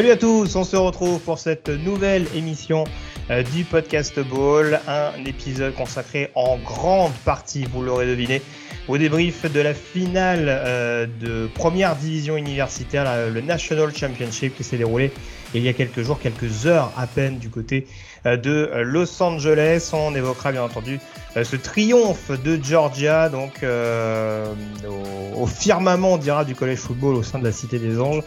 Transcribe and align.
Salut 0.00 0.12
à 0.12 0.16
tous, 0.16 0.56
on 0.56 0.64
se 0.64 0.76
retrouve 0.76 1.20
pour 1.20 1.38
cette 1.38 1.68
nouvelle 1.68 2.24
émission 2.34 2.84
euh, 3.28 3.42
du 3.42 3.64
podcast 3.64 4.18
Ball, 4.18 4.80
un 4.88 5.12
épisode 5.26 5.74
consacré 5.74 6.30
en 6.34 6.56
grande 6.56 7.12
partie, 7.26 7.66
vous 7.70 7.82
l'aurez 7.82 8.06
deviné, 8.06 8.40
au 8.88 8.96
débrief 8.96 9.52
de 9.52 9.60
la 9.60 9.74
finale 9.74 10.46
euh, 10.48 11.06
de 11.20 11.50
première 11.54 11.96
division 11.96 12.38
universitaire, 12.38 13.28
le 13.28 13.42
National 13.42 13.94
Championship 13.94 14.56
qui 14.56 14.64
s'est 14.64 14.78
déroulé 14.78 15.12
il 15.54 15.62
y 15.62 15.68
a 15.68 15.72
quelques 15.72 16.02
jours, 16.02 16.18
quelques 16.18 16.66
heures 16.66 16.92
à 16.96 17.06
peine 17.06 17.38
du 17.38 17.48
côté 17.50 17.86
euh, 18.26 18.36
de 18.36 18.70
Los 18.82 19.22
Angeles. 19.22 19.90
On 19.92 20.14
évoquera 20.14 20.52
bien 20.52 20.62
entendu 20.62 21.00
euh, 21.36 21.44
ce 21.44 21.56
triomphe 21.56 22.30
de 22.42 22.58
Georgia, 22.62 23.28
donc 23.28 23.62
euh, 23.62 24.52
au, 25.36 25.46
firmament, 25.46 26.14
on 26.14 26.18
dira, 26.18 26.44
du 26.44 26.54
collège 26.54 26.78
football 26.78 27.14
au 27.14 27.22
sein 27.22 27.38
de 27.38 27.44
la 27.44 27.52
Cité 27.52 27.78
des 27.78 28.00
Anges. 28.00 28.22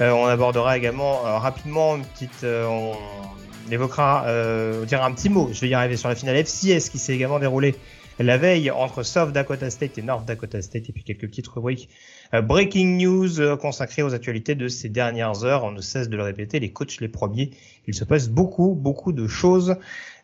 Euh, 0.00 0.10
on 0.10 0.26
abordera 0.26 0.76
également 0.76 1.26
euh, 1.26 1.38
rapidement 1.38 1.96
une 1.96 2.04
petite. 2.04 2.44
euh, 2.44 2.66
on 2.66 3.72
évoquera, 3.72 4.24
euh, 4.26 4.82
on 4.82 4.86
dira 4.86 5.06
un 5.06 5.12
petit 5.12 5.28
mot. 5.28 5.50
Je 5.52 5.60
vais 5.60 5.68
y 5.68 5.74
arriver 5.74 5.96
sur 5.96 6.08
la 6.08 6.14
finale 6.14 6.36
FCS 6.36 6.90
qui 6.90 6.98
s'est 6.98 7.14
également 7.14 7.38
déroulée 7.38 7.74
la 8.18 8.36
veille 8.36 8.70
entre 8.70 9.02
South 9.02 9.32
Dakota 9.32 9.70
State 9.70 9.98
et 9.98 10.02
North 10.02 10.24
Dakota 10.24 10.60
State, 10.60 10.88
et 10.88 10.92
puis 10.92 11.04
quelques 11.04 11.28
petites 11.28 11.46
rubriques 11.48 11.88
euh, 11.88 12.17
breaking 12.32 12.98
news 12.98 13.40
euh, 13.40 13.56
consacrées 13.56 14.02
aux 14.02 14.14
actualités 14.14 14.54
de 14.54 14.68
ces 14.68 14.88
dernières 14.88 15.44
heures. 15.44 15.64
On 15.64 15.70
ne 15.70 15.80
cesse 15.80 16.08
de 16.08 16.16
le 16.16 16.22
répéter, 16.22 16.60
les 16.60 16.72
coachs 16.72 17.00
les 17.00 17.08
premiers. 17.08 17.50
Il 17.86 17.94
se 17.94 18.04
passe 18.04 18.28
beaucoup, 18.28 18.74
beaucoup 18.74 19.12
de 19.12 19.26
choses 19.26 19.76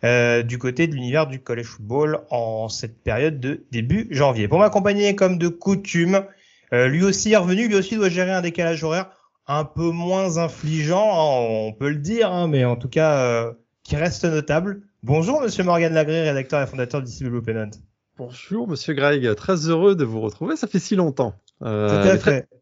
euh, 0.04 0.42
du 0.42 0.58
côté 0.58 0.86
de 0.86 0.94
l'univers 0.94 1.26
du 1.26 1.40
college 1.40 1.64
football 1.64 2.20
en 2.30 2.68
cette 2.68 3.02
période 3.02 3.40
de 3.40 3.64
début 3.72 4.06
janvier. 4.10 4.48
Pour 4.48 4.58
m'accompagner 4.58 5.16
comme 5.16 5.38
de 5.38 5.48
coutume, 5.48 6.26
euh, 6.74 6.88
lui 6.88 7.02
aussi 7.02 7.32
est 7.32 7.36
revenu, 7.38 7.68
lui 7.68 7.76
aussi 7.76 7.96
doit 7.96 8.10
gérer 8.10 8.32
un 8.32 8.42
décalage 8.42 8.84
horaire 8.84 9.10
un 9.46 9.64
peu 9.64 9.90
moins 9.90 10.36
infligeant, 10.36 11.10
hein, 11.10 11.46
on 11.68 11.72
peut 11.72 11.88
le 11.88 11.96
dire, 11.96 12.30
hein, 12.30 12.48
mais 12.48 12.64
en 12.64 12.76
tout 12.76 12.88
cas 12.88 13.18
euh, 13.18 13.52
qui 13.82 13.96
reste 13.96 14.24
notable. 14.24 14.82
Bonjour 15.02 15.40
Monsieur 15.40 15.64
Morgan 15.64 15.92
Lagré, 15.94 16.22
rédacteur 16.28 16.60
et 16.60 16.66
fondateur 16.66 17.02
du 17.02 17.10
Pennant. 17.42 17.70
Bonjour 18.18 18.68
Monsieur 18.68 18.92
Greg, 18.92 19.34
très 19.36 19.68
heureux 19.68 19.94
de 19.94 20.04
vous 20.04 20.20
retrouver, 20.20 20.56
ça 20.56 20.66
fait 20.66 20.78
si 20.78 20.96
longtemps. 20.96 21.34
Euh, 21.64 22.16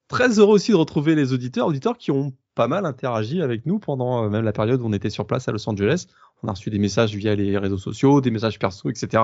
très, 0.09 0.39
heureux 0.39 0.55
aussi 0.55 0.73
de 0.73 0.77
retrouver 0.77 1.15
les 1.15 1.33
auditeurs, 1.33 1.67
auditeurs 1.67 1.99
qui 1.99 2.11
ont 2.11 2.33
pas 2.55 2.69
mal 2.69 2.85
interagi 2.87 3.41
avec 3.41 3.67
nous 3.67 3.79
pendant 3.79 4.25
euh, 4.25 4.29
même 4.29 4.45
la 4.45 4.53
période 4.53 4.81
où 4.81 4.87
on 4.87 4.93
était 4.93 5.11
sur 5.11 5.27
place 5.27 5.49
à 5.49 5.53
Los 5.53 5.69
Angeles. 5.69 6.07
On 6.43 6.49
a 6.49 6.53
reçu 6.53 6.71
des 6.71 6.79
messages 6.79 7.15
via 7.15 7.35
les 7.35 7.57
réseaux 7.57 7.79
sociaux, 7.79 8.21
des 8.21 8.31
messages 8.31 8.59
perso, 8.59 8.91
etc. 8.91 9.23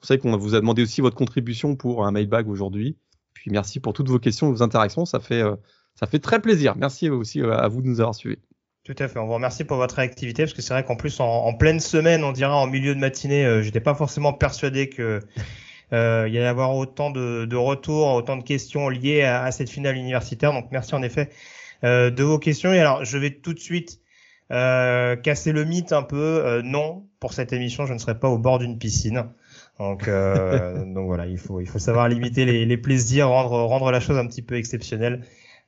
Vous 0.00 0.06
savez 0.06 0.18
qu'on 0.18 0.36
vous 0.36 0.54
a 0.54 0.60
demandé 0.60 0.82
aussi 0.82 1.00
votre 1.00 1.16
contribution 1.16 1.76
pour 1.76 2.04
un 2.04 2.10
mailbag 2.10 2.48
aujourd'hui. 2.48 2.96
Puis 3.32 3.50
merci 3.50 3.80
pour 3.80 3.92
toutes 3.92 4.08
vos 4.08 4.18
questions 4.18 4.50
vos 4.50 4.62
interactions, 4.62 5.04
ça 5.04 5.20
fait, 5.20 5.42
euh, 5.42 5.54
ça 5.94 6.06
fait 6.06 6.18
très 6.18 6.40
plaisir. 6.40 6.74
Merci 6.76 7.08
aussi 7.10 7.40
à 7.42 7.68
vous 7.68 7.82
de 7.82 7.86
nous 7.86 8.00
avoir 8.00 8.14
suivis. 8.14 8.38
Tout 8.84 8.94
à 8.98 9.08
fait. 9.08 9.18
On 9.18 9.26
vous 9.26 9.32
remercie 9.32 9.64
pour 9.64 9.78
votre 9.78 9.94
réactivité 9.94 10.42
parce 10.42 10.52
que 10.52 10.60
c'est 10.60 10.74
vrai 10.74 10.84
qu'en 10.84 10.96
plus 10.96 11.18
en, 11.18 11.24
en 11.24 11.54
pleine 11.54 11.80
semaine, 11.80 12.22
on 12.22 12.32
dira 12.32 12.54
en 12.54 12.66
milieu 12.66 12.94
de 12.94 13.00
matinée, 13.00 13.46
euh, 13.46 13.62
j'étais 13.62 13.80
pas 13.80 13.94
forcément 13.94 14.34
persuadé 14.34 14.90
que 14.90 15.20
euh, 15.92 16.24
il 16.26 16.34
y 16.34 16.38
allait 16.38 16.46
y 16.46 16.48
avoir 16.48 16.74
autant 16.74 17.10
de, 17.10 17.44
de 17.44 17.56
retours, 17.56 18.08
autant 18.14 18.36
de 18.36 18.42
questions 18.42 18.88
liées 18.88 19.22
à, 19.22 19.44
à 19.44 19.52
cette 19.52 19.70
finale 19.70 19.96
universitaire. 19.96 20.52
Donc 20.52 20.66
merci 20.70 20.94
en 20.94 21.02
effet 21.02 21.30
euh, 21.84 22.10
de 22.10 22.22
vos 22.22 22.38
questions. 22.38 22.72
Et 22.72 22.80
alors 22.80 23.04
je 23.04 23.18
vais 23.18 23.30
tout 23.30 23.54
de 23.54 23.60
suite 23.60 24.00
euh, 24.50 25.16
casser 25.16 25.52
le 25.52 25.64
mythe 25.64 25.92
un 25.92 26.02
peu. 26.02 26.16
Euh, 26.44 26.62
non, 26.62 27.06
pour 27.20 27.32
cette 27.32 27.52
émission, 27.52 27.86
je 27.86 27.94
ne 27.94 27.98
serai 27.98 28.18
pas 28.18 28.28
au 28.28 28.38
bord 28.38 28.58
d'une 28.58 28.78
piscine. 28.78 29.24
Donc, 29.78 30.08
euh, 30.08 30.84
donc 30.94 31.06
voilà, 31.06 31.26
il 31.26 31.38
faut 31.38 31.60
il 31.60 31.66
faut 31.66 31.78
savoir 31.78 32.08
limiter 32.08 32.44
les, 32.44 32.64
les 32.66 32.76
plaisirs, 32.76 33.28
rendre 33.28 33.62
rendre 33.62 33.90
la 33.90 34.00
chose 34.00 34.18
un 34.18 34.26
petit 34.26 34.42
peu 34.42 34.56
exceptionnelle. 34.56 35.22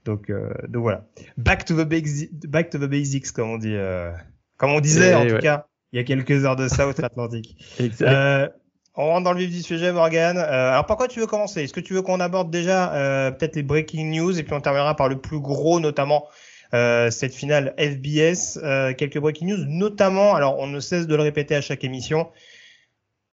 Donc, 0.06 0.31
euh, 0.31 0.53
donc 0.69 0.83
voilà. 0.83 1.04
Back 1.37 1.65
to 1.65 1.75
the 1.75 1.87
basics, 1.87 2.31
back 2.47 2.71
to 2.71 2.78
the 2.78 2.88
basics, 2.88 3.33
comme 3.33 3.50
on 3.50 3.59
dit, 3.59 3.75
euh, 3.75 4.12
comme 4.56 4.71
on 4.71 4.81
disait 4.81 5.10
Eh 5.10 5.15
en 5.15 5.27
tout 5.27 5.43
cas, 5.43 5.66
il 5.93 5.97
y 5.97 6.00
a 6.00 6.04
quelques 6.04 6.44
heures 6.44 6.56
de 6.56 6.69
ça 6.69 6.88
outre-Atlantique. 6.88 7.56
Exact. 7.81 8.09
Euh, 8.09 8.48
on 8.97 9.07
rentre 9.07 9.25
dans 9.25 9.33
le 9.33 9.41
vif 9.41 9.51
du 9.51 9.62
sujet, 9.62 9.93
Morgan. 9.93 10.39
Euh, 10.39 10.71
alors, 10.71 10.87
par 10.87 10.97
quoi 10.97 11.07
tu 11.07 11.21
veux 11.21 11.27
commencer? 11.27 11.62
Est-ce 11.62 11.73
que 11.75 11.81
tu 11.81 11.93
veux 11.93 12.03
qu'on 12.03 12.19
aborde 12.19 12.51
déjà 12.51 12.95
euh, 12.95 13.31
peut-être 13.31 13.57
les 13.57 13.62
breaking 13.62 14.11
news 14.11 14.39
et 14.39 14.43
puis 14.43 14.55
on 14.55 14.61
terminera 14.61 14.97
par 14.97 15.09
le 15.09 15.21
plus 15.21 15.39
gros, 15.39 15.81
notamment 15.81 16.27
euh, 16.75 17.11
cette 17.11 17.34
finale 17.34 17.75
FBS. 17.79 18.59
Euh, 18.62 18.95
quelques 18.95 19.19
breaking 19.19 19.49
news, 19.49 19.65
notamment. 19.67 20.34
Alors, 20.34 20.59
on 20.59 20.67
ne 20.67 20.81
cesse 20.81 21.07
de 21.07 21.15
le 21.15 21.23
répéter 21.23 21.55
à 21.55 21.61
chaque 21.61 21.84
émission. 21.84 22.31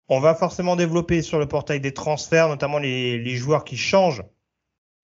On 0.10 0.20
va 0.20 0.36
forcément 0.36 0.76
développer 0.76 1.22
sur 1.22 1.40
le 1.40 1.48
portail 1.48 1.80
des 1.80 1.94
transferts, 1.94 2.50
notamment 2.50 2.78
les, 2.78 3.36
joueurs 3.36 3.64
qui 3.64 3.78
changent 3.78 4.24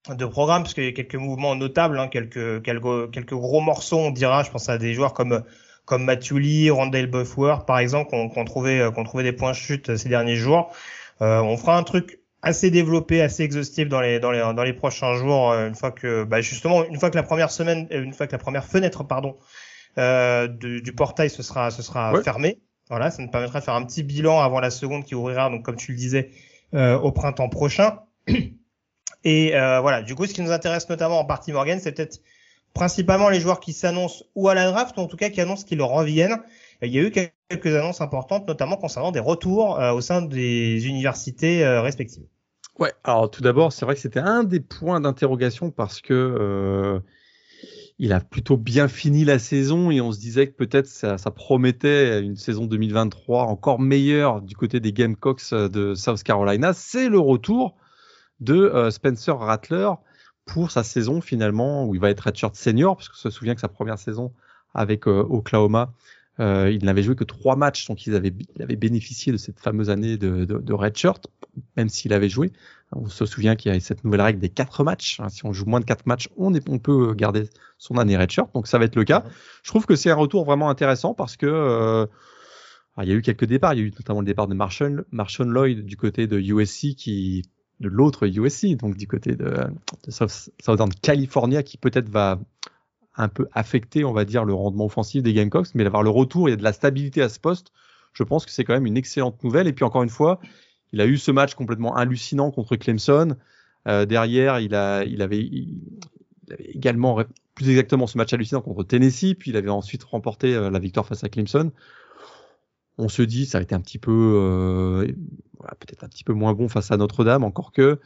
de 0.10 0.26
programme, 0.26 0.64
parce 0.64 0.74
qu'il 0.74 0.84
y 0.84 0.88
a 0.88 0.92
quelques 0.92 1.16
mouvements 1.16 1.56
notables, 1.56 1.98
hein, 2.00 2.10
quelques 2.10 3.34
gros 3.34 3.62
morceaux, 3.62 3.98
on 3.98 4.12
dira. 4.12 4.44
Je 4.44 4.52
pense 4.52 4.68
à 4.68 4.78
des 4.78 4.94
joueurs 4.94 5.14
comme 5.14 5.44
comme 5.90 6.04
Matthew 6.06 6.34
Lee, 6.38 6.70
Rondale 6.70 7.08
Buffworth, 7.08 7.66
par 7.66 7.80
exemple, 7.80 8.12
qu'on 8.12 8.30
qu'on 8.30 8.46
trouvait, 8.46 8.80
euh, 8.80 8.92
qu'on 8.92 9.04
trouvait 9.04 9.24
des 9.24 9.34
points 9.34 9.54
chute 9.54 9.98
ces 9.98 10.08
derniers 10.08 10.36
jours. 10.36 10.72
Euh, 11.22 11.42
on 11.42 11.58
fera 11.58 11.76
un 11.78 11.84
truc 11.84 12.20
assez 12.44 12.70
développé, 12.72 13.22
assez 13.22 13.44
exhaustif 13.44 13.90
dans 13.90 14.00
les 14.00 14.20
dans 14.20 14.32
les 14.32 14.40
dans 14.40 14.64
les 14.64 14.74
prochains 14.74 15.16
jours, 15.16 15.52
euh, 15.52 15.68
une 15.68 15.76
fois 15.76 15.92
que 15.92 16.24
bah, 16.24 16.42
justement 16.42 16.86
une 16.86 16.98
fois 17.00 17.10
que 17.10 17.16
la 17.18 17.24
première 17.24 17.52
semaine, 17.52 17.88
euh, 17.92 18.04
une 18.04 18.14
fois 18.14 18.28
que 18.28 18.32
la 18.32 18.38
première 18.38 18.66
fenêtre, 18.66 19.04
pardon, 19.04 19.36
euh, 19.98 20.48
du, 20.48 20.82
du 20.82 20.94
portail 20.94 21.30
se 21.30 21.42
sera 21.44 21.72
se 21.72 21.82
sera 21.82 22.14
Ouais. 22.14 22.24
fermée. 22.24 22.60
Voilà, 22.90 23.12
ça 23.12 23.22
nous 23.22 23.30
permettra 23.30 23.60
de 23.60 23.66
faire 23.66 23.76
un 23.76 23.84
petit 23.86 24.04
bilan 24.04 24.40
avant 24.42 24.60
la 24.60 24.70
seconde 24.70 25.04
qui 25.04 25.16
ouvrira, 25.16 25.50
donc 25.50 25.64
comme 25.64 25.76
tu 25.76 25.92
le 25.92 25.98
disais, 25.98 26.30
euh, 26.76 26.98
au 27.00 27.12
printemps 27.12 27.50
prochain. 27.50 28.00
Et 29.24 29.56
euh, 29.56 29.80
voilà, 29.82 30.02
du 30.02 30.16
coup, 30.16 30.26
ce 30.26 30.34
qui 30.34 30.42
nous 30.42 30.52
intéresse 30.52 30.88
notamment 30.90 31.20
en 31.20 31.26
partie 31.26 31.52
Morgan, 31.52 31.80
c'est 31.82 31.92
peut-être 31.92 32.20
principalement 32.74 33.30
les 33.30 33.40
joueurs 33.40 33.60
qui 33.60 33.74
s'annoncent 33.74 34.24
ou 34.36 34.50
à 34.50 34.54
la 34.54 34.70
draft, 34.72 34.98
ou 34.98 35.02
en 35.02 35.08
tout 35.08 35.18
cas 35.18 35.30
qui 35.30 35.42
annoncent 35.42 35.66
qu'ils 35.66 35.82
reviennent. 35.82 36.38
Il 36.82 36.94
y 36.94 37.00
a 37.00 37.02
eu 37.02 37.12
quelques 37.12 37.76
annonces 37.76 38.02
importantes, 38.02 38.48
notamment 38.48 38.78
concernant 38.78 39.12
des 39.12 39.20
retours 39.20 39.80
euh, 39.80 39.92
au 39.92 40.02
sein 40.02 40.22
des 40.22 40.88
universités 40.88 41.66
euh, 41.66 41.82
respectives. 41.82 42.24
Ouais, 42.78 42.94
alors 43.04 43.30
tout 43.30 43.42
d'abord, 43.42 43.74
c'est 43.74 43.86
vrai 43.86 43.96
que 43.96 44.02
c'était 44.02 44.22
un 44.22 44.46
des 44.46 44.62
points 44.62 45.02
d'interrogation 45.02 45.70
parce 45.70 46.00
que 46.00 46.14
euh, 46.14 47.00
il 47.98 48.14
a 48.14 48.22
plutôt 48.22 48.56
bien 48.56 48.88
fini 48.88 49.26
la 49.26 49.40
saison 49.40 49.92
et 49.92 50.00
on 50.00 50.14
se 50.14 50.20
disait 50.20 50.48
que 50.48 50.56
peut-être 50.56 50.88
ça, 50.88 51.18
ça 51.18 51.32
promettait 51.32 52.22
une 52.22 52.38
saison 52.38 52.66
2023 52.66 53.44
encore 53.44 53.80
meilleure 53.80 54.42
du 54.42 54.56
côté 54.56 54.80
des 54.80 54.94
Gamecocks 54.94 55.54
de 55.54 55.94
South 55.96 56.24
Carolina. 56.24 56.72
C'est 56.72 57.10
le 57.10 57.20
retour 57.20 57.76
de 58.40 58.88
Spencer 58.90 59.38
Rattler 59.38 59.90
pour 60.50 60.72
sa 60.72 60.84
saison 60.84 61.22
finalement 61.22 61.86
où 61.86 61.96
il 61.96 62.02
va 62.02 62.10
être 62.10 62.22
redshirt 62.22 62.56
senior 62.56 62.96
parce 62.98 63.10
que 63.10 63.18
se 63.18 63.30
souvient 63.30 63.56
que 63.56 63.62
sa 63.62 63.68
première 63.68 64.00
saison 64.00 64.34
avec 64.74 65.08
euh, 65.08 65.26
Oklahoma, 65.30 65.94
euh, 66.40 66.72
il 66.72 66.86
n'avait 66.86 67.04
joué 67.04 67.16
que 67.16 67.24
trois 67.24 67.56
matchs, 67.56 67.88
donc 67.88 68.08
il 68.08 68.16
avait, 68.16 68.34
il 68.56 68.62
avait 68.62 68.76
bénéficié 68.76 69.32
de 69.32 69.38
cette 69.38 69.60
fameuse 69.60 69.90
année 69.90 70.18
de, 70.18 70.46
de, 70.46 70.58
de 70.58 70.74
redshirt, 70.74 71.28
même 71.76 71.90
s'il 71.90 72.14
avait 72.14 72.30
joué. 72.30 72.52
On 72.92 73.08
se 73.08 73.26
souvient 73.26 73.56
qu'il 73.56 73.74
y 73.74 73.76
a 73.76 73.80
cette 73.80 74.04
nouvelle 74.04 74.22
règle 74.22 74.40
des 74.40 74.50
quatre 74.50 74.84
matchs. 74.84 75.20
hein. 75.20 75.30
Si 75.30 75.46
on 75.46 75.54
joue 75.54 75.66
moins 75.66 75.80
de 75.82 75.86
quatre 75.86 76.06
matchs, 76.06 76.30
on, 76.38 76.54
est, 76.54 76.68
on 76.70 76.80
peut 76.80 77.14
garder 77.14 77.50
son 77.78 77.98
année 77.98 78.18
redshirt, 78.18 78.54
donc 78.54 78.68
ça 78.68 78.80
va 78.80 78.86
être 78.86 78.96
le 78.96 79.04
cas. 79.04 79.24
Je 79.64 79.70
trouve 79.70 79.86
que 79.86 79.96
c'est 79.96 80.10
un 80.10 80.16
retour 80.16 80.46
vraiment 80.46 80.70
intéressant 80.70 81.14
parce 81.14 81.36
que 81.36 81.46
euh, 81.46 82.06
ah, 82.96 83.04
il 83.04 83.10
y 83.10 83.12
a 83.12 83.16
eu 83.16 83.22
quelques 83.22 83.46
départs. 83.46 83.74
Il 83.74 83.80
y 83.80 83.84
a 83.84 83.86
eu 83.86 83.92
notamment 83.92 84.22
le 84.22 84.26
départ 84.26 84.48
de 84.48 84.54
Marshall, 84.54 85.06
Marshall 85.12 85.48
Lloyd 85.48 85.86
du 85.86 85.98
côté 85.98 86.26
de 86.26 86.40
USC 86.40 86.96
qui 86.96 87.44
de 87.80 87.88
l'autre 87.88 88.28
USC, 88.28 88.76
donc 88.76 88.98
du 88.98 89.08
côté 89.08 89.36
de, 89.36 89.54
de 90.06 90.12
South- 90.12 90.50
Southern 90.60 90.92
California, 91.02 91.64
qui 91.64 91.78
peut-être 91.78 92.10
va 92.10 92.40
un 93.16 93.28
peu 93.28 93.48
affecter, 93.54 94.06
on 94.06 94.14
va 94.14 94.26
dire, 94.26 94.46
le 94.46 94.54
rendement 94.54 94.86
offensif 94.86 95.22
des 95.22 95.34
Gamecocks, 95.34 95.68
mais 95.76 95.84
d'avoir 95.84 96.04
le 96.04 96.10
retour, 96.10 96.48
a 96.48 96.56
de 96.56 96.64
la 96.64 96.74
stabilité 96.74 97.22
à 97.22 97.30
ce 97.30 97.40
poste. 97.40 97.72
Je 98.14 98.24
pense 98.24 98.46
que 98.46 98.52
c'est 98.52 98.64
quand 98.64 98.74
même 98.74 98.86
une 98.86 98.98
excellente 98.98 99.44
nouvelle. 99.44 99.68
Et 99.68 99.74
puis 99.74 99.84
encore 99.84 100.04
une 100.04 100.10
fois, 100.10 100.40
il 100.94 101.02
a 101.02 101.06
eu 101.06 101.18
ce 101.18 101.32
match 101.32 101.54
complètement 101.54 101.96
hallucinant 101.96 102.50
contre 102.52 102.76
Clemson. 102.76 103.36
Euh, 103.88 104.06
derrière, 104.06 104.60
il, 104.60 104.74
a, 104.74 105.04
il, 105.04 105.22
avait, 105.22 105.40
il, 105.40 105.82
avait 106.52 106.64
également, 106.66 107.22
plus 107.56 107.70
exactement, 107.70 108.08
ce 108.08 108.18
match 108.18 108.34
hallucinant 108.34 108.62
contre 108.62 108.84
Tennessee. 108.84 109.36
Puis 109.38 109.52
il 109.52 109.58
avait 109.58 109.70
ensuite 109.70 110.04
remporté 110.04 110.56
euh, 110.56 110.70
la 110.70 110.80
victoire 110.80 111.06
face 111.06 111.24
à 111.24 111.30
Clemson. 111.30 111.72
On 112.98 113.10
se 113.10 113.22
dit, 113.22 113.46
ça 113.46 113.60
a 113.60 113.62
été 113.62 113.76
un 113.76 113.82
petit 113.82 114.00
peu, 114.00 114.12
euh, 114.12 115.08
petit 116.10 116.24
peu 116.24 116.34
moins 116.34 116.54
bon 116.54 116.68
face 116.68 116.92
à 116.92 116.98
Notre-Dame, 116.98 117.44
encore 117.44 117.72
que 117.72 118.00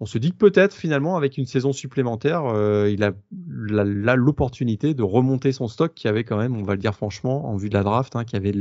on 0.00 0.06
se 0.06 0.18
dit 0.18 0.30
que 0.30 0.36
peut-être 0.36 0.74
finalement 0.74 1.16
avec 1.16 1.38
une 1.38 1.46
saison 1.46 1.72
supplémentaire, 1.72 2.44
euh, 2.46 2.88
il 2.90 3.02
a 3.02 4.16
l'opportunité 4.16 4.94
de 4.94 5.02
remonter 5.02 5.52
son 5.52 5.66
stock 5.66 5.92
qui 5.94 6.06
avait 6.06 6.24
quand 6.24 6.36
même, 6.36 6.56
on 6.56 6.62
va 6.62 6.74
le 6.74 6.78
dire 6.78 6.94
franchement, 6.94 7.48
en 7.48 7.56
vue 7.56 7.68
de 7.68 7.74
la 7.74 7.82
draft, 7.82 8.14
hein, 8.14 8.24
qui 8.24 8.36
avait 8.36 8.54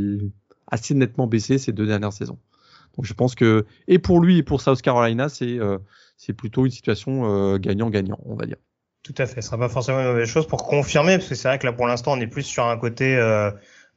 assez 0.68 0.96
nettement 0.96 1.28
baissé 1.28 1.58
ces 1.58 1.72
deux 1.72 1.86
dernières 1.86 2.14
saisons. 2.14 2.40
Donc 2.96 3.06
je 3.06 3.14
pense 3.14 3.36
que 3.36 3.66
et 3.88 4.00
pour 4.00 4.20
lui 4.20 4.40
et 4.40 4.44
pour 4.44 4.62
South 4.62 4.82
Carolina, 4.82 5.30
c'est 5.30 5.60
euh, 5.60 5.78
plutôt 6.36 6.66
une 6.66 6.72
situation 6.72 7.54
euh, 7.54 7.60
gagnant-gagnant, 7.60 8.20
on 8.26 8.36
va 8.36 8.48
dire. 8.48 8.58
Tout 9.04 9.14
à 9.20 9.28
fait, 9.28 9.42
ce 9.42 9.48
sera 9.48 9.60
pas 9.60 9.70
forcément 9.70 10.00
une 10.00 10.08
mauvaise 10.08 10.28
chose 10.28 10.48
pour 10.48 10.66
confirmer, 10.66 11.18
parce 11.18 11.30
que 11.30 11.36
c'est 11.36 11.48
vrai 11.48 11.60
que 11.60 11.68
là 11.68 11.72
pour 11.72 11.86
l'instant 11.86 12.14
on 12.14 12.20
est 12.20 12.28
plus 12.28 12.44
sur 12.44 12.66
un 12.66 12.78
côté 12.78 13.16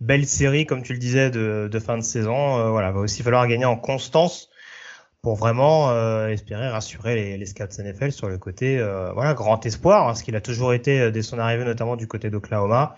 belle 0.01 0.27
série, 0.27 0.67
comme 0.67 0.83
tu 0.83 0.93
le 0.93 0.99
disais, 0.99 1.31
de, 1.31 1.69
de 1.73 1.79
fin 1.79 1.97
de 1.97 2.03
saison. 2.03 2.71
voilà, 2.71 2.93
va 2.93 3.01
aussi 3.01 3.23
falloir 3.23 3.49
gagner 3.49 3.65
en 3.65 3.77
constance 3.77 4.50
pour 5.23 5.37
vraiment 5.37 5.93
espérer 6.29 6.69
rassurer 6.69 7.15
les, 7.15 7.37
les, 7.37 7.47
scouts 7.47 7.65
NFL 7.79 8.13
sur 8.13 8.29
le 8.29 8.39
côté 8.39 8.79
voilà 9.15 9.35
grand 9.35 9.65
espoir, 9.67 10.09
hein, 10.09 10.15
ce 10.15 10.25
qu'il 10.25 10.35
a 10.37 10.41
toujours 10.41 10.73
été 10.73 11.11
dès 11.11 11.23
son 11.23 11.39
arrivée, 11.39 11.65
notamment 11.65 11.97
du 11.97 12.07
côté 12.07 12.31
d'Oklahoma. 12.31 12.97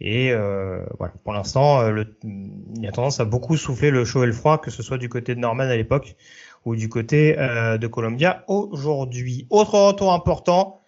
Et 0.00 0.32
euh, 0.32 0.84
voilà, 0.98 1.14
pour 1.24 1.32
l'instant, 1.32 1.80
euh, 1.80 2.04
il 2.22 2.86
a 2.86 2.92
tendance 2.92 3.18
à 3.20 3.24
beaucoup 3.24 3.56
souffler 3.56 3.90
le 3.90 4.04
chaud 4.04 4.22
et 4.22 4.26
le 4.26 4.32
froid, 4.32 4.58
que 4.58 4.70
ce 4.70 4.82
soit 4.82 4.98
du 4.98 5.08
côté 5.08 5.34
de 5.34 5.40
Norman 5.40 5.64
à 5.64 5.76
l'époque 5.76 6.16
ou 6.64 6.76
du 6.76 6.88
côté 6.88 7.38
euh, 7.38 7.78
de 7.78 7.86
Columbia 7.86 8.44
aujourd'hui. 8.46 9.46
Autre 9.50 9.78
retour 9.78 10.12
important 10.12 10.82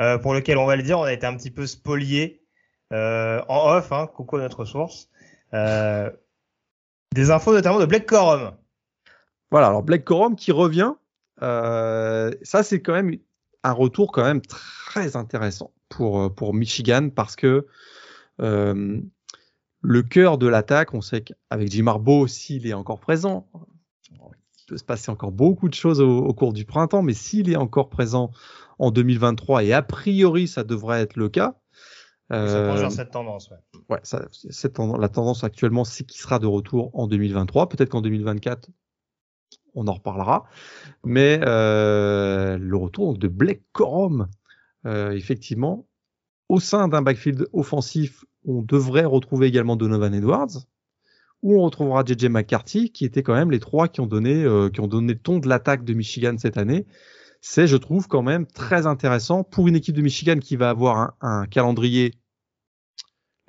euh, 0.00 0.18
pour 0.18 0.34
lequel 0.34 0.58
on 0.58 0.66
va 0.66 0.76
le 0.76 0.82
dire, 0.82 0.98
on 0.98 1.02
a 1.02 1.12
été 1.12 1.26
un 1.26 1.36
petit 1.36 1.50
peu 1.50 1.66
spolié 1.66 2.42
euh, 2.92 3.42
en 3.48 3.76
off, 3.76 3.92
hein, 3.92 4.06
coucou 4.06 4.38
notre 4.38 4.64
source. 4.64 5.10
Euh, 5.52 6.10
des 7.14 7.30
infos 7.30 7.52
notamment 7.52 7.78
de 7.78 7.86
Blake 7.86 8.06
Corum. 8.06 8.56
Voilà, 9.54 9.68
alors 9.68 9.84
Blake 9.84 10.04
Corum 10.04 10.34
qui 10.34 10.50
revient, 10.50 10.94
ça 11.40 12.62
c'est 12.64 12.82
quand 12.82 12.92
même 12.92 13.16
un 13.62 13.70
retour 13.70 14.10
quand 14.10 14.24
même 14.24 14.40
très 14.40 15.14
intéressant 15.14 15.70
pour 15.88 16.34
pour 16.34 16.54
Michigan 16.54 17.08
parce 17.14 17.36
que 17.36 17.64
euh, 18.40 19.00
le 19.80 20.02
cœur 20.02 20.38
de 20.38 20.48
l'attaque, 20.48 20.92
on 20.92 21.00
sait 21.00 21.22
qu'avec 21.22 21.70
Jim 21.70 21.86
Harbaugh, 21.86 22.26
s'il 22.26 22.66
est 22.66 22.72
encore 22.72 22.98
présent, 22.98 23.46
il 24.10 24.18
peut 24.66 24.76
se 24.76 24.82
passer 24.82 25.12
encore 25.12 25.30
beaucoup 25.30 25.68
de 25.68 25.74
choses 25.74 26.00
au, 26.00 26.34
cours 26.34 26.52
du 26.52 26.64
printemps, 26.64 27.02
mais 27.02 27.14
s'il 27.14 27.48
est 27.48 27.56
encore 27.56 27.90
présent 27.90 28.32
en 28.80 28.90
2023, 28.90 29.62
et 29.62 29.72
a 29.72 29.82
priori 29.82 30.48
ça 30.48 30.64
devrait 30.64 31.00
être 31.00 31.14
le 31.14 31.28
cas. 31.28 31.54
Euh, 32.32 32.76
ça 32.76 32.90
cette 32.90 33.12
tendance. 33.12 33.50
Ouais. 33.50 33.58
ouais 33.90 34.00
ça, 34.02 34.26
cette 34.32 34.80
la 34.80 35.08
tendance 35.08 35.44
actuellement, 35.44 35.84
c'est 35.84 36.02
qu'il 36.02 36.20
sera 36.20 36.40
de 36.40 36.46
retour 36.46 36.90
en 36.94 37.06
2023. 37.06 37.68
Peut-être 37.68 37.90
qu'en 37.90 38.00
2024, 38.00 38.70
on 39.74 39.86
en 39.88 39.94
reparlera. 39.94 40.44
Mais 41.04 41.40
euh, 41.44 42.58
le 42.58 42.76
retour 42.76 43.16
de 43.18 43.28
Blake 43.28 43.62
Corum, 43.72 44.28
euh, 44.86 45.12
effectivement, 45.12 45.86
au 46.48 46.60
sein 46.60 46.88
d'un 46.88 47.02
backfield 47.02 47.46
offensif, 47.52 48.24
on 48.46 48.62
devrait 48.62 49.04
retrouver 49.04 49.46
également 49.46 49.76
Donovan 49.76 50.14
Edwards, 50.14 50.66
où 51.42 51.58
on 51.58 51.64
retrouvera 51.64 52.04
JJ 52.04 52.26
McCarthy, 52.26 52.90
qui 52.90 53.04
étaient 53.04 53.22
quand 53.22 53.34
même 53.34 53.50
les 53.50 53.60
trois 53.60 53.88
qui 53.88 54.00
ont 54.00 54.06
donné, 54.06 54.44
euh, 54.44 54.70
qui 54.70 54.80
ont 54.80 54.86
donné 54.86 55.14
le 55.14 55.18
ton 55.18 55.38
de 55.38 55.48
l'attaque 55.48 55.84
de 55.84 55.94
Michigan 55.94 56.36
cette 56.38 56.58
année. 56.58 56.86
C'est, 57.40 57.66
je 57.66 57.76
trouve, 57.76 58.08
quand 58.08 58.22
même 58.22 58.46
très 58.46 58.86
intéressant 58.86 59.44
pour 59.44 59.68
une 59.68 59.76
équipe 59.76 59.94
de 59.94 60.00
Michigan 60.00 60.38
qui 60.38 60.56
va 60.56 60.70
avoir 60.70 61.14
un, 61.20 61.46
calendrier. 61.46 62.14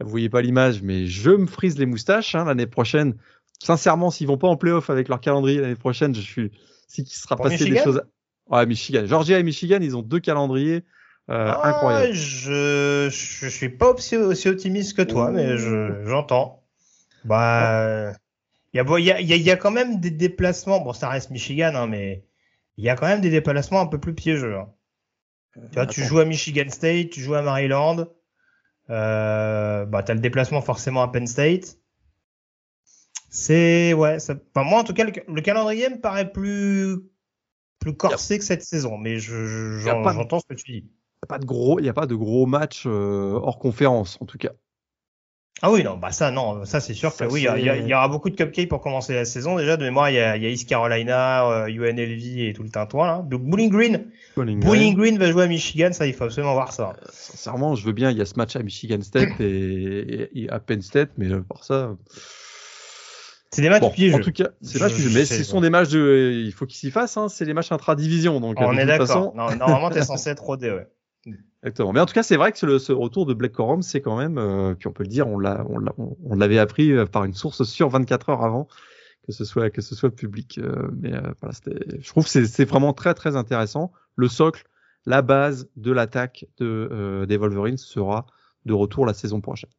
vous 0.01 0.09
voyez 0.09 0.29
pas 0.29 0.41
l'image, 0.41 0.81
mais 0.81 1.05
je 1.05 1.31
me 1.31 1.45
frise 1.45 1.77
les 1.77 1.85
moustaches 1.85 2.35
hein, 2.35 2.43
l'année 2.43 2.67
prochaine. 2.67 3.15
Sincèrement, 3.63 4.11
s'ils 4.11 4.27
vont 4.27 4.37
pas 4.37 4.47
en 4.47 4.57
playoff 4.57 4.89
avec 4.89 5.07
leur 5.07 5.19
calendrier 5.21 5.61
l'année 5.61 5.75
prochaine, 5.75 6.13
je 6.13 6.21
suis, 6.21 6.51
si 6.87 7.03
qu'il 7.03 7.15
sera 7.15 7.35
passé 7.35 7.65
des 7.65 7.77
choses. 7.77 8.01
Ouais, 8.47 8.65
Michigan. 8.65 9.05
Georgia 9.05 9.39
et 9.39 9.43
Michigan, 9.43 9.79
ils 9.81 9.95
ont 9.97 10.01
deux 10.03 10.19
calendriers 10.19 10.83
euh, 11.31 11.51
ah, 11.51 11.69
incroyable. 11.69 12.13
Je, 12.13 13.09
je 13.09 13.47
suis 13.47 13.69
pas 13.69 13.91
aussi, 13.91 14.17
aussi 14.17 14.47
optimiste 14.47 14.95
que 14.95 15.01
toi, 15.01 15.31
mais 15.31 15.57
j'entends. 16.05 16.63
bah, 17.23 18.13
il 18.73 18.77
y 18.77 19.11
a, 19.11 19.21
y, 19.21 19.33
a, 19.33 19.35
y 19.37 19.51
a 19.51 19.55
quand 19.55 19.71
même 19.71 19.99
des 19.99 20.11
déplacements. 20.11 20.81
Bon, 20.81 20.93
ça 20.93 21.09
reste 21.09 21.31
Michigan, 21.31 21.71
hein, 21.75 21.87
mais 21.87 22.25
il 22.77 22.83
y 22.83 22.89
a 22.89 22.95
quand 22.95 23.07
même 23.07 23.21
des 23.21 23.29
déplacements 23.29 23.79
un 23.79 23.87
peu 23.87 23.99
plus 23.99 24.13
piégeux. 24.13 24.57
Hein. 24.57 24.67
Euh, 25.57 25.61
tu 25.69 25.75
vois, 25.75 25.85
tu 25.85 26.03
joues 26.03 26.19
à 26.19 26.25
Michigan 26.25 26.69
State, 26.69 27.09
tu 27.09 27.21
joues 27.21 27.35
à 27.35 27.41
Maryland. 27.41 28.05
Euh, 28.89 29.85
bah, 29.85 30.03
t'as 30.03 30.13
le 30.13 30.19
déplacement 30.19 30.61
forcément 30.61 31.01
à 31.01 31.07
Penn 31.07 31.25
State. 31.25 31.77
C'est 33.35 33.93
ouais, 33.93 34.19
ça, 34.19 34.35
enfin, 34.55 34.67
moi 34.67 34.79
en 34.79 34.83
tout 34.85 34.93
cas 34.93 35.03
le, 35.03 35.41
calendrier 35.41 35.89
me 35.89 35.99
paraît 35.99 36.31
plus 36.31 36.97
plus 37.79 37.93
corsé 37.93 38.39
que 38.39 38.45
cette 38.45 38.63
saison, 38.63 38.97
mais 38.97 39.19
je, 39.19 39.79
j'entends 39.79 40.39
ce 40.39 40.45
que 40.47 40.53
tu 40.53 40.71
dis 40.71 40.85
pas 41.27 41.39
de 41.39 41.45
gros, 41.45 41.79
il 41.79 41.83
n'y 41.83 41.89
a 41.89 41.93
pas 41.93 42.05
de 42.05 42.15
gros 42.15 42.45
matchs 42.45 42.83
euh, 42.85 43.39
hors 43.41 43.59
conférence 43.59 44.17
en 44.21 44.25
tout 44.25 44.37
cas. 44.37 44.51
Ah 45.61 45.71
oui, 45.71 45.83
non, 45.83 45.97
bah 45.97 46.11
ça, 46.11 46.31
non, 46.31 46.65
ça 46.65 46.79
c'est 46.79 46.93
sûr 46.93 47.15
que 47.15 47.23
oui, 47.25 47.47
il 47.57 47.87
y, 47.87 47.93
aura 47.93 48.09
beaucoup 48.09 48.29
de 48.29 48.35
cupcakes 48.35 48.67
pour 48.67 48.81
commencer 48.81 49.13
la 49.13 49.23
saison. 49.23 49.57
Déjà, 49.57 49.77
de 49.77 49.83
mémoire, 49.83 50.09
il 50.09 50.15
y 50.15 50.19
a, 50.19 50.35
East 50.37 50.67
Carolina, 50.67 51.65
UNLV 51.67 51.99
euh, 51.99 52.49
et 52.49 52.53
tout 52.53 52.63
le 52.63 52.69
tintouin. 52.69 53.07
Là. 53.07 53.25
Donc, 53.25 53.43
Bowling 53.43 53.69
Green, 53.69 54.05
Bowling, 54.35 54.95
Green. 54.95 55.17
va 55.17 55.31
jouer 55.31 55.43
à 55.43 55.47
Michigan, 55.47 55.91
ça, 55.93 56.07
il 56.07 56.13
faut 56.13 56.25
absolument 56.25 56.53
voir 56.53 56.73
ça. 56.73 56.89
Euh, 56.89 57.07
sincèrement, 57.09 57.75
je 57.75 57.85
veux 57.85 57.93
bien, 57.93 58.11
il 58.11 58.17
y 58.17 58.21
a 58.21 58.25
ce 58.25 58.35
match 58.35 58.57
à 58.57 58.63
Michigan 58.63 59.01
State 59.01 59.39
et, 59.39 60.47
à 60.49 60.59
Penn 60.59 60.81
State, 60.81 61.11
mais 61.17 61.29
par 61.41 61.63
ça. 61.63 61.95
C'est 63.55 63.61
des 63.61 63.69
matchs 63.69 63.89
piégeux. 63.93 64.15
En 64.15 64.19
tout 64.19 64.33
cas, 64.33 64.49
c'est 64.61 64.81
matchs 64.81 64.95
piégeux. 64.95 65.11
Mais 65.13 65.23
ce 65.23 65.43
sont 65.45 65.61
des 65.61 65.69
matchs 65.69 65.89
de, 65.89 66.43
il 66.45 66.51
faut 66.51 66.65
qu'ils 66.65 66.77
s'y 66.77 66.91
fassent, 66.91 67.15
hein, 67.15 67.29
c'est 67.29 67.45
les 67.45 67.53
matchs 67.53 67.71
intra-division. 67.71 68.41
Donc, 68.41 68.57
on 68.59 68.77
est 68.77 68.85
d'accord. 68.85 69.07
Façon... 69.07 69.33
Normalement, 69.33 69.89
t'es 69.89 70.03
censé 70.03 70.29
être 70.29 70.43
rodé, 70.43 70.71
ouais. 70.71 70.87
Exactement. 71.63 71.93
Mais 71.93 72.01
en 72.01 72.05
tout 72.05 72.13
cas, 72.13 72.21
c'est 72.21 72.35
vrai 72.35 72.51
que 72.51 72.57
ce, 72.57 72.77
ce, 72.77 72.91
retour 72.91 73.25
de 73.25 73.33
Black 73.33 73.53
Corum, 73.53 73.81
c'est 73.81 74.01
quand 74.01 74.17
même, 74.17 74.37
euh, 74.37 74.75
puis 74.75 74.87
on 74.87 74.91
peut 74.91 75.03
le 75.03 75.09
dire, 75.09 75.27
on 75.27 75.39
l'a, 75.39 75.65
on, 75.69 76.15
on, 76.23 76.35
l'avait 76.35 76.59
appris 76.59 76.91
euh, 76.91 77.05
par 77.05 77.23
une 77.23 77.33
source 77.33 77.63
sur 77.63 77.89
24 77.89 78.29
heures 78.29 78.43
avant 78.43 78.67
que 79.25 79.31
ce 79.31 79.43
soit 79.43 79.71
que 79.71 79.81
ce 79.81 79.95
soit 79.95 80.11
public. 80.11 80.59
Euh, 80.59 80.87
mais 81.01 81.13
voilà, 81.39 81.55
c'était, 81.55 81.99
je 81.99 82.07
trouve 82.09 82.25
que 82.29 82.45
c'est 82.45 82.65
vraiment 82.65 82.93
très 82.93 83.15
très 83.15 83.35
intéressant. 83.35 83.91
Le 84.15 84.27
socle, 84.27 84.65
la 85.07 85.23
base 85.23 85.67
de 85.77 85.91
l'attaque 85.91 86.45
de 86.59 87.25
des 87.27 87.37
Wolverines 87.37 87.77
sera 87.77 88.27
de 88.65 88.73
retour 88.73 89.07
la 89.07 89.15
saison 89.15 89.41
prochaine. 89.41 89.71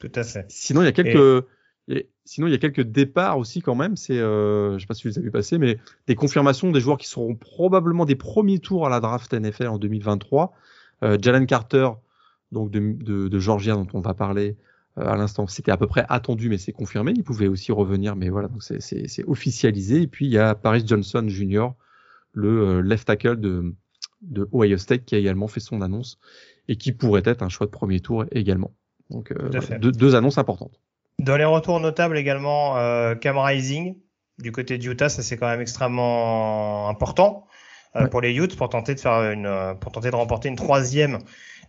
Tout 0.00 0.12
à 0.14 0.22
fait. 0.22 0.46
Sinon, 0.48 0.80
il 0.80 0.86
y 0.86 0.88
a 0.88 0.92
quelques 0.92 1.44
et 1.44 1.57
sinon, 2.24 2.46
il 2.46 2.50
y 2.50 2.54
a 2.54 2.58
quelques 2.58 2.82
départs 2.82 3.38
aussi 3.38 3.62
quand 3.62 3.74
même. 3.74 3.96
C'est, 3.96 4.18
euh, 4.18 4.74
je 4.74 4.80
sais 4.80 4.86
pas 4.86 4.94
si 4.94 5.04
vous 5.04 5.08
les 5.10 5.18
avez 5.18 5.26
vu 5.26 5.30
passer, 5.30 5.58
mais 5.58 5.78
des 6.06 6.14
confirmations 6.14 6.70
des 6.70 6.80
joueurs 6.80 6.98
qui 6.98 7.08
seront 7.08 7.34
probablement 7.34 8.04
des 8.04 8.16
premiers 8.16 8.58
tours 8.58 8.86
à 8.86 8.90
la 8.90 9.00
draft 9.00 9.32
NFL 9.32 9.68
en 9.68 9.78
2023. 9.78 10.52
Euh, 11.04 11.16
Jalen 11.20 11.46
Carter, 11.46 11.88
donc 12.52 12.70
de, 12.70 12.80
de, 12.80 13.28
de, 13.28 13.38
Georgia 13.38 13.74
dont 13.74 13.86
on 13.94 14.00
va 14.00 14.14
parler 14.14 14.56
euh, 14.98 15.06
à 15.06 15.16
l'instant, 15.16 15.46
c'était 15.46 15.70
à 15.70 15.76
peu 15.76 15.86
près 15.86 16.04
attendu, 16.08 16.48
mais 16.48 16.58
c'est 16.58 16.72
confirmé. 16.72 17.12
Il 17.16 17.24
pouvait 17.24 17.48
aussi 17.48 17.72
revenir, 17.72 18.16
mais 18.16 18.28
voilà, 18.28 18.48
donc 18.48 18.62
c'est 18.62 19.24
officialisé. 19.26 20.02
Et 20.02 20.06
puis 20.06 20.26
il 20.26 20.32
y 20.32 20.38
a 20.38 20.54
Paris 20.54 20.82
Johnson 20.86 21.24
Jr., 21.26 21.68
le 22.32 22.68
euh, 22.68 22.82
left 22.82 23.06
tackle 23.06 23.40
de, 23.40 23.74
de 24.22 24.48
Ohio 24.52 24.76
State, 24.76 25.04
qui 25.04 25.14
a 25.14 25.18
également 25.18 25.48
fait 25.48 25.60
son 25.60 25.80
annonce 25.80 26.18
et 26.68 26.76
qui 26.76 26.92
pourrait 26.92 27.22
être 27.24 27.42
un 27.42 27.48
choix 27.48 27.66
de 27.66 27.70
premier 27.70 28.00
tour 28.00 28.24
également. 28.32 28.72
Donc 29.10 29.32
euh, 29.32 29.78
deux 29.78 30.14
annonces 30.14 30.38
importantes. 30.38 30.78
Dans 31.18 31.36
les 31.36 31.44
retours 31.44 31.80
notables 31.80 32.16
également, 32.16 32.78
euh, 32.78 33.14
Cam 33.14 33.36
Rising 33.38 33.96
du 34.38 34.52
côté 34.52 34.78
de 34.78 34.88
Utah, 34.88 35.08
ça 35.08 35.22
c'est 35.22 35.36
quand 35.36 35.48
même 35.48 35.60
extrêmement 35.60 36.88
important 36.88 37.46
euh, 37.96 38.06
pour 38.06 38.20
les 38.20 38.34
Utes 38.34 38.56
pour 38.56 38.68
tenter 38.68 38.94
de 38.94 39.00
faire 39.00 39.32
une, 39.32 39.46
euh, 39.46 39.74
pour 39.74 39.92
tenter 39.92 40.10
de 40.10 40.16
remporter 40.16 40.48
une 40.48 40.56
troisième 40.56 41.18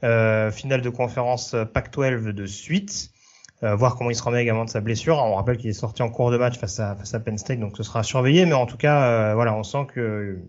euh, 0.04 0.52
finale 0.52 0.82
de 0.82 0.90
conférence 0.90 1.56
Pac-12 1.74 2.32
de 2.32 2.46
suite. 2.46 3.12
Euh, 3.64 3.76
voir 3.76 3.96
comment 3.96 4.10
il 4.10 4.16
se 4.16 4.24
remet 4.24 4.42
également 4.42 4.64
de 4.64 4.70
sa 4.70 4.80
blessure. 4.80 5.18
on 5.18 5.36
rappelle 5.36 5.58
qu'il 5.58 5.70
est 5.70 5.74
sorti 5.74 6.02
en 6.02 6.10
cours 6.10 6.32
de 6.32 6.38
match 6.38 6.58
face 6.58 6.80
à, 6.80 6.96
face 6.96 7.14
à 7.14 7.20
Penn 7.20 7.38
State, 7.38 7.60
donc 7.60 7.76
ce 7.76 7.84
sera 7.84 8.04
surveillé. 8.04 8.46
Mais 8.46 8.54
en 8.54 8.66
tout 8.66 8.78
cas, 8.78 9.34
voilà, 9.34 9.54
on 9.54 9.64
sent 9.64 9.86
que 9.94 10.40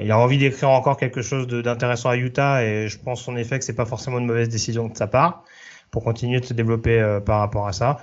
il 0.00 0.10
a 0.10 0.18
envie 0.18 0.38
d'écrire 0.38 0.70
encore 0.70 0.96
quelque 0.96 1.22
chose 1.22 1.46
d'intéressant 1.46 2.08
à 2.08 2.16
Utah, 2.16 2.64
et 2.64 2.88
je 2.88 2.98
pense 2.98 3.28
en 3.28 3.36
effet 3.36 3.58
que 3.58 3.64
c'est 3.64 3.76
pas 3.76 3.84
forcément 3.84 4.18
une 4.18 4.26
mauvaise 4.26 4.48
décision 4.48 4.88
de 4.88 4.96
sa 4.96 5.06
part 5.06 5.44
pour 5.90 6.04
continuer 6.04 6.40
de 6.40 6.44
se 6.44 6.54
développer 6.54 7.00
euh, 7.00 7.20
par 7.20 7.40
rapport 7.40 7.66
à 7.66 7.72
ça. 7.72 7.98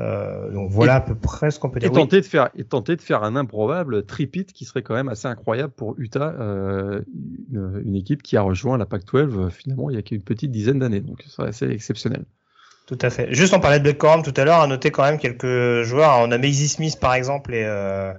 Euh, 0.00 0.50
donc 0.50 0.70
voilà 0.70 0.96
à 0.96 1.00
peu 1.00 1.14
près 1.14 1.50
ce 1.50 1.58
qu'on 1.58 1.68
peut 1.68 1.78
dire. 1.78 1.90
Et 1.90 1.92
tenter, 1.92 2.20
de 2.20 2.26
faire, 2.26 2.48
et 2.56 2.64
tenter 2.64 2.96
de 2.96 3.02
faire 3.02 3.22
un 3.22 3.36
improbable 3.36 4.06
tripit 4.06 4.46
qui 4.46 4.64
serait 4.64 4.82
quand 4.82 4.94
même 4.94 5.08
assez 5.08 5.26
incroyable 5.26 5.72
pour 5.72 5.94
Utah, 5.98 6.34
euh, 6.40 7.02
une, 7.52 7.96
équipe 7.96 8.22
qui 8.22 8.36
a 8.36 8.42
rejoint 8.42 8.78
la 8.78 8.86
PAC-12 8.86 9.16
euh, 9.16 9.50
finalement 9.50 9.90
il 9.90 9.96
y 9.96 9.98
a 9.98 10.02
qu'une 10.02 10.22
petite 10.22 10.50
dizaine 10.50 10.78
d'années. 10.78 11.00
Donc 11.00 11.22
c'est 11.26 11.42
assez 11.42 11.68
exceptionnel. 11.68 12.24
Tout 12.86 12.98
à 13.02 13.10
fait. 13.10 13.32
Juste 13.34 13.52
on 13.52 13.60
parlait 13.60 13.78
de 13.78 13.84
Black 13.84 13.98
Corum 13.98 14.22
tout 14.22 14.34
à 14.36 14.44
l'heure, 14.44 14.60
à 14.60 14.66
noter 14.66 14.90
quand 14.90 15.02
même 15.02 15.18
quelques 15.18 15.82
joueurs. 15.82 16.18
On 16.20 16.30
a 16.30 16.38
Maisie 16.38 16.68
Smith 16.68 16.98
par 16.98 17.14
exemple 17.14 17.52
et, 17.52 17.64
euh, 17.64 18.14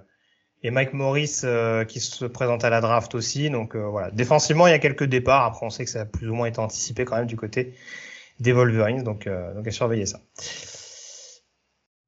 et 0.62 0.70
Mike 0.70 0.94
Morris 0.94 1.42
qui 1.88 2.00
se 2.00 2.26
présentent 2.26 2.64
à 2.64 2.70
la 2.70 2.82
draft 2.82 3.16
aussi. 3.16 3.50
Donc 3.50 3.76
voilà. 3.76 4.12
Défensivement 4.12 4.68
il 4.68 4.72
y 4.72 4.76
a 4.76 4.80
quelques 4.80 5.06
départs. 5.06 5.46
Après 5.46 5.66
on 5.66 5.72
sait 5.72 5.86
que 5.86 5.92
ça 5.92 6.02
a 6.02 6.06
plus 6.06 6.30
ou 6.30 6.36
moins 6.36 6.46
été 6.46 6.60
anticipé 6.60 7.06
quand 7.06 7.16
même 7.16 7.26
du 7.26 7.38
côté 7.38 7.74
des 8.40 8.52
Wolverines, 8.52 9.04
donc, 9.04 9.28
euh, 9.28 9.54
donc 9.54 9.68
à 9.68 9.72
surveiller 9.72 10.06
ça. 10.06 10.20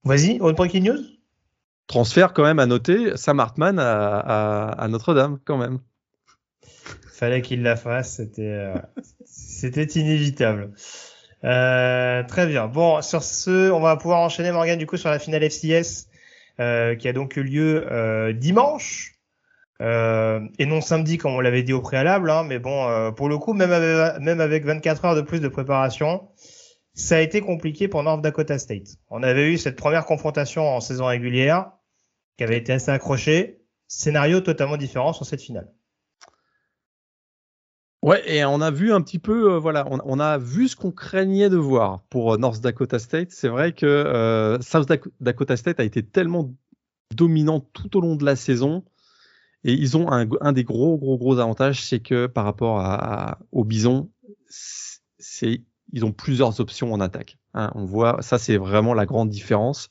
Vas-y, 0.04 0.40
autre 0.40 0.56
breaking 0.56 0.84
news? 0.84 1.00
Transfert 1.88 2.34
quand 2.34 2.44
même 2.44 2.60
à 2.60 2.66
noter, 2.66 3.16
Sam 3.18 3.40
Hartman 3.40 3.78
à, 3.80 4.88
Notre-Dame 4.90 5.40
quand 5.46 5.58
même. 5.58 5.80
Fallait 7.08 7.42
qu'il 7.42 7.62
la 7.62 7.76
fasse, 7.76 8.16
c'était 8.16 8.72
c'était 9.26 9.84
inévitable. 9.84 10.72
très 11.42 12.48
bien. 12.48 12.68
Bon, 12.68 13.02
sur 13.02 13.22
ce, 13.24 13.70
on 13.72 13.80
va 13.80 13.98
pouvoir 13.98 14.20
enchaîner 14.20 14.52
Morgan 14.52 14.80
du 14.80 14.88
coup 14.88 14.98
sur 14.98 15.10
la 15.10 15.20
finale 15.20 15.44
FCS 15.44 16.08
qui 16.58 17.08
a 17.08 17.14
donc 17.14 17.38
eu 17.38 17.44
lieu 17.44 18.34
dimanche. 18.34 19.13
Euh, 19.82 20.40
et 20.60 20.66
non 20.66 20.82
samedi 20.82 21.18
comme 21.18 21.34
on 21.34 21.40
l'avait 21.40 21.64
dit 21.64 21.74
au 21.74 21.82
préalable, 21.82 22.30
hein, 22.30 22.44
mais 22.44 22.60
bon, 22.60 22.88
euh, 22.88 23.12
pour 23.12 23.28
le 23.28 23.38
coup, 23.38 23.54
même 23.54 23.72
avec, 23.72 24.20
même 24.22 24.40
avec 24.40 24.66
24 24.66 25.06
heures 25.06 25.16
de 25.16 25.22
plus 25.22 25.40
de 25.42 25.48
préparation, 25.48 26.30
ça 26.94 27.16
a 27.16 27.20
été 27.20 27.42
compliqué 27.42 27.88
pour 27.88 28.04
North 28.04 28.22
Dakota 28.22 28.60
State. 28.60 28.98
On 29.10 29.24
avait 29.24 29.52
eu 29.52 29.58
cette 29.58 29.76
première 29.76 30.06
confrontation 30.06 30.68
en 30.68 30.80
saison 30.80 31.06
régulière 31.06 31.72
qui 32.38 32.44
avait 32.44 32.58
été 32.58 32.74
assez 32.74 32.92
accrochée. 32.92 33.62
Scénario 33.88 34.42
totalement 34.42 34.78
différent 34.78 35.14
sur 35.14 35.26
cette 35.26 35.42
finale. 35.42 35.72
Ouais, 38.02 38.22
et 38.30 38.44
on 38.44 38.60
a 38.60 38.70
vu 38.70 38.92
un 38.92 39.02
petit 39.02 39.20
peu, 39.20 39.54
euh, 39.54 39.60
voilà, 39.60 39.88
on, 39.90 40.00
on, 40.04 40.20
a 40.20 40.38
vu 40.38 40.68
ce 40.68 40.76
qu'on 40.76 40.92
craignait 40.92 41.50
de 41.50 41.58
voir 41.58 42.04
pour 42.10 42.38
North 42.38 42.60
Dakota 42.60 43.00
State. 43.00 43.32
C'est 43.32 43.48
vrai 43.48 43.72
que 43.72 44.60
South 44.62 44.92
Dakota 45.22 45.58
State 45.58 45.80
a 45.80 45.84
été 45.84 46.04
tellement 46.04 46.54
dominant 47.16 47.60
tout 47.60 47.96
au 47.98 48.02
long 48.02 48.16
de 48.16 48.26
la 48.26 48.36
saison 48.36 48.84
et 49.64 49.74
ils 49.74 49.96
ont 49.96 50.12
un, 50.12 50.52
des 50.52 50.64
gros, 50.64 50.98
gros, 50.98 51.18
gros 51.18 51.40
avantages, 51.40 51.84
c'est 51.84 52.00
que 52.00 52.28
par 52.28 52.44
rapport 52.44 52.80
à, 52.80 53.40
aux 53.52 53.64
Bisons, 53.64 54.10
c'est 54.50 55.62
ils 55.92 56.04
ont 56.04 56.12
plusieurs 56.12 56.60
options 56.60 56.92
en 56.92 57.00
attaque. 57.00 57.38
Hein. 57.54 57.72
on 57.76 57.86
voit, 57.86 58.18
ça 58.22 58.40
c'est 58.40 58.58
vraiment 58.58 58.94
la 58.94 59.06
grande 59.06 59.30
différence. 59.30 59.90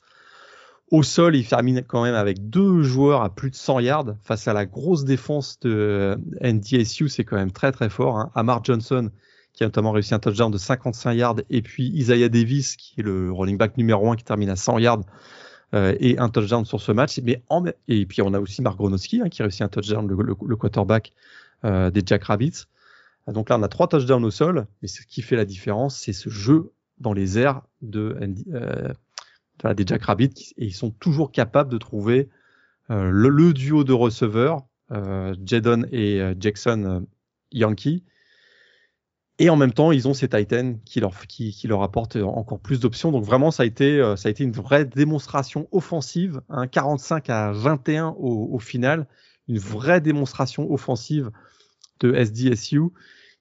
Au 0.91 1.01
sol, 1.01 1.35
ils 1.35 1.47
terminent 1.47 1.81
quand 1.87 2.03
même 2.03 2.13
avec 2.13 2.49
deux 2.49 2.83
joueurs 2.83 3.23
à 3.23 3.33
plus 3.33 3.49
de 3.49 3.55
100 3.55 3.79
yards 3.79 4.15
face 4.21 4.47
à 4.47 4.53
la 4.53 4.65
grosse 4.65 5.05
défense 5.05 5.59
de 5.61 6.19
NDSU, 6.41 7.09
c'est 7.09 7.23
quand 7.23 7.37
même 7.37 7.51
très 7.51 7.71
très 7.71 7.89
fort. 7.89 8.19
Hein. 8.19 8.31
Amar 8.35 8.63
Johnson, 8.63 9.09
qui 9.53 9.63
a 9.63 9.67
notamment 9.67 9.91
réussi 9.91 10.13
un 10.13 10.19
touchdown 10.19 10.51
de 10.51 10.57
55 10.57 11.13
yards, 11.13 11.35
et 11.49 11.61
puis 11.61 11.87
Isaiah 11.95 12.29
Davis, 12.29 12.75
qui 12.75 12.99
est 12.99 13.03
le 13.03 13.31
running 13.31 13.57
back 13.57 13.77
numéro 13.77 14.11
1 14.11 14.17
qui 14.17 14.23
termine 14.23 14.49
à 14.49 14.55
100 14.55 14.79
yards 14.79 15.01
euh, 15.73 15.95
et 15.99 16.19
un 16.19 16.29
touchdown 16.29 16.65
sur 16.65 16.81
ce 16.81 16.91
match. 16.91 17.19
Mais 17.23 17.41
et 17.87 18.05
puis 18.05 18.21
on 18.21 18.33
a 18.33 18.39
aussi 18.39 18.61
Mark 18.61 18.77
Gronowski 18.77 19.21
hein, 19.21 19.29
qui 19.29 19.41
réussit 19.41 19.63
un 19.63 19.69
touchdown, 19.69 20.07
le, 20.07 20.55
quarterback 20.55 21.13
euh, 21.65 21.89
des 21.89 22.03
Jack 22.05 22.25
Rabbits. 22.25 22.65
Donc 23.27 23.49
là, 23.49 23.57
on 23.57 23.63
a 23.63 23.67
trois 23.67 23.87
touchdowns 23.87 24.25
au 24.25 24.31
sol, 24.31 24.67
mais 24.81 24.87
ce 24.87 25.01
qui 25.07 25.21
fait 25.21 25.35
la 25.35 25.45
différence, 25.45 25.97
c'est 25.97 26.13
ce 26.13 26.29
jeu 26.29 26.71
dans 26.99 27.13
les 27.13 27.39
airs 27.39 27.61
euh, 27.95 28.93
des 29.75 29.83
Jack 29.85 30.03
Rabbits, 30.03 30.53
et 30.57 30.65
ils 30.65 30.73
sont 30.73 30.91
toujours 30.91 31.31
capables 31.31 31.71
de 31.71 31.77
trouver 31.77 32.29
le, 32.89 33.53
duo 33.53 33.83
de 33.83 33.93
receveurs, 33.93 34.65
Jadon 34.91 35.85
et 35.91 36.21
Jackson 36.39 37.07
Yankee, 37.51 38.03
et 39.39 39.49
en 39.49 39.55
même 39.55 39.73
temps, 39.73 39.91
ils 39.91 40.07
ont 40.07 40.13
ces 40.13 40.29
Titans 40.29 40.79
qui 40.85 40.99
leur, 40.99 41.25
qui, 41.27 41.51
qui 41.51 41.67
leur 41.67 41.81
apportent 41.81 42.17
encore 42.17 42.59
plus 42.59 42.79
d'options. 42.79 43.11
Donc 43.11 43.23
vraiment, 43.23 43.49
ça 43.51 43.63
a 43.63 43.65
été, 43.65 43.99
euh, 43.99 44.15
ça 44.15 44.27
a 44.27 44.31
été 44.31 44.43
une 44.43 44.51
vraie 44.51 44.85
démonstration 44.85 45.67
offensive, 45.71 46.41
hein, 46.49 46.67
45 46.67 47.29
à 47.29 47.51
21 47.51 48.09
au, 48.19 48.49
au, 48.53 48.59
final, 48.59 49.07
une 49.47 49.57
vraie 49.57 50.01
démonstration 50.01 50.71
offensive 50.71 51.31
de 51.99 52.13
SDSU 52.13 52.91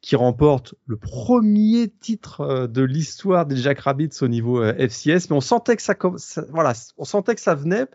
qui 0.03 0.17
remporte 0.17 0.75
le 0.87 0.97
premier 0.97 1.89
titre 1.89 2.41
euh, 2.41 2.67
de 2.67 2.83
l'histoire 2.83 3.47
des 3.47 3.57
Jack 3.57 3.79
Rabbits 3.81 4.19
au 4.21 4.29
niveau 4.29 4.61
euh, 4.61 4.75
FCS. 4.75 5.31
Mais 5.31 5.37
on 5.37 5.41
sentait 5.41 5.77
que 5.77 5.83
ça, 5.83 5.95
voilà, 6.51 6.73
on 6.99 7.05
sentait 7.05 7.37
que 7.37 7.41
ça 7.41 7.55
venait 7.55 7.87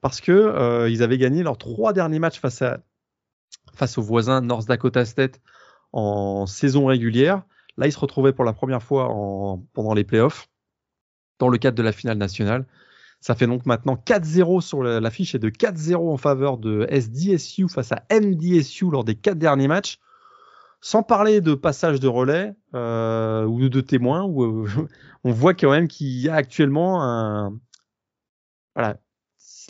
parce 0.00 0.20
que 0.20 0.32
euh, 0.32 1.02
avaient 1.02 1.18
gagné 1.18 1.42
leurs 1.42 1.58
trois 1.58 1.92
derniers 1.92 2.20
matchs 2.20 2.38
face 2.38 2.62
à 2.62 2.78
face 3.74 3.98
aux 3.98 4.02
voisins 4.02 4.40
North 4.40 4.68
Dakota 4.68 5.04
State 5.04 5.40
en 5.92 6.46
saison 6.46 6.86
régulière. 6.86 7.42
Là, 7.76 7.86
il 7.86 7.92
se 7.92 7.98
retrouvait 7.98 8.32
pour 8.32 8.44
la 8.44 8.52
première 8.52 8.82
fois 8.82 9.08
en, 9.10 9.58
pendant 9.72 9.94
les 9.94 10.04
playoffs, 10.04 10.48
dans 11.38 11.48
le 11.48 11.58
cadre 11.58 11.76
de 11.76 11.82
la 11.82 11.92
finale 11.92 12.18
nationale. 12.18 12.66
Ça 13.20 13.34
fait 13.34 13.46
donc 13.46 13.66
maintenant 13.66 13.96
4-0 13.96 14.60
sur 14.60 14.82
l'affiche 14.82 15.34
et 15.34 15.38
de 15.38 15.48
4-0 15.48 16.12
en 16.12 16.16
faveur 16.16 16.58
de 16.58 16.86
SDSU 16.90 17.68
face 17.68 17.92
à 17.92 18.04
MDSU 18.10 18.90
lors 18.90 19.04
des 19.04 19.14
quatre 19.14 19.38
derniers 19.38 19.68
matchs. 19.68 19.98
Sans 20.80 21.02
parler 21.02 21.40
de 21.40 21.54
passage 21.54 21.98
de 21.98 22.06
relais 22.06 22.54
euh, 22.74 23.44
ou 23.44 23.68
de 23.68 23.80
témoins, 23.80 24.28
euh, 24.28 24.66
on 25.24 25.32
voit 25.32 25.54
quand 25.54 25.70
même 25.70 25.88
qu'il 25.88 26.08
y 26.08 26.28
a 26.28 26.34
actuellement 26.34 27.02
un, 27.02 27.58
voilà, 28.74 28.98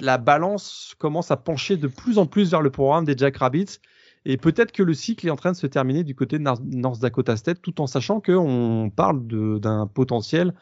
la 0.00 0.18
balance 0.18 0.94
commence 0.98 1.30
à 1.30 1.36
pencher 1.36 1.76
de 1.76 1.86
plus 1.86 2.18
en 2.18 2.26
plus 2.26 2.50
vers 2.50 2.60
le 2.60 2.70
programme 2.70 3.04
des 3.04 3.16
Jack 3.16 3.36
Rabbits 3.36 3.78
et 4.28 4.36
peut-être 4.36 4.72
que 4.72 4.82
le 4.82 4.92
cycle 4.92 5.26
est 5.26 5.30
en 5.30 5.36
train 5.36 5.52
de 5.52 5.56
se 5.56 5.66
terminer 5.66 6.04
du 6.04 6.14
côté 6.14 6.38
de 6.38 6.42
North 6.42 7.00
Dakota 7.00 7.36
State, 7.36 7.62
tout 7.62 7.80
en 7.80 7.86
sachant 7.86 8.20
qu'on 8.20 8.90
parle 8.94 9.26
d'un 9.60 9.86
potentiel 9.86 10.52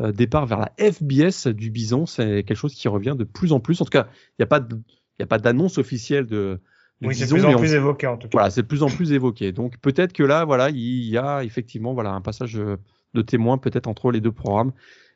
euh, 0.00 0.12
départ 0.12 0.44
vers 0.46 0.58
la 0.58 0.72
FBS 0.78 1.48
du 1.48 1.70
Bison. 1.70 2.04
C'est 2.04 2.44
quelque 2.44 2.58
chose 2.58 2.74
qui 2.74 2.88
revient 2.88 3.14
de 3.18 3.24
plus 3.24 3.52
en 3.52 3.60
plus. 3.60 3.80
En 3.80 3.84
tout 3.84 3.90
cas, 3.90 4.08
il 4.30 4.34
n'y 4.40 4.44
a 4.44 4.46
pas 4.46 4.60
a 5.18 5.26
pas 5.26 5.38
d'annonce 5.38 5.78
officielle 5.78 6.26
de, 6.26 6.60
oui, 7.00 7.14
c'est 7.14 7.26
de 7.26 7.32
plus 7.32 7.44
en 7.44 7.56
plus 7.56 7.72
évoqué 7.72 8.06
en 8.06 8.18
tout 8.18 8.28
cas. 8.28 8.32
Voilà, 8.32 8.50
c'est 8.50 8.62
de 8.62 8.66
plus 8.66 8.82
en 8.82 8.88
plus 8.88 9.12
évoqué. 9.12 9.52
Donc 9.52 9.78
peut-être 9.78 10.12
que 10.12 10.22
là, 10.22 10.44
voilà, 10.44 10.68
il 10.68 11.08
y 11.08 11.16
a 11.16 11.42
effectivement 11.42 11.94
voilà 11.94 12.12
un 12.12 12.20
passage 12.20 12.52
de 12.52 13.22
témoin 13.22 13.56
peut-être 13.56 13.86
entre 13.86 14.10
les 14.10 14.20
deux 14.20 14.32
programmes. 14.32 14.72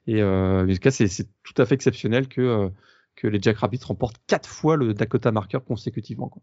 Et 0.07 0.23
euh, 0.23 0.65
en 0.65 0.67
tout 0.67 0.79
cas, 0.79 0.91
c'est 0.91 1.29
tout 1.43 1.55
à 1.59 1.67
fait 1.67 1.75
exceptionnel 1.75 2.29
que 2.29 2.41
euh, 2.41 2.69
que 3.17 3.27
les 3.27 3.41
Jack 3.41 3.59
Rabbits 3.59 3.85
remportent 3.85 4.21
quatre 4.27 4.49
fois 4.49 4.77
le 4.77 4.95
Dakota 4.95 5.31
Marker 5.33 5.59
consécutivement. 5.67 6.29
Quoi. 6.29 6.43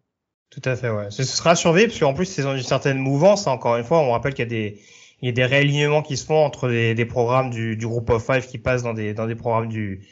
Tout 0.50 0.62
à 0.66 0.76
fait, 0.76 0.90
ouais. 0.90 1.12
Ce 1.12 1.24
sera 1.24 1.56
surveillé 1.56 1.88
parce 1.88 2.00
qu'en 2.00 2.14
plus, 2.14 2.26
c'est 2.26 2.44
une 2.44 2.62
certaine 2.62 2.98
mouvance. 3.00 3.48
Hein, 3.48 3.52
encore 3.52 3.76
une 3.78 3.84
fois, 3.84 4.00
on 4.00 4.12
rappelle 4.12 4.34
qu'il 4.34 4.44
y 4.44 4.48
a 4.48 4.50
des, 4.50 4.80
il 5.22 5.26
y 5.26 5.30
a 5.30 5.34
des 5.34 5.46
réalignements 5.46 6.02
qui 6.02 6.16
se 6.16 6.26
font 6.26 6.44
entre 6.44 6.70
des, 6.70 6.96
des 6.96 7.06
programmes 7.06 7.50
du, 7.50 7.76
du 7.76 7.86
groupe 7.86 8.10
of 8.10 8.26
five 8.26 8.48
qui 8.48 8.58
passent 8.58 8.84
dans 8.84 8.94
des, 8.94 9.14
dans 9.14 9.28
des 9.28 9.36
programmes 9.36 9.68
du, 9.68 10.08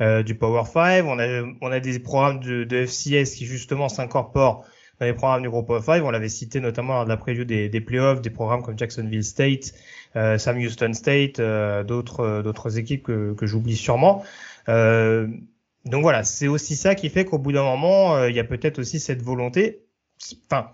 euh, 0.00 0.22
du 0.22 0.34
Power 0.34 0.64
Five. 0.64 1.06
On 1.06 1.18
a, 1.18 1.42
on 1.62 1.72
a 1.72 1.80
des 1.80 1.98
programmes 1.98 2.40
de, 2.40 2.64
de 2.64 2.86
FCS 2.86 3.34
qui 3.34 3.46
justement 3.46 3.88
s'incorporent 3.88 4.64
dans 5.00 5.06
les 5.06 5.14
programmes 5.14 5.42
du 5.42 5.48
groupe 5.48 5.70
of 5.70 5.84
five. 5.84 6.04
On 6.04 6.10
l'avait 6.10 6.28
cité 6.28 6.60
notamment 6.60 6.94
lors 6.94 7.04
de 7.04 7.08
la 7.08 7.16
preview 7.16 7.44
des, 7.44 7.68
des 7.68 7.80
playoffs, 7.80 8.20
des 8.20 8.30
programmes 8.30 8.62
comme 8.62 8.78
Jacksonville 8.78 9.24
State, 9.24 9.72
euh, 10.16 10.36
Sam 10.36 10.58
Houston 10.58 10.92
State, 10.92 11.38
euh, 11.38 11.82
d'autres, 11.82 12.42
d'autres 12.42 12.78
équipes 12.78 13.04
que, 13.04 13.32
que 13.32 13.46
j'oublie 13.46 13.76
sûrement. 13.76 14.22
Euh, 14.68 15.28
donc 15.88 16.02
voilà, 16.02 16.24
c'est 16.24 16.48
aussi 16.48 16.76
ça 16.76 16.94
qui 16.94 17.08
fait 17.08 17.24
qu'au 17.24 17.38
bout 17.38 17.52
d'un 17.52 17.62
moment, 17.62 18.16
euh, 18.16 18.30
il 18.30 18.36
y 18.36 18.40
a 18.40 18.44
peut-être 18.44 18.78
aussi 18.78 19.00
cette 19.00 19.22
volonté, 19.22 19.86
enfin, 20.50 20.70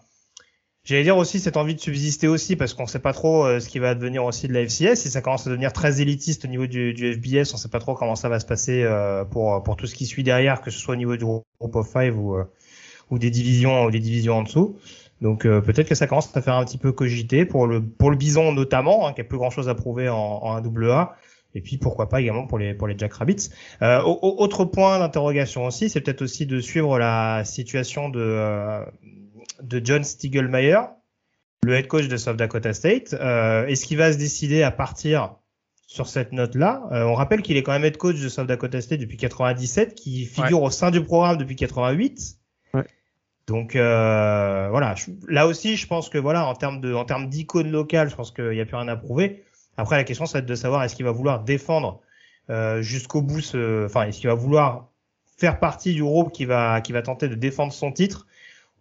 j'allais 0.85 1.05
dire 1.05 1.17
aussi 1.17 1.41
cette 1.41 1.57
envie 1.57 1.75
de 1.75 1.81
subsister 1.81 2.29
aussi, 2.29 2.57
parce 2.57 2.75
qu'on 2.75 2.87
sait 2.87 2.99
pas 2.99 3.13
trop 3.13 3.45
euh, 3.45 3.61
ce 3.61 3.69
qui 3.69 3.79
va 3.79 3.91
advenir 3.91 4.25
aussi 4.25 4.49
de 4.49 4.53
la 4.53 4.67
FCS, 4.67 5.07
et 5.07 5.11
ça 5.11 5.21
commence 5.23 5.47
à 5.47 5.51
devenir 5.51 5.73
très 5.73 6.01
élitiste 6.01 6.45
au 6.45 6.49
niveau 6.49 6.67
du, 6.67 6.95
FBS, 7.15 7.55
on 7.55 7.57
sait 7.57 7.69
pas 7.69 7.79
trop 7.81 7.95
comment 7.95 8.17
ça 8.17 8.29
va 8.29 8.41
se 8.41 8.47
passer 8.47 8.83
euh, 8.83 9.25
pour 9.25 9.77
tout 9.77 9.87
ce 9.87 9.95
qui 9.95 10.07
suit 10.07 10.23
derrière, 10.23 10.61
que 10.61 10.71
ce 10.71 10.79
soit 10.79 10.95
au 10.95 10.99
niveau 10.99 11.17
du 11.17 11.25
groupe 11.25 11.77
of 11.77 11.91
five 11.91 12.19
ou 12.19 13.19
des 13.19 13.31
divisions 13.31 13.85
ou 13.85 13.91
des 13.91 14.01
divisions 14.01 14.39
en 14.39 14.43
dessous. 14.43 14.77
Donc 15.21 15.45
peut-être 15.45 15.89
que 15.89 15.95
ça 15.95 16.07
commence 16.07 16.37
à 16.37 16.43
faire 16.43 16.55
un 16.55 16.65
petit 16.65 16.77
peu 16.77 16.93
cogiter 16.93 17.47
pour 17.47 17.67
le 17.67 17.81
bison 18.17 18.53
notamment, 18.53 19.07
hein, 19.07 19.13
qui 19.13 19.21
a 19.21 19.25
plus 19.25 19.39
grand 19.39 19.51
chose 19.51 19.69
à 19.69 19.75
prouver 19.75 20.09
en, 20.09 20.17
en 20.17 20.61
1AA 20.61 21.13
et 21.55 21.61
puis 21.61 21.79
pourquoi 21.79 22.09
pas 22.09 22.21
également 22.21 22.47
pour 22.47 22.59
les 22.59 22.75
pour 22.75 22.89
les 22.89 22.97
Jack 22.99 23.15
Rabbits. 23.15 23.51
Euh, 23.83 24.01
autre 24.03 24.65
point 24.65 24.99
d'interrogation 24.99 25.67
aussi, 25.67 25.89
c'est 25.89 26.01
peut-être 26.01 26.23
aussi 26.23 26.47
de 26.47 26.61
suivre 26.61 26.99
la 26.99 27.45
situation 27.45 28.09
de 28.09 28.21
euh, 28.21 28.85
de 29.63 29.81
John 29.85 30.05
Stiegelmeier, 30.05 30.79
le 31.65 31.75
head 31.75 31.87
coach 31.87 32.09
de 32.09 32.17
South 32.17 32.37
Dakota 32.37 32.73
State. 32.73 33.15
Euh, 33.15 33.67
Est-ce 33.67 33.87
qu'il 33.87 33.99
va 33.99 34.13
se 34.13 34.19
décider 34.19 34.63
à 34.63 34.71
partir 34.71 35.37
sur 35.87 36.07
cette 36.09 36.33
note-là? 36.33 36.83
Euh, 36.93 37.05
On 37.05 37.15
rappelle 37.15 37.43
qu'il 37.43 37.57
est 37.57 37.63
quand 37.63 37.73
même 37.73 37.85
head 37.85 37.97
coach 37.97 38.21
de 38.21 38.29
South 38.29 38.47
Dakota 38.47 38.81
State 38.81 39.01
depuis 39.01 39.17
97, 39.17 39.95
qui 39.95 40.27
figure 40.27 40.63
au 40.63 40.71
sein 40.71 40.91
du 40.91 41.03
programme 41.03 41.37
depuis 41.37 41.57
88. 41.57 42.37
Ouais. 42.75 42.85
Donc 43.47 43.77
euh, 43.77 44.69
voilà, 44.71 44.95
là 45.29 45.47
aussi, 45.47 45.77
je 45.77 45.87
pense 45.87 46.09
que 46.09 46.19
voilà, 46.19 46.47
en 46.47 46.55
termes 46.55 46.81
de, 46.81 46.95
en 46.95 47.05
termes 47.05 47.29
d'icône 47.29 47.71
locale, 47.71 48.09
je 48.09 48.17
pense 48.17 48.31
qu'il 48.31 48.51
n'y 48.51 48.61
a 48.61 48.65
plus 48.65 48.77
rien 48.77 48.89
à 48.89 48.97
prouver. 48.97 49.45
Après, 49.77 49.97
la 49.97 50.05
question, 50.05 50.27
ça 50.27 50.39
va 50.39 50.39
être 50.41 50.49
de 50.49 50.55
savoir 50.55 50.83
est-ce 50.85 50.95
qu'il 50.95 51.05
va 51.05 51.13
vouloir 51.13 51.43
défendre 51.45 52.01
euh, 52.51 52.83
jusqu'au 52.83 53.23
bout, 53.23 53.41
ce... 53.41 53.87
enfin, 53.87 54.05
est-ce 54.05 54.21
qu'il 54.21 54.29
va 54.29 54.35
vouloir 54.35 54.89
faire 55.39 55.59
partie 55.59 55.95
du 55.95 56.03
groupe 56.03 56.33
qui 56.33 56.45
va 56.45 56.81
qui 56.81 56.93
va 56.93 57.03
tenter 57.03 57.29
de 57.29 57.35
défendre 57.35 57.73
son 57.73 57.91
titre, 57.93 58.27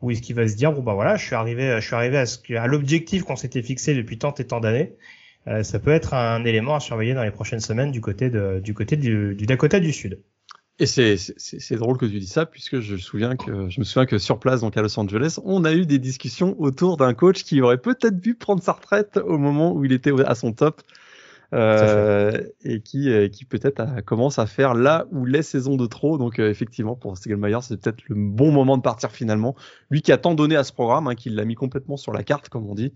ou 0.02 0.12
est-ce 0.12 0.22
qu'il 0.22 0.36
va 0.36 0.48
se 0.48 0.56
dire 0.56 0.72
bon 0.72 0.84
bah 0.84 0.94
voilà, 0.94 1.16
je 1.16 1.26
suis 1.26 1.36
arrivé, 1.36 1.76
je 1.80 1.86
suis 1.86 1.96
arrivé 1.96 2.18
à 2.18 2.26
ce 2.26 2.54
à 2.56 2.68
l'objectif 2.68 3.24
qu'on 3.24 3.36
s'était 3.36 3.64
fixé 3.64 3.96
depuis 3.96 4.18
tant 4.18 4.34
et 4.36 4.46
tant 4.46 4.60
d'années. 4.60 4.96
Euh, 5.48 5.64
ça 5.64 5.80
peut 5.80 5.92
être 5.92 6.14
un 6.14 6.46
élément 6.46 6.76
à 6.76 6.80
surveiller 6.80 7.14
dans 7.14 7.24
les 7.24 7.32
prochaines 7.32 7.60
semaines 7.60 7.92
du 7.92 8.02
côté 8.02 8.30
de, 8.30 8.62
du 8.64 8.74
côté 8.74 8.96
du, 8.96 9.36
du 9.36 9.46
Dakota 9.46 9.80
du 9.80 9.92
Sud. 9.92 10.22
Et 10.80 10.88
c'est, 10.88 11.18
c'est, 11.18 11.76
drôle 11.76 11.98
que 11.98 12.06
tu 12.08 12.18
dis 12.18 12.28
ça, 12.28 12.48
puisque 12.48 12.80
je, 12.80 12.94
me 12.94 12.98
souviens 12.98 13.36
que, 13.36 13.70
je 13.70 13.80
me 13.80 13.86
souviens 13.86 14.08
que 14.08 14.18
sur 14.18 14.40
place, 14.40 14.62
donc 14.62 14.76
à 14.76 14.82
Los 14.82 15.00
Angeles, 15.00 15.38
on 15.44 15.66
a 15.66 15.74
eu 15.74 15.86
des 15.86 16.00
discussions 16.00 16.60
autour 16.60 16.98
d'un 16.98 17.14
coach 17.14 17.44
qui 17.44 17.62
aurait 17.62 17.78
peut-être 17.78 18.20
dû 18.20 18.34
prendre 18.34 18.64
sa 18.64 18.72
retraite 18.72 19.18
au 19.24 19.38
moment 19.38 19.74
où 19.74 19.86
il 19.86 19.92
était 19.92 20.12
à 20.26 20.34
son 20.34 20.52
top. 20.52 20.82
Euh, 21.54 22.32
et 22.64 22.82
qui, 22.82 23.12
euh, 23.12 23.28
qui 23.28 23.46
peut-être 23.46 24.02
commence 24.06 24.40
à 24.40 24.48
faire 24.48 24.74
là 24.74 25.06
où 25.12 25.24
les 25.24 25.44
saisons 25.44 25.76
de 25.76 25.86
trop. 25.86 26.18
Donc 26.18 26.40
euh, 26.40 26.50
effectivement, 26.50 26.96
pour 26.96 27.16
Stegelmeier, 27.16 27.60
c'est 27.62 27.80
peut-être 27.80 28.02
le 28.08 28.16
bon 28.16 28.52
moment 28.52 28.76
de 28.76 28.82
partir 28.82 29.12
finalement. 29.12 29.56
Lui 29.92 30.02
qui 30.02 30.12
a 30.12 30.18
tant 30.18 30.34
donné 30.34 30.56
à 30.56 30.64
ce 30.64 30.74
programme, 30.74 31.08
hein, 31.08 31.14
qui 31.14 31.30
l'a 31.30 31.46
mis 31.46 31.54
complètement 31.54 31.96
sur 31.96 32.12
la 32.12 32.24
carte, 32.24 32.50
comme 32.50 32.68
on 32.68 32.74
dit, 32.74 32.92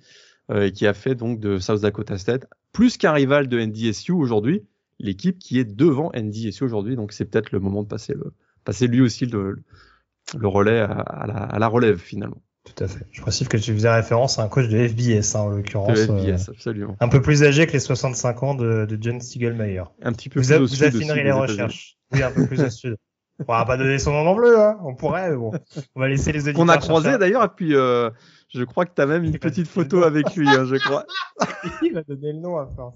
et 0.51 0.71
qui 0.71 0.87
a 0.87 0.93
fait 0.95 1.13
donc 1.13 1.39
de 1.39 1.59
South 1.59 1.81
Dakota 1.81 2.17
State 2.17 2.47
plus 2.71 2.97
qu'un 2.97 3.11
rival 3.11 3.47
de 3.47 3.59
NDSU 3.59 4.13
aujourd'hui, 4.13 4.63
l'équipe 4.99 5.39
qui 5.39 5.59
est 5.59 5.65
devant 5.65 6.11
NDSU 6.15 6.63
aujourd'hui. 6.63 6.95
Donc 6.95 7.11
c'est 7.11 7.25
peut-être 7.25 7.51
le 7.51 7.59
moment 7.59 7.83
de 7.83 7.87
passer, 7.87 8.13
le, 8.13 8.33
passer 8.63 8.87
lui 8.87 9.01
aussi 9.01 9.25
le, 9.25 9.63
le 10.37 10.47
relais 10.47 10.79
à, 10.79 11.25
la, 11.27 11.35
à 11.35 11.59
la 11.59 11.67
relève 11.67 11.97
finalement. 11.97 12.41
Tout 12.63 12.83
à 12.83 12.87
fait. 12.87 13.05
Je 13.11 13.21
précise 13.21 13.47
que 13.47 13.57
tu 13.57 13.73
faisais 13.73 13.89
référence 13.89 14.39
à 14.39 14.43
un 14.43 14.49
coach 14.49 14.67
de 14.67 14.87
FBS, 14.87 15.35
hein, 15.35 15.39
en 15.39 15.49
l'occurrence. 15.49 15.97
FBS, 15.97 16.49
euh, 16.49 16.51
absolument. 16.51 16.97
Un 16.99 17.07
peu 17.07 17.21
plus 17.21 17.43
âgé 17.43 17.65
que 17.65 17.73
les 17.73 17.79
65 17.79 18.43
ans 18.43 18.55
de, 18.55 18.85
de 18.85 18.97
John 18.99 19.21
Stiegelmeier. 19.21 19.83
Un 20.01 20.11
petit 20.11 20.27
peu 20.27 20.41
vous 20.41 20.47
plus 20.47 20.55
au 20.55 20.65
Vous 20.65 20.83
affinerez 20.83 21.23
les 21.23 21.31
recherches. 21.31 21.97
Oui, 22.11 22.23
un 22.23 22.31
peu 22.31 22.45
plus 22.45 22.61
au 22.61 22.69
sud. 22.69 22.97
On 23.47 23.53
va 23.53 23.65
pas 23.65 23.77
donner 23.77 23.99
son 23.99 24.11
nom 24.11 24.23
non 24.23 24.35
plus, 24.35 24.55
hein. 24.55 24.77
On 24.83 24.95
pourrait, 24.95 25.29
mais 25.29 25.37
bon. 25.37 25.51
On 25.95 25.99
va 25.99 26.07
laisser 26.07 26.31
les 26.31 26.41
auditeurs. 26.41 26.63
On 26.63 26.69
a 26.69 26.77
croisé 26.77 27.17
d'ailleurs, 27.17 27.43
et 27.43 27.49
puis 27.55 27.75
euh, 27.75 28.09
je 28.49 28.63
crois 28.63 28.85
que 28.85 28.93
tu 28.95 29.01
as 29.01 29.05
même 29.05 29.23
une 29.23 29.37
petite 29.37 29.67
photo 29.67 30.03
avec 30.03 30.35
lui, 30.35 30.47
hein, 30.47 30.65
je 30.65 30.75
crois. 30.75 31.05
il 31.81 31.93
va 31.93 32.01
donner 32.03 32.31
le 32.31 32.39
nom 32.39 32.57
à 32.57 32.67
force. 32.67 32.95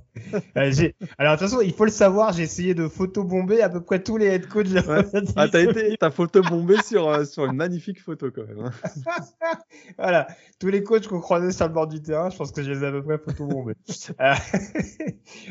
Euh, 0.55 0.89
alors, 1.17 1.36
de 1.36 1.39
toute 1.39 1.50
façon, 1.50 1.62
il 1.62 1.74
faut 1.74 1.84
le 1.84 1.91
savoir, 1.91 2.31
j'ai 2.31 2.43
essayé 2.43 2.74
de 2.74 2.88
photobomber 2.88 3.62
à 3.62 3.70
peu 3.70 3.81
près 3.81 4.01
tous 4.01 4.15
les 4.15 4.27
head 4.27 4.48
coachs. 4.48 4.67
Ouais. 4.67 5.03
Ah, 5.36 5.48
t'as 5.50 5.62
été, 5.62 5.98
t'as 6.00 6.10
photobombé 6.10 6.77
sur, 6.84 7.10
euh, 7.10 7.25
sur 7.25 7.46
une 7.46 7.58
magnifique 7.58 8.01
photo 8.01 8.31
quand 8.31 8.48
même. 8.48 8.65
Hein. 8.65 8.72
voilà. 9.98 10.27
Tous 10.60 10.70
les 10.70 10.84
coachs 10.84 11.08
qu'on 11.08 11.20
croisait 11.20 11.51
sur 11.51 11.67
le 11.67 11.74
bord 11.74 11.88
du 11.88 12.01
terrain, 12.01 12.29
je 12.29 12.38
pense 12.38 12.51
que 12.51 12.63
je 12.63 12.72
les 12.72 12.84
ai 12.84 12.88
à 12.88 12.91
peu 12.91 13.03
près 13.03 13.17
photobombés. 13.17 13.75
euh... 14.22 14.34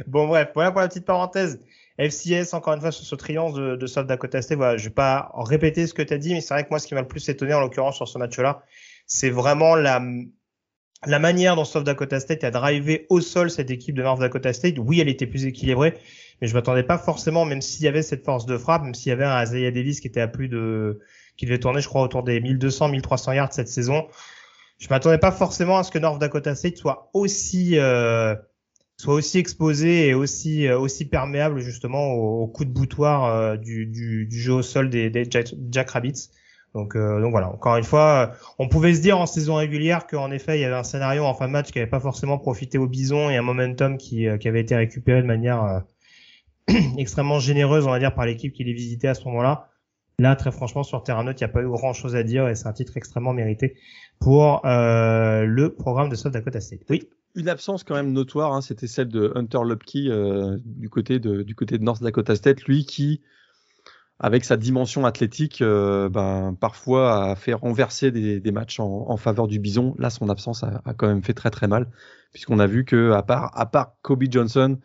bon, 0.06 0.28
bref, 0.28 0.50
voilà 0.54 0.70
pour 0.72 0.80
la 0.80 0.88
petite 0.88 1.04
parenthèse. 1.04 1.60
FCS, 1.98 2.54
encore 2.54 2.72
une 2.72 2.80
fois, 2.80 2.92
sur 2.92 3.04
ce 3.04 3.14
triangle 3.14 3.60
de, 3.60 3.76
de 3.76 3.86
South 3.86 4.06
Dakota 4.06 4.40
State, 4.40 4.56
voilà, 4.56 4.78
je 4.78 4.84
vais 4.84 4.94
pas 4.94 5.30
répéter 5.34 5.86
ce 5.86 5.92
que 5.92 6.00
tu 6.00 6.14
as 6.14 6.18
dit, 6.18 6.32
mais 6.32 6.40
c'est 6.40 6.54
vrai 6.54 6.64
que 6.64 6.70
moi, 6.70 6.78
ce 6.78 6.86
qui 6.86 6.94
m'a 6.94 7.02
le 7.02 7.08
plus 7.08 7.28
étonné, 7.28 7.52
en 7.52 7.60
l'occurrence, 7.60 7.96
sur 7.96 8.08
ce 8.08 8.16
match-là, 8.16 8.62
c'est 9.10 9.28
vraiment 9.28 9.74
la, 9.74 10.00
la 11.04 11.18
manière 11.18 11.56
dont 11.56 11.64
South 11.64 11.84
Dakota 11.84 12.20
State 12.20 12.44
a 12.44 12.50
drivé 12.50 13.06
au 13.10 13.20
sol 13.20 13.50
cette 13.50 13.70
équipe 13.70 13.96
de 13.96 14.02
North 14.02 14.20
Dakota 14.20 14.52
State. 14.52 14.76
Oui, 14.78 15.00
elle 15.00 15.08
était 15.08 15.26
plus 15.26 15.46
équilibrée, 15.46 15.94
mais 16.40 16.46
je 16.46 16.54
m'attendais 16.54 16.84
pas 16.84 16.96
forcément, 16.96 17.44
même 17.44 17.60
s'il 17.60 17.84
y 17.84 17.88
avait 17.88 18.02
cette 18.02 18.24
force 18.24 18.46
de 18.46 18.56
frappe, 18.56 18.84
même 18.84 18.94
s'il 18.94 19.10
y 19.10 19.12
avait 19.12 19.24
un 19.24 19.42
Isaiah 19.42 19.72
Davis 19.72 20.00
qui 20.00 20.06
était 20.06 20.20
à 20.20 20.28
plus 20.28 20.48
de, 20.48 21.00
qui 21.36 21.44
devait 21.44 21.58
tourner, 21.58 21.80
je 21.80 21.88
crois, 21.88 22.02
autour 22.02 22.22
des 22.22 22.40
1200, 22.40 22.88
1300 22.88 23.32
yards 23.32 23.52
cette 23.52 23.68
saison. 23.68 24.06
Je 24.78 24.86
m'attendais 24.88 25.18
pas 25.18 25.32
forcément 25.32 25.78
à 25.78 25.82
ce 25.82 25.90
que 25.90 25.98
North 25.98 26.20
Dakota 26.20 26.54
State 26.54 26.76
soit 26.76 27.10
aussi, 27.12 27.78
euh, 27.78 28.36
soit 28.96 29.14
aussi 29.14 29.38
exposé 29.38 30.06
et 30.06 30.14
aussi 30.14 30.68
euh, 30.68 30.78
aussi 30.78 31.04
perméable 31.04 31.60
justement 31.60 32.12
au, 32.12 32.46
coup 32.46 32.64
de 32.64 32.70
boutoir 32.70 33.24
euh, 33.24 33.56
du, 33.56 33.86
du, 33.86 34.26
du, 34.26 34.40
jeu 34.40 34.52
au 34.52 34.62
sol 34.62 34.88
des, 34.88 35.10
des 35.10 35.28
Jack, 35.28 35.90
Rabbits. 35.90 36.30
Donc, 36.74 36.94
euh, 36.94 37.20
donc 37.20 37.32
voilà, 37.32 37.48
encore 37.48 37.76
une 37.76 37.84
fois, 37.84 38.32
on 38.58 38.68
pouvait 38.68 38.94
se 38.94 39.00
dire 39.00 39.18
en 39.18 39.26
saison 39.26 39.56
régulière 39.56 40.06
qu'en 40.06 40.30
effet 40.30 40.58
il 40.58 40.60
y 40.60 40.64
avait 40.64 40.76
un 40.76 40.84
scénario 40.84 41.24
en 41.24 41.34
fin 41.34 41.48
de 41.48 41.52
match 41.52 41.72
qui 41.72 41.78
n'avait 41.78 41.90
pas 41.90 42.00
forcément 42.00 42.38
profité 42.38 42.78
au 42.78 42.86
bison 42.86 43.28
et 43.28 43.36
un 43.36 43.42
momentum 43.42 43.98
qui, 43.98 44.26
qui 44.38 44.48
avait 44.48 44.60
été 44.60 44.76
récupéré 44.76 45.20
de 45.20 45.26
manière 45.26 45.82
extrêmement 46.98 47.40
généreuse, 47.40 47.86
on 47.86 47.90
va 47.90 47.98
dire, 47.98 48.14
par 48.14 48.26
l'équipe 48.26 48.52
qui 48.52 48.64
les 48.64 48.72
visitait 48.72 49.08
à 49.08 49.14
ce 49.14 49.24
moment-là. 49.24 49.68
Là, 50.20 50.36
très 50.36 50.52
franchement, 50.52 50.82
sur 50.82 51.02
terrain 51.02 51.24
neutre, 51.24 51.40
il 51.40 51.44
n'y 51.44 51.50
a 51.50 51.52
pas 51.52 51.62
eu 51.62 51.68
grand-chose 51.68 52.14
à 52.14 52.22
dire 52.22 52.46
et 52.46 52.54
c'est 52.54 52.68
un 52.68 52.72
titre 52.72 52.96
extrêmement 52.96 53.32
mérité 53.32 53.76
pour 54.18 54.64
euh, 54.66 55.44
le 55.44 55.72
programme 55.72 56.10
de 56.10 56.14
South 56.14 56.32
Dakota 56.32 56.60
State. 56.60 56.82
Oui 56.90 57.08
une 57.36 57.48
absence 57.48 57.84
quand 57.84 57.94
même 57.94 58.12
notoire, 58.12 58.52
hein, 58.52 58.60
c'était 58.60 58.88
celle 58.88 59.08
de 59.08 59.32
Hunter 59.36 59.60
Lupke 59.64 59.94
euh, 59.96 60.58
du 60.64 60.88
côté 60.88 61.20
de 61.20 61.42
du 61.42 61.54
côté 61.54 61.78
de 61.78 61.84
North 61.84 62.02
Dakota 62.02 62.34
State, 62.34 62.62
lui 62.64 62.84
qui 62.84 63.20
avec 64.20 64.44
sa 64.44 64.58
dimension 64.58 65.06
athlétique, 65.06 65.62
euh, 65.62 66.10
ben, 66.10 66.54
parfois 66.60 67.30
a 67.30 67.36
fait 67.36 67.54
renverser 67.54 68.10
des, 68.10 68.38
des 68.38 68.52
matchs 68.52 68.78
en, 68.78 69.06
en, 69.08 69.16
faveur 69.16 69.48
du 69.48 69.58
Bison. 69.58 69.94
Là, 69.98 70.10
son 70.10 70.28
absence 70.28 70.62
a, 70.62 70.82
a, 70.84 70.92
quand 70.92 71.08
même 71.08 71.22
fait 71.22 71.32
très 71.32 71.50
très 71.50 71.66
mal, 71.66 71.90
puisqu'on 72.32 72.58
a 72.58 72.66
vu 72.66 72.84
que 72.84 73.12
à 73.12 73.22
part 73.22 73.50
à 73.58 73.64
part 73.64 73.94
Kobe 74.02 74.24
Johnson, 74.30 74.78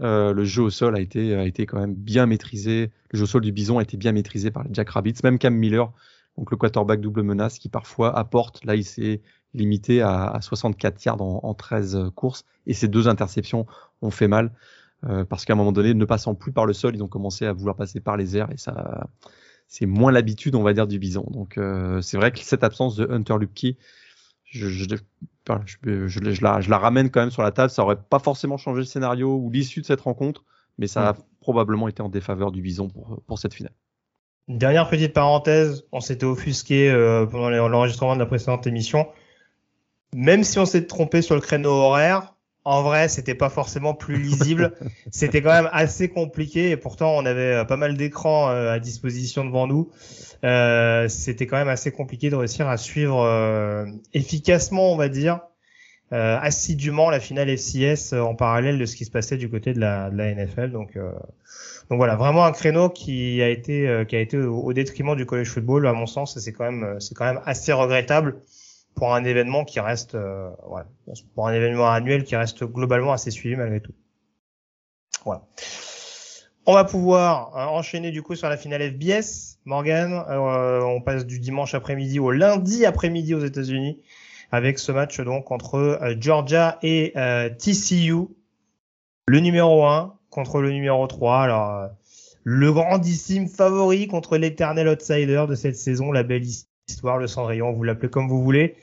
euh, 0.00 0.34
le 0.34 0.44
jeu 0.44 0.62
au 0.62 0.70
sol 0.70 0.94
a 0.94 1.00
été 1.00 1.34
a 1.34 1.46
été 1.46 1.64
quand 1.64 1.80
même 1.80 1.94
bien 1.94 2.26
maîtrisé. 2.26 2.90
Le 3.12 3.18
jeu 3.18 3.24
au 3.24 3.26
sol 3.26 3.40
du 3.40 3.50
Bison 3.50 3.78
a 3.78 3.82
été 3.82 3.96
bien 3.96 4.12
maîtrisé 4.12 4.50
par 4.50 4.62
les 4.62 4.74
Jack 4.74 4.90
Rabbits, 4.90 5.14
même 5.24 5.38
Cam 5.38 5.54
Miller, 5.54 5.90
donc 6.36 6.50
le 6.50 6.58
quarterback 6.58 7.00
double 7.00 7.22
menace, 7.22 7.58
qui 7.58 7.70
parfois 7.70 8.16
apporte. 8.16 8.62
Là, 8.66 8.76
il 8.76 8.84
s'est 8.84 9.22
limité 9.54 10.02
à, 10.02 10.26
à 10.26 10.42
64 10.42 11.02
yards 11.02 11.22
en, 11.22 11.40
en, 11.42 11.54
13 11.54 12.10
courses 12.14 12.44
et 12.66 12.74
ces 12.74 12.88
deux 12.88 13.08
interceptions 13.08 13.66
ont 14.02 14.10
fait 14.10 14.28
mal 14.28 14.52
euh, 15.08 15.24
parce 15.24 15.44
qu'à 15.44 15.52
un 15.52 15.56
moment 15.56 15.72
donné, 15.72 15.94
ne 15.94 16.04
passant 16.04 16.34
plus 16.34 16.52
par 16.52 16.66
le 16.66 16.72
sol, 16.72 16.94
ils 16.94 17.02
ont 17.02 17.08
commencé 17.08 17.46
à 17.46 17.52
vouloir 17.52 17.76
passer 17.76 18.00
par 18.00 18.16
les 18.16 18.36
airs 18.36 18.50
et 18.52 18.56
ça, 18.56 19.08
c'est 19.68 19.86
moins 19.86 20.12
l'habitude, 20.12 20.54
on 20.54 20.62
va 20.62 20.72
dire, 20.72 20.86
du 20.86 20.98
bison. 20.98 21.26
Donc 21.30 21.58
euh, 21.58 22.00
c'est 22.02 22.16
vrai 22.16 22.30
que 22.32 22.38
cette 22.40 22.64
absence 22.64 22.96
de 22.96 23.08
Hunter 23.10 23.36
Lupke, 23.38 23.76
je, 24.44 24.68
je, 24.68 24.84
je, 24.84 26.08
je, 26.08 26.42
la, 26.42 26.60
je 26.60 26.70
la 26.70 26.78
ramène 26.78 27.10
quand 27.10 27.20
même 27.20 27.30
sur 27.30 27.42
la 27.42 27.52
table. 27.52 27.70
Ça 27.70 27.82
aurait 27.82 27.96
pas 27.96 28.18
forcément 28.18 28.58
changé 28.58 28.80
le 28.80 28.86
scénario 28.86 29.34
ou 29.36 29.50
l'issue 29.50 29.80
de 29.80 29.86
cette 29.86 30.02
rencontre, 30.02 30.44
mais 30.78 30.86
ça 30.86 31.08
a 31.08 31.16
probablement 31.40 31.88
été 31.88 32.02
en 32.02 32.08
défaveur 32.08 32.52
du 32.52 32.62
bison 32.62 32.88
pour, 32.88 33.22
pour 33.26 33.38
cette 33.38 33.54
finale. 33.54 33.72
Une 34.48 34.58
dernière 34.58 34.88
petite 34.88 35.12
parenthèse, 35.12 35.84
on 35.92 36.00
s'était 36.00 36.26
offusqué 36.26 36.90
euh, 36.90 37.26
pendant 37.26 37.48
l'enregistrement 37.68 38.14
de 38.14 38.20
la 38.20 38.26
précédente 38.26 38.66
émission 38.66 39.06
même 40.14 40.44
si 40.44 40.58
on 40.58 40.66
s'est 40.66 40.86
trompé 40.86 41.22
sur 41.22 41.34
le 41.34 41.40
créneau 41.40 41.70
horaire, 41.70 42.31
en 42.64 42.82
vrai, 42.82 43.08
c'était 43.08 43.34
pas 43.34 43.48
forcément 43.48 43.94
plus 43.94 44.16
lisible. 44.16 44.74
c'était 45.10 45.42
quand 45.42 45.52
même 45.52 45.68
assez 45.72 46.08
compliqué 46.08 46.70
et 46.70 46.76
pourtant 46.76 47.16
on 47.16 47.26
avait 47.26 47.54
euh, 47.54 47.64
pas 47.64 47.76
mal 47.76 47.96
d'écrans 47.96 48.50
euh, 48.50 48.72
à 48.72 48.78
disposition 48.78 49.44
devant 49.44 49.66
nous. 49.66 49.90
Euh, 50.44 51.08
c'était 51.08 51.46
quand 51.46 51.56
même 51.56 51.68
assez 51.68 51.90
compliqué 51.90 52.30
de 52.30 52.36
réussir 52.36 52.68
à 52.68 52.76
suivre 52.76 53.20
euh, 53.22 53.86
efficacement, 54.12 54.92
on 54.92 54.96
va 54.96 55.08
dire, 55.08 55.40
euh, 56.12 56.38
assidûment 56.40 57.10
la 57.10 57.20
finale 57.20 57.48
FCS 57.48 58.12
en 58.12 58.34
parallèle 58.34 58.78
de 58.78 58.86
ce 58.86 58.96
qui 58.96 59.04
se 59.04 59.10
passait 59.10 59.36
du 59.36 59.48
côté 59.48 59.72
de 59.72 59.80
la, 59.80 60.10
de 60.10 60.16
la 60.16 60.34
NFL. 60.34 60.70
Donc, 60.70 60.96
donc 61.90 61.96
voilà, 61.98 62.16
vraiment 62.16 62.44
un 62.44 62.52
créneau 62.52 62.90
qui 62.90 63.42
a 63.42 63.48
été 63.48 64.04
qui 64.08 64.16
a 64.16 64.20
été 64.20 64.38
au, 64.38 64.60
au 64.60 64.72
détriment 64.72 65.16
du 65.16 65.26
college 65.26 65.48
football 65.48 65.86
à 65.86 65.92
mon 65.92 66.06
sens. 66.06 66.36
Et 66.36 66.40
c'est 66.40 66.52
quand 66.52 66.70
même 66.70 67.00
c'est 67.00 67.14
quand 67.14 67.24
même 67.24 67.40
assez 67.44 67.72
regrettable 67.72 68.36
pour 68.94 69.14
un 69.14 69.24
événement 69.24 69.64
qui 69.64 69.80
reste, 69.80 70.14
euh, 70.14 70.50
pour 71.34 71.48
un 71.48 71.52
événement 71.52 71.90
annuel 71.90 72.24
qui 72.24 72.36
reste 72.36 72.64
globalement 72.64 73.12
assez 73.12 73.30
suivi 73.30 73.56
malgré 73.56 73.80
tout. 73.80 73.94
Voilà. 75.24 75.42
On 76.64 76.74
va 76.74 76.84
pouvoir 76.84 77.56
euh, 77.56 77.64
enchaîner 77.64 78.12
du 78.12 78.22
coup 78.22 78.36
sur 78.36 78.48
la 78.48 78.56
finale 78.56 78.92
FBS. 78.92 79.58
Morgan, 79.64 80.24
euh, 80.28 80.80
on 80.82 81.00
passe 81.00 81.26
du 81.26 81.40
dimanche 81.40 81.74
après-midi 81.74 82.20
au 82.20 82.30
lundi 82.30 82.86
après-midi 82.86 83.34
aux 83.34 83.44
États-Unis 83.44 84.00
avec 84.52 84.78
ce 84.78 84.92
match 84.92 85.20
donc 85.20 85.50
entre 85.50 85.74
euh, 85.76 86.14
Georgia 86.20 86.78
et 86.82 87.14
TCU. 87.58 88.28
Le 89.26 89.40
numéro 89.40 89.84
1 89.84 90.16
contre 90.30 90.60
le 90.60 90.70
numéro 90.70 91.04
3. 91.06 91.42
Alors 91.42 91.88
le 92.44 92.72
grandissime 92.72 93.48
favori 93.48 94.06
contre 94.06 94.36
l'éternel 94.36 94.86
outsider 94.86 95.46
de 95.48 95.56
cette 95.56 95.76
saison, 95.76 96.12
la 96.12 96.22
belle 96.22 96.44
histoire, 96.88 97.18
le 97.18 97.26
Cendrillon, 97.26 97.72
vous 97.72 97.82
l'appelez 97.82 98.08
comme 98.08 98.28
vous 98.28 98.42
voulez. 98.42 98.76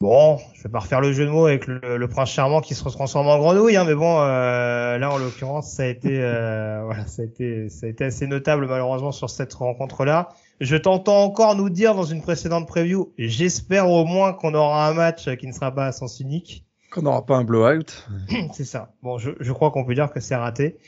Bon, 0.00 0.38
je 0.54 0.64
vais 0.64 0.68
pas 0.68 0.80
refaire 0.80 1.00
le 1.00 1.12
jeu 1.12 1.24
de 1.24 1.30
mots 1.30 1.46
avec 1.46 1.68
le, 1.68 2.08
prince 2.08 2.30
charmant 2.30 2.60
qui 2.60 2.74
se 2.74 2.82
transforme 2.82 3.28
en 3.28 3.38
grenouille, 3.38 3.76
hein, 3.76 3.84
mais 3.84 3.94
bon, 3.94 4.20
euh, 4.20 4.98
là 4.98 5.12
en 5.12 5.16
l'occurrence, 5.16 5.70
ça 5.70 5.84
a 5.84 5.86
été, 5.86 6.20
euh, 6.20 6.82
voilà, 6.86 7.06
ça 7.06 7.22
a 7.22 7.24
été, 7.24 7.68
ça 7.68 7.86
a 7.86 7.88
été 7.88 8.04
assez 8.04 8.26
notable 8.26 8.66
malheureusement 8.66 9.12
sur 9.12 9.30
cette 9.30 9.54
rencontre-là. 9.54 10.30
Je 10.60 10.76
t'entends 10.76 11.22
encore 11.22 11.54
nous 11.54 11.70
dire 11.70 11.94
dans 11.94 12.02
une 12.02 12.20
précédente 12.20 12.66
preview, 12.66 13.12
j'espère 13.16 13.88
au 13.88 14.04
moins 14.04 14.32
qu'on 14.32 14.54
aura 14.54 14.88
un 14.88 14.92
match 14.92 15.32
qui 15.36 15.46
ne 15.46 15.52
sera 15.52 15.72
pas 15.72 15.86
à 15.86 15.92
sens 15.92 16.18
unique. 16.18 16.64
Qu'on 16.90 17.02
n'aura 17.02 17.24
pas 17.24 17.36
un 17.36 17.44
blowout. 17.44 18.08
c'est 18.52 18.64
ça. 18.64 18.92
Bon, 19.04 19.18
je, 19.18 19.30
je 19.38 19.52
crois 19.52 19.70
qu'on 19.70 19.84
peut 19.84 19.94
dire 19.94 20.10
que 20.10 20.18
c'est 20.18 20.34
raté. 20.34 20.78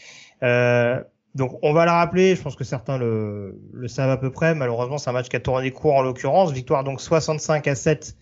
Euh, 0.43 1.01
donc 1.35 1.59
on 1.63 1.73
va 1.73 1.85
la 1.85 1.95
rappeler, 1.95 2.37
je 2.37 2.43
pense 2.43 2.55
que 2.55 2.65
certains 2.65 2.97
le, 2.97 3.59
savent 3.87 4.11
à 4.11 4.17
peu 4.17 4.31
près. 4.31 4.55
Malheureusement, 4.55 4.99
c'est 4.99 5.11
un 5.11 5.13
match 5.13 5.29
qui 5.29 5.37
a 5.37 5.41
tourné 5.41 5.71
court 5.73 5.95
en 5.95 6.03
l'occurrence. 6.03 6.53
Victoire 6.53 6.85
donc 6.85 7.01
65 7.01 7.67
à 7.67 7.75
7 7.75 8.17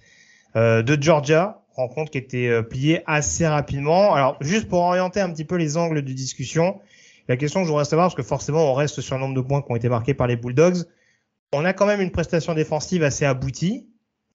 euh, 0.56 0.82
de 0.82 1.00
Georgia, 1.00 1.62
rencontre 1.74 2.10
qui 2.10 2.18
était 2.18 2.48
euh, 2.48 2.62
pliée 2.62 3.02
assez 3.06 3.46
rapidement. 3.46 4.14
Alors 4.14 4.36
juste 4.40 4.68
pour 4.68 4.80
orienter 4.80 5.20
un 5.20 5.30
petit 5.30 5.44
peu 5.44 5.56
les 5.56 5.76
angles 5.76 6.02
de 6.02 6.12
discussion, 6.12 6.80
la 7.28 7.36
question 7.36 7.60
que 7.60 7.66
je 7.66 7.70
voudrais 7.70 7.84
savoir, 7.84 8.06
parce 8.06 8.14
que 8.14 8.22
forcément 8.22 8.70
on 8.70 8.74
reste 8.74 9.02
sur 9.02 9.16
le 9.16 9.20
nombre 9.20 9.34
de 9.34 9.40
points 9.42 9.60
qui 9.60 9.70
ont 9.70 9.76
été 9.76 9.90
marqués 9.90 10.14
par 10.14 10.26
les 10.26 10.36
Bulldogs, 10.36 10.84
on 11.52 11.66
a 11.66 11.74
quand 11.74 11.86
même 11.86 12.00
une 12.00 12.10
prestation 12.10 12.54
défensive 12.54 13.02
assez 13.02 13.26
aboutie, 13.26 13.86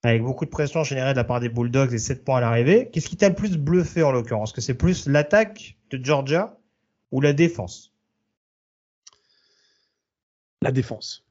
avec 0.04 0.22
beaucoup 0.22 0.46
de 0.46 0.52
pression 0.52 0.84
générée 0.84 1.14
de 1.14 1.18
la 1.18 1.24
part 1.24 1.40
des 1.40 1.50
Bulldogs 1.50 1.94
et 1.94 1.98
7 1.98 2.24
points 2.24 2.38
à 2.38 2.42
l'arrivée. 2.42 2.90
Qu'est-ce 2.92 3.10
qui 3.10 3.18
t'a 3.18 3.30
le 3.30 3.36
plus 3.36 3.58
bluffé 3.58 4.04
en 4.04 4.12
l'occurrence? 4.12 4.54
Que 4.54 4.62
c'est 4.62 4.76
plus 4.76 5.08
l'attaque 5.08 5.78
de 5.90 6.04
Georgia 6.04 6.58
ou 7.12 7.22
la 7.22 7.34
défense? 7.34 7.97
La 10.62 10.72
défense. 10.72 11.24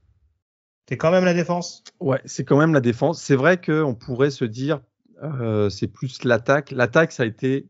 C'est 0.88 0.96
quand 0.96 1.10
même 1.10 1.24
la 1.24 1.34
défense? 1.34 1.82
Ouais, 1.98 2.20
c'est 2.24 2.44
quand 2.44 2.58
même 2.58 2.72
la 2.72 2.80
défense. 2.80 3.20
C'est 3.20 3.34
vrai 3.34 3.60
qu'on 3.60 3.94
pourrait 3.94 4.30
se 4.30 4.44
dire, 4.44 4.80
euh, 5.22 5.68
c'est 5.68 5.88
plus 5.88 6.22
l'attaque. 6.24 6.70
L'attaque, 6.70 7.10
ça 7.10 7.24
a 7.24 7.26
été 7.26 7.68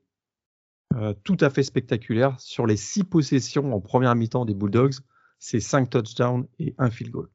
euh, 0.95 1.15
tout 1.25 1.39
à 1.41 1.49
fait 1.49 1.63
spectaculaire. 1.63 2.39
Sur 2.39 2.67
les 2.67 2.77
six 2.77 3.05
possessions 3.05 3.75
en 3.75 3.81
première 3.81 4.15
mi-temps 4.15 4.45
des 4.45 4.55
Bulldogs, 4.55 4.97
c'est 5.39 5.61
cinq 5.61 5.89
touchdowns 5.91 6.47
et 6.59 6.75
un 6.79 6.91
field 6.91 7.13
goal. 7.13 7.29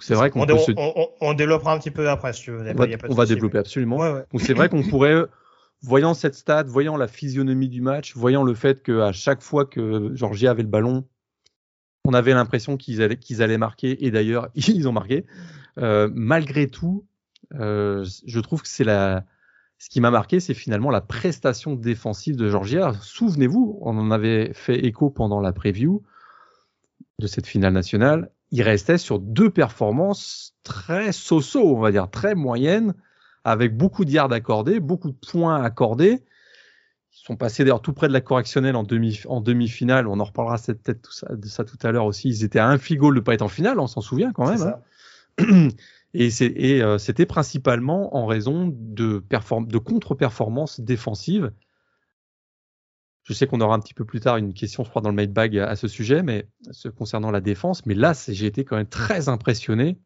C'est 0.00 0.14
vrai 0.14 0.30
qu'on 0.30 0.46
on, 1.20 1.32
développera 1.32 1.72
un 1.72 1.78
petit 1.78 1.90
peu 1.90 2.08
après 2.10 2.34
si 2.34 2.42
tu 2.42 2.50
veux. 2.50 2.60
On 3.08 3.14
va, 3.14 3.24
développer 3.24 3.56
absolument. 3.56 3.98
Donc 4.30 4.40
c'est 4.40 4.52
vrai 4.52 4.68
qu'on 4.68 4.82
pourrait, 4.82 5.24
voyant 5.82 6.12
cette 6.12 6.34
stat, 6.34 6.64
voyant 6.64 6.96
la 6.96 7.08
physionomie 7.08 7.70
du 7.70 7.80
match, 7.80 8.14
voyant 8.14 8.44
le 8.44 8.54
fait 8.54 8.82
qu'à 8.82 9.12
chaque 9.12 9.40
fois 9.40 9.64
que 9.64 10.10
Georgia 10.14 10.50
avait 10.50 10.62
le 10.62 10.68
ballon, 10.68 11.04
on 12.04 12.14
avait 12.14 12.34
l'impression 12.34 12.76
qu'ils 12.76 13.02
allaient, 13.02 13.16
qu'ils 13.16 13.42
allaient 13.42 13.58
marquer, 13.58 14.04
et 14.04 14.10
d'ailleurs 14.10 14.48
ils 14.54 14.88
ont 14.88 14.92
marqué. 14.92 15.26
Euh, 15.78 16.10
malgré 16.12 16.68
tout, 16.68 17.06
euh, 17.54 18.04
je 18.26 18.40
trouve 18.40 18.62
que 18.62 18.68
c'est 18.68 18.84
la, 18.84 19.24
ce 19.78 19.88
qui 19.88 20.00
m'a 20.00 20.10
marqué, 20.10 20.40
c'est 20.40 20.54
finalement 20.54 20.90
la 20.90 21.00
prestation 21.00 21.74
défensive 21.74 22.36
de 22.36 22.48
Georgia. 22.48 22.92
Souvenez-vous, 23.00 23.78
on 23.82 23.98
en 23.98 24.10
avait 24.10 24.52
fait 24.54 24.84
écho 24.84 25.10
pendant 25.10 25.40
la 25.40 25.52
preview 25.52 26.02
de 27.18 27.26
cette 27.26 27.46
finale 27.46 27.72
nationale. 27.72 28.30
Il 28.50 28.62
restait 28.62 28.98
sur 28.98 29.18
deux 29.18 29.50
performances 29.50 30.54
très 30.62 31.12
so-so, 31.12 31.76
on 31.76 31.80
va 31.80 31.90
dire, 31.90 32.10
très 32.10 32.34
moyennes, 32.34 32.94
avec 33.44 33.76
beaucoup 33.76 34.04
de 34.04 34.10
yards 34.10 34.32
accordés, 34.32 34.78
beaucoup 34.78 35.10
de 35.10 35.16
points 35.16 35.62
accordés. 35.62 36.22
Sont 37.22 37.36
passés 37.36 37.62
d'ailleurs 37.62 37.82
tout 37.82 37.92
près 37.92 38.08
de 38.08 38.12
la 38.12 38.20
correctionnelle 38.20 38.74
en 38.74 38.82
demi 38.82 39.20
en 39.28 39.40
demi-finale. 39.40 40.08
On 40.08 40.18
en 40.18 40.24
reparlera 40.24 40.56
peut-être 40.58 41.24
de 41.30 41.46
ça 41.46 41.64
tout 41.64 41.78
à 41.84 41.92
l'heure 41.92 42.06
aussi. 42.06 42.28
Ils 42.28 42.42
étaient 42.42 42.58
à 42.58 42.66
un 42.66 42.78
figo 42.78 43.10
de 43.10 43.14
ne 43.14 43.20
pas 43.20 43.34
être 43.34 43.42
en 43.42 43.48
finale, 43.48 43.78
on 43.78 43.86
s'en 43.86 44.00
souvient 44.00 44.32
quand 44.32 44.50
même. 44.50 44.74
Hein. 45.38 45.68
Et 46.14 46.82
euh, 46.82 46.98
c'était 46.98 47.24
principalement 47.24 48.16
en 48.16 48.26
raison 48.26 48.72
de, 48.74 49.22
de 49.30 49.78
contre-performances 49.78 50.80
défensives. 50.80 51.52
Je 53.22 53.34
sais 53.34 53.46
qu'on 53.46 53.60
aura 53.60 53.76
un 53.76 53.78
petit 53.78 53.94
peu 53.94 54.04
plus 54.04 54.18
tard 54.18 54.36
une 54.36 54.52
question, 54.52 54.82
je 54.82 54.90
crois, 54.90 55.00
dans 55.00 55.10
le 55.10 55.14
mailbag 55.14 55.56
à, 55.58 55.76
ce 55.76 55.86
sujet, 55.86 56.24
mais 56.24 56.48
ce, 56.72 56.88
concernant 56.88 57.30
la 57.30 57.40
défense. 57.40 57.86
Mais 57.86 57.94
là, 57.94 58.14
j'ai 58.26 58.46
été 58.46 58.64
quand 58.64 58.76
même 58.76 58.88
très 58.88 59.28
impressionné. 59.28 59.96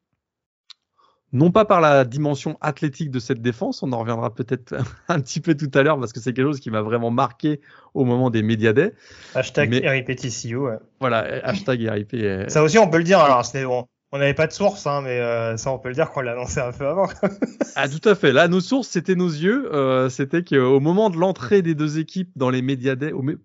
Non 1.36 1.50
pas 1.50 1.66
par 1.66 1.82
la 1.82 2.06
dimension 2.06 2.56
athlétique 2.62 3.10
de 3.10 3.18
cette 3.18 3.42
défense, 3.42 3.82
on 3.82 3.92
en 3.92 3.98
reviendra 3.98 4.34
peut-être 4.34 4.74
un 5.08 5.20
petit 5.20 5.40
peu 5.40 5.54
tout 5.54 5.70
à 5.74 5.82
l'heure 5.82 6.00
parce 6.00 6.14
que 6.14 6.20
c'est 6.20 6.32
quelque 6.32 6.46
chose 6.46 6.60
qui 6.60 6.70
m'a 6.70 6.80
vraiment 6.80 7.10
marqué 7.10 7.60
au 7.92 8.06
moment 8.06 8.30
des 8.30 8.42
Media 8.42 8.72
Hashtag 9.34 9.84
RIPTCU. 9.84 10.56
Ouais. 10.56 10.78
Voilà, 10.98 11.18
hashtag 11.44 11.88
RIP. 11.88 12.14
Euh, 12.14 12.44
Ça 12.48 12.62
aussi, 12.62 12.78
on 12.78 12.88
peut 12.88 12.96
le 12.98 13.04
dire. 13.04 13.20
Alors, 13.20 13.44
bon. 13.66 13.86
On 14.12 14.18
n'avait 14.18 14.34
pas 14.34 14.46
de 14.46 14.52
source, 14.52 14.86
hein, 14.86 15.02
mais 15.02 15.18
euh, 15.18 15.56
ça 15.56 15.72
on 15.72 15.78
peut 15.80 15.88
le 15.88 15.94
dire 15.94 16.12
qu'on 16.12 16.20
l'a 16.20 16.32
annoncé 16.32 16.60
un 16.60 16.70
peu 16.70 16.86
avant. 16.86 17.08
ah 17.74 17.88
tout 17.88 18.08
à 18.08 18.14
fait. 18.14 18.32
Là, 18.32 18.46
nos 18.46 18.60
sources, 18.60 18.88
c'était 18.88 19.16
nos 19.16 19.28
yeux. 19.28 19.68
Euh, 19.74 20.08
c'était 20.08 20.44
qu'au 20.44 20.78
moment 20.78 21.10
de 21.10 21.18
l'entrée 21.18 21.60
des 21.60 21.74
deux 21.74 21.98
équipes 21.98 22.30
dans 22.36 22.48
les 22.48 22.62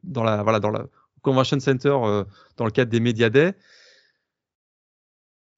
dans 0.04 0.24
la 0.24 0.44
voilà 0.44 0.60
dans 0.60 0.70
la 0.70 0.86
convention 1.24 1.60
center, 1.60 1.90
euh, 2.04 2.24
dans 2.58 2.66
le 2.66 2.72
cadre 2.72 2.92
des 2.92 3.00
médias 3.00 3.30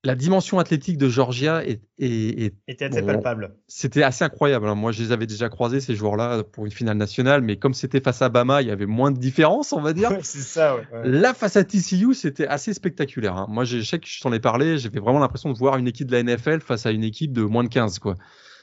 la 0.05 0.15
dimension 0.15 0.59
athlétique 0.59 0.97
de 0.97 1.07
Georgia 1.07 1.63
est, 1.65 1.81
était 1.97 2.85
assez 2.85 3.01
palpable. 3.01 3.55
C'était 3.67 4.03
assez 4.03 4.25
incroyable. 4.25 4.67
Hein. 4.67 4.75
Moi, 4.75 4.91
je 4.91 5.01
les 5.01 5.11
avais 5.13 5.27
déjà 5.27 5.47
croisés 5.47 5.79
ces 5.79 5.95
joueurs-là 5.95 6.43
pour 6.43 6.65
une 6.65 6.71
finale 6.71 6.97
nationale, 6.97 7.41
mais 7.41 7.55
comme 7.55 7.73
c'était 7.73 8.01
face 8.01 8.21
à 8.21 8.27
Bama, 8.27 8.61
il 8.61 8.67
y 8.67 8.71
avait 8.71 8.85
moins 8.85 9.11
de 9.11 9.17
différence, 9.17 9.71
on 9.71 9.79
va 9.79 9.93
dire. 9.93 10.11
c'est 10.21 10.39
ça. 10.39 10.75
Ouais, 10.75 10.83
Là, 11.05 11.33
face 11.33 11.55
à 11.55 11.63
TCU, 11.63 12.13
c'était 12.13 12.47
assez 12.47 12.73
spectaculaire. 12.73 13.37
Hein. 13.37 13.47
Moi, 13.49 13.63
je 13.63 13.81
sais 13.81 13.97
que 13.99 14.07
je 14.07 14.19
t'en 14.19 14.33
ai 14.33 14.41
parlé, 14.41 14.77
j'avais 14.77 14.99
vraiment 14.99 15.19
l'impression 15.19 15.51
de 15.51 15.57
voir 15.57 15.77
une 15.77 15.87
équipe 15.87 16.09
de 16.09 16.17
la 16.17 16.23
NFL 16.23 16.59
face 16.59 16.85
à 16.85 16.91
une 16.91 17.03
équipe 17.03 17.31
de 17.31 17.43
moins 17.43 17.63
de 17.63 17.69
15, 17.69 17.99
quoi. 17.99 18.15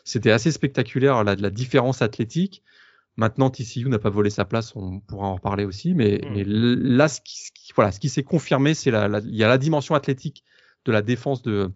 C'était 0.04 0.30
assez 0.30 0.50
spectaculaire 0.50 1.24
la, 1.24 1.36
la 1.36 1.50
différence 1.50 2.02
athlétique. 2.02 2.62
Maintenant, 3.16 3.50
TCU 3.50 3.88
n'a 3.88 3.98
pas 3.98 4.10
volé 4.10 4.30
sa 4.30 4.44
place, 4.44 4.74
on 4.76 5.00
pourra 5.00 5.26
en 5.26 5.34
reparler 5.34 5.64
aussi, 5.64 5.94
mais, 5.94 6.20
hmm. 6.22 6.34
mais 6.34 6.44
là, 6.46 7.08
ce 7.08 7.20
qui, 7.22 7.50
voilà, 7.74 7.92
ce 7.92 8.00
qui 8.00 8.08
s'est 8.08 8.22
confirmé, 8.22 8.74
c'est 8.74 8.90
la, 8.90 9.20
il 9.24 9.34
y 9.34 9.44
a 9.44 9.48
la 9.48 9.58
dimension 9.58 9.94
athlétique 9.94 10.44
de 10.84 10.92
la 10.92 11.02
défense 11.02 11.42
de, 11.42 11.72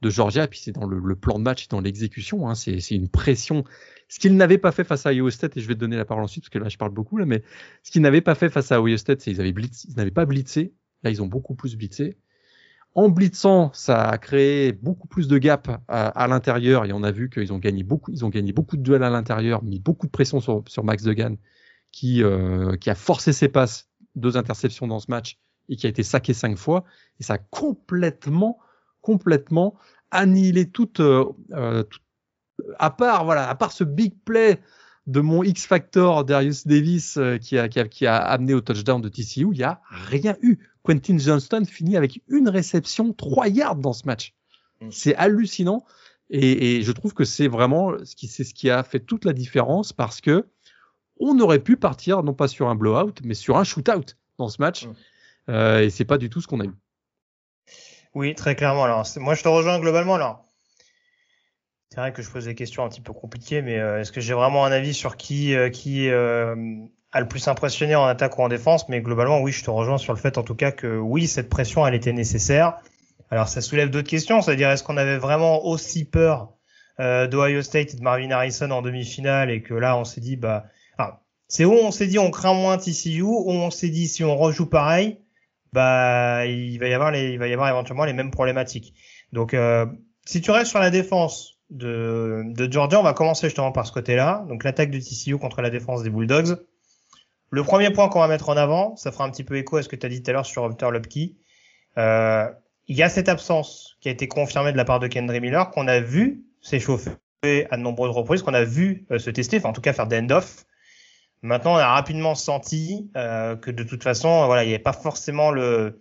de 0.00 0.10
Georgia. 0.10 0.44
Et 0.44 0.48
puis 0.48 0.58
c'est 0.58 0.72
dans 0.72 0.86
le, 0.86 1.16
plan 1.16 1.38
de 1.38 1.44
match, 1.44 1.68
dans 1.68 1.80
l'exécution. 1.80 2.48
Hein, 2.48 2.54
c'est 2.54 2.78
une 2.90 3.08
pression. 3.08 3.64
Ce 4.08 4.18
qu'il 4.18 4.36
n'avait 4.36 4.58
pas 4.58 4.72
fait 4.72 4.84
face 4.84 5.06
à 5.06 5.12
Iowa 5.12 5.30
State, 5.30 5.56
et 5.56 5.60
je 5.60 5.68
vais 5.68 5.74
te 5.74 5.80
donner 5.80 5.96
la 5.96 6.04
parole 6.04 6.24
ensuite 6.24 6.44
parce 6.44 6.50
que 6.50 6.58
là 6.58 6.68
je 6.68 6.78
parle 6.78 6.92
beaucoup 6.92 7.18
là, 7.18 7.26
mais 7.26 7.42
ce 7.82 7.90
qu'ils 7.90 8.02
n'avaient 8.02 8.20
pas 8.20 8.34
fait 8.34 8.48
face 8.48 8.72
à 8.72 8.80
Ohio 8.80 8.96
State, 8.96 9.20
c'est 9.20 9.34
qu'ils 9.34 9.94
n'avaient 9.96 10.10
pas 10.10 10.24
blitzé. 10.24 10.74
Là 11.02 11.10
ils 11.10 11.22
ont 11.22 11.26
beaucoup 11.26 11.54
plus 11.54 11.76
blitzé. 11.76 12.16
En 12.94 13.10
blitzant, 13.10 13.70
ça 13.74 14.08
a 14.08 14.18
créé 14.18 14.72
beaucoup 14.72 15.06
plus 15.06 15.28
de 15.28 15.38
gap 15.38 15.68
à, 15.88 16.26
l'intérieur 16.26 16.86
et 16.86 16.92
on 16.92 17.02
a 17.02 17.12
vu 17.12 17.28
qu'ils 17.28 17.52
ont 17.52 17.58
gagné 17.58 17.84
beaucoup, 17.84 18.10
ils 18.10 18.24
ont 18.24 18.30
gagné 18.30 18.52
beaucoup 18.52 18.76
de 18.76 18.82
duels 18.82 19.02
à 19.02 19.10
l'intérieur, 19.10 19.62
mis 19.62 19.78
beaucoup 19.78 20.06
de 20.06 20.10
pression 20.10 20.40
sur, 20.40 20.64
sur 20.66 20.84
Max 20.84 21.04
Degan, 21.04 21.36
qui, 21.92 22.24
euh, 22.24 22.76
qui 22.76 22.88
a 22.90 22.94
forcé 22.94 23.32
ses 23.32 23.48
passes, 23.48 23.90
deux 24.16 24.36
interceptions 24.36 24.88
dans 24.88 24.98
ce 24.98 25.10
match 25.10 25.38
et 25.68 25.76
qui 25.76 25.86
a 25.86 25.90
été 25.90 26.02
saqué 26.02 26.34
cinq 26.34 26.56
fois. 26.56 26.84
Et 27.20 27.22
ça 27.22 27.34
a 27.34 27.38
complètement, 27.38 28.58
complètement 29.00 29.74
annihilé 30.10 30.70
toute, 30.70 31.00
euh, 31.00 31.24
euh 31.52 31.84
à 32.78 32.90
part, 32.90 33.24
voilà, 33.24 33.48
à 33.48 33.54
part 33.54 33.72
ce 33.72 33.84
big 33.84 34.14
play 34.24 34.60
de 35.06 35.20
mon 35.20 35.42
X 35.42 35.66
Factor 35.66 36.24
Darius 36.24 36.66
Davis 36.66 37.16
euh, 37.16 37.38
qui, 37.38 37.58
a, 37.58 37.68
qui, 37.68 37.80
a, 37.80 37.88
qui, 37.88 38.06
a, 38.06 38.16
amené 38.16 38.54
au 38.54 38.60
touchdown 38.60 39.00
de 39.00 39.08
TCU, 39.08 39.48
il 39.52 39.58
n'y 39.58 39.62
a 39.62 39.80
rien 39.90 40.36
eu. 40.42 40.58
Quentin 40.82 41.18
Johnston 41.18 41.64
finit 41.64 41.96
avec 41.96 42.22
une 42.28 42.48
réception, 42.48 43.12
trois 43.12 43.48
yards 43.48 43.76
dans 43.76 43.92
ce 43.92 44.06
match. 44.06 44.34
Mm. 44.80 44.88
C'est 44.90 45.14
hallucinant. 45.16 45.84
Et, 46.30 46.76
et, 46.76 46.82
je 46.82 46.92
trouve 46.92 47.14
que 47.14 47.24
c'est 47.24 47.48
vraiment 47.48 47.92
ce 48.04 48.14
qui, 48.14 48.26
c'est 48.28 48.44
ce 48.44 48.52
qui 48.52 48.68
a 48.68 48.82
fait 48.82 49.00
toute 49.00 49.24
la 49.24 49.32
différence 49.32 49.94
parce 49.94 50.20
que 50.20 50.46
on 51.18 51.38
aurait 51.40 51.58
pu 51.58 51.76
partir 51.76 52.22
non 52.22 52.34
pas 52.34 52.48
sur 52.48 52.68
un 52.68 52.74
blowout, 52.74 53.14
mais 53.24 53.34
sur 53.34 53.56
un 53.56 53.64
shootout 53.64 54.14
dans 54.36 54.48
ce 54.48 54.60
match. 54.60 54.86
Mm. 54.86 54.92
Euh, 55.48 55.80
et 55.80 55.90
c'est 55.90 56.04
pas 56.04 56.18
du 56.18 56.30
tout 56.30 56.40
ce 56.40 56.46
qu'on 56.46 56.60
a 56.60 56.64
eu. 56.64 56.74
Oui, 58.14 58.34
très 58.34 58.54
clairement. 58.54 58.84
Alors, 58.84 59.06
moi, 59.16 59.34
je 59.34 59.42
te 59.42 59.48
rejoins 59.48 59.78
globalement. 59.78 60.14
Alors, 60.14 60.44
c'est 61.90 62.00
vrai 62.00 62.12
que 62.12 62.22
je 62.22 62.30
pose 62.30 62.44
des 62.44 62.54
questions 62.54 62.84
un 62.84 62.88
petit 62.88 63.00
peu 63.00 63.12
compliquées, 63.12 63.62
mais 63.62 63.78
euh, 63.78 64.00
est-ce 64.00 64.12
que 64.12 64.20
j'ai 64.20 64.34
vraiment 64.34 64.64
un 64.64 64.72
avis 64.72 64.94
sur 64.94 65.16
qui 65.16 65.54
euh, 65.54 65.70
qui 65.70 66.10
a 66.10 67.20
le 67.20 67.28
plus 67.28 67.48
impressionné 67.48 67.94
en 67.94 68.04
attaque 68.04 68.38
ou 68.38 68.42
en 68.42 68.48
défense? 68.48 68.88
Mais 68.88 69.00
globalement, 69.00 69.40
oui, 69.40 69.52
je 69.52 69.64
te 69.64 69.70
rejoins 69.70 69.98
sur 69.98 70.12
le 70.12 70.18
fait, 70.18 70.38
en 70.38 70.42
tout 70.42 70.54
cas, 70.54 70.72
que 70.72 70.98
oui, 70.98 71.26
cette 71.26 71.48
pression, 71.48 71.86
elle 71.86 71.94
était 71.94 72.12
nécessaire. 72.12 72.78
Alors, 73.30 73.48
ça 73.48 73.60
soulève 73.60 73.90
d'autres 73.90 74.08
questions, 74.08 74.40
c'est-à-dire 74.42 74.70
est-ce 74.70 74.82
qu'on 74.82 74.96
avait 74.96 75.18
vraiment 75.18 75.66
aussi 75.66 76.04
peur 76.04 76.54
euh, 77.00 77.26
d'Ohio 77.26 77.62
State 77.62 77.94
et 77.94 77.96
de 77.96 78.02
Marvin 78.02 78.30
Harrison 78.30 78.70
en 78.70 78.82
demi-finale 78.82 79.50
et 79.50 79.62
que 79.62 79.74
là, 79.74 79.96
on 79.96 80.04
s'est 80.04 80.20
dit, 80.20 80.36
bah, 80.36 80.64
c'est 81.46 81.64
où 81.64 81.72
on 81.72 81.90
s'est 81.90 82.06
dit 82.06 82.18
on 82.18 82.30
craint 82.30 82.52
moins 82.52 82.76
TCU, 82.76 83.22
où 83.22 83.50
on 83.50 83.70
s'est 83.70 83.88
dit 83.88 84.06
si 84.06 84.22
on 84.22 84.36
rejoue 84.36 84.66
pareil, 84.66 85.18
bah 85.72 86.46
il 86.46 86.78
va 86.78 86.88
y 86.88 86.94
avoir 86.94 87.10
les, 87.10 87.32
il 87.32 87.38
va 87.38 87.48
y 87.48 87.52
avoir 87.52 87.68
éventuellement 87.68 88.04
les 88.04 88.12
mêmes 88.12 88.30
problématiques. 88.30 88.94
Donc 89.32 89.54
euh, 89.54 89.86
si 90.24 90.40
tu 90.40 90.50
restes 90.50 90.70
sur 90.70 90.80
la 90.80 90.90
défense 90.90 91.58
de, 91.70 92.42
de 92.46 92.70
Georgia, 92.70 93.00
on 93.00 93.02
va 93.02 93.12
commencer 93.12 93.46
justement 93.46 93.72
par 93.72 93.86
ce 93.86 93.92
côté-là. 93.92 94.44
Donc 94.48 94.64
l'attaque 94.64 94.90
de 94.90 94.98
TCU 94.98 95.38
contre 95.38 95.62
la 95.62 95.70
défense 95.70 96.02
des 96.02 96.10
Bulldogs. 96.10 96.58
Le 97.50 97.62
premier 97.62 97.90
point 97.90 98.08
qu'on 98.08 98.20
va 98.20 98.28
mettre 98.28 98.50
en 98.50 98.56
avant, 98.56 98.96
ça 98.96 99.10
fera 99.10 99.24
un 99.24 99.30
petit 99.30 99.44
peu 99.44 99.56
écho 99.56 99.76
à 99.78 99.82
ce 99.82 99.88
que 99.88 99.96
tu 99.96 100.04
as 100.04 100.08
dit 100.08 100.22
tout 100.22 100.30
à 100.30 100.34
l'heure 100.34 100.46
sur 100.46 100.64
Hunter 100.64 100.88
Lupke. 100.92 101.36
Euh, 101.96 102.48
il 102.88 102.96
y 102.96 103.02
a 103.02 103.08
cette 103.08 103.28
absence 103.28 103.96
qui 104.00 104.08
a 104.08 104.12
été 104.12 104.28
confirmée 104.28 104.72
de 104.72 104.76
la 104.76 104.84
part 104.84 105.00
de 105.00 105.06
Kendry 105.06 105.40
Miller 105.40 105.70
qu'on 105.70 105.88
a 105.88 106.00
vu 106.00 106.44
s'échauffer 106.60 107.12
à 107.42 107.76
de 107.76 107.82
nombreuses 107.82 108.10
reprises, 108.10 108.42
qu'on 108.42 108.54
a 108.54 108.64
vu 108.64 109.06
euh, 109.10 109.18
se 109.18 109.30
tester, 109.30 109.58
enfin 109.58 109.70
en 109.70 109.72
tout 109.72 109.80
cas 109.80 109.92
faire 109.92 110.06
des 110.06 110.18
end-off. 110.18 110.66
Maintenant, 111.42 111.74
on 111.74 111.78
a 111.78 111.94
rapidement 111.94 112.34
senti 112.34 113.10
euh, 113.16 113.56
que 113.56 113.70
de 113.70 113.82
toute 113.84 114.02
façon, 114.02 114.46
voilà, 114.46 114.64
il 114.64 114.68
n'y 114.68 114.74
avait 114.74 114.82
pas 114.82 114.92
forcément 114.92 115.50
le 115.50 116.00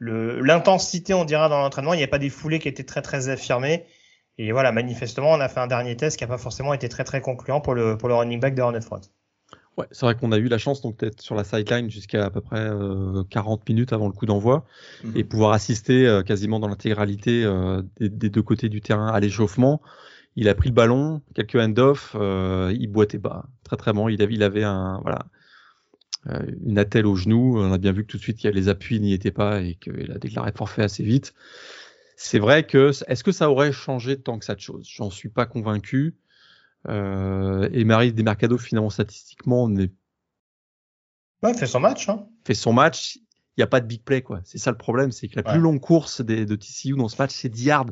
l'intensité, 0.00 1.12
on 1.12 1.24
dira, 1.24 1.48
dans 1.48 1.58
l'entraînement. 1.58 1.92
Il 1.92 1.96
n'y 1.96 2.04
avait 2.04 2.10
pas 2.10 2.18
des 2.18 2.30
foulées 2.30 2.60
qui 2.60 2.68
étaient 2.68 2.84
très 2.84 3.02
très 3.02 3.28
affirmées. 3.28 3.84
Et 4.38 4.52
voilà, 4.52 4.70
manifestement, 4.70 5.32
on 5.32 5.40
a 5.40 5.48
fait 5.48 5.60
un 5.60 5.66
dernier 5.66 5.96
test 5.96 6.16
qui 6.16 6.24
n'a 6.24 6.28
pas 6.28 6.38
forcément 6.38 6.72
été 6.72 6.88
très 6.88 7.02
très 7.02 7.20
concluant 7.20 7.60
pour 7.60 7.74
le 7.74 7.98
pour 7.98 8.08
le 8.08 8.14
running 8.14 8.38
back 8.38 8.54
de 8.54 8.62
Hornet 8.62 8.80
Front. 8.80 9.00
Ouais, 9.76 9.86
c'est 9.92 10.06
vrai 10.06 10.16
qu'on 10.16 10.32
a 10.32 10.38
eu 10.38 10.48
la 10.48 10.58
chance 10.58 10.82
donc 10.82 10.98
d'être 10.98 11.20
sur 11.20 11.36
la 11.36 11.44
sideline 11.44 11.88
jusqu'à 11.88 12.24
à 12.24 12.30
peu 12.30 12.40
près 12.40 12.58
euh, 12.58 13.22
40 13.30 13.68
minutes 13.68 13.92
avant 13.92 14.06
le 14.06 14.12
coup 14.12 14.26
d'envoi 14.26 14.64
mhm. 15.04 15.16
et 15.16 15.22
pouvoir 15.22 15.52
assister 15.52 16.04
euh, 16.04 16.22
quasiment 16.22 16.58
dans 16.58 16.66
l'intégralité 16.66 17.44
euh, 17.44 17.82
des, 17.96 18.08
des, 18.08 18.28
deux 18.28 18.42
côtés 18.42 18.68
du 18.68 18.80
terrain 18.80 19.06
à 19.06 19.20
l'échauffement 19.20 19.80
il 20.38 20.48
a 20.48 20.54
pris 20.54 20.68
le 20.68 20.74
ballon, 20.74 21.20
quelques 21.34 21.56
hand-off, 21.56 22.14
euh, 22.14 22.72
il 22.78 22.86
boitait 22.86 23.18
bas, 23.18 23.46
très 23.64 23.76
très 23.76 23.92
bon. 23.92 24.08
Il 24.08 24.22
avait, 24.22 24.34
il 24.34 24.44
avait 24.44 24.62
un, 24.62 25.00
voilà, 25.02 25.26
euh, 26.28 26.40
une 26.64 26.78
attelle 26.78 27.06
au 27.06 27.16
genou. 27.16 27.58
On 27.58 27.72
a 27.72 27.78
bien 27.78 27.90
vu 27.90 28.04
que 28.04 28.12
tout 28.12 28.18
de 28.18 28.22
suite, 28.22 28.44
les 28.44 28.68
appuis 28.68 29.00
n'y 29.00 29.12
étaient 29.12 29.32
pas 29.32 29.60
et 29.62 29.74
qu'il 29.74 30.12
a 30.12 30.18
déclaré 30.18 30.52
forfait 30.54 30.84
assez 30.84 31.02
vite. 31.02 31.34
C'est 32.14 32.38
vrai 32.38 32.64
que, 32.64 32.92
est-ce 33.08 33.24
que 33.24 33.32
ça 33.32 33.50
aurait 33.50 33.72
changé 33.72 34.16
tant 34.16 34.38
que 34.38 34.44
ça 34.44 34.54
de 34.54 34.60
choses? 34.60 34.88
J'en 34.88 35.10
suis 35.10 35.28
pas 35.28 35.44
convaincu. 35.44 36.16
Euh, 36.88 37.68
et 37.72 37.82
Marie 37.82 38.12
Desmercado, 38.12 38.58
finalement, 38.58 38.90
statistiquement, 38.90 39.68
n'est 39.68 39.90
Ouais, 41.42 41.52
fait 41.52 41.66
son 41.66 41.80
match. 41.80 42.08
Hein. 42.08 42.26
Fait 42.46 42.54
son 42.54 42.72
match. 42.72 43.16
Il 43.56 43.60
n'y 43.60 43.64
a 43.64 43.68
pas 43.68 43.80
de 43.80 43.86
big 43.86 44.04
play, 44.04 44.22
quoi. 44.22 44.40
C'est 44.44 44.58
ça 44.58 44.70
le 44.70 44.76
problème, 44.76 45.10
c'est 45.10 45.26
que 45.26 45.34
la 45.34 45.42
plus 45.42 45.58
longue 45.58 45.80
course 45.80 46.20
des, 46.20 46.46
de 46.46 46.54
TCU 46.54 46.94
dans 46.94 47.08
ce 47.08 47.20
match, 47.20 47.32
c'est 47.34 47.48
10 47.48 47.64
yards. 47.64 47.86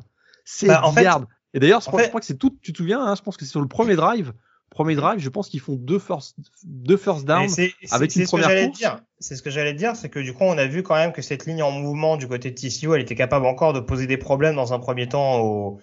C'est 0.45 0.69
bah, 0.69 0.93
10 0.95 1.03
yards. 1.03 1.27
Et 1.57 1.59
d'ailleurs, 1.59 1.81
je, 1.81 1.87
crois 1.87 2.21
que 2.21 2.27
c'est 2.27 2.39
tout, 2.39 2.57
tu 2.63 2.73
te 2.73 2.77
souviens, 2.77 3.01
hein, 3.01 3.15
je 3.17 3.23
pense 3.23 3.37
que 3.37 3.45
c'est 3.45 3.51
sur 3.51 3.63
le 3.63 3.67
premier 3.67 3.97
drive, 3.97 4.33
Premier 4.77 4.95
drive, 4.95 5.21
je 5.21 5.31
pense 5.31 5.49
qu'ils 5.49 5.61
font 5.61 5.75
deux 5.75 5.99
first, 5.99 6.37
deux 6.65 6.99
first 6.99 7.25
down 7.25 7.49
avec 7.93 8.15
une 8.15 8.27
première 8.27 8.67
course. 8.67 8.85
C'est 9.21 9.35
ce 9.35 9.43
que 9.43 9.49
j'allais 9.49 9.73
dire, 9.73 9.97
c'est 9.97 10.11
que 10.11 10.19
du 10.19 10.35
coup, 10.35 10.45
on 10.45 10.59
a 10.59 10.67
vu 10.67 10.83
quand 10.83 10.97
même 10.97 11.13
que 11.13 11.23
cette 11.23 11.47
ligne 11.47 11.63
en 11.63 11.71
mouvement 11.71 12.19
du 12.19 12.29
côté 12.29 12.51
de 12.51 12.55
TCU, 12.57 12.93
elle 12.95 13.01
était 13.01 13.15
capable 13.15 13.47
encore 13.47 13.73
de 13.73 13.81
poser 13.81 14.07
des 14.07 14.19
problèmes 14.19 14.55
dans 14.55 14.75
un 14.75 14.79
premier 14.79 15.09
temps 15.09 15.39
au, 15.39 15.79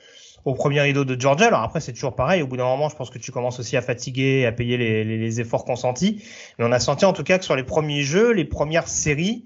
au 0.46 0.54
premier 0.54 0.82
rideau 0.82 1.06
de 1.06 1.20
Georgia. 1.20 1.48
Alors 1.48 1.62
après, 1.62 1.80
c'est 1.80 1.94
toujours 1.94 2.16
pareil. 2.16 2.44
Au 2.44 2.48
bout 2.48 2.58
d'un 2.58 2.66
moment, 2.66 2.88
je 2.88 2.96
pense 2.96 3.10
que 3.10 3.18
tu 3.18 3.32
commences 3.32 3.60
aussi 3.60 3.76
à 3.78 3.82
fatiguer, 3.82 4.46
à 4.46 4.52
payer 4.52 4.78
les, 4.78 5.04
les, 5.04 5.18
les, 5.18 5.42
efforts 5.42 5.66
consentis. 5.66 6.22
Mais 6.60 6.66
on 6.66 6.72
a 6.72 6.80
senti 6.80 7.06
en 7.06 7.14
tout 7.14 7.24
cas 7.24 7.40
que 7.40 7.46
sur 7.46 7.56
les 7.56 7.64
premiers 7.64 8.04
jeux, 8.04 8.32
les 8.32 8.46
premières 8.46 8.88
séries, 8.88 9.46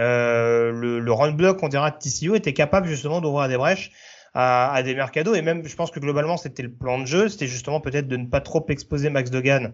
euh, 0.00 0.72
le, 0.72 0.98
le, 0.98 1.12
run 1.12 1.30
block, 1.32 1.62
on 1.62 1.68
dira, 1.68 1.92
de 1.92 1.98
TCU 1.98 2.34
était 2.34 2.52
capable 2.52 2.88
justement 2.88 3.20
d'ouvrir 3.20 3.48
des 3.48 3.56
brèches 3.56 3.92
à, 4.38 4.72
à, 4.72 4.82
des 4.84 4.94
mercados. 4.94 5.34
Et 5.34 5.42
même, 5.42 5.66
je 5.66 5.74
pense 5.74 5.90
que 5.90 5.98
globalement, 5.98 6.36
c'était 6.36 6.62
le 6.62 6.70
plan 6.70 6.98
de 7.00 7.06
jeu. 7.06 7.28
C'était 7.28 7.48
justement 7.48 7.80
peut-être 7.80 8.06
de 8.06 8.16
ne 8.16 8.26
pas 8.26 8.40
trop 8.40 8.64
exposer 8.68 9.10
Max 9.10 9.30
Dogan 9.30 9.72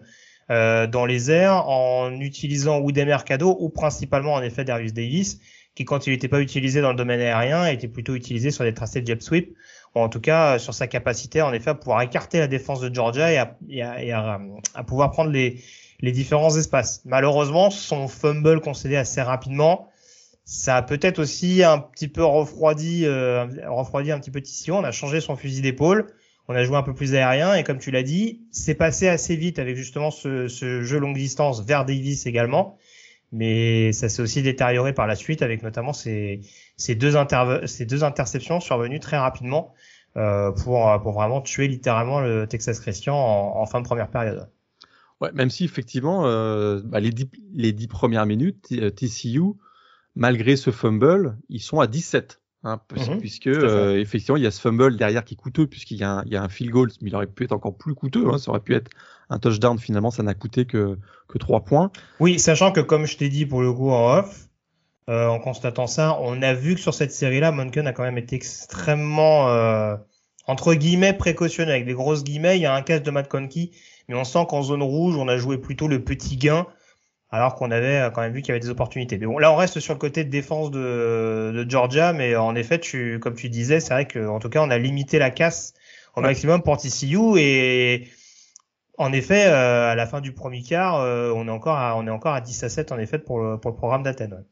euh, 0.49 0.87
dans 0.87 1.05
les 1.05 1.29
airs 1.29 1.69
en 1.69 2.19
utilisant 2.19 2.79
ou 2.79 2.91
des 2.91 3.05
mercados 3.05 3.55
ou 3.59 3.69
principalement 3.69 4.33
en 4.33 4.41
effet 4.41 4.63
Darius 4.65 4.93
Davis 4.93 5.39
qui 5.75 5.83
quand 5.83 6.07
il 6.07 6.11
n'était 6.11 6.29
pas 6.29 6.39
utilisé 6.39 6.81
dans 6.81 6.91
le 6.91 6.95
domaine 6.95 7.19
aérien 7.19 7.67
était 7.67 7.87
plutôt 7.89 8.15
utilisé 8.15 8.49
sur 8.49 8.63
des 8.63 8.73
tracés 8.73 9.01
de 9.01 9.07
jet 9.07 9.21
sweep 9.21 9.55
ou 9.93 9.99
en 9.99 10.07
tout 10.07 10.21
cas 10.21 10.57
sur 10.57 10.73
sa 10.73 10.87
capacité 10.87 11.41
en 11.41 11.51
effet 11.51 11.71
à 11.71 11.75
pouvoir 11.75 12.01
écarter 12.01 12.39
la 12.39 12.47
défense 12.47 12.79
de 12.79 12.93
Georgia 12.93 13.31
et 13.33 13.37
à, 13.37 13.57
et 13.69 13.81
à, 13.81 14.03
et 14.03 14.11
à, 14.11 14.39
à 14.73 14.83
pouvoir 14.83 15.11
prendre 15.11 15.31
les, 15.31 15.61
les 15.99 16.11
différents 16.11 16.55
espaces. 16.55 17.01
Malheureusement, 17.05 17.69
son 17.69 18.07
fumble 18.07 18.61
concédé 18.61 18.95
assez 18.95 19.21
rapidement, 19.21 19.89
ça 20.45 20.77
a 20.77 20.81
peut-être 20.83 21.19
aussi 21.19 21.63
un 21.63 21.79
petit 21.79 22.07
peu 22.07 22.23
refroidi, 22.23 23.05
euh, 23.05 23.47
refroidi 23.67 24.11
un 24.11 24.19
petit 24.19 24.29
peu 24.29 24.39
ici. 24.39 24.71
On 24.71 24.83
a 24.83 24.91
changé 24.91 25.19
son 25.19 25.35
fusil 25.35 25.61
d'épaule, 25.61 26.05
on 26.47 26.53
a 26.53 26.63
joué 26.63 26.77
un 26.77 26.83
peu 26.83 26.93
plus 26.93 27.15
aérien 27.15 27.55
et 27.55 27.63
comme 27.63 27.79
tu 27.79 27.89
l'as 27.89 28.03
dit, 28.03 28.41
c'est 28.51 28.75
passé 28.75 29.07
assez 29.07 29.35
vite 29.35 29.57
avec 29.57 29.75
justement 29.75 30.11
ce, 30.11 30.47
ce, 30.47 30.83
jeu 30.83 30.99
longue 30.99 31.15
distance 31.15 31.65
vers 31.65 31.83
Davis 31.83 32.27
également. 32.27 32.77
Mais 33.31 33.91
ça 33.91 34.07
s'est 34.07 34.21
aussi 34.21 34.43
détérioré 34.43 34.93
par 34.93 35.07
la 35.07 35.15
suite 35.15 35.41
avec 35.41 35.63
notamment 35.63 35.93
ces, 35.93 36.41
ces, 36.77 36.93
deux, 36.93 37.13
ces 37.65 37.85
deux 37.85 38.03
interceptions 38.03 38.59
survenues 38.59 38.99
très 38.99 39.17
rapidement 39.17 39.73
euh, 40.15 40.51
pour, 40.51 41.01
pour 41.01 41.13
vraiment 41.13 41.41
tuer 41.41 41.67
littéralement 41.67 42.21
le 42.21 42.45
Texas 42.45 42.79
Christian 42.79 43.15
en, 43.15 43.59
en 43.59 43.65
fin 43.65 43.81
de 43.81 43.85
première 43.85 44.09
période. 44.09 44.47
Ouais, 45.21 45.31
même 45.33 45.49
si 45.49 45.63
effectivement, 45.65 46.27
euh, 46.27 46.81
bah, 46.85 46.99
les, 46.99 47.09
dix, 47.09 47.29
les 47.53 47.73
dix 47.73 47.87
premières 47.87 48.27
minutes, 48.27 48.73
TCU, 48.95 49.41
malgré 50.15 50.55
ce 50.55 50.71
fumble, 50.71 51.37
ils 51.49 51.61
sont 51.61 51.79
à 51.79 51.87
17. 51.87 52.41
Hein, 52.67 52.81
mmh, 52.95 53.19
puisque 53.19 53.45
euh, 53.45 53.99
effectivement 53.99 54.37
il 54.37 54.43
y 54.43 54.47
a 54.47 54.49
ce 54.49 54.59
fumble 54.59 54.97
derrière 54.97 55.23
qui 55.23 55.35
est 55.35 55.37
coûteux 55.37 55.67
puisqu'il 55.67 55.97
y, 55.97 56.03
a 56.03 56.09
un, 56.09 56.23
il 56.25 56.33
y 56.33 56.35
a 56.35 56.41
un 56.41 56.49
field 56.49 56.71
goal 56.71 56.89
mais 56.99 57.11
il 57.11 57.15
aurait 57.15 57.27
pu 57.27 57.43
être 57.43 57.51
encore 57.51 57.77
plus 57.77 57.93
coûteux 57.93 58.25
hein, 58.27 58.39
ça 58.39 58.49
aurait 58.49 58.59
pu 58.59 58.73
être 58.73 58.89
un 59.29 59.37
touchdown 59.37 59.77
finalement 59.77 60.09
ça 60.09 60.23
n'a 60.23 60.33
coûté 60.33 60.65
que 60.65 60.97
que 61.27 61.37
trois 61.37 61.63
points 61.63 61.91
oui 62.19 62.39
sachant 62.39 62.71
que 62.71 62.79
comme 62.79 63.05
je 63.05 63.17
t'ai 63.17 63.29
dit 63.29 63.45
pour 63.45 63.61
le 63.61 63.71
coup 63.71 63.91
en 63.91 64.17
off 64.17 64.47
euh, 65.11 65.27
en 65.27 65.37
constatant 65.37 65.85
ça 65.85 66.17
on 66.19 66.41
a 66.41 66.55
vu 66.55 66.73
que 66.73 66.81
sur 66.81 66.95
cette 66.95 67.11
série 67.11 67.39
là 67.39 67.51
Monken 67.51 67.85
a 67.85 67.93
quand 67.93 68.01
même 68.01 68.17
été 68.17 68.35
extrêmement 68.35 69.49
euh, 69.49 69.95
entre 70.47 70.73
guillemets 70.73 71.13
précautionneux 71.13 71.69
avec 71.69 71.85
des 71.85 71.93
grosses 71.93 72.23
guillemets 72.23 72.57
il 72.57 72.63
y 72.63 72.65
a 72.65 72.73
un 72.73 72.81
casse 72.81 73.03
de 73.03 73.11
Matt 73.11 73.27
Conkey 73.27 73.69
mais 74.07 74.15
on 74.15 74.23
sent 74.23 74.43
qu'en 74.49 74.63
zone 74.63 74.81
rouge 74.81 75.17
on 75.17 75.27
a 75.27 75.37
joué 75.37 75.59
plutôt 75.59 75.87
le 75.87 76.03
petit 76.03 76.35
gain 76.35 76.65
alors 77.31 77.55
qu'on 77.55 77.71
avait 77.71 78.01
euh, 78.01 78.09
quand 78.09 78.21
même 78.21 78.33
vu 78.33 78.41
qu'il 78.41 78.49
y 78.49 78.51
avait 78.51 78.59
des 78.59 78.69
opportunités. 78.69 79.17
Mais 79.17 79.25
bon, 79.25 79.37
là, 79.37 79.51
on 79.51 79.55
reste 79.55 79.79
sur 79.79 79.93
le 79.93 79.99
côté 79.99 80.23
de 80.23 80.29
défense 80.29 80.71
de, 80.71 81.51
de 81.53 81.69
Georgia, 81.69 82.13
mais 82.13 82.35
en 82.35 82.55
effet, 82.55 82.79
tu, 82.79 83.19
comme 83.19 83.35
tu 83.35 83.49
disais, 83.49 83.79
c'est 83.79 83.93
vrai 83.93 84.07
qu'en 84.07 84.39
tout 84.39 84.49
cas, 84.49 84.61
on 84.61 84.69
a 84.69 84.77
limité 84.77 85.19
la 85.19 85.31
casse 85.31 85.73
au 86.15 86.21
maximum 86.21 86.61
pour 86.61 86.77
TCU 86.77 87.37
et 87.37 88.07
en 88.97 89.11
effet, 89.11 89.47
euh, 89.47 89.91
à 89.91 89.95
la 89.95 90.07
fin 90.07 90.21
du 90.21 90.31
premier 90.31 90.61
quart, 90.61 91.01
euh, 91.01 91.31
on 91.35 91.47
est 91.47 91.51
encore 91.51 91.77
à, 91.77 91.97
on 91.97 92.07
est 92.07 92.11
encore 92.11 92.33
à 92.33 92.41
10 92.41 92.63
à 92.63 92.69
7 92.69 92.91
en 92.91 92.97
effet 92.97 93.19
pour 93.19 93.39
le, 93.39 93.59
pour 93.59 93.71
le 93.71 93.75
programme 93.75 94.03
d'Athènes. 94.03 94.43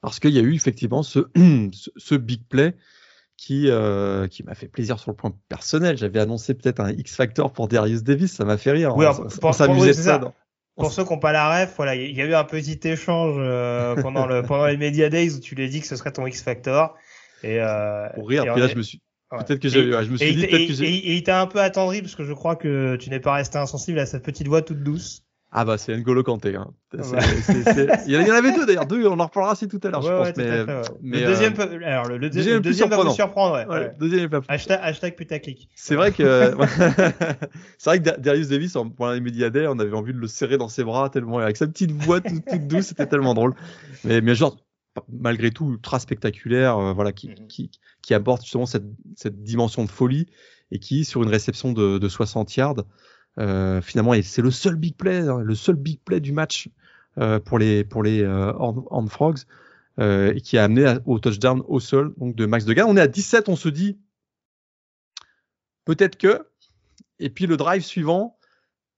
Parce 0.00 0.18
qu'il 0.18 0.30
y 0.30 0.38
a 0.38 0.42
eu 0.42 0.54
effectivement 0.54 1.02
ce, 1.02 1.20
ce 1.96 2.14
big 2.14 2.46
play 2.48 2.74
qui, 3.36 3.68
euh, 3.68 4.26
qui 4.28 4.42
m'a 4.42 4.54
fait 4.54 4.68
plaisir 4.68 4.98
sur 4.98 5.10
le 5.10 5.16
point 5.16 5.34
personnel. 5.48 5.98
J'avais 5.98 6.20
annoncé 6.20 6.54
peut-être 6.54 6.80
un 6.80 6.90
X 6.90 7.16
Factor 7.16 7.52
pour 7.52 7.68
Darius 7.68 8.02
Davis, 8.02 8.32
ça 8.32 8.44
m'a 8.44 8.56
fait 8.56 8.72
rire. 8.72 8.96
Oui, 8.96 9.06
on, 9.06 9.46
on, 9.46 9.52
s'amusait 9.52 9.88
de 9.88 9.92
ça. 9.92 10.20
Pour 10.80 10.92
ceux 10.92 11.04
qui 11.04 11.12
n'ont 11.12 11.18
pas 11.18 11.32
la 11.32 11.62
ref, 11.62 11.74
voilà, 11.76 11.94
il 11.94 12.16
y 12.16 12.20
a 12.22 12.24
eu 12.24 12.34
un 12.34 12.44
petit 12.44 12.80
échange 12.84 13.36
euh, 13.38 13.94
pendant 14.00 14.26
le 14.26 14.42
pendant 14.42 14.66
les 14.66 14.76
Media 14.76 15.08
Days 15.08 15.34
où 15.34 15.40
tu 15.40 15.54
lui 15.54 15.64
as 15.64 15.68
dit 15.68 15.80
que 15.80 15.86
ce 15.86 15.96
serait 15.96 16.12
ton 16.12 16.26
X 16.26 16.42
Factor. 16.42 16.96
Et 17.42 17.60
euh, 17.60 18.08
pour 18.14 18.28
rire, 18.28 18.44
puis 18.52 18.60
là 18.60 18.68
je 18.68 18.76
me 18.76 18.82
suis 18.82 19.00
Peut-être 19.30 19.60
que 19.60 19.68
j'ai, 19.68 19.94
ouais, 19.94 20.04
je 20.04 20.10
me 20.10 20.16
suis 20.16 20.34
dit 20.34 20.46
peut-être 20.46 20.76
que. 20.76 20.82
Et, 20.82 21.14
il 21.14 21.22
t'a 21.22 21.40
un 21.40 21.46
peu 21.46 21.60
attendri 21.60 22.02
parce 22.02 22.16
que 22.16 22.24
je 22.24 22.32
crois 22.32 22.56
que 22.56 22.96
tu 22.96 23.10
n'es 23.10 23.20
pas 23.20 23.34
resté 23.34 23.58
insensible 23.58 24.00
à 24.00 24.06
sa 24.06 24.18
petite 24.18 24.48
voix 24.48 24.60
toute 24.60 24.82
douce. 24.82 25.22
Ah 25.52 25.64
bah 25.64 25.78
c'est 25.78 25.96
N'Golo 25.96 26.22
Kanté. 26.22 26.54
Hein. 26.54 26.72
Il 28.06 28.12
y 28.12 28.16
en 28.16 28.34
avait 28.34 28.52
deux 28.52 28.66
d'ailleurs, 28.66 28.86
deux. 28.86 29.04
On 29.06 29.18
en 29.18 29.26
reparlera 29.26 29.56
si 29.56 29.66
tout 29.66 29.80
à 29.82 29.90
l'heure, 29.90 30.02
je 30.02 30.08
pense. 30.08 30.36
mais, 30.36 30.64
mais, 31.02 31.20
le 31.20 31.26
deuxième, 31.26 31.52
euh... 31.58 31.66
peut... 31.66 31.84
alors 31.84 32.06
le, 32.06 32.18
le, 32.18 32.30
deuxième, 32.30 32.54
le 32.54 32.60
deuxième 32.60 32.88
va 32.88 32.96
vous 32.96 33.10
surprendre. 33.10 33.68
Ouais, 33.68 33.92
deuxième 33.98 34.24
est 34.24 34.28
pas. 34.28 34.42
Hashtag, 34.46 34.78
hashtag 34.80 35.16
putaclic. 35.16 35.68
C'est 35.74 35.96
vrai 35.96 36.12
que 36.12 36.54
c'est 37.78 37.90
vrai 37.90 38.00
que 38.00 38.20
Darius 38.20 38.48
Davis 38.48 38.72
pendant 38.96 39.12
les 39.12 39.66
on 39.66 39.78
avait 39.80 39.92
envie 39.92 40.12
de 40.12 40.18
le 40.18 40.28
serrer 40.28 40.56
dans 40.56 40.68
ses 40.68 40.84
bras 40.84 41.10
tellement 41.10 41.38
avec 41.38 41.56
sa 41.56 41.66
petite 41.66 41.90
voix 41.90 42.20
toute, 42.20 42.44
toute 42.44 42.66
douce, 42.68 42.86
c'était 42.86 43.06
tellement 43.06 43.34
drôle. 43.34 43.54
Mais 44.04 44.20
mais 44.20 44.36
genre 44.36 44.56
malgré 45.08 45.50
tout 45.50 45.72
ultra 45.72 45.98
spectaculaire, 45.98 46.78
euh, 46.78 46.92
voilà 46.92 47.12
qui, 47.12 47.28
mm-hmm. 47.28 47.46
qui 47.48 47.70
qui 48.02 48.14
apporte 48.14 48.42
justement 48.42 48.66
cette 48.66 48.86
cette 49.16 49.42
dimension 49.42 49.84
de 49.84 49.90
folie 49.90 50.26
et 50.70 50.78
qui 50.78 51.04
sur 51.04 51.22
une 51.24 51.28
réception 51.28 51.72
de, 51.72 51.98
de 51.98 52.08
60 52.08 52.54
yards 52.56 52.84
finalement, 53.82 54.14
et 54.14 54.22
c'est 54.22 54.42
le 54.42 54.50
seul 54.50 54.76
big 54.76 54.96
play, 54.96 55.28
hein, 55.28 55.40
le 55.40 55.54
seul 55.54 55.76
big 55.76 55.98
play 56.04 56.20
du 56.20 56.32
match 56.32 56.68
euh, 57.18 57.40
pour 57.40 57.58
les 57.58 57.82
pour 57.82 58.04
les 58.04 58.22
euh, 58.22 58.52
Horn, 58.54 59.08
Frogs, 59.08 59.40
euh, 59.98 60.32
et 60.32 60.40
qui 60.40 60.56
a 60.56 60.64
amené 60.64 60.96
au 61.06 61.18
touchdown 61.18 61.62
au 61.66 61.80
sol 61.80 62.14
donc 62.18 62.36
de 62.36 62.46
Max 62.46 62.64
Degan. 62.64 62.86
On 62.88 62.96
est 62.96 63.00
à 63.00 63.08
17, 63.08 63.48
on 63.48 63.56
se 63.56 63.68
dit 63.68 63.98
peut-être 65.84 66.16
que, 66.16 66.46
et 67.18 67.28
puis 67.28 67.46
le 67.46 67.56
drive 67.56 67.82
suivant, 67.82 68.38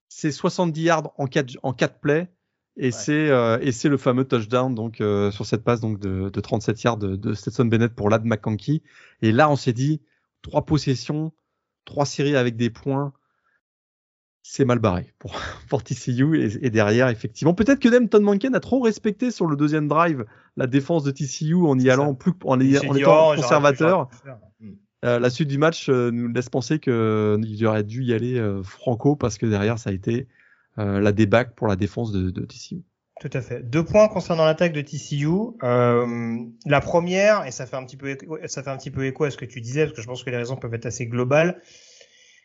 c'est 0.09 0.31
70 0.31 0.83
yards 0.83 1.13
en 1.17 1.27
4 1.27 1.59
en 1.63 1.73
quatre 1.73 2.01
plays. 2.01 2.31
Et 2.77 2.85
ouais. 2.87 2.91
c'est 2.91 3.31
euh, 3.31 3.59
et 3.63 3.73
c'est 3.73 3.89
le 3.89 3.97
fameux 3.97 4.25
touchdown 4.25 4.75
donc 4.75 5.01
euh, 5.01 5.31
sur 5.31 5.45
cette 5.45 5.65
passe 5.65 5.81
donc 5.81 5.99
de, 5.99 6.29
de 6.29 6.41
37 6.41 6.83
yards 6.83 6.97
de, 6.99 7.17
de 7.17 7.35
Stetson 7.35 7.65
Bennett 7.65 7.95
pour 7.95 8.11
Lad 8.11 8.25
McConkey. 8.25 8.83
Et 9.23 9.33
là 9.33 9.51
on 9.51 9.57
s'est 9.57 9.73
dit 9.73 10.03
trois 10.43 10.65
possessions, 10.67 11.33
trois 11.87 12.07
séries 12.07 12.37
avec 12.37 12.57
des 12.57 12.71
points, 12.71 13.13
c'est 14.43 14.65
mal 14.65 14.81
barré 14.81 15.13
pour, 15.19 15.35
pour 15.69 15.83
TCU 15.83 16.41
et, 16.41 16.67
et, 16.67 16.71
derrière 16.71 17.09
effectivement 17.09 17.55
peut-être 17.55 17.79
que 17.79 18.07
Tom 18.07 18.23
Manken 18.25 18.55
a 18.55 18.61
trop 18.61 18.81
respecté 18.81 19.31
sur 19.31 19.47
le 19.47 19.57
deuxième 19.57 19.89
drive 19.89 20.25
la 20.57 20.67
défense 20.67 21.05
de 21.05 21.11
TCU 21.11 21.55
en 21.55 21.79
y 21.79 21.89
allant 21.91 22.15
plus 22.15 22.33
en, 22.45 22.61
étant 22.61 23.33
oh, 23.33 23.35
conservateur. 23.37 24.09
Euh, 25.05 25.19
la 25.19 25.31
suite 25.31 25.49
du 25.49 25.59
match 25.59 25.89
euh, 25.89 26.11
nous 26.13 26.29
laisse 26.29 26.49
penser 26.49 26.79
que 26.79 26.91
euh, 26.91 27.67
aurait 27.67 27.83
dû 27.83 28.05
y 28.05 28.13
aller 28.13 28.41
franco 28.63 29.17
parce 29.17 29.39
que 29.39 29.47
derrière 29.47 29.79
ça 29.79 29.91
a 29.91 29.93
été 29.93 30.29
la 30.77 31.13
débâcle 31.13 31.53
pour 31.55 31.67
la 31.67 31.77
défense 31.77 32.13
de, 32.13 32.31
de, 32.31 32.45
TCU. 32.47 32.83
Tout 33.21 33.31
à 33.35 33.43
fait. 33.43 33.63
Deux 33.63 33.85
points 33.85 34.09
concernant 34.09 34.47
l'attaque 34.47 34.73
de 34.73 34.81
TCU. 34.81 35.29
la 35.63 36.81
première 36.81 37.47
et 37.47 37.51
ça 37.51 37.67
fait 37.67 37.77
un 37.77 37.85
petit 37.85 37.97
peu 37.97 38.11
écho, 38.11 38.39
ça 38.47 38.63
fait 38.63 38.71
un 38.71 38.77
petit 38.77 38.91
peu 38.91 39.05
écho 39.05 39.25
à 39.25 39.31
ce 39.31 39.37
que 39.37 39.45
tu 39.45 39.61
disais 39.61 39.85
parce 39.85 39.97
que 39.97 40.03
je 40.03 40.07
pense 40.07 40.25
que 40.25 40.31
les 40.31 40.37
raisons 40.37 40.57
peuvent 40.57 40.75
être 40.75 40.87
assez 40.87 41.07
globales 41.07 41.61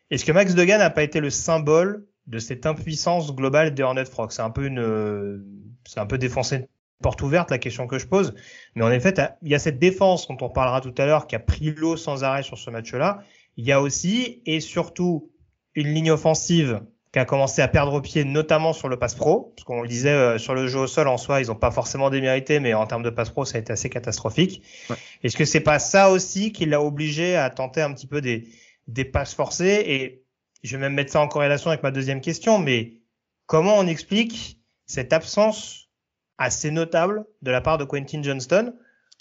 est-ce 0.10 0.26
que 0.26 0.32
Max 0.32 0.56
Degan 0.56 0.80
n'a 0.80 0.90
pas 0.90 1.04
été 1.04 1.20
le 1.20 1.30
symbole 1.30 2.06
de 2.28 2.40
cette 2.40 2.66
impuissance 2.66 3.36
globale 3.36 3.74
des 3.74 3.84
Hornet 3.84 4.06
Frogs 4.06 4.32
C'est 4.32 4.42
un 4.42 4.50
peu 4.50 4.66
une, 4.66 5.44
c'est 5.86 6.00
un 6.00 6.06
peu 6.06 6.18
défoncer 6.18 6.56
une 6.56 6.68
porte 7.02 7.22
ouverte 7.22 7.52
la 7.52 7.58
question 7.58 7.88
que 7.88 8.00
je 8.00 8.08
pose. 8.08 8.34
Mais 8.76 8.84
en 8.84 8.92
effet, 8.92 9.14
il 9.42 9.50
y 9.50 9.56
a 9.56 9.60
cette 9.60 9.80
défense 9.80 10.28
dont 10.28 10.38
on 10.42 10.50
parlera 10.50 10.82
tout 10.82 10.94
à 10.98 11.06
l'heure 11.06 11.28
qui 11.28 11.36
a 11.36 11.40
pris 11.40 11.72
l'eau 11.72 11.98
sans 11.98 12.24
arrêt 12.24 12.44
sur 12.44 12.58
ce 12.58 12.70
match-là. 12.70 13.20
Il 13.58 13.66
y 13.66 13.72
a 13.72 13.82
aussi 13.82 14.42
et 14.46 14.60
surtout 14.60 15.32
une 15.76 15.94
ligne 15.94 16.12
offensive 16.12 16.82
qui 17.14 17.20
a 17.20 17.26
commencé 17.26 17.62
à 17.62 17.68
perdre 17.68 18.02
pied, 18.02 18.26
notamment 18.26 18.74
sur 18.74 18.90
le 18.90 18.98
pass 18.98 19.16
pro, 19.16 19.54
parce 19.56 19.64
qu'on 19.64 19.82
le 19.82 19.88
disait 19.88 20.10
euh, 20.10 20.38
sur 20.38 20.54
le 20.54 20.68
jeu 20.68 20.80
au 20.80 20.88
sol 20.88 21.08
en 21.08 21.18
soi, 21.18 21.42
ils 21.42 21.48
n'ont 21.48 21.56
pas 21.56 21.72
forcément 21.72 22.10
démérité, 22.10 22.60
mais 22.60 22.74
en 22.74 22.86
termes 22.86 23.04
de 23.04 23.10
pass 23.10 23.30
pro, 23.30 23.46
ça 23.46 23.58
a 23.58 23.62
été 23.62 23.72
assez 23.72 23.90
catastrophique. 23.90 24.62
Ouais. 24.90 24.98
Est-ce 25.24 25.38
que 25.38 25.46
c'est 25.46 25.62
pas 25.62 25.80
ça 25.80 26.12
aussi 26.12 26.52
qui 26.52 26.66
l'a 26.66 26.82
obligé 26.82 27.36
à 27.36 27.50
tenter 27.50 27.82
un 27.82 27.94
petit 27.94 28.08
peu 28.08 28.20
des, 28.20 28.48
des 28.88 29.06
passes 29.06 29.34
forcées. 29.34 29.84
Et 29.86 30.26
je 30.64 30.76
vais 30.76 30.82
même 30.82 30.94
mettre 30.94 31.12
ça 31.12 31.22
en 31.22 31.28
corrélation 31.28 31.70
avec 31.70 31.84
ma 31.84 31.92
deuxième 31.92 32.22
question, 32.22 32.60
mais 32.60 33.02
comment 33.46 33.78
on 33.78 33.88
explique 33.88 34.62
cette 34.86 35.14
absence 35.14 35.90
assez 36.38 36.72
notable 36.72 37.26
de 37.42 37.52
la 37.52 37.62
part 37.62 37.78
de 37.78 37.84
Quentin 37.84 38.22
Johnston 38.22 38.74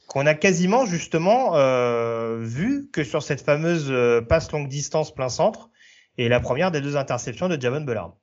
qu'on 0.07 0.26
a 0.26 0.35
quasiment 0.35 0.87
justement 0.87 1.57
euh, 1.57 2.38
vu 2.40 2.88
que 2.92 3.02
sur 3.02 3.22
cette 3.22 3.40
fameuse 3.40 3.88
euh, 3.90 4.20
passe 4.20 4.52
longue 4.52 4.68
distance 4.68 5.12
plein 5.12 5.29
centre 5.29 5.70
et 6.16 6.29
la 6.29 6.40
première 6.40 6.70
des 6.70 6.81
deux 6.81 6.96
interceptions 6.96 7.48
de 7.48 7.61
Javon 7.61 7.81
Bullard? 7.81 8.16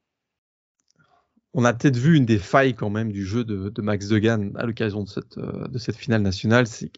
On 1.53 1.65
a 1.65 1.73
peut-être 1.73 1.97
vu 1.97 2.15
une 2.15 2.25
des 2.25 2.39
failles 2.39 2.73
quand 2.73 2.89
même 2.89 3.11
du 3.11 3.25
jeu 3.25 3.43
de, 3.43 3.81
Max 3.81 4.07
Degan 4.07 4.51
à 4.55 4.65
l'occasion 4.65 5.03
de 5.03 5.09
cette, 5.09 5.37
euh, 5.37 5.67
de 5.67 5.77
cette 5.77 5.97
finale 5.97 6.21
nationale. 6.21 6.65
C'est 6.67 6.89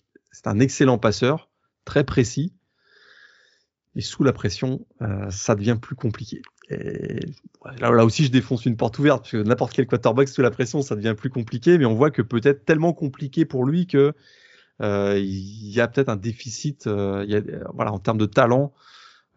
un 0.45 0.59
excellent 0.59 0.97
passeur, 0.97 1.49
très 1.83 2.03
précis, 2.03 2.53
mais 3.95 4.01
sous 4.01 4.23
la 4.23 4.33
pression, 4.33 4.85
ça 5.29 5.55
devient 5.55 5.77
plus 5.81 5.95
compliqué. 5.95 6.41
Et 6.69 7.19
là, 7.79 7.91
là, 7.91 8.05
aussi, 8.05 8.25
je 8.25 8.31
défonce 8.31 8.65
une 8.65 8.75
porte 8.75 8.97
ouverte, 8.99 9.21
parce 9.21 9.31
que 9.31 9.37
n'importe 9.37 9.73
quel 9.73 9.87
quarterback 9.87 10.27
sous 10.27 10.41
la 10.41 10.51
pression, 10.51 10.81
ça 10.81 10.95
devient 10.95 11.15
plus 11.15 11.29
compliqué, 11.29 11.77
mais 11.77 11.85
on 11.85 11.93
voit 11.93 12.11
que 12.11 12.21
peut-être 12.21 12.65
tellement 12.65 12.93
compliqué 12.93 13.45
pour 13.45 13.65
lui 13.65 13.87
que 13.87 14.13
euh, 14.81 15.17
il 15.19 15.69
y 15.69 15.79
a 15.79 15.87
peut-être 15.87 16.09
un 16.09 16.17
déficit 16.17 16.87
euh, 16.87 17.23
y 17.27 17.35
a, 17.35 17.41
voilà, 17.73 17.93
en 17.93 17.99
termes 17.99 18.17
de 18.17 18.25
talent 18.25 18.73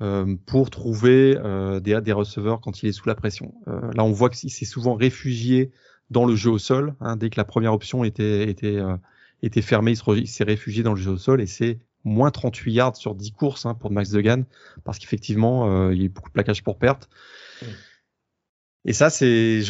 euh, 0.01 0.37
pour 0.47 0.71
trouver 0.71 1.37
des, 1.83 2.01
des, 2.01 2.12
receveurs 2.12 2.61
quand 2.61 2.83
il 2.83 2.88
est 2.88 2.92
sous 2.92 3.09
la 3.09 3.14
pression. 3.14 3.55
là, 3.66 4.05
on 4.05 4.12
voit 4.12 4.31
qu'il 4.31 4.51
s'est 4.51 4.64
souvent 4.64 4.94
réfugié 4.94 5.71
dans 6.11 6.25
le 6.25 6.35
jeu 6.35 6.51
au 6.51 6.59
sol. 6.59 6.94
Hein, 7.01 7.16
dès 7.16 7.31
que 7.31 7.38
la 7.38 7.44
première 7.44 7.75
option 7.75 8.05
était, 8.05 8.49
était, 8.49 8.79
était 9.42 9.62
fermée, 9.62 9.94
il 10.16 10.29
s'est 10.29 10.44
réfugié 10.44 10.83
dans 10.83 10.94
le 10.94 11.01
jeu 11.01 11.11
au 11.11 11.18
sol 11.18 11.40
et 11.40 11.47
c'est 11.47 11.79
moins 12.09 12.31
38 12.31 12.73
yards 12.73 12.97
sur 12.97 13.14
10 13.14 13.33
courses 13.33 13.66
hein, 13.66 13.75
pour 13.75 13.90
Max 13.90 14.11
Degan 14.11 14.44
parce 14.85 14.99
qu'effectivement, 14.99 15.71
euh, 15.71 15.94
il 15.94 15.99
y 16.01 16.03
a 16.03 16.05
eu 16.07 16.09
beaucoup 16.09 16.29
de 16.29 16.35
plaquage 16.35 16.62
pour 16.62 16.79
perte. 16.79 17.09
Et 18.85 18.92
ça, 18.92 19.11
c'est, 19.11 19.61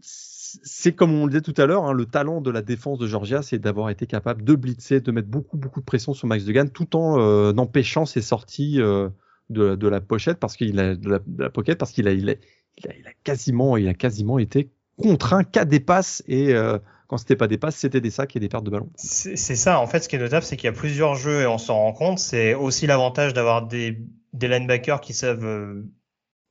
c'est 0.00 0.92
comme 0.92 1.14
on 1.14 1.26
le 1.26 1.30
disait 1.30 1.42
tout 1.42 1.60
à 1.60 1.66
l'heure, 1.66 1.84
hein, 1.84 1.92
le 1.92 2.06
talent 2.06 2.40
de 2.40 2.50
la 2.50 2.62
défense 2.62 2.98
de 2.98 3.06
Georgia, 3.06 3.42
c'est 3.42 3.58
d'avoir 3.58 3.90
été 3.90 4.06
capable 4.06 4.44
de 4.44 4.54
blitzer, 4.54 5.00
de 5.00 5.12
mettre 5.12 5.28
beaucoup, 5.28 5.56
beaucoup 5.56 5.80
de 5.80 5.84
pression 5.84 6.14
sur 6.14 6.26
Max 6.28 6.44
Degan 6.44 6.68
tout 6.68 6.96
en 6.96 7.18
euh, 7.20 7.52
empêchant 7.56 8.06
ses 8.06 8.22
sorties 8.22 8.80
euh, 8.80 9.08
de, 9.50 9.88
la 9.88 10.00
pochette 10.00 10.38
parce 10.38 10.56
qu'il 10.56 10.78
a 10.80 10.94
la, 10.94 11.18
de 11.18 11.74
parce 11.74 11.92
qu'il 11.92 12.08
a, 12.08 12.12
il 12.12 12.30
a, 12.30 12.34
il 12.76 12.88
a, 12.88 12.96
il 12.96 13.06
a, 13.06 13.12
quasiment, 13.24 13.76
il 13.76 13.88
a 13.88 13.94
quasiment 13.94 14.38
été 14.38 14.70
contraint 14.96 15.44
qu'à 15.44 15.64
des 15.64 15.80
passes 15.80 16.22
et 16.26 16.54
euh, 16.54 16.78
quand 17.08 17.16
c'était 17.16 17.36
pas 17.36 17.48
des 17.48 17.56
passes, 17.56 17.76
c'était 17.76 18.02
des 18.02 18.10
sacs 18.10 18.36
et 18.36 18.40
des 18.40 18.50
pertes 18.50 18.64
de 18.64 18.70
ballon. 18.70 18.90
C'est 18.94 19.36
ça, 19.36 19.80
en 19.80 19.86
fait, 19.86 20.00
ce 20.04 20.08
qui 20.10 20.16
est 20.16 20.18
notable, 20.18 20.44
c'est 20.44 20.56
qu'il 20.56 20.66
y 20.66 20.68
a 20.68 20.76
plusieurs 20.76 21.14
jeux 21.14 21.40
et 21.40 21.46
on 21.46 21.56
s'en 21.56 21.76
rend 21.76 21.92
compte. 21.94 22.18
C'est 22.18 22.52
aussi 22.52 22.86
l'avantage 22.86 23.32
d'avoir 23.32 23.66
des, 23.66 23.98
des 24.34 24.46
linebackers 24.46 25.00
qui 25.00 25.14
savent 25.14 25.44
euh, 25.44 25.84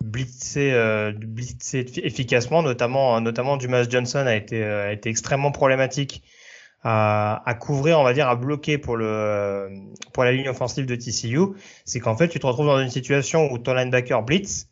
blitzer, 0.03 0.73
euh, 0.73 1.11
blitzer 1.11 1.85
efficacement, 2.03 2.63
notamment, 2.63 3.21
notamment 3.21 3.57
Dumas 3.57 3.87
Johnson 3.87 4.25
a 4.25 4.35
été, 4.35 4.63
euh, 4.63 4.89
a 4.89 4.93
été 4.93 5.11
extrêmement 5.11 5.51
problématique 5.51 6.23
à, 6.83 7.43
à, 7.47 7.53
couvrir, 7.53 7.99
on 7.99 8.03
va 8.03 8.13
dire, 8.13 8.27
à 8.27 8.35
bloquer 8.35 8.79
pour 8.79 8.97
le 8.97 9.69
pour 10.11 10.23
la 10.23 10.31
ligne 10.31 10.49
offensive 10.49 10.87
de 10.87 10.95
TCU. 10.95 11.39
C'est 11.85 11.99
qu'en 11.99 12.17
fait, 12.17 12.29
tu 12.29 12.39
te 12.39 12.47
retrouves 12.47 12.65
dans 12.65 12.79
une 12.79 12.89
situation 12.89 13.51
où 13.51 13.59
ton 13.59 13.75
linebacker 13.75 14.23
blitz, 14.23 14.69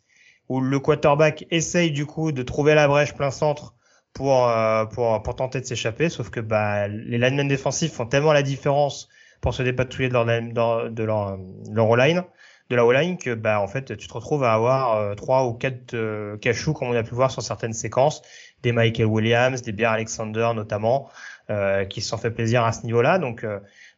où 0.48 0.60
le 0.60 0.80
quarterback 0.80 1.46
essaye 1.52 1.92
du 1.92 2.06
coup 2.06 2.32
de 2.32 2.42
trouver 2.42 2.74
la 2.74 2.88
brèche 2.88 3.14
plein 3.14 3.30
centre 3.30 3.75
pour, 4.16 4.48
euh, 4.48 4.86
pour, 4.86 5.22
pour 5.22 5.36
tenter 5.36 5.60
de 5.60 5.66
s'échapper, 5.66 6.08
sauf 6.08 6.30
que 6.30 6.40
bah, 6.40 6.88
les 6.88 7.18
linemen 7.18 7.48
défensifs 7.48 7.92
font 7.92 8.06
tellement 8.06 8.32
la 8.32 8.42
différence 8.42 9.10
pour 9.42 9.52
se 9.52 9.62
dépatouiller 9.62 10.08
de 10.08 10.14
leur, 10.14 10.90
de 10.90 11.04
leur, 11.04 11.38
leur 11.70 11.96
line 11.96 12.24
de 12.70 12.74
la 12.74 12.84
O-line 12.84 13.16
que 13.16 13.34
bah 13.34 13.60
en 13.60 13.68
fait 13.68 13.96
tu 13.96 14.08
te 14.08 14.12
retrouves 14.12 14.42
à 14.42 14.54
avoir 14.54 14.96
euh, 14.96 15.14
trois 15.14 15.46
ou 15.46 15.52
quatre 15.52 15.94
euh, 15.94 16.36
cachous 16.38 16.72
comme 16.72 16.88
on 16.88 16.96
a 16.96 17.02
pu 17.02 17.14
voir 17.14 17.30
sur 17.30 17.42
certaines 17.42 17.74
séquences. 17.74 18.22
Des 18.62 18.72
Michael 18.72 19.06
Williams 19.06 19.62
des 19.62 19.70
Bear 19.70 19.92
Alexander 19.92 20.50
notamment 20.54 21.08
euh, 21.50 21.84
qui 21.84 22.00
se 22.00 22.08
sont 22.08 22.18
fait 22.18 22.32
plaisir 22.32 22.64
à 22.64 22.72
ce 22.72 22.84
niveau-là. 22.84 23.18
Donc 23.18 23.46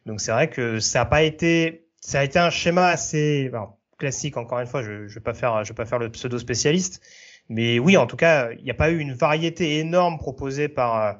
donc 0.05 0.21
c'est 0.21 0.31
vrai 0.31 0.49
que 0.49 0.79
ça 0.79 1.01
a 1.01 1.05
pas 1.05 1.23
été 1.23 1.87
ça 1.99 2.19
a 2.19 2.23
été 2.23 2.37
un 2.37 2.51
schéma 2.51 2.87
assez 2.87 3.51
classique 3.97 4.37
encore 4.37 4.59
une 4.59 4.67
fois. 4.67 4.83
Je, 4.83 5.07
je 5.07 5.15
vais 5.15 5.23
pas 5.23 5.33
faire 5.33 5.63
je 5.63 5.69
vais 5.69 5.75
pas 5.75 5.85
faire 5.85 5.97
le 5.97 6.11
pseudo 6.11 6.37
spécialiste 6.37 7.01
mais 7.49 7.79
oui, 7.79 7.97
en 7.97 8.05
tout 8.05 8.15
cas, 8.15 8.51
il 8.51 8.63
n'y 8.63 8.71
a 8.71 8.75
pas 8.75 8.91
eu 8.91 8.99
une 8.99 9.13
variété 9.13 9.79
énorme 9.79 10.17
proposée 10.17 10.67
par, 10.67 11.03
euh, 11.03 11.13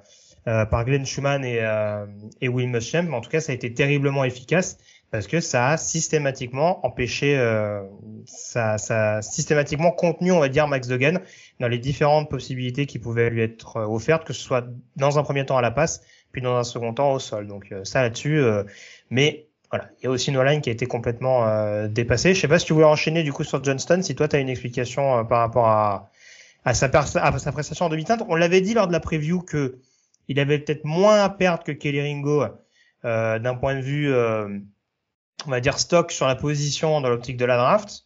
euh, 0.47 0.65
par 0.65 0.85
Glenn 0.85 1.05
Schumann 1.05 1.43
et, 1.43 1.59
euh, 1.61 2.05
et 2.41 2.47
Will 2.47 2.69
Muschamp, 2.69 3.03
mais 3.03 3.15
en 3.15 3.21
tout 3.21 3.29
cas, 3.29 3.41
ça 3.41 3.51
a 3.51 3.55
été 3.55 3.73
terriblement 3.73 4.23
efficace 4.23 4.77
parce 5.11 5.25
que 5.25 5.39
ça 5.39 5.69
a 5.69 5.77
systématiquement 5.77 6.85
empêché, 6.85 7.35
euh, 7.37 7.81
ça, 8.25 8.77
ça 8.77 9.15
a 9.15 9.21
systématiquement 9.23 9.91
contenu, 9.91 10.31
on 10.31 10.39
va 10.39 10.49
dire, 10.49 10.67
Max 10.67 10.87
Degan 10.87 11.19
dans 11.59 11.67
les 11.67 11.79
différentes 11.79 12.29
possibilités 12.29 12.85
qui 12.85 12.99
pouvaient 12.99 13.31
lui 13.31 13.41
être 13.41 13.77
euh, 13.77 13.87
offertes, 13.87 14.23
que 14.23 14.33
ce 14.33 14.41
soit 14.41 14.65
dans 14.97 15.17
un 15.17 15.23
premier 15.23 15.45
temps 15.45 15.57
à 15.57 15.63
la 15.63 15.71
passe, 15.71 16.01
puis 16.31 16.43
dans 16.43 16.55
un 16.55 16.63
second 16.63 16.93
temps 16.93 17.11
au 17.11 17.19
sol. 17.19 17.47
Donc 17.47 17.73
ça 17.83 18.03
là-dessus, 18.03 18.39
mais 19.09 19.49
voilà, 19.71 19.89
il 19.99 20.05
y 20.05 20.07
a 20.07 20.09
aussi 20.09 20.31
line 20.31 20.61
qui 20.61 20.69
a 20.69 20.73
été 20.73 20.85
complètement 20.85 21.47
euh, 21.47 21.87
dépassée. 21.87 22.33
Je 22.33 22.41
sais 22.41 22.47
pas 22.47 22.59
si 22.59 22.65
tu 22.65 22.73
voulais 22.73 22.85
enchaîner 22.85 23.23
du 23.23 23.31
coup 23.31 23.43
sur 23.43 23.63
Johnston, 23.63 24.01
si 24.01 24.15
toi 24.15 24.27
tu 24.27 24.35
as 24.35 24.39
une 24.39 24.49
explication 24.49 25.23
par 25.25 25.39
rapport 25.39 25.67
à, 25.67 26.09
à 26.65 26.73
sa, 26.73 26.87
à 26.87 27.39
sa 27.39 27.51
prestation 27.51 27.85
en 27.85 27.89
demi-teinte. 27.89 28.23
On 28.27 28.35
l'avait 28.35 28.61
dit 28.61 28.73
lors 28.73 28.87
de 28.87 28.91
la 28.91 28.99
preview 28.99 29.41
que 29.41 29.79
il 30.27 30.39
avait 30.39 30.59
peut-être 30.59 30.85
moins 30.85 31.23
à 31.23 31.29
perdre 31.29 31.63
que 31.63 31.71
Kelly 31.71 32.01
Ringo 32.01 32.45
euh, 33.05 33.39
d'un 33.39 33.55
point 33.55 33.75
de 33.75 33.81
vue, 33.81 34.13
euh, 34.13 34.59
on 35.45 35.49
va 35.49 35.59
dire 35.59 35.79
stock 35.79 36.11
sur 36.11 36.27
la 36.27 36.35
position 36.35 37.01
dans 37.01 37.09
l'optique 37.09 37.37
de 37.37 37.45
la 37.45 37.57
draft. 37.57 38.05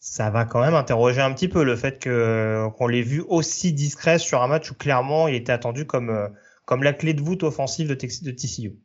Ça 0.00 0.30
va 0.30 0.46
quand 0.46 0.60
même 0.60 0.74
interroger 0.74 1.20
un 1.20 1.32
petit 1.32 1.48
peu 1.48 1.62
le 1.62 1.76
fait 1.76 1.98
que 1.98 2.66
qu'on 2.76 2.86
l'ait 2.86 3.02
vu 3.02 3.22
aussi 3.28 3.72
discret 3.72 4.18
sur 4.18 4.42
un 4.42 4.48
match 4.48 4.70
où 4.70 4.74
clairement 4.74 5.28
il 5.28 5.34
était 5.34 5.52
attendu 5.52 5.86
comme 5.86 6.08
euh, 6.08 6.28
comme 6.64 6.82
la 6.82 6.94
clé 6.94 7.12
de 7.12 7.20
voûte 7.20 7.42
offensive 7.42 7.88
de, 7.88 7.94
de 7.94 8.30
TCU. 8.30 8.78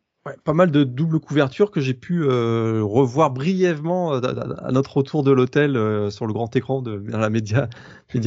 Pas 0.43 0.53
mal 0.53 0.71
de 0.71 0.83
double 0.83 1.19
couverture 1.19 1.69
que 1.69 1.79
j'ai 1.79 1.93
pu 1.93 2.23
euh, 2.23 2.81
revoir 2.83 3.29
brièvement 3.29 4.15
euh, 4.15 4.21
à, 4.57 4.71
notre 4.71 4.97
retour 4.97 5.21
de 5.21 5.29
l'hôtel 5.29 5.77
euh, 5.77 6.09
sur 6.09 6.25
le 6.25 6.33
grand 6.33 6.55
écran 6.55 6.81
de 6.81 6.97
dans 6.97 7.19
la 7.19 7.29
média 7.29 7.69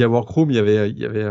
workroom. 0.07 0.49
Il 0.49 0.55
y 0.55 0.59
avait, 0.59 0.89
il 0.89 0.97
y 0.97 1.03
avait, 1.03 1.27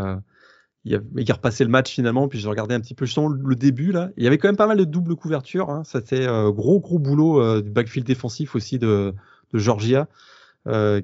il 0.84 0.92
y 0.92 0.94
avait, 0.94 1.06
il 1.16 1.24
le 1.24 1.70
match 1.70 1.94
finalement, 1.94 2.28
puis 2.28 2.38
j'ai 2.38 2.48
regardé 2.50 2.74
un 2.74 2.80
petit 2.80 2.94
peu 2.94 3.06
le 3.06 3.54
début 3.54 3.92
là. 3.92 4.10
Il 4.18 4.24
y 4.24 4.26
avait 4.26 4.36
quand 4.36 4.48
même 4.48 4.58
pas 4.58 4.66
mal 4.66 4.76
de 4.76 4.84
double 4.84 5.16
couverture. 5.16 5.70
Hein. 5.70 5.84
C'était 5.86 6.26
gros 6.26 6.80
gros 6.80 6.98
boulot 6.98 7.62
du 7.62 7.70
backfield 7.70 8.06
défensif 8.06 8.54
aussi 8.54 8.78
de, 8.78 9.14
de 9.54 9.58
Georgia. 9.58 10.06
mais 10.66 11.02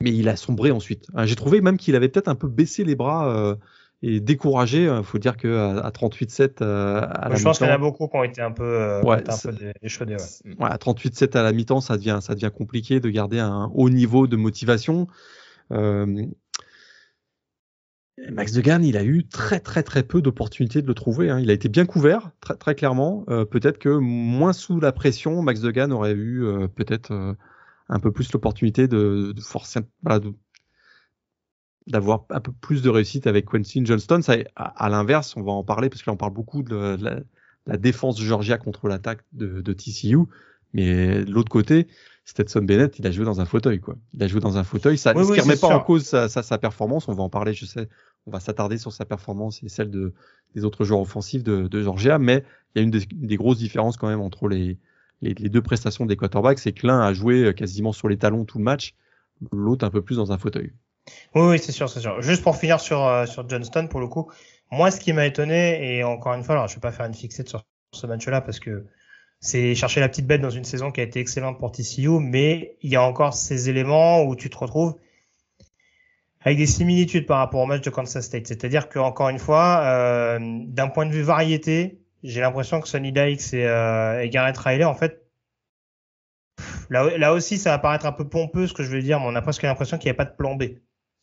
il 0.00 0.28
a 0.28 0.36
sombré 0.36 0.70
ensuite. 0.70 1.08
Hein, 1.14 1.26
j'ai 1.26 1.34
trouvé 1.34 1.60
même 1.60 1.78
qu'il 1.78 1.96
avait 1.96 2.08
peut-être 2.08 2.28
un 2.28 2.36
peu 2.36 2.46
baissé 2.46 2.84
les 2.84 2.94
bras 2.94 3.56
et 4.02 4.20
découragé. 4.20 4.84
Il 4.84 5.04
faut 5.04 5.18
dire 5.18 5.36
que 5.36 5.78
à, 5.78 5.90
38-7 5.90 6.62
euh, 6.62 7.00
à 7.00 7.28
la 7.28 7.36
Je 7.36 7.42
pense 7.42 7.58
qu'il 7.58 7.66
y 7.66 7.70
en 7.70 7.74
a 7.74 7.78
beaucoup 7.78 8.08
qui 8.08 8.16
ont 8.16 8.24
été 8.24 8.42
un 8.42 8.52
peu, 8.52 8.64
euh, 8.64 9.02
ouais, 9.02 9.22
un 9.28 9.36
peu 9.38 9.72
déchaudés. 9.82 10.16
Ouais. 10.44 10.54
ouais 10.58 10.70
à 10.70 10.76
38-7 10.76 11.36
à 11.36 11.42
la 11.42 11.52
mi-temps, 11.52 11.80
ça 11.80 11.96
devient, 11.96 12.18
ça 12.20 12.34
devient 12.34 12.50
compliqué 12.54 13.00
de 13.00 13.08
garder 13.08 13.38
un 13.38 13.70
haut 13.74 13.90
niveau 13.90 14.26
de 14.26 14.36
motivation. 14.36 15.06
Euh, 15.72 16.26
Max 18.30 18.52
Degan, 18.52 18.82
il 18.82 18.96
a 18.96 19.04
eu 19.04 19.26
très 19.26 19.60
très 19.60 19.82
très 19.82 20.02
peu 20.02 20.22
d'opportunités 20.22 20.80
de 20.80 20.86
le 20.86 20.94
trouver. 20.94 21.28
Hein. 21.28 21.38
Il 21.38 21.50
a 21.50 21.52
été 21.52 21.68
bien 21.68 21.84
couvert, 21.84 22.30
très, 22.40 22.54
très 22.54 22.74
clairement. 22.74 23.24
Euh, 23.28 23.44
peut-être 23.44 23.78
que 23.78 23.90
moins 23.90 24.54
sous 24.54 24.80
la 24.80 24.92
pression, 24.92 25.42
Max 25.42 25.60
Degan 25.60 25.92
aurait 25.92 26.12
eu 26.12 26.44
euh, 26.44 26.66
peut-être 26.66 27.12
euh, 27.12 27.34
un 27.88 27.98
peu 27.98 28.12
plus 28.12 28.32
l'opportunité 28.32 28.88
de, 28.88 29.32
de 29.32 29.40
forcer, 29.42 29.80
voilà, 30.02 30.20
de 30.20 30.32
d'avoir 31.86 32.24
un 32.30 32.40
peu 32.40 32.52
plus 32.52 32.82
de 32.82 32.88
réussite 32.88 33.26
avec 33.26 33.46
Quincy 33.46 33.84
Johnston. 33.84 34.20
Ça, 34.22 34.36
à, 34.56 34.88
l'inverse, 34.88 35.36
on 35.36 35.42
va 35.42 35.52
en 35.52 35.62
parler 35.62 35.88
parce 35.88 36.02
que 36.02 36.10
là, 36.10 36.14
on 36.14 36.16
parle 36.16 36.32
beaucoup 36.32 36.62
de 36.62 36.96
la, 37.66 37.76
défense 37.76 38.16
de 38.16 38.24
Georgia 38.24 38.58
contre 38.58 38.88
l'attaque 38.88 39.20
de, 39.32 39.60
de, 39.60 39.72
TCU. 39.72 40.18
Mais 40.72 41.24
de 41.24 41.30
l'autre 41.30 41.48
côté, 41.48 41.86
Stetson 42.24 42.62
Bennett, 42.62 42.98
il 42.98 43.06
a 43.06 43.10
joué 43.12 43.24
dans 43.24 43.40
un 43.40 43.44
fauteuil, 43.44 43.80
quoi. 43.80 43.96
Il 44.14 44.22
a 44.22 44.26
joué 44.26 44.40
dans 44.40 44.58
un 44.58 44.64
fauteuil. 44.64 44.98
Ça, 44.98 45.14
ne 45.14 45.20
remet 45.20 45.56
pas 45.56 45.68
en 45.68 45.80
cause 45.80 46.04
sa, 46.04 46.28
sa, 46.28 46.42
sa, 46.42 46.58
performance. 46.58 47.08
On 47.08 47.14
va 47.14 47.22
en 47.22 47.30
parler, 47.30 47.54
je 47.54 47.64
sais. 47.64 47.88
On 48.26 48.32
va 48.32 48.40
s'attarder 48.40 48.78
sur 48.78 48.92
sa 48.92 49.04
performance 49.04 49.62
et 49.62 49.68
celle 49.68 49.90
de, 49.90 50.12
des 50.54 50.64
autres 50.64 50.84
joueurs 50.84 51.00
offensifs 51.00 51.44
de, 51.44 51.68
de 51.68 51.82
Georgia. 51.82 52.18
Mais 52.18 52.44
il 52.74 52.78
y 52.78 52.80
a 52.80 52.82
une 52.82 52.90
des, 52.90 53.06
des, 53.12 53.36
grosses 53.36 53.58
différences 53.58 53.96
quand 53.96 54.08
même 54.08 54.20
entre 54.20 54.48
les, 54.48 54.78
les, 55.22 55.34
les 55.34 55.48
deux 55.48 55.62
prestations 55.62 56.04
des 56.04 56.16
quarterbacks. 56.16 56.58
C'est 56.58 56.72
que 56.72 56.86
l'un 56.86 57.00
a 57.00 57.12
joué 57.12 57.54
quasiment 57.54 57.92
sur 57.92 58.08
les 58.08 58.18
talons 58.18 58.44
tout 58.44 58.58
le 58.58 58.64
match, 58.64 58.94
l'autre 59.52 59.84
un 59.84 59.90
peu 59.90 60.02
plus 60.02 60.16
dans 60.16 60.32
un 60.32 60.38
fauteuil. 60.38 60.72
Oui, 61.34 61.42
oui, 61.42 61.58
c'est 61.58 61.72
sûr, 61.72 61.88
c'est 61.88 62.00
sûr. 62.00 62.20
Juste 62.22 62.42
pour 62.42 62.56
finir 62.56 62.80
sur, 62.80 63.04
euh, 63.04 63.26
sur 63.26 63.48
Johnston, 63.48 63.88
pour 63.88 64.00
le 64.00 64.08
coup, 64.08 64.30
moi, 64.70 64.90
ce 64.90 65.00
qui 65.00 65.12
m'a 65.12 65.26
étonné, 65.26 65.96
et 65.96 66.04
encore 66.04 66.34
une 66.34 66.42
fois, 66.42 66.54
alors 66.56 66.68
je 66.68 66.74
vais 66.74 66.80
pas 66.80 66.92
faire 66.92 67.06
une 67.06 67.14
fixette 67.14 67.48
sur 67.48 67.64
ce 67.92 68.06
match-là 68.06 68.40
parce 68.40 68.58
que 68.58 68.86
c'est 69.40 69.74
chercher 69.74 70.00
la 70.00 70.08
petite 70.08 70.26
bête 70.26 70.40
dans 70.40 70.50
une 70.50 70.64
saison 70.64 70.90
qui 70.90 71.00
a 71.00 71.04
été 71.04 71.20
excellente 71.20 71.58
pour 71.58 71.70
TCU, 71.72 72.18
mais 72.20 72.76
il 72.82 72.90
y 72.90 72.96
a 72.96 73.02
encore 73.02 73.34
ces 73.34 73.68
éléments 73.68 74.24
où 74.24 74.34
tu 74.34 74.50
te 74.50 74.56
retrouves 74.56 74.96
avec 76.40 76.58
des 76.58 76.66
similitudes 76.66 77.26
par 77.26 77.38
rapport 77.38 77.60
au 77.60 77.66
match 77.66 77.82
de 77.82 77.90
Kansas 77.90 78.24
State. 78.24 78.46
C'est-à-dire 78.46 78.88
que 78.88 78.98
encore 78.98 79.28
une 79.28 79.38
fois, 79.38 79.80
euh, 79.84 80.38
d'un 80.40 80.88
point 80.88 81.06
de 81.06 81.12
vue 81.12 81.22
variété, 81.22 82.00
j'ai 82.22 82.40
l'impression 82.40 82.80
que 82.80 82.88
Sonny 82.88 83.12
Dykes 83.12 83.52
et, 83.54 83.66
euh, 83.66 84.20
et 84.22 84.28
Garrett 84.30 84.56
Riley, 84.56 84.84
en 84.84 84.94
fait, 84.94 85.26
là, 86.90 87.16
là 87.18 87.32
aussi, 87.32 87.58
ça 87.58 87.70
va 87.70 87.78
paraître 87.78 88.06
un 88.06 88.12
peu 88.12 88.28
pompeux 88.28 88.66
ce 88.66 88.74
que 88.74 88.82
je 88.82 88.90
veux 88.90 89.02
dire, 89.02 89.20
mais 89.20 89.26
on 89.28 89.34
a 89.34 89.42
presque 89.42 89.62
l'impression 89.62 89.98
qu'il 89.98 90.06
n'y 90.06 90.12
a 90.12 90.14
pas 90.14 90.24
de 90.24 90.36
plan 90.36 90.54
B. 90.54 90.64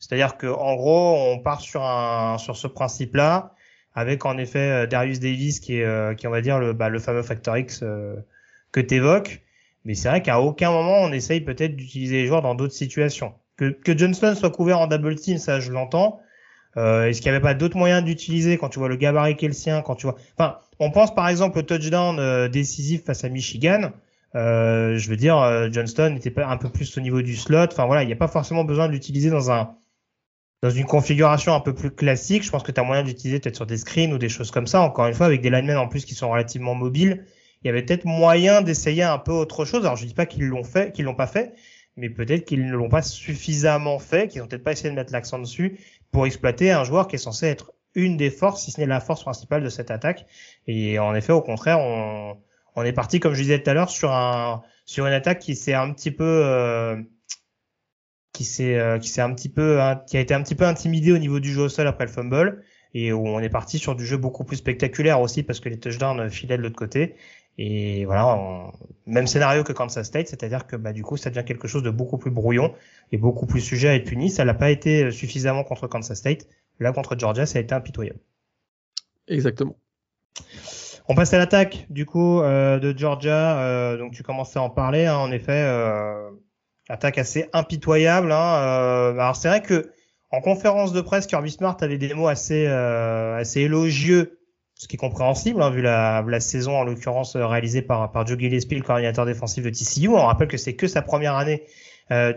C'est-à-dire 0.03 0.35
que 0.35 0.47
en 0.47 0.75
gros, 0.75 1.15
on 1.31 1.39
part 1.39 1.61
sur 1.61 1.81
un 1.81 2.37
sur 2.37 2.57
ce 2.57 2.67
principe-là, 2.67 3.53
avec 3.95 4.25
en 4.25 4.37
effet 4.37 4.83
euh, 4.83 4.85
Darius 4.85 5.21
Davis 5.21 5.61
qui 5.61 5.77
est 5.77 5.85
euh, 5.85 6.13
qui 6.13 6.27
on 6.27 6.29
va 6.29 6.41
dire 6.41 6.59
le 6.59 6.73
bah, 6.73 6.89
le 6.89 6.99
fameux 6.99 7.23
factor 7.23 7.57
X 7.57 7.83
euh, 7.83 8.15
que 8.73 8.81
tu 8.81 8.95
évoques. 8.95 9.41
Mais 9.85 9.95
c'est 9.95 10.09
vrai 10.09 10.21
qu'à 10.21 10.41
aucun 10.41 10.71
moment 10.71 10.97
on 10.99 11.13
essaye 11.13 11.39
peut-être 11.39 11.77
d'utiliser 11.77 12.17
les 12.17 12.27
joueurs 12.27 12.41
dans 12.41 12.53
d'autres 12.53 12.73
situations. 12.73 13.33
Que 13.55 13.69
que 13.69 13.97
Johnston 13.97 14.35
soit 14.35 14.51
couvert 14.51 14.79
en 14.79 14.87
double 14.87 15.15
team, 15.15 15.37
ça 15.37 15.61
je 15.61 15.71
l'entends. 15.71 16.19
Euh, 16.75 17.05
Est-ce 17.05 17.21
qu'il 17.21 17.31
n'y 17.31 17.37
avait 17.37 17.43
pas 17.43 17.53
d'autres 17.53 17.77
moyens 17.77 18.03
d'utiliser 18.03 18.57
quand 18.57 18.67
tu 18.67 18.79
vois 18.79 18.89
le 18.89 18.97
gabarit 18.97 19.37
qui 19.37 19.45
est 19.45 19.47
le 19.49 19.53
sien, 19.53 19.81
quand 19.83 19.95
tu 19.95 20.07
vois. 20.07 20.17
Enfin, 20.37 20.57
on 20.79 20.91
pense 20.91 21.15
par 21.15 21.29
exemple 21.29 21.59
au 21.59 21.61
touchdown 21.61 22.49
décisif 22.49 23.05
face 23.05 23.23
à 23.23 23.29
Michigan. 23.29 23.91
Euh, 24.35 24.97
je 24.97 25.09
veux 25.09 25.15
dire, 25.15 25.37
euh, 25.37 25.69
Johnston 25.71 26.15
était 26.17 26.33
un 26.41 26.57
peu 26.57 26.69
plus 26.69 26.97
au 26.97 27.01
niveau 27.01 27.21
du 27.21 27.35
slot. 27.35 27.67
Enfin 27.71 27.85
voilà, 27.85 28.03
il 28.03 28.07
n'y 28.07 28.13
a 28.13 28.17
pas 28.17 28.27
forcément 28.27 28.63
besoin 28.63 28.87
de 28.87 28.93
l'utiliser 28.93 29.29
dans 29.29 29.51
un 29.51 29.75
dans 30.63 30.69
une 30.69 30.85
configuration 30.85 31.53
un 31.53 31.59
peu 31.59 31.75
plus 31.75 31.91
classique. 31.91 32.41
Je 32.41 32.49
pense 32.49 32.63
que 32.63 32.71
tu 32.71 32.79
as 32.79 32.85
moyen 32.85 33.03
d'utiliser 33.03 33.41
peut-être 33.41 33.57
sur 33.57 33.65
des 33.65 33.75
screens 33.75 34.13
ou 34.13 34.17
des 34.17 34.29
choses 34.29 34.49
comme 34.49 34.65
ça. 34.65 34.79
Encore 34.79 35.07
une 35.07 35.13
fois, 35.13 35.25
avec 35.25 35.41
des 35.41 35.49
linemen 35.49 35.75
en 35.77 35.89
plus 35.89 36.05
qui 36.05 36.15
sont 36.15 36.29
relativement 36.29 36.73
mobiles, 36.73 37.25
il 37.61 37.67
y 37.67 37.69
avait 37.69 37.83
peut-être 37.83 38.05
moyen 38.05 38.61
d'essayer 38.61 39.03
un 39.03 39.17
peu 39.17 39.33
autre 39.33 39.65
chose. 39.65 39.85
Alors 39.85 39.97
je 39.97 40.05
dis 40.05 40.13
pas 40.13 40.25
qu'ils 40.25 40.47
l'ont 40.47 40.63
fait, 40.63 40.93
qu'ils 40.93 41.03
l'ont 41.03 41.15
pas 41.15 41.27
fait, 41.27 41.53
mais 41.97 42.09
peut-être 42.09 42.45
qu'ils 42.45 42.65
ne 42.65 42.71
l'ont 42.77 42.87
pas 42.87 43.01
suffisamment 43.01 43.99
fait, 43.99 44.29
qu'ils 44.29 44.41
ont 44.41 44.47
peut-être 44.47 44.63
pas 44.63 44.71
essayé 44.71 44.89
de 44.89 44.95
mettre 44.95 45.11
l'accent 45.11 45.37
dessus 45.37 45.79
pour 46.13 46.25
exploiter 46.25 46.71
un 46.71 46.85
joueur 46.85 47.09
qui 47.09 47.17
est 47.17 47.19
censé 47.19 47.47
être 47.47 47.73
une 47.93 48.15
des 48.15 48.29
forces, 48.29 48.63
si 48.63 48.71
ce 48.71 48.79
n'est 48.79 48.87
la 48.87 49.01
force 49.01 49.23
principale 49.23 49.63
de 49.63 49.69
cette 49.69 49.91
attaque. 49.91 50.25
Et 50.67 50.97
en 50.97 51.13
effet, 51.13 51.33
au 51.33 51.41
contraire, 51.41 51.79
on, 51.79 52.37
on 52.77 52.83
est 52.83 52.93
parti, 52.93 53.19
comme 53.19 53.33
je 53.33 53.41
disais 53.41 53.61
tout 53.61 53.69
à 53.69 53.73
l'heure, 53.73 53.89
sur 53.89 54.13
un 54.13 54.63
sur 54.85 55.07
une 55.07 55.13
attaque 55.13 55.39
qui 55.39 55.55
s'est 55.55 55.73
un 55.73 55.91
petit 55.91 56.11
peu 56.11 56.23
euh, 56.23 57.01
qui 58.33 58.43
s'est 58.43 58.77
euh, 58.77 58.99
qui 58.99 59.09
s'est 59.09 59.21
un 59.21 59.33
petit 59.33 59.49
peu 59.49 59.79
qui 60.07 60.17
a 60.17 60.19
été 60.19 60.33
un 60.33 60.41
petit 60.43 60.55
peu 60.55 60.65
intimidé 60.65 61.11
au 61.11 61.17
niveau 61.17 61.39
du 61.39 61.51
jeu 61.51 61.63
au 61.63 61.69
sol 61.69 61.87
après 61.87 62.05
le 62.05 62.11
fumble 62.11 62.63
et 62.93 63.13
où 63.13 63.27
on 63.27 63.39
est 63.39 63.49
parti 63.49 63.79
sur 63.79 63.95
du 63.95 64.05
jeu 64.05 64.17
beaucoup 64.17 64.43
plus 64.43 64.57
spectaculaire 64.57 65.21
aussi 65.21 65.43
parce 65.43 65.59
que 65.59 65.69
les 65.69 65.79
touchdowns 65.79 66.29
filaient 66.29 66.57
de 66.57 66.63
l'autre 66.63 66.75
côté. 66.75 67.15
Et 67.59 68.05
voilà 68.05 68.71
même 69.05 69.27
scénario 69.27 69.63
que 69.63 69.73
Kansas 69.73 70.07
State 70.07 70.27
c'est-à-dire 70.27 70.65
que 70.67 70.75
bah 70.75 70.91
du 70.91 71.03
coup 71.03 71.17
ça 71.17 71.29
devient 71.29 71.45
quelque 71.45 71.67
chose 71.67 71.83
de 71.83 71.91
beaucoup 71.91 72.17
plus 72.17 72.31
brouillon 72.31 72.73
et 73.11 73.17
beaucoup 73.17 73.45
plus 73.45 73.61
sujet 73.61 73.89
à 73.89 73.95
être 73.95 74.05
puni. 74.05 74.29
Ça 74.29 74.43
l'a 74.43 74.55
pas 74.55 74.71
été 74.71 75.11
suffisamment 75.11 75.63
contre 75.63 75.87
Kansas 75.87 76.17
State. 76.17 76.47
Là 76.79 76.91
contre 76.91 77.17
Georgia 77.17 77.45
ça 77.45 77.59
a 77.59 77.61
été 77.61 77.75
impitoyable 77.75 78.19
exactement. 79.27 79.75
On 81.07 81.15
passe 81.15 81.33
à 81.33 81.37
l'attaque 81.37 81.85
du 81.89 82.05
coup 82.05 82.41
euh, 82.41 82.79
de 82.79 82.97
Georgia. 82.97 83.59
Euh, 83.59 83.97
donc 83.97 84.13
tu 84.13 84.23
commençais 84.23 84.59
à 84.59 84.61
en 84.61 84.69
parler. 84.69 85.05
Hein, 85.05 85.17
en 85.17 85.31
effet, 85.31 85.51
euh, 85.51 86.29
attaque 86.89 87.17
assez 87.17 87.49
impitoyable. 87.53 88.31
Hein, 88.31 89.13
alors 89.13 89.35
c'est 89.35 89.47
vrai 89.47 89.61
que 89.61 89.91
en 90.31 90.41
conférence 90.41 90.93
de 90.93 91.01
presse, 91.01 91.27
Kirby 91.27 91.51
Smart 91.51 91.77
avait 91.81 91.97
des 91.97 92.13
mots 92.13 92.27
assez 92.27 92.65
assez 92.67 93.61
élogieux, 93.61 94.39
ce 94.75 94.87
qui 94.87 94.95
est 94.95 94.97
compréhensible 94.97 95.61
hein, 95.61 95.69
vu 95.69 95.81
la, 95.81 96.23
la 96.27 96.39
saison 96.39 96.77
en 96.77 96.83
l'occurrence 96.83 97.35
réalisée 97.35 97.81
par 97.81 98.11
par 98.11 98.25
Joe 98.25 98.39
Gillespie, 98.39 98.75
le 98.75 98.81
coordinateur 98.81 99.25
défensif 99.25 99.63
de 99.63 99.69
TCU. 99.69 100.09
On 100.09 100.25
rappelle 100.25 100.47
que 100.47 100.57
c'est 100.57 100.75
que 100.75 100.87
sa 100.87 101.01
première 101.01 101.35
année 101.35 101.63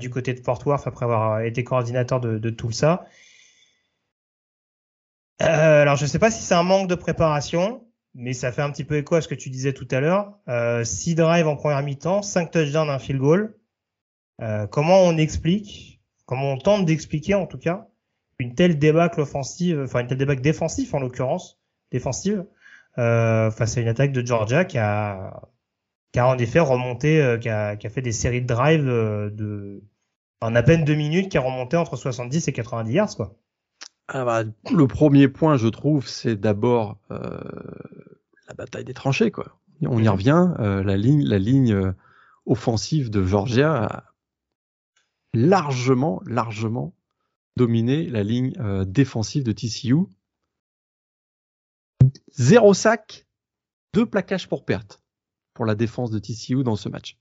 du 0.01 0.11
côté 0.11 0.32
de 0.32 0.40
Fort 0.40 0.62
Worth 0.66 0.86
après 0.86 1.05
avoir 1.05 1.40
été 1.40 1.64
coordinateur 1.64 2.20
de, 2.20 2.38
de 2.38 2.51
tout 2.51 2.70
ça. 2.70 3.07
alors 5.38 5.97
je 5.97 6.05
ne 6.05 6.09
sais 6.09 6.18
pas 6.18 6.30
si 6.30 6.42
c'est 6.42 6.55
un 6.55 6.62
manque 6.62 6.88
de 6.88 6.94
préparation 6.94 7.86
mais 8.16 8.32
ça 8.32 8.51
fait 8.51 8.62
un 8.62 8.70
petit 8.70 8.84
peu 8.84 8.97
écho 8.97 9.14
à 9.14 9.20
ce 9.20 9.28
que 9.28 9.34
tu 9.34 9.51
disais 9.51 9.74
tout 9.74 9.86
à 9.90 10.01
l'heure. 10.01 10.38
Euh, 10.49 10.84
six 10.84 11.14
drives 11.14 11.47
en 11.47 11.55
première 11.55 11.82
mi-temps, 11.82 12.22
5 12.22 12.51
touchdowns, 12.51 12.88
un 12.88 12.99
field 12.99 13.20
goal. 13.20 13.55
Euh, 14.43 14.66
comment 14.66 15.03
on 15.03 15.16
explique, 15.16 16.01
comment 16.26 16.53
on 16.53 16.59
tente 16.59 16.84
d'expliquer 16.84 17.34
en 17.34 17.47
tout 17.47 17.59
cas, 17.59 17.89
une 18.39 18.55
telle 18.55 18.78
débâcle 18.78 19.20
offensive, 19.20 19.80
enfin 19.84 20.01
une 20.01 20.09
telle 20.09 20.18
débâcle 20.18 20.43
défensive 20.43 20.95
en 20.95 21.01
l'occurrence, 21.01 21.59
défensive, 21.91 22.45
euh, 22.99 23.51
face 23.51 23.76
à 23.76 23.80
une 23.80 23.89
attaque 23.89 24.12
de 24.12 24.24
Georgia 24.24 24.64
qui 24.64 24.78
a, 24.78 25.43
qui 26.12 26.18
a 26.18 26.28
en 26.28 26.39
effet 26.39 26.61
remonté, 26.61 27.22
euh, 27.22 27.39
qui, 27.39 27.49
a, 27.49 27.76
qui 27.76 27.87
a 27.87 27.91
fait 27.91 28.03
des 28.03 28.12
séries 28.12 28.43
de 28.43 28.47
drives 28.47 28.89
euh, 28.89 29.30
de, 29.30 29.82
en 30.41 30.55
à 30.55 30.62
peine 30.62 30.84
deux 30.84 30.95
minutes, 30.95 31.30
qui 31.30 31.39
a 31.39 31.41
remonté 31.41 31.76
entre 31.76 31.97
70 31.97 32.49
et 32.49 32.53
90 32.53 32.93
yards 32.93 33.16
quoi. 33.16 33.34
Ah 34.09 34.24
bah, 34.24 34.45
le 34.70 34.87
premier 34.87 35.26
point, 35.26 35.57
je 35.57 35.66
trouve, 35.66 36.07
c'est 36.07 36.37
d'abord 36.37 36.99
euh, 37.11 37.41
la 38.47 38.55
bataille 38.55 38.84
des 38.84 38.95
tranchées, 38.95 39.32
quoi. 39.32 39.59
On 39.82 39.99
y 39.99 40.05
mhm. 40.05 40.09
revient. 40.09 40.55
Euh, 40.61 40.84
la 40.84 40.97
ligne, 40.97 41.24
la 41.24 41.39
ligne 41.39 41.93
offensive 42.47 43.11
de 43.11 43.24
Georgia 43.24 43.84
a 43.84 44.05
largement, 45.34 46.22
largement 46.26 46.94
dominé 47.56 48.08
la 48.08 48.22
ligne 48.22 48.52
euh, 48.58 48.84
défensive 48.84 49.44
de 49.44 49.52
TCU. 49.52 49.96
Zéro 52.32 52.74
sac, 52.74 53.26
deux 53.92 54.06
plaquages 54.06 54.48
pour 54.48 54.64
perte 54.64 55.02
pour 55.54 55.64
la 55.64 55.74
défense 55.74 56.10
de 56.10 56.18
TCU 56.18 56.62
dans 56.64 56.76
ce 56.76 56.88
match. 56.88 57.16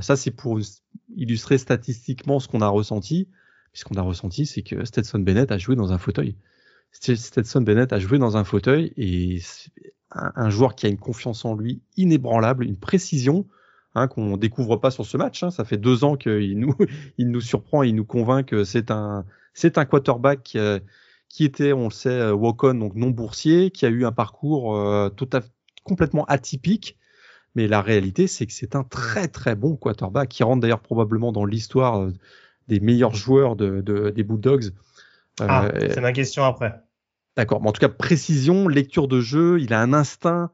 Ça, 0.00 0.16
c'est 0.16 0.30
pour 0.30 0.58
illustrer 1.16 1.58
statistiquement 1.58 2.38
ce 2.38 2.48
qu'on 2.48 2.60
a 2.60 2.68
ressenti 2.68 3.28
ce 3.72 3.84
qu'on 3.84 3.94
a 3.94 4.02
ressenti, 4.02 4.46
c'est 4.46 4.62
que 4.62 4.84
Stetson 4.84 5.20
Bennett 5.20 5.50
a 5.52 5.58
joué 5.58 5.76
dans 5.76 5.92
un 5.92 5.98
fauteuil. 5.98 6.36
Stetson 6.90 7.62
Bennett 7.62 7.92
a 7.92 7.98
joué 7.98 8.18
dans 8.18 8.36
un 8.36 8.44
fauteuil 8.44 8.92
et 8.96 9.40
un, 10.10 10.50
joueur 10.50 10.74
qui 10.74 10.86
a 10.86 10.90
une 10.90 10.98
confiance 10.98 11.44
en 11.44 11.54
lui 11.54 11.80
inébranlable, 11.96 12.64
une 12.64 12.76
précision 12.76 13.46
hein, 13.94 14.08
qu'on 14.08 14.36
découvre 14.36 14.76
pas 14.76 14.90
sur 14.90 15.04
ce 15.06 15.16
match. 15.16 15.42
Hein. 15.42 15.50
Ça 15.50 15.64
fait 15.64 15.76
deux 15.76 16.04
ans 16.04 16.16
qu'il 16.16 16.58
nous, 16.58 16.74
il 17.18 17.30
nous 17.30 17.40
surprend, 17.40 17.82
il 17.82 17.94
nous 17.94 18.04
convainc 18.04 18.46
que 18.46 18.64
c'est 18.64 18.90
un, 18.90 19.24
c'est 19.54 19.78
un 19.78 19.84
quarterback 19.84 20.42
qui, 20.42 20.58
euh, 20.58 20.78
qui, 21.28 21.44
était, 21.44 21.72
on 21.72 21.84
le 21.84 21.90
sait, 21.90 22.10
euh, 22.10 22.32
walk-on, 22.32 22.74
donc 22.74 22.94
non 22.94 23.10
boursier, 23.10 23.70
qui 23.70 23.86
a 23.86 23.88
eu 23.88 24.04
un 24.04 24.12
parcours 24.12 24.76
euh, 24.76 25.08
tout 25.08 25.28
à, 25.32 25.40
complètement 25.84 26.24
atypique. 26.26 26.98
Mais 27.54 27.68
la 27.68 27.82
réalité, 27.82 28.26
c'est 28.26 28.46
que 28.46 28.52
c'est 28.52 28.76
un 28.76 28.84
très 28.84 29.28
très 29.28 29.54
bon 29.54 29.76
quarterback 29.76 30.30
qui 30.30 30.42
rentre 30.42 30.62
d'ailleurs 30.62 30.80
probablement 30.80 31.32
dans 31.32 31.44
l'histoire 31.44 32.08
des 32.68 32.80
meilleurs 32.80 33.14
joueurs 33.14 33.56
de, 33.56 33.82
de 33.82 34.08
des 34.08 34.24
Bulldogs. 34.24 34.72
Ah, 35.40 35.66
euh, 35.66 35.88
c'est 35.92 36.00
ma 36.00 36.12
question 36.12 36.44
après. 36.44 36.74
D'accord. 37.36 37.62
Mais 37.62 37.68
en 37.68 37.72
tout 37.72 37.80
cas, 37.80 37.88
précision, 37.88 38.68
lecture 38.68 39.08
de 39.08 39.20
jeu, 39.20 39.60
il 39.60 39.72
a 39.72 39.80
un 39.80 39.92
instinct. 39.92 40.50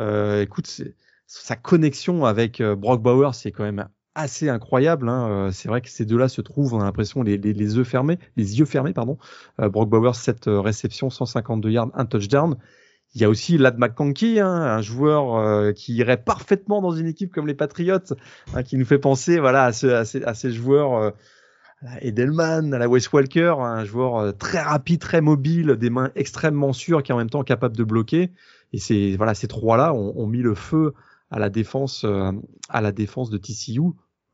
Euh, 0.00 0.42
écoute, 0.42 0.82
sa 1.26 1.56
connexion 1.56 2.24
avec 2.24 2.60
euh, 2.60 2.76
Brock 2.76 3.02
Bauer, 3.02 3.34
c'est 3.34 3.52
quand 3.52 3.64
même 3.64 3.88
assez 4.14 4.48
incroyable. 4.48 5.08
Hein. 5.08 5.28
Euh, 5.28 5.50
c'est 5.52 5.68
vrai 5.68 5.80
que 5.80 5.90
ces 5.90 6.04
deux-là 6.04 6.28
se 6.28 6.40
trouvent, 6.40 6.74
on 6.74 6.80
a 6.80 6.84
l'impression, 6.84 7.22
les, 7.22 7.36
les, 7.36 7.52
les, 7.52 7.76
yeux 7.76 7.84
fermés, 7.84 8.18
les 8.36 8.58
yeux 8.58 8.64
fermés, 8.64 8.92
pardon. 8.92 9.18
Euh, 9.60 9.68
Brock 9.68 9.88
Bauer, 9.88 10.14
7 10.14 10.44
réceptions, 10.46 11.10
152 11.10 11.70
yards, 11.70 11.90
un 11.94 12.06
touchdown. 12.06 12.56
Il 13.14 13.20
y 13.20 13.24
a 13.24 13.28
aussi 13.28 13.56
Lad 13.56 13.78
McConkey, 13.78 14.40
hein, 14.40 14.48
un 14.48 14.82
joueur 14.82 15.36
euh, 15.36 15.72
qui 15.72 15.94
irait 15.94 16.22
parfaitement 16.22 16.82
dans 16.82 16.92
une 16.92 17.06
équipe 17.06 17.32
comme 17.32 17.46
les 17.46 17.54
Patriots, 17.54 17.98
hein, 18.54 18.62
qui 18.62 18.76
nous 18.76 18.84
fait 18.84 18.98
penser, 18.98 19.38
voilà, 19.38 19.64
à, 19.64 19.72
ce, 19.72 19.86
à, 19.86 20.04
ces, 20.04 20.22
à 20.24 20.34
ces, 20.34 20.50
joueurs 20.50 21.12
à 21.84 22.02
Edelman, 22.02 22.72
à 22.72 22.78
la 22.78 22.88
Wes 22.88 23.12
Walker, 23.12 23.54
un 23.58 23.84
joueur 23.84 24.16
euh, 24.16 24.32
très 24.32 24.60
rapide, 24.60 25.00
très 25.00 25.20
mobile, 25.20 25.76
des 25.78 25.90
mains 25.90 26.10
extrêmement 26.14 26.72
sûres, 26.72 27.02
qui 27.02 27.12
est 27.12 27.14
en 27.14 27.18
même 27.18 27.30
temps 27.30 27.44
capable 27.44 27.76
de 27.76 27.84
bloquer. 27.84 28.30
Et 28.72 28.78
c'est 28.78 29.16
voilà, 29.16 29.34
ces 29.34 29.46
trois-là 29.46 29.94
ont, 29.94 30.26
mis 30.26 30.42
le 30.42 30.54
feu 30.54 30.94
à 31.30 31.38
la 31.38 31.50
défense, 31.50 32.04
euh, 32.04 32.32
à 32.68 32.80
la 32.80 32.92
défense 32.92 33.30
de 33.30 33.38
TCU. 33.38 33.80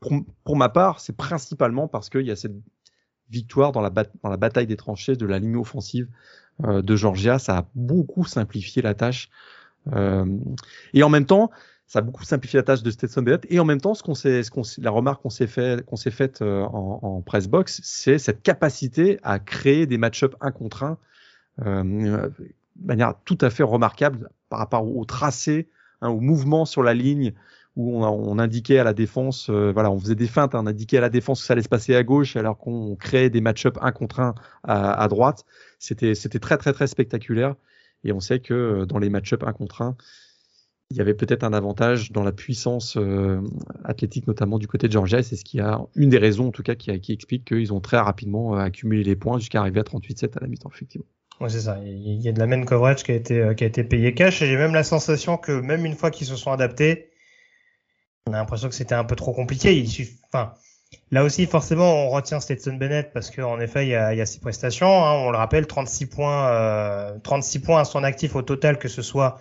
Pour, 0.01 0.57
ma 0.57 0.69
part, 0.69 1.01
c'est 1.01 1.17
principalement 1.17 1.87
parce 1.87 2.11
qu'il 2.11 2.27
y 2.27 2.31
a 2.31 2.37
cette 2.37 2.57
victoire 3.31 3.73
dans 3.73 3.81
la, 3.81 3.91
bataille 4.37 4.67
des 4.67 4.77
tranchées 4.77 5.15
de 5.15 5.27
la 5.27 5.39
ligne 5.39 5.57
offensive 5.57 6.09
euh, 6.65 6.83
de 6.83 6.97
Georgia. 6.97 7.39
Ça 7.39 7.59
a 7.59 7.69
beaucoup 7.75 8.25
simplifié 8.25 8.83
la 8.83 8.95
tâche. 8.95 9.31
et 10.93 11.03
en 11.03 11.09
même 11.09 11.27
temps, 11.27 11.51
ça 11.93 11.99
a 11.99 12.03
beaucoup 12.03 12.25
simplifié 12.25 12.59
la 12.59 12.63
tâche 12.63 12.83
de 12.83 12.91
Stetson 12.91 13.21
Bennett. 13.21 13.47
Et 13.51 13.61
en 13.61 13.67
même 13.67 13.79
temps, 13.79 13.93
ce 13.93 14.03
qu'on 14.03 14.15
ce 14.15 14.51
qu'on, 14.51 14.63
la 14.79 14.91
remarque 14.91 15.21
qu'on 15.21 15.29
s'est 15.29 15.47
fait, 15.47 15.85
qu'on 15.85 15.97
s'est 15.97 16.11
faite 16.11 16.41
euh, 16.41 16.63
en, 16.63 17.01
en 17.03 17.21
press 17.21 17.49
box, 17.49 17.83
c'est 17.85 18.19
cette 18.19 18.43
capacité 18.43 19.19
à 19.23 19.39
créer 19.39 19.85
des 19.85 19.99
match-ups 19.99 20.35
un 20.41 20.53
contre 20.53 20.85
un 20.85 20.99
euh, 21.67 22.31
de 22.31 22.87
manière 22.87 23.15
tout 23.27 23.37
à 23.43 23.51
fait 23.51 23.63
remarquable 23.63 24.31
par 24.49 24.59
rapport 24.59 24.89
au, 24.89 25.05
tracé, 25.05 25.69
hein, 26.03 26.11
au 26.11 26.21
mouvement 26.21 26.65
sur 26.65 26.83
la 26.83 26.95
ligne 26.95 27.33
où 27.75 28.05
on, 28.05 28.39
indiquait 28.39 28.79
à 28.79 28.85
la 28.85 28.93
défense, 28.93 29.49
euh, 29.49 29.73
voilà, 29.73 29.91
on 29.91 29.99
faisait 29.99 30.15
des 30.15 30.27
feintes, 30.27 30.55
hein, 30.55 30.61
on 30.63 30.67
indiquait 30.67 30.99
à 30.99 31.01
la 31.01 31.09
défense 31.09 31.41
que 31.41 31.47
ça 31.47 31.55
allait 31.55 31.63
se 31.63 31.71
passer 31.71 31.95
à 31.95 32.03
gauche 32.03 32.37
alors 32.37 32.59
qu'on 32.59 32.97
créait 32.97 33.31
des 33.31 33.41
match-ups 33.41 33.79
un 33.81 33.93
contre 33.93 34.21
un 34.21 34.35
à, 34.63 35.09
droite. 35.09 35.47
C'était, 35.79 36.15
très 36.15 36.59
très 36.59 36.75
très 36.75 36.87
spectaculaire. 36.87 37.55
Et 38.05 38.13
on 38.13 38.21
sait 38.21 38.41
que 38.41 38.85
dans 38.85 38.99
les 38.99 39.09
match-ups 39.09 39.43
un 39.47 39.53
contre 39.53 39.81
un, 39.81 39.97
il 40.93 40.99
y 40.99 41.01
avait 41.01 41.15
peut-être 41.15 41.45
un 41.45 41.55
avantage 41.55 42.13
dans 42.13 42.23
la 42.23 42.33
puissance 42.33 42.99
euh, 42.99 43.41
athlétique, 43.85 44.27
notamment 44.27 44.59
du 44.59 44.69
côté 44.69 44.89
de 44.89 44.93
Georgia. 44.93 45.23
C'est 45.23 45.37
ce 45.37 45.45
qui 45.45 45.59
a 45.59 45.81
une 45.95 46.11
des 46.11 46.19
raisons, 46.19 46.49
en 46.49 46.51
tout 46.51 46.63
cas, 46.63 46.75
qui, 46.75 47.01
qui 47.01 47.13
explique 47.13 47.47
qu'ils 47.47 47.73
ont 47.73 47.81
très 47.81 47.99
rapidement 47.99 48.55
euh, 48.55 48.59
accumulé 48.59 49.03
les 49.03 49.17
points 49.17 49.39
jusqu'à 49.39 49.61
arriver 49.61 49.81
à 49.81 49.85
38-7 49.85 50.37
à 50.37 50.41
la 50.41 50.49
mi-temps, 50.49 50.71
effectivement. 50.71 51.07
Ouais, 51.41 51.49
c'est 51.49 51.63
ça. 51.63 51.79
Il 51.85 52.23
y 52.23 52.29
a 52.29 52.33
de 52.33 52.39
la 52.39 52.47
main 52.47 52.63
coverage 52.65 53.03
qui 53.03 53.13
a 53.13 53.15
été, 53.15 53.41
euh, 53.41 53.55
qui 53.55 53.65
a 53.65 53.67
été 53.67 53.85
payé 53.85 54.15
cash. 54.15 54.43
Et 54.43 54.47
j'ai 54.47 54.57
même 54.57 54.75
la 54.75 54.85
sensation 54.85 55.37
que 55.37 55.53
même 55.53 55.85
une 55.85 55.97
fois 55.97 56.11
qu'ils 56.11 56.27
se 56.27 56.37
sont 56.37 56.53
adaptés, 56.53 57.11
on 58.27 58.33
a 58.33 58.37
l'impression 58.37 58.69
que 58.69 58.75
c'était 58.75 58.95
un 58.95 59.05
peu 59.05 59.17
trop 59.17 59.33
compliqué. 59.33 59.77
Il 59.77 59.89
suffit, 59.89 60.19
enfin, 60.33 60.55
là 61.11 61.25
aussi, 61.25 61.47
forcément, 61.47 62.07
on 62.07 62.11
retient 62.11 62.41
Stetson 62.41 62.75
Bennett 62.75 63.13
parce 63.13 63.31
qu'en 63.31 63.59
effet, 63.61 63.87
il 63.87 63.91
y 63.91 63.95
a, 63.95 64.15
il 64.15 64.19
y 64.19 64.21
a 64.21 64.27
ses 64.27 64.41
prestations. 64.41 65.05
Hein. 65.05 65.15
On 65.15 65.31
le 65.31 65.39
rappelle, 65.39 65.67
36 65.67 66.07
points, 66.07 66.49
euh, 66.49 67.19
36 67.23 67.59
points 67.61 67.81
à 67.81 67.85
son 67.85 68.05
actif 68.05 68.37
au 68.37 68.43
total, 68.43 68.79
que 68.79 68.89
ce 68.89 69.03
soit 69.03 69.39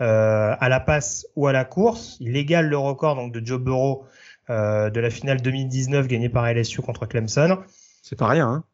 euh, 0.00 0.56
à 0.58 0.68
la 0.68 0.80
passe 0.80 1.26
ou 1.36 1.46
à 1.46 1.52
la 1.52 1.64
course. 1.64 2.16
Il 2.20 2.36
égale 2.36 2.68
le 2.68 2.78
record 2.78 3.14
donc 3.14 3.32
de 3.32 3.44
Joe 3.44 3.60
Burrow 3.60 4.06
euh, 4.50 4.90
de 4.90 5.00
la 5.00 5.10
finale 5.10 5.40
2019 5.40 6.08
gagnée 6.08 6.28
par 6.28 6.52
LSU 6.52 6.80
contre 6.82 7.06
Clemson. 7.06 7.58
C'est 8.02 8.18
pas 8.18 8.28
rien. 8.28 8.48
Hein 8.48 8.64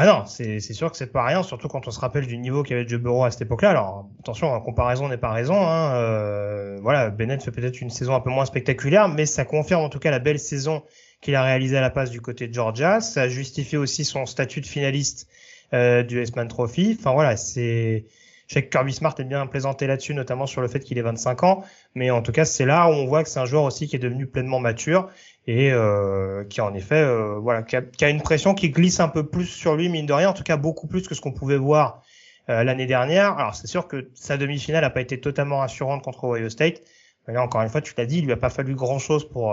Ah 0.00 0.06
non, 0.06 0.26
c'est 0.26 0.60
sûr 0.60 0.92
que 0.92 0.96
c'est 0.96 1.10
pas 1.10 1.24
rien, 1.24 1.42
surtout 1.42 1.66
quand 1.66 1.88
on 1.88 1.90
se 1.90 1.98
rappelle 1.98 2.24
du 2.24 2.38
niveau 2.38 2.62
qu'avait 2.62 2.86
Joe 2.86 3.00
Burrow 3.00 3.24
à 3.24 3.32
cette 3.32 3.42
époque-là. 3.42 3.70
Alors 3.70 4.08
attention, 4.20 4.46
en 4.46 4.60
comparaison 4.60 5.08
n'est 5.08 5.18
pas 5.18 5.32
raison. 5.32 5.56
Hein. 5.56 5.92
Euh, 5.96 6.78
voilà, 6.80 7.10
Bennett 7.10 7.42
fait 7.42 7.50
peut-être 7.50 7.80
une 7.80 7.90
saison 7.90 8.14
un 8.14 8.20
peu 8.20 8.30
moins 8.30 8.44
spectaculaire, 8.44 9.08
mais 9.08 9.26
ça 9.26 9.44
confirme 9.44 9.82
en 9.82 9.88
tout 9.88 9.98
cas 9.98 10.12
la 10.12 10.20
belle 10.20 10.38
saison 10.38 10.84
qu'il 11.20 11.34
a 11.34 11.42
réalisée 11.42 11.76
à 11.78 11.80
la 11.80 11.90
passe 11.90 12.10
du 12.10 12.20
côté 12.20 12.46
de 12.46 12.54
Georgia. 12.54 13.00
Ça 13.00 13.28
justifie 13.28 13.76
aussi 13.76 14.04
son 14.04 14.24
statut 14.24 14.60
de 14.60 14.66
finaliste 14.66 15.26
euh, 15.74 16.04
du 16.04 16.20
S-Man 16.22 16.46
Trophy. 16.46 16.96
Enfin 16.96 17.12
voilà, 17.12 17.36
c'est 17.36 18.04
je 18.48 18.54
sais 18.54 18.64
que 18.64 18.70
Kirby 18.70 18.94
Smart 18.94 19.14
est 19.18 19.24
bien 19.24 19.46
présenté 19.46 19.86
là-dessus, 19.86 20.14
notamment 20.14 20.46
sur 20.46 20.62
le 20.62 20.68
fait 20.68 20.80
qu'il 20.80 20.96
ait 20.96 21.02
25 21.02 21.42
ans. 21.42 21.64
Mais 21.94 22.10
en 22.10 22.22
tout 22.22 22.32
cas, 22.32 22.46
c'est 22.46 22.64
là 22.64 22.88
où 22.88 22.94
on 22.94 23.06
voit 23.06 23.22
que 23.22 23.28
c'est 23.28 23.40
un 23.40 23.44
joueur 23.44 23.64
aussi 23.64 23.86
qui 23.86 23.96
est 23.96 23.98
devenu 23.98 24.26
pleinement 24.26 24.58
mature 24.58 25.10
et 25.46 25.70
euh, 25.70 26.44
qui 26.44 26.62
en 26.62 26.72
effet, 26.72 26.96
euh, 26.96 27.38
voilà, 27.38 27.62
qui 27.62 27.76
a, 27.76 28.08
une 28.08 28.22
pression 28.22 28.54
qui 28.54 28.70
glisse 28.70 29.00
un 29.00 29.08
peu 29.08 29.26
plus 29.26 29.44
sur 29.44 29.76
lui, 29.76 29.90
mine 29.90 30.06
de 30.06 30.14
rien, 30.14 30.30
en 30.30 30.32
tout 30.32 30.44
cas 30.44 30.56
beaucoup 30.56 30.86
plus 30.86 31.06
que 31.06 31.14
ce 31.14 31.20
qu'on 31.20 31.32
pouvait 31.32 31.58
voir 31.58 32.02
euh, 32.48 32.64
l'année 32.64 32.86
dernière. 32.86 33.36
Alors 33.38 33.54
c'est 33.54 33.66
sûr 33.66 33.86
que 33.86 34.10
sa 34.14 34.38
demi-finale 34.38 34.80
n'a 34.80 34.90
pas 34.90 35.02
été 35.02 35.20
totalement 35.20 35.58
rassurante 35.58 36.02
contre 36.02 36.24
Ohio 36.24 36.48
State. 36.48 36.80
Mais 37.26 37.34
là, 37.34 37.42
encore 37.42 37.60
une 37.60 37.68
fois, 37.68 37.82
tu 37.82 37.92
l'as 37.98 38.06
dit, 38.06 38.18
il 38.20 38.24
lui 38.24 38.32
a 38.32 38.38
pas 38.38 38.50
fallu 38.50 38.74
grand-chose 38.74 39.28
pour... 39.28 39.50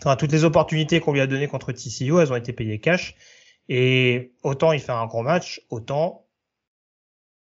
Enfin, 0.00 0.16
toutes 0.16 0.32
les 0.32 0.42
opportunités 0.42 0.98
qu'on 0.98 1.12
lui 1.12 1.20
a 1.20 1.28
données 1.28 1.46
contre 1.46 1.70
TCU, 1.70 2.18
elles 2.20 2.32
ont 2.32 2.36
été 2.36 2.52
payées 2.52 2.80
cash. 2.80 3.14
Et 3.68 4.32
autant 4.42 4.72
il 4.72 4.80
fait 4.80 4.90
un 4.90 5.06
gros 5.06 5.22
match, 5.22 5.62
autant 5.70 6.23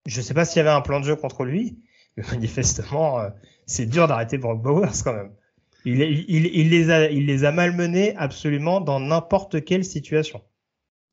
je 0.06 0.22
sais 0.22 0.34
pas 0.34 0.45
s'il 0.45 0.58
y 0.58 0.60
avait 0.62 0.70
un 0.70 0.82
plan 0.82 1.00
de 1.00 1.06
jeu 1.06 1.16
contre 1.16 1.45
lui, 1.45 1.80
mais 2.18 2.24
manifestement, 2.32 3.20
euh, 3.20 3.30
c'est 3.66 3.86
dur 3.86 4.08
d'arrêter 4.08 4.38
Brock 4.38 4.62
Bowers 4.62 5.04
quand 5.04 5.14
même. 5.14 5.32
Il, 5.86 5.97
les 5.97 6.91
a, 6.91 7.10
il 7.10 7.26
les 7.26 7.45
a 7.45 7.52
malmenés 7.52 8.16
absolument 8.18 8.82
dans 8.82 9.00
n'importe 9.00 9.64
quelle 9.64 9.86
situation. 9.86 10.41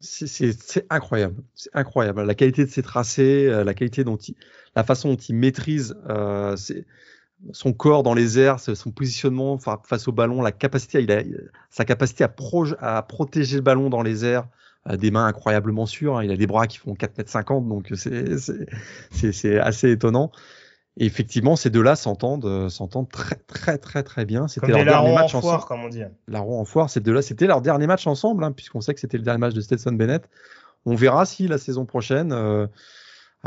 C'est 0.00 0.86
incroyable, 0.90 1.42
c'est 1.54 1.70
incroyable. 1.72 2.22
La 2.22 2.34
qualité 2.34 2.64
de 2.64 2.70
ses 2.70 2.82
tracés, 2.82 3.46
euh, 3.46 3.64
la 3.64 3.74
qualité 3.74 4.04
dont 4.04 4.16
il, 4.16 4.34
la 4.74 4.84
façon 4.84 5.10
dont 5.10 5.16
il 5.16 5.36
maîtrise 5.36 5.96
euh, 6.08 6.56
son 7.52 7.72
corps 7.72 8.02
dans 8.02 8.12
les 8.12 8.38
airs, 8.38 8.60
son 8.60 8.90
positionnement 8.90 9.58
face 9.58 10.08
au 10.08 10.12
ballon, 10.12 10.42
la 10.42 10.52
capacité, 10.52 11.06
sa 11.70 11.84
capacité 11.84 12.24
à, 12.24 12.34
à 12.80 13.02
protéger 13.02 13.56
le 13.56 13.62
ballon 13.62 13.88
dans 13.88 14.02
les 14.02 14.24
airs, 14.24 14.48
des 14.96 15.10
mains 15.10 15.26
incroyablement 15.26 15.86
sûres. 15.86 16.18
Hein. 16.18 16.24
Il 16.24 16.30
a 16.30 16.36
des 16.36 16.46
bras 16.46 16.66
qui 16.66 16.78
font 16.78 16.94
4 16.94 17.18
mètres 17.18 17.30
50, 17.30 17.68
donc 17.68 17.92
c'est 19.10 19.58
assez 19.58 19.90
étonnant. 19.90 20.30
Et 20.98 21.04
effectivement, 21.04 21.56
ces 21.56 21.68
deux-là 21.68 21.94
s'entendent, 21.94 22.46
euh, 22.46 22.68
s'entendent 22.70 23.10
très, 23.10 23.34
très, 23.34 23.76
très, 23.76 24.02
très 24.02 24.24
bien. 24.24 24.48
C'était 24.48 24.68
leur 24.68 24.84
dernier 24.84 25.14
match 25.14 25.34
en 25.34 25.42
foire, 25.42 25.66
comme 25.66 25.84
on 25.84 25.88
dit. 25.88 26.02
Larron 26.26 26.60
en 26.60 26.64
foire, 26.64 26.88
ces 26.88 27.00
deux-là, 27.00 27.20
c'était 27.20 27.46
leur 27.46 27.60
dernier 27.60 27.86
match 27.86 28.06
ensemble, 28.06 28.44
hein, 28.44 28.52
puisqu'on 28.52 28.80
sait 28.80 28.94
que 28.94 29.00
c'était 29.00 29.18
le 29.18 29.22
dernier 29.22 29.40
match 29.40 29.52
de 29.52 29.60
Stetson 29.60 29.92
Bennett. 29.92 30.28
On 30.86 30.94
verra 30.94 31.26
si 31.26 31.48
la 31.48 31.58
saison 31.58 31.84
prochaine, 31.84 32.32
euh, 32.32 32.66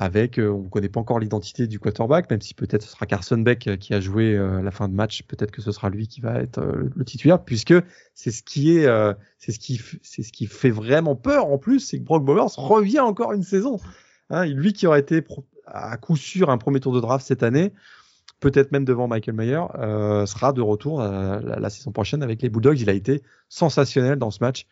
avec, 0.02 0.39
euh, 0.39 0.50
on 0.50 0.64
ne 0.64 0.70
connaît 0.70 0.88
pas 0.88 1.02
encore 1.02 1.20
l'identité 1.20 1.68
du 1.68 1.78
quarterback, 1.78 2.32
même 2.32 2.39
si 2.39 2.54
peut-être 2.54 2.84
ce 2.84 2.89
sera 2.89 3.06
Carson 3.06 3.38
Beck 3.38 3.68
euh, 3.68 3.76
qui 3.76 3.93
a 3.93 4.00
joué 4.00 4.34
euh, 4.34 4.62
la 4.62 4.72
fin 4.72 4.88
de 4.88 4.93
match, 4.93 5.24
peut-être 5.24 5.52
que 5.52 5.62
ce 5.62 5.74
sera 5.74 5.89
lui 5.89 6.08
qui 6.08 6.22
va 6.22 6.39
être 6.39 6.62
le 6.62 7.04
titulaire, 7.04 7.43
puisque 7.43 7.74
c'est 8.16 8.32
ce 8.32 8.41
qui 8.41 8.78
est, 8.78 8.88
c'est 9.38 9.52
ce 9.52 9.60
qui, 9.60 9.82
c'est 10.02 10.24
ce 10.24 10.32
qui 10.32 10.47
fait 10.47 10.70
vraiment 10.70 11.18
peur 11.18 11.47
en 11.47 11.58
plus, 11.58 11.82
c'est 11.82 12.00
que 12.00 12.04
Brock 12.06 12.24
Bowers 12.24 12.47
revient 12.56 13.02
encore 13.02 13.34
une 13.34 13.43
saison. 13.43 13.78
Hein, 14.30 14.45
lui 14.45 14.72
qui 14.72 14.88
aurait 14.88 15.02
été 15.02 15.22
à 15.66 15.97
coup 15.97 16.16
sûr 16.16 16.50
un 16.50 16.58
premier 16.58 16.80
tour 16.80 16.93
de 16.93 17.02
draft 17.02 17.26
cette 17.26 17.43
année, 17.43 17.74
peut-être 18.39 18.72
même 18.72 18.86
devant 18.86 19.10
Michael 19.10 19.36
Mayer, 19.36 19.66
sera 20.28 20.54
de 20.54 20.62
retour 20.62 21.02
la, 21.02 21.70
saison 21.70 21.91
prochaine 21.91 22.24
avec 22.24 22.41
les 22.41 22.47
Bulldogs. 22.47 22.80
Il 22.80 22.89
a 22.89 22.93
été 22.93 23.22
sensationnel 23.50 24.18
dans 24.18 24.32
ce 24.32 24.39
match. 24.41 24.66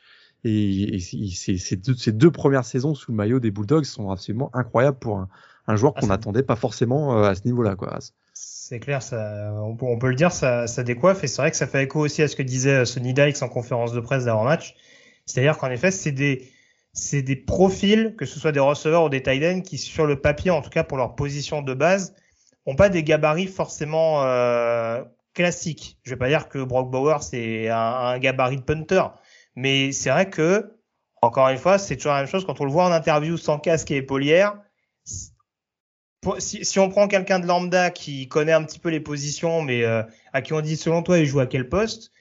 Et, 0.44 1.00
ces, 1.00 2.12
deux, 2.12 2.32
premières 2.32 2.66
saisons 2.66 2.96
sous 2.96 3.12
le 3.12 3.18
maillot 3.18 3.40
des 3.40 3.52
Bulldogs 3.52 3.86
sont 3.86 4.12
absolument 4.12 4.50
incroyables 4.54 4.98
pour 4.98 5.26
un, 5.68 5.76
joueur 5.76 5.94
ah, 5.96 6.00
qu'on 6.00 6.08
n'attendait 6.08 6.44
pas 6.44 6.56
forcément 6.56 7.18
euh, 7.18 7.30
à 7.30 7.36
ce 7.36 7.42
niveau-là. 7.46 7.76
Quoi. 7.76 8.00
C'est 8.34 8.80
clair, 8.80 9.02
ça, 9.02 9.54
on, 9.62 9.76
peut, 9.98 10.10
le 10.10 10.16
dire, 10.16 10.32
ça, 10.32 10.68
ça 10.68 10.84
décoiffe. 10.84 11.24
Et 11.24 11.28
c'est 11.28 11.42
vrai 11.42 11.52
que 11.52 11.58
ça 11.58 11.68
fait 11.68 11.84
écho 11.84 12.00
aussi 12.00 12.22
à 12.22 12.28
ce 12.28 12.36
que 12.36 12.44
disait 12.44 12.82
euh, 12.82 12.86
Sonny 12.86 13.14
Dykes 13.14 13.42
en 13.42 13.50
conférence 13.50 13.94
de 13.94 14.00
presse 14.00 14.26
d'avant-match. 14.26 14.76
C'est-à-dire 15.26 15.58
qu'en 15.58 15.70
effet, 15.70 15.92
c'est 15.92 16.12
des, 16.12 16.50
c'est 16.94 17.22
des 17.22 17.36
profils, 17.36 18.16
que 18.18 18.26
ce 18.26 18.40
soit 18.40 18.52
des 18.52 18.60
receveurs 18.60 19.04
ou 19.04 19.10
des 19.10 19.22
tight 19.22 19.44
ends, 19.44 19.62
qui 19.62 19.78
sur 19.78 20.06
le 20.06 20.20
papier, 20.20 20.52
en 20.52 20.62
tout 20.62 20.70
cas 20.70 20.84
pour 20.84 20.98
leur 20.98 21.16
position 21.16 21.62
de 21.62 21.74
base, 21.74 22.16
ont 22.66 22.76
pas 22.76 22.90
des 22.90 23.04
gabarits 23.04 23.48
forcément 23.48 24.24
euh, 24.24 25.04
classiques. 25.34 25.98
Je 26.04 26.12
vais 26.12 26.18
pas 26.18 26.28
dire 26.28 26.50
que 26.50 26.64
Brock 26.64 26.90
Bauer 26.90 27.22
c'est 27.24 27.70
un, 27.70 27.78
un, 27.78 28.20
gabarit 28.20 28.58
de 28.58 28.62
punter, 28.62 29.04
mais 29.58 29.92
c'est 29.92 30.12
vrai 30.12 30.30
que, 30.30 30.78
encore 31.24 31.50
une 31.50 31.58
fois, 31.58 31.80
c'est 31.80 31.96
toujours 31.96 32.12
la 32.12 32.20
même 32.20 32.30
chose 32.30 32.46
quand 32.46 32.62
on 32.62 32.66
le 32.66 32.72
voit 32.72 32.86
en 32.86 32.92
interview 32.92 33.38
sans 33.38 33.58
casque 33.58 33.90
et 33.90 33.96
épaulière. 33.96 34.56
Si, 36.38 36.64
si 36.64 36.78
on 36.78 36.90
prend 36.90 37.08
quelqu'un 37.08 37.40
de 37.40 37.48
lambda 37.48 37.90
qui 37.90 38.28
connaît 38.28 38.52
un 38.52 38.64
petit 38.64 38.78
peu 38.78 38.90
les 38.90 39.00
positions, 39.00 39.64
mais 39.64 39.84
euh, 39.84 40.04
à 40.32 40.44
qui 40.44 40.54
on 40.54 40.62
dit 40.62 40.78
selon 40.78 41.02
toi 41.02 41.18
il 41.18 41.26
joue 41.26 41.40
à 41.40 41.48
quel 41.48 41.70
poste, 41.70 42.12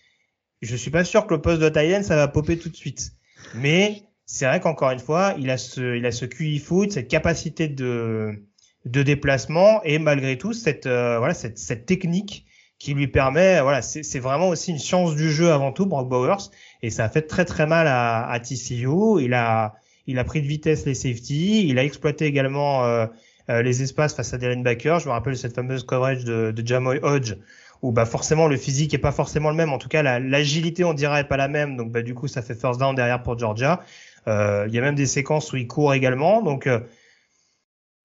je 0.62 0.74
suis 0.76 0.90
pas 0.90 1.04
sûr 1.04 1.26
que 1.26 1.34
le 1.34 1.42
poste 1.42 1.60
de 1.60 1.68
Thaïlande 1.68 2.04
ça 2.04 2.16
va 2.16 2.26
popper 2.26 2.58
tout 2.58 2.70
de 2.70 2.76
suite. 2.76 3.12
Mais 3.54 4.04
c'est 4.24 4.46
vrai 4.46 4.58
qu'encore 4.60 4.92
une 4.92 4.98
fois, 4.98 5.34
il 5.38 5.50
a 5.50 5.58
ce, 5.58 5.94
il 5.94 6.06
a 6.06 6.12
ce 6.12 6.24
QI 6.24 6.58
foot, 6.58 6.92
cette 6.92 7.08
capacité 7.08 7.68
de, 7.68 8.46
de 8.86 9.02
déplacement 9.02 9.82
et 9.84 9.98
malgré 9.98 10.38
tout 10.38 10.54
cette, 10.54 10.86
euh, 10.86 11.18
voilà, 11.18 11.34
cette, 11.34 11.58
cette 11.58 11.84
technique 11.84 12.46
qui 12.78 12.94
lui 12.94 13.08
permet, 13.08 13.60
voilà, 13.60 13.82
c'est 13.82 14.18
vraiment 14.18 14.48
aussi 14.48 14.70
une 14.70 14.78
science 14.78 15.16
du 15.16 15.30
jeu 15.32 15.50
avant 15.50 15.72
tout, 15.72 15.86
Brock 15.86 16.08
Bowers, 16.08 16.50
et 16.82 16.90
ça 16.90 17.04
a 17.04 17.08
fait 17.08 17.22
très 17.22 17.44
très 17.44 17.66
mal 17.66 17.86
à, 17.88 18.38
TCU. 18.40 19.22
Il 19.22 19.34
a, 19.34 19.74
il 20.06 20.18
a 20.18 20.24
pris 20.24 20.42
de 20.42 20.46
vitesse 20.46 20.86
les 20.86 20.94
safety, 20.94 21.68
il 21.68 21.78
a 21.78 21.84
exploité 21.84 22.26
également 22.26 22.84
euh, 22.84 23.06
euh, 23.50 23.62
les 23.62 23.82
espaces 23.82 24.14
face 24.14 24.32
à 24.34 24.38
des 24.38 24.48
linebackers. 24.48 25.00
Je 25.00 25.06
me 25.06 25.12
rappelle 25.12 25.36
cette 25.36 25.54
fameuse 25.54 25.84
coverage 25.84 26.24
de, 26.24 26.54
Jamoy 26.64 26.98
Hodge 27.02 27.34
où 27.82 27.92
bah 27.92 28.06
forcément 28.06 28.48
le 28.48 28.56
physique 28.56 28.94
est 28.94 28.98
pas 28.98 29.12
forcément 29.12 29.50
le 29.50 29.56
même. 29.56 29.72
En 29.72 29.78
tout 29.78 29.88
cas, 29.88 30.02
l'agilité 30.18 30.84
on 30.84 30.94
dirait 30.94 31.20
est 31.20 31.24
pas 31.24 31.36
la 31.36 31.48
même. 31.48 31.76
Donc 31.76 31.92
bah 31.92 32.02
du 32.02 32.14
coup 32.14 32.28
ça 32.28 32.42
fait 32.42 32.54
first 32.54 32.80
down 32.80 32.94
derrière 32.94 33.22
pour 33.22 33.38
Georgia. 33.38 33.80
Euh, 34.28 34.64
il 34.68 34.74
y 34.74 34.78
a 34.78 34.80
même 34.80 34.94
des 34.94 35.06
séquences 35.06 35.52
où 35.52 35.56
il 35.56 35.66
court 35.66 35.94
également. 35.94 36.42
Donc 36.42 36.68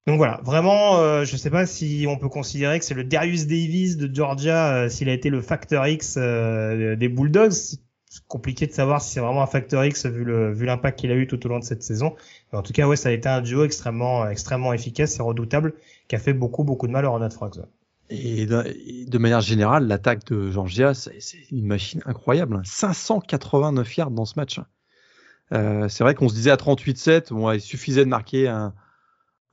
donc 0.06 0.16
voilà, 0.16 0.40
vraiment, 0.42 1.24
je 1.24 1.32
ne 1.32 1.38
sais 1.38 1.50
pas 1.50 1.64
si 1.64 2.06
on 2.08 2.16
peut 2.18 2.28
considérer 2.28 2.78
que 2.80 2.84
c'est 2.84 2.94
le 2.94 3.04
Darius 3.04 3.46
Davis 3.46 3.96
de 3.96 4.12
Georgia, 4.12 4.88
s'il 4.90 5.08
a 5.08 5.12
été 5.12 5.30
le 5.30 5.40
facteur 5.40 5.86
X 5.86 6.18
des 6.18 7.08
Bulldogs. 7.08 7.78
C'est 8.12 8.26
compliqué 8.26 8.66
de 8.66 8.72
savoir 8.72 9.00
si 9.00 9.10
c'est 9.10 9.20
vraiment 9.20 9.42
un 9.42 9.46
facteur 9.46 9.82
X 9.86 10.04
vu 10.04 10.22
le 10.22 10.52
vu 10.52 10.66
l'impact 10.66 10.98
qu'il 10.98 11.10
a 11.10 11.14
eu 11.14 11.26
tout 11.26 11.46
au 11.46 11.48
long 11.48 11.58
de 11.58 11.64
cette 11.64 11.82
saison. 11.82 12.14
Mais 12.52 12.58
en 12.58 12.62
tout 12.62 12.74
cas, 12.74 12.86
ouais, 12.86 12.96
ça 12.96 13.08
a 13.08 13.12
été 13.12 13.26
un 13.26 13.40
duo 13.40 13.64
extrêmement 13.64 14.28
extrêmement 14.28 14.74
efficace 14.74 15.18
et 15.18 15.22
redoutable 15.22 15.72
qui 16.08 16.16
a 16.16 16.18
fait 16.18 16.34
beaucoup 16.34 16.62
beaucoup 16.62 16.86
de 16.86 16.92
mal 16.92 17.06
au 17.06 17.10
Ronald 17.10 17.32
Frogs. 17.32 17.62
Et 18.10 18.44
de, 18.44 19.16
manière 19.16 19.40
générale, 19.40 19.86
l'attaque 19.86 20.26
de 20.26 20.50
Georgia, 20.50 20.92
c'est 20.92 21.16
une 21.50 21.64
machine 21.64 22.02
incroyable. 22.04 22.60
589 22.64 23.88
hein. 23.88 23.92
yards 23.96 24.10
dans 24.10 24.26
ce 24.26 24.34
match. 24.36 24.58
Hein. 24.58 25.88
c'est 25.88 26.04
vrai 26.04 26.14
qu'on 26.14 26.28
se 26.28 26.34
disait 26.34 26.50
à 26.50 26.56
38-7, 26.56 27.32
bon, 27.32 27.50
il 27.50 27.62
suffisait 27.62 28.04
de 28.04 28.10
marquer 28.10 28.46
un, 28.46 28.74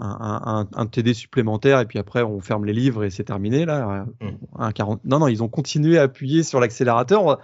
un, 0.01 0.41
un, 0.45 0.67
un, 0.73 0.85
TD 0.85 1.13
supplémentaire 1.13 1.79
et 1.79 1.85
puis 1.85 1.97
après 1.97 2.23
on 2.23 2.41
ferme 2.41 2.65
les 2.65 2.73
livres 2.73 3.05
et 3.05 3.09
c'est 3.09 3.23
terminé 3.23 3.63
là. 3.63 4.05
Mm. 4.19 4.27
Un 4.57 4.71
40... 4.73 5.05
Non, 5.05 5.19
non, 5.19 5.29
ils 5.29 5.41
ont 5.43 5.47
continué 5.47 5.97
à 5.97 6.01
appuyer 6.01 6.43
sur 6.43 6.59
l'accélérateur. 6.59 7.39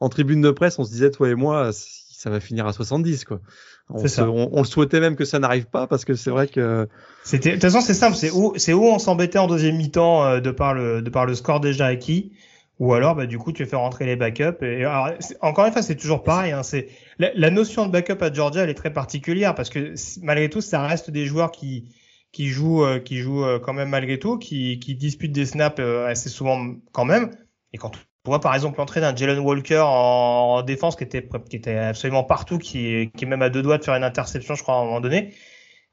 En 0.00 0.08
tribune 0.08 0.42
de 0.42 0.50
presse, 0.50 0.78
on 0.78 0.84
se 0.84 0.90
disait, 0.90 1.10
toi 1.10 1.28
et 1.28 1.34
moi, 1.34 1.70
ça 1.72 2.30
va 2.30 2.40
finir 2.40 2.66
à 2.66 2.72
70 2.72 3.24
quoi. 3.24 3.40
On, 3.88 4.48
on, 4.52 4.58
le 4.58 4.66
souhaitait 4.66 4.98
même 4.98 5.14
que 5.14 5.24
ça 5.24 5.38
n'arrive 5.38 5.66
pas 5.66 5.86
parce 5.86 6.04
que 6.04 6.14
c'est 6.14 6.30
vrai 6.30 6.48
que. 6.48 6.88
C'était 7.22 7.50
de 7.50 7.54
toute 7.54 7.62
façon 7.62 7.80
c'est 7.80 7.94
simple, 7.94 8.16
c'est 8.16 8.32
où 8.32 8.52
c'est 8.56 8.72
où 8.72 8.84
on 8.84 8.98
s'embêtait 8.98 9.38
en 9.38 9.46
deuxième 9.46 9.76
mi-temps 9.76 10.24
euh, 10.24 10.40
de 10.40 10.50
par 10.50 10.74
le 10.74 11.02
de 11.02 11.10
par 11.10 11.24
le 11.24 11.34
score 11.34 11.60
déjà 11.60 11.86
acquis. 11.86 12.32
Ou 12.78 12.92
alors, 12.92 13.14
bah, 13.14 13.24
du 13.24 13.38
coup, 13.38 13.52
tu 13.52 13.64
fais 13.64 13.76
rentrer 13.76 14.04
les 14.04 14.16
backups. 14.16 14.62
Et 14.62 14.84
alors, 14.84 15.08
encore 15.40 15.64
une 15.64 15.72
fois, 15.72 15.80
c'est 15.80 15.94
toujours 15.96 16.22
pareil. 16.22 16.52
Hein, 16.52 16.62
c'est 16.62 16.88
la, 17.18 17.30
la, 17.34 17.48
notion 17.48 17.86
de 17.86 17.90
backup 17.92 18.22
à 18.22 18.30
Georgia, 18.30 18.64
elle 18.64 18.68
est 18.68 18.74
très 18.74 18.92
particulière 18.92 19.54
parce 19.54 19.70
que 19.70 19.94
malgré 20.20 20.50
tout, 20.50 20.60
ça 20.60 20.86
reste 20.86 21.10
des 21.10 21.24
joueurs 21.26 21.52
qui 21.52 21.94
qui 22.32 22.48
jouent 22.48 22.84
euh, 22.84 22.98
qui 22.98 23.18
jouent 23.18 23.44
euh, 23.44 23.58
quand 23.58 23.72
même 23.72 23.88
malgré 23.90 24.18
tout, 24.18 24.36
qui 24.36 24.78
qui 24.80 24.94
disputent 24.94 25.32
des 25.32 25.46
snaps 25.46 25.80
assez 25.80 26.28
souvent 26.28 26.74
quand 26.92 27.04
même. 27.04 27.30
Et 27.72 27.78
quand 27.78 27.92
on 28.26 28.30
voit 28.30 28.40
par 28.40 28.54
exemple 28.54 28.78
l'entrée 28.78 29.00
d'un 29.00 29.14
Jalen 29.14 29.38
Walker 29.38 29.84
en, 29.86 30.62
défense 30.62 30.96
qui 30.96 31.04
était 31.04 31.26
qui 31.48 31.56
était 31.56 31.76
absolument 31.76 32.24
partout, 32.24 32.58
qui 32.58 33.10
qui 33.16 33.24
est 33.24 33.28
même 33.28 33.42
à 33.42 33.50
deux 33.50 33.62
doigts 33.62 33.78
de 33.78 33.84
faire 33.84 33.94
une 33.94 34.04
interception, 34.04 34.54
je 34.54 34.62
crois 34.62 34.76
à 34.76 34.78
un 34.78 34.84
moment 34.84 35.00
donné. 35.00 35.34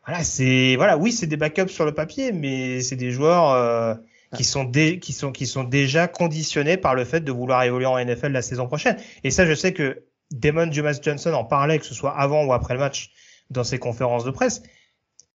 Voilà, 0.06 0.24
c'est 0.24 0.76
voilà, 0.76 0.98
oui, 0.98 1.12
c'est 1.12 1.28
des 1.28 1.38
backups 1.38 1.72
sur 1.72 1.86
le 1.86 1.94
papier, 1.94 2.32
mais 2.32 2.82
c'est 2.82 2.96
des 2.96 3.12
joueurs 3.12 4.00
qui 4.36 4.44
sont, 4.44 4.70
qui, 4.70 5.14
sont, 5.14 5.32
qui 5.32 5.46
sont 5.46 5.64
déjà 5.64 6.08
conditionnés 6.08 6.78
par 6.78 6.96
le 6.96 7.06
fait 7.06 7.22
de 7.22 7.32
vouloir 7.32 7.64
évoluer 7.64 7.86
en 7.86 8.04
NFL 8.04 8.32
la 8.32 8.42
saison 8.42 8.68
prochaine. 8.68 8.98
Et 9.24 9.32
ça, 9.32 9.46
je 9.46 9.54
sais 9.54 9.74
que 9.74 10.04
Damon 10.32 10.72
Jonas 10.72 11.00
Johnson 11.02 11.34
en 11.34 11.46
parlait, 11.46 11.80
que 11.80 11.86
ce 11.86 11.94
soit 11.94 12.18
avant 12.18 12.44
ou 12.46 12.54
après 12.54 12.74
le 12.74 12.80
match, 12.80 13.12
dans 13.50 13.64
ses 13.64 13.80
conférences 13.80 14.24
de 14.24 14.32
presse. 14.32 14.64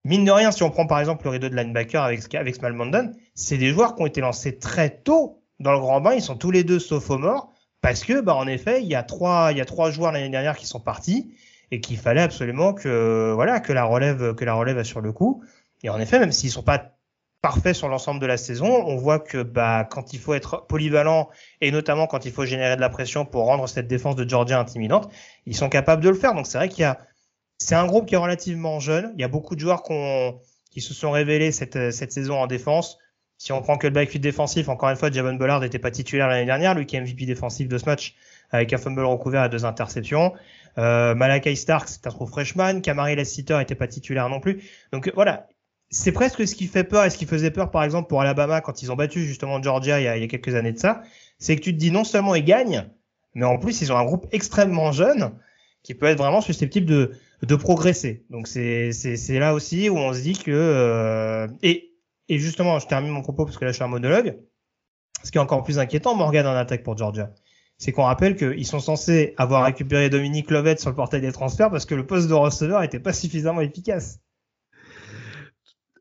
Mine 0.04 0.24
de 0.24 0.30
rien, 0.30 0.50
si 0.50 0.62
on 0.62 0.70
prend 0.70 0.86
par 0.86 1.00
exemple 1.00 1.24
le 1.24 1.30
rideau 1.30 1.48
de 1.48 1.56
linebacker 1.56 2.02
avec, 2.02 2.34
avec 2.34 2.54
Small 2.54 3.14
c'est 3.34 3.58
des 3.58 3.70
joueurs 3.70 3.94
qui 3.94 4.02
ont 4.02 4.06
été 4.06 4.20
lancés 4.20 4.58
très 4.58 4.90
tôt 4.90 5.42
dans 5.60 5.72
le 5.72 5.78
grand 5.78 6.00
bain. 6.00 6.14
Ils 6.14 6.22
sont 6.22 6.36
tous 6.36 6.50
les 6.50 6.64
deux 6.64 6.78
sophomores 6.78 7.52
parce 7.80 8.04
que, 8.04 8.20
bah, 8.20 8.34
en 8.34 8.46
effet, 8.46 8.82
il 8.82 8.88
y 8.88 8.94
a 8.94 9.02
trois, 9.02 9.52
il 9.52 9.58
y 9.58 9.60
a 9.60 9.64
trois 9.64 9.90
joueurs 9.90 10.12
l'année 10.12 10.28
dernière 10.28 10.56
qui 10.56 10.66
sont 10.66 10.80
partis 10.80 11.34
et 11.70 11.80
qu'il 11.80 11.98
fallait 11.98 12.22
absolument 12.22 12.72
que 12.72 13.32
voilà 13.34 13.60
que 13.60 13.72
la 13.72 13.84
relève 13.84 14.34
que 14.34 14.44
la 14.44 14.54
relève 14.54 14.78
assure 14.78 15.00
le 15.00 15.12
coup. 15.12 15.42
Et 15.82 15.90
en 15.90 16.00
effet, 16.00 16.18
même 16.18 16.32
s'ils 16.32 16.50
sont 16.50 16.62
pas 16.62 16.94
parfaits 17.40 17.76
sur 17.76 17.88
l'ensemble 17.88 18.20
de 18.20 18.26
la 18.26 18.36
saison, 18.36 18.66
on 18.66 18.96
voit 18.96 19.20
que 19.20 19.42
bah 19.42 19.84
quand 19.84 20.12
il 20.12 20.18
faut 20.18 20.34
être 20.34 20.66
polyvalent 20.66 21.28
et 21.60 21.70
notamment 21.70 22.06
quand 22.06 22.24
il 22.24 22.32
faut 22.32 22.44
générer 22.44 22.74
de 22.74 22.80
la 22.80 22.88
pression 22.88 23.24
pour 23.24 23.44
rendre 23.44 23.68
cette 23.68 23.86
défense 23.86 24.16
de 24.16 24.28
Georgia 24.28 24.58
intimidante, 24.58 25.12
ils 25.46 25.56
sont 25.56 25.68
capables 25.68 26.02
de 26.02 26.08
le 26.08 26.16
faire. 26.16 26.34
Donc 26.34 26.46
c'est 26.46 26.58
vrai 26.58 26.68
qu'il 26.68 26.80
y 26.80 26.84
a 26.84 26.98
c'est 27.58 27.74
un 27.74 27.86
groupe 27.86 28.06
qui 28.06 28.14
est 28.14 28.18
relativement 28.18 28.80
jeune. 28.80 29.12
Il 29.16 29.20
y 29.20 29.24
a 29.24 29.28
beaucoup 29.28 29.54
de 29.54 29.60
joueurs 29.60 29.82
qui 29.82 30.80
se 30.80 30.94
sont 30.94 31.10
révélés 31.10 31.52
cette, 31.52 31.90
cette 31.92 32.12
saison 32.12 32.40
en 32.40 32.46
défense. 32.46 32.98
Si 33.38 33.52
on 33.52 33.62
prend 33.62 33.78
que 33.78 33.86
le 33.86 33.92
backfield 33.92 34.22
défensif, 34.22 34.68
encore 34.68 34.90
une 34.90 34.96
fois, 34.96 35.10
Javon 35.12 35.34
Bollard 35.34 35.60
n'était 35.60 35.78
pas 35.78 35.92
titulaire 35.92 36.26
l'année 36.26 36.44
dernière, 36.44 36.74
lui 36.74 36.86
qui 36.86 36.96
est 36.96 37.00
MVP 37.00 37.24
défensif 37.24 37.68
de 37.68 37.78
ce 37.78 37.84
match 37.86 38.16
avec 38.50 38.72
un 38.72 38.78
fumble 38.78 39.04
recouvert 39.04 39.42
à 39.42 39.48
deux 39.48 39.64
interceptions. 39.64 40.34
Euh, 40.78 41.14
Malakai 41.14 41.54
Stark, 41.54 41.88
c'est 41.88 42.06
un 42.06 42.10
trou 42.10 42.26
freshman. 42.26 42.80
Kamari 42.80 43.14
Lassiter 43.14 43.58
était 43.60 43.76
pas 43.76 43.86
titulaire 43.86 44.28
non 44.28 44.40
plus. 44.40 44.62
Donc 44.92 45.10
voilà, 45.14 45.46
c'est 45.90 46.12
presque 46.12 46.46
ce 46.46 46.54
qui 46.54 46.66
fait 46.66 46.84
peur 46.84 47.04
et 47.04 47.10
ce 47.10 47.18
qui 47.18 47.26
faisait 47.26 47.50
peur 47.50 47.70
par 47.70 47.84
exemple 47.84 48.08
pour 48.08 48.20
Alabama 48.20 48.60
quand 48.60 48.82
ils 48.82 48.92
ont 48.92 48.96
battu 48.96 49.24
justement 49.24 49.62
Georgia 49.62 50.00
il 50.00 50.04
y 50.04 50.24
a, 50.24 50.28
quelques 50.28 50.54
années 50.54 50.72
de 50.72 50.78
ça. 50.78 51.02
C'est 51.38 51.56
que 51.56 51.62
tu 51.62 51.72
te 51.72 51.78
dis 51.78 51.90
non 51.90 52.04
seulement 52.04 52.34
ils 52.34 52.44
gagnent, 52.44 52.88
mais 53.34 53.46
en 53.46 53.58
plus 53.58 53.80
ils 53.82 53.92
ont 53.92 53.96
un 53.96 54.04
groupe 54.04 54.26
extrêmement 54.32 54.92
jeune 54.92 55.32
qui 55.82 55.94
peut 55.94 56.06
être 56.06 56.18
vraiment 56.18 56.40
susceptible 56.40 56.86
de, 56.86 57.12
de 57.42 57.54
progresser. 57.54 58.24
Donc 58.30 58.48
c'est 58.48 58.92
c'est 58.92 59.38
là 59.38 59.54
aussi 59.54 59.88
où 59.88 59.96
on 59.96 60.12
se 60.12 60.20
dit 60.20 60.34
que 60.34 60.50
euh, 60.50 61.48
et 61.62 61.87
et 62.28 62.38
justement 62.38 62.78
je 62.78 62.86
termine 62.86 63.10
mon 63.10 63.22
propos 63.22 63.44
parce 63.44 63.56
que 63.56 63.64
là 63.64 63.70
je 63.70 63.76
suis 63.76 63.84
un 63.84 63.88
monologue. 63.88 64.38
Ce 65.24 65.32
qui 65.32 65.38
est 65.38 65.40
encore 65.40 65.64
plus 65.64 65.78
inquiétant, 65.78 66.14
Morgan 66.14 66.46
en 66.46 66.54
attaque 66.54 66.84
pour 66.84 66.96
Georgia, 66.96 67.30
c'est 67.76 67.92
qu'on 67.92 68.04
rappelle 68.04 68.36
qu'ils 68.36 68.66
sont 68.66 68.80
censés 68.80 69.34
avoir 69.36 69.64
récupéré 69.64 70.10
Dominique 70.10 70.50
Lovett 70.50 70.80
sur 70.80 70.90
le 70.90 70.96
portail 70.96 71.20
des 71.20 71.32
transferts 71.32 71.70
parce 71.70 71.86
que 71.86 71.94
le 71.94 72.06
poste 72.06 72.28
de 72.28 72.34
receveur 72.34 72.82
était 72.82 73.00
pas 73.00 73.12
suffisamment 73.12 73.60
efficace. 73.60 74.20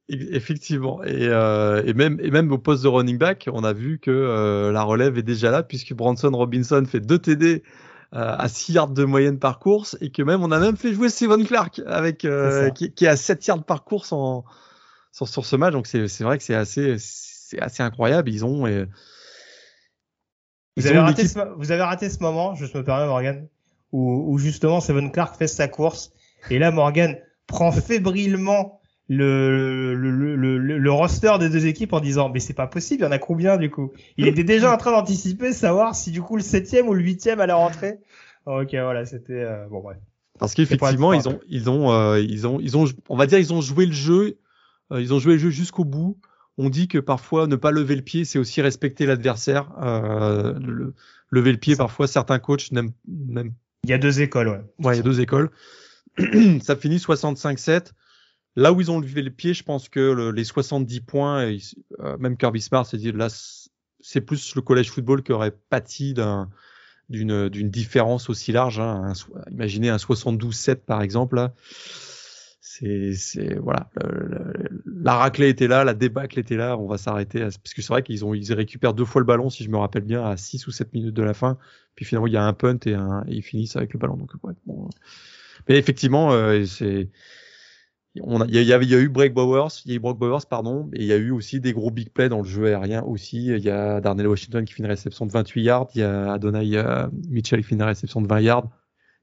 Effectivement, 0.09 1.03
et, 1.03 1.27
euh, 1.27 1.83
et, 1.85 1.93
même, 1.93 2.17
et 2.21 2.31
même 2.31 2.49
au 2.53 2.57
poste 2.57 2.83
de 2.83 2.87
running 2.87 3.17
back, 3.17 3.49
on 3.51 3.65
a 3.65 3.73
vu 3.73 3.99
que 3.99 4.09
euh, 4.09 4.71
la 4.71 4.83
relève 4.83 5.17
est 5.17 5.23
déjà 5.23 5.51
là 5.51 5.63
puisque 5.63 5.93
Branson 5.93 6.31
Robinson 6.31 6.81
fait 6.87 7.01
deux 7.01 7.19
TD 7.19 7.61
euh, 8.13 8.35
à 8.37 8.47
6 8.47 8.71
yards 8.71 8.87
de 8.91 9.03
moyenne 9.03 9.37
par 9.37 9.59
course 9.59 9.97
et 9.99 10.09
que 10.09 10.21
même 10.21 10.43
on 10.43 10.51
a 10.51 10.59
même 10.59 10.77
fait 10.77 10.93
jouer 10.93 11.09
Steven 11.09 11.45
Clark 11.45 11.81
avec 11.85 12.25
qui, 12.75 12.93
qui, 12.93 13.03
est 13.03 13.09
à 13.09 13.17
7 13.17 13.45
yards 13.47 13.65
par 13.65 13.83
course 13.83 14.13
en, 14.13 14.45
sur, 15.17 15.27
sur 15.27 15.45
ce 15.45 15.55
match. 15.55 15.73
Donc 15.73 15.87
c'est 15.87 16.21
vrai 16.21 16.37
que 16.37 16.43
c'est 16.43 16.55
assez, 16.55 16.97
assez 17.59 17.83
incroyable. 17.83 18.29
Ils 18.29 18.45
ont. 18.45 18.67
Et, 18.67 18.85
vous, 20.75 20.85
avez 20.85 20.99
raté 20.99 21.27
ce, 21.27 21.39
vous 21.57 21.71
avez 21.71 21.81
raté 21.81 22.09
ce 22.09 22.19
moment, 22.19 22.53
je 22.53 22.65
me 22.65 22.83
permets 22.83 23.07
Morgan, 23.07 23.47
où, 23.91 24.31
où 24.31 24.37
justement 24.37 24.79
Steven 24.79 25.11
Clark 25.11 25.35
fait 25.35 25.47
sa 25.47 25.67
course 25.67 26.11
et 26.51 26.59
là 26.59 26.69
Morgan 26.69 27.17
prend 27.47 27.71
fébrilement 27.71 28.79
le, 29.09 29.95
le, 29.95 30.11
le, 30.11 30.57
le, 30.57 30.91
roster 30.91 31.31
des 31.39 31.49
deux 31.49 31.65
équipes 31.65 31.93
en 31.93 32.01
disant 32.01 32.29
mais 32.29 32.39
c'est 32.39 32.53
pas 32.53 32.67
possible, 32.67 33.01
il 33.01 33.05
y 33.05 33.07
en 33.07 33.11
a 33.11 33.17
combien 33.17 33.57
du 33.57 33.71
coup? 33.71 33.91
Il 34.17 34.27
était 34.27 34.43
déjà 34.43 34.71
en 34.71 34.77
train 34.77 34.91
d'anticiper 34.91 35.51
savoir 35.51 35.95
si 35.95 36.11
du 36.11 36.21
coup 36.21 36.35
le 36.35 36.43
septième 36.43 36.87
ou 36.87 36.93
le 36.93 37.01
huitième 37.01 37.39
allait 37.39 37.53
rentrer. 37.53 37.99
Ok 38.45 38.69
voilà 38.73 39.05
c'était 39.05 39.33
euh, 39.33 39.65
bon 39.67 39.81
bref. 39.81 39.97
Parce 40.37 40.53
qu'effectivement 40.53 41.13
ils 41.13 41.27
ont 41.27 41.39
ils 41.47 41.69
ont 41.71 41.91
euh, 41.91 42.19
ils 42.19 42.45
ont 42.45 42.59
ils 42.59 42.77
ont 42.77 42.85
on 43.09 43.17
va 43.17 43.25
dire 43.25 43.39
ils 43.39 43.51
ont 43.51 43.61
joué 43.61 43.87
le 43.87 43.93
jeu 43.93 44.23
euh, 44.25 44.37
ils 44.91 45.13
ont 45.13 45.19
joué 45.19 45.33
le 45.33 45.39
jeu 45.39 45.49
jusqu'au 45.49 45.85
bout. 45.85 46.17
On 46.57 46.69
dit 46.69 46.87
que 46.87 46.97
parfois 46.97 47.45
ne 47.45 47.55
pas 47.55 47.71
lever 47.71 47.95
le 47.95 48.01
pied 48.01 48.25
c'est 48.25 48.39
aussi 48.39 48.61
respecter 48.61 49.05
l'adversaire. 49.05 49.71
Le, 49.79 50.93
lever 51.29 51.51
le 51.51 51.57
pied 51.57 51.75
parfois 51.75 52.07
certains 52.07 52.39
coachs 52.39 52.71
n'aiment 52.71 52.93
même. 53.07 53.53
Il 53.83 53.89
y 53.89 53.93
a 53.93 53.97
deux 53.97 54.21
écoles 54.21 54.47
ouais. 54.47 54.61
Ouais 54.79 54.93
il 54.95 54.97
y 54.97 54.99
a 55.01 55.03
deux 55.03 55.21
écoles. 55.21 55.51
Ça 56.61 56.75
finit 56.75 56.97
65-7 56.97 57.91
Là 58.57 58.73
où 58.73 58.81
ils 58.81 58.89
ont 58.89 58.99
levé 58.99 59.21
le 59.21 59.29
pied, 59.29 59.53
je 59.53 59.63
pense 59.63 59.87
que 59.87 60.31
les 60.31 60.43
70 60.43 61.01
points, 61.01 61.47
euh, 61.99 62.17
même 62.17 62.37
Kirby 62.37 62.59
Smart 62.59 62.87
s'est 62.87 62.97
dit 62.97 63.11
là, 63.11 63.27
c'est 63.99 64.21
plus 64.21 64.55
le 64.55 64.63
collège 64.63 64.89
football 64.89 65.21
qui 65.21 65.31
aurait 65.31 65.55
pâti 65.69 66.15
d'une 67.07 67.69
différence 67.69 68.31
aussi 68.31 68.51
large. 68.51 68.79
Hein. 68.79 69.13
imaginez 69.51 69.89
un 69.89 69.97
72-7 69.97 70.77
par 70.77 71.03
exemple. 71.03 71.51
C'est 72.79 73.55
voilà, 73.55 73.89
la 74.85 75.15
raclée 75.15 75.49
était 75.49 75.67
là, 75.67 75.83
la 75.83 75.93
débâcle 75.93 76.39
était 76.39 76.57
là. 76.57 76.77
On 76.77 76.87
va 76.87 76.97
s'arrêter 76.97 77.39
parce 77.39 77.73
que 77.73 77.81
c'est 77.81 77.93
vrai 77.93 78.03
qu'ils 78.03 78.23
ont 78.25 78.33
ils 78.33 78.53
récupèrent 78.53 78.93
deux 78.93 79.05
fois 79.05 79.21
le 79.21 79.25
ballon 79.25 79.49
si 79.49 79.63
je 79.63 79.69
me 79.69 79.77
rappelle 79.77 80.03
bien 80.03 80.23
à 80.23 80.37
6 80.37 80.67
ou 80.67 80.71
7 80.71 80.93
minutes 80.93 81.15
de 81.15 81.23
la 81.23 81.33
fin. 81.33 81.57
Puis 81.95 82.05
finalement 82.05 82.27
il 82.27 82.33
y 82.33 82.37
a 82.37 82.43
un 82.43 82.53
punt 82.53 82.77
et, 82.85 82.93
un, 82.93 83.23
et 83.27 83.35
ils 83.35 83.41
finissent 83.41 83.75
avec 83.75 83.93
le 83.93 83.99
ballon. 83.99 84.17
Donc 84.17 84.31
ouais, 84.43 84.53
bon. 84.65 84.89
Mais 85.67 85.77
effectivement, 85.77 86.31
euh, 86.33 86.65
c'est 86.65 87.09
il 88.15 88.55
y, 88.55 88.63
y 88.63 88.73
a 88.73 88.99
eu 88.99 89.09
Break 89.09 89.33
Bowers, 89.33 89.81
il 89.85 89.91
y 89.91 89.93
a 89.93 89.97
eu 89.97 89.99
Brock 89.99 90.17
Bowers, 90.17 90.45
pardon, 90.49 90.89
et 90.93 91.01
il 91.01 91.05
y 91.05 91.13
a 91.13 91.17
eu 91.17 91.31
aussi 91.31 91.59
des 91.59 91.73
gros 91.73 91.91
big 91.91 92.09
plays 92.09 92.29
dans 92.29 92.39
le 92.39 92.47
jeu 92.47 92.65
aérien 92.65 93.03
aussi. 93.03 93.47
Il 93.47 93.59
y 93.59 93.69
a 93.69 94.01
Darnell 94.01 94.27
Washington 94.27 94.65
qui 94.65 94.73
fait 94.73 94.83
une 94.83 94.89
réception 94.89 95.25
de 95.25 95.31
28 95.31 95.61
yards, 95.61 95.89
il 95.95 96.01
y 96.01 96.03
a 96.03 96.33
Adonai 96.33 96.77
euh, 96.77 97.07
Mitchell 97.29 97.61
qui 97.61 97.67
fait 97.67 97.75
une 97.75 97.83
réception 97.83 98.21
de 98.21 98.27
20 98.27 98.41
yards, 98.41 98.69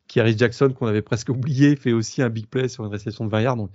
Kieris 0.08 0.36
Jackson 0.36 0.70
qu'on 0.70 0.86
avait 0.86 1.02
presque 1.02 1.28
oublié 1.30 1.76
fait 1.76 1.92
aussi 1.92 2.22
un 2.22 2.28
big 2.28 2.46
play 2.46 2.68
sur 2.68 2.84
une 2.84 2.90
réception 2.90 3.24
de 3.24 3.30
20 3.30 3.40
yards. 3.40 3.56
Donc 3.56 3.70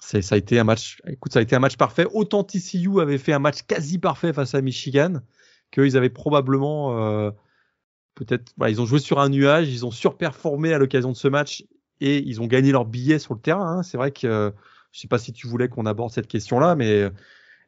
ça 0.00 0.34
a 0.34 0.38
été 0.38 0.58
un 0.58 0.64
match. 0.64 1.02
Écoute, 1.06 1.32
ça 1.32 1.40
a 1.40 1.42
été 1.42 1.56
un 1.56 1.58
match 1.58 1.76
parfait. 1.76 2.06
Autant 2.12 2.44
TCU 2.44 3.00
avait 3.00 3.18
fait 3.18 3.32
un 3.32 3.38
match 3.38 3.62
quasi 3.62 3.98
parfait 3.98 4.32
face 4.32 4.54
à 4.54 4.62
Michigan 4.62 5.20
qu'ils 5.70 5.96
avaient 5.96 6.08
probablement 6.08 6.98
euh, 6.98 7.30
peut-être. 8.14 8.52
Voilà, 8.56 8.70
ils 8.70 8.80
ont 8.80 8.86
joué 8.86 9.00
sur 9.00 9.18
un 9.18 9.28
nuage, 9.28 9.68
ils 9.68 9.84
ont 9.84 9.90
surperformé 9.90 10.72
à 10.72 10.78
l'occasion 10.78 11.12
de 11.12 11.16
ce 11.16 11.28
match 11.28 11.64
et 12.00 12.18
ils 12.26 12.40
ont 12.40 12.46
gagné 12.46 12.72
leur 12.72 12.86
billet 12.86 13.18
sur 13.18 13.34
le 13.34 13.40
terrain. 13.40 13.78
Hein. 13.78 13.82
C'est 13.82 13.98
vrai 13.98 14.12
que 14.12 14.26
euh, 14.26 14.50
je 14.92 15.00
sais 15.00 15.08
pas 15.08 15.18
si 15.18 15.32
tu 15.32 15.46
voulais 15.46 15.68
qu'on 15.68 15.84
aborde 15.84 16.10
cette 16.10 16.28
question-là, 16.28 16.74
mais 16.74 17.10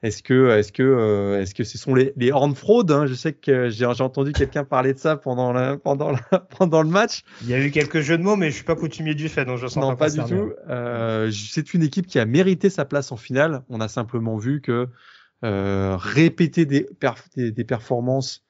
est-ce 0.03 0.22
que 0.22 0.48
est-ce 0.57 0.72
que 0.72 0.82
euh, 0.82 1.42
est-ce 1.42 1.55
que 1.55 1.62
ce 1.62 1.76
sont 1.76 1.94
les, 1.94 2.14
les 2.16 2.32
horn 2.32 2.55
fraudes 2.55 2.90
hein? 2.90 3.05
Je 3.07 3.12
sais 3.12 3.34
que 3.34 3.68
j'ai 3.68 3.84
entendu 3.84 4.32
quelqu'un 4.32 4.64
parler 4.64 4.94
de 4.94 4.98
ça 4.98 5.16
pendant 5.16 5.53
la, 5.53 5.76
pendant 5.76 6.12
la, 6.12 6.20
pendant 6.59 6.82
le 6.82 6.88
match. 6.88 7.22
Il 7.42 7.51
y 7.51 7.55
a 7.55 7.61
eu 7.61 7.70
quelques 7.70 8.01
jeux 8.01 8.16
de 8.16 8.22
mots, 8.22 8.36
mais 8.36 8.51
je 8.51 8.57
suis 8.57 8.64
pas 8.64 8.76
coutumier 8.76 9.14
du 9.14 9.28
fait, 9.28 9.44
donc 9.44 9.59
je 9.59 9.66
sens 9.66 9.76
non, 9.76 9.96
pas, 9.96 10.09
du 10.09 10.20
tout. 10.20 10.53
Euh, 10.68 11.30
c'est 11.30 11.74
une 11.74 11.82
équipe 11.82 12.07
qui 12.07 12.18
a 12.18 12.24
mérité 12.24 12.70
sa 12.70 12.86
place 12.86 13.12
en 13.12 13.16
finale. 13.16 13.62
On 13.68 13.80
a 13.80 13.88
simplement 13.88 14.38
vu 14.38 14.62
que 14.62 14.88
euh, 15.44 15.96
répéter 15.98 16.64
des, 16.64 16.86
des, 17.36 17.53
des 17.53 17.64
performances 17.64 18.44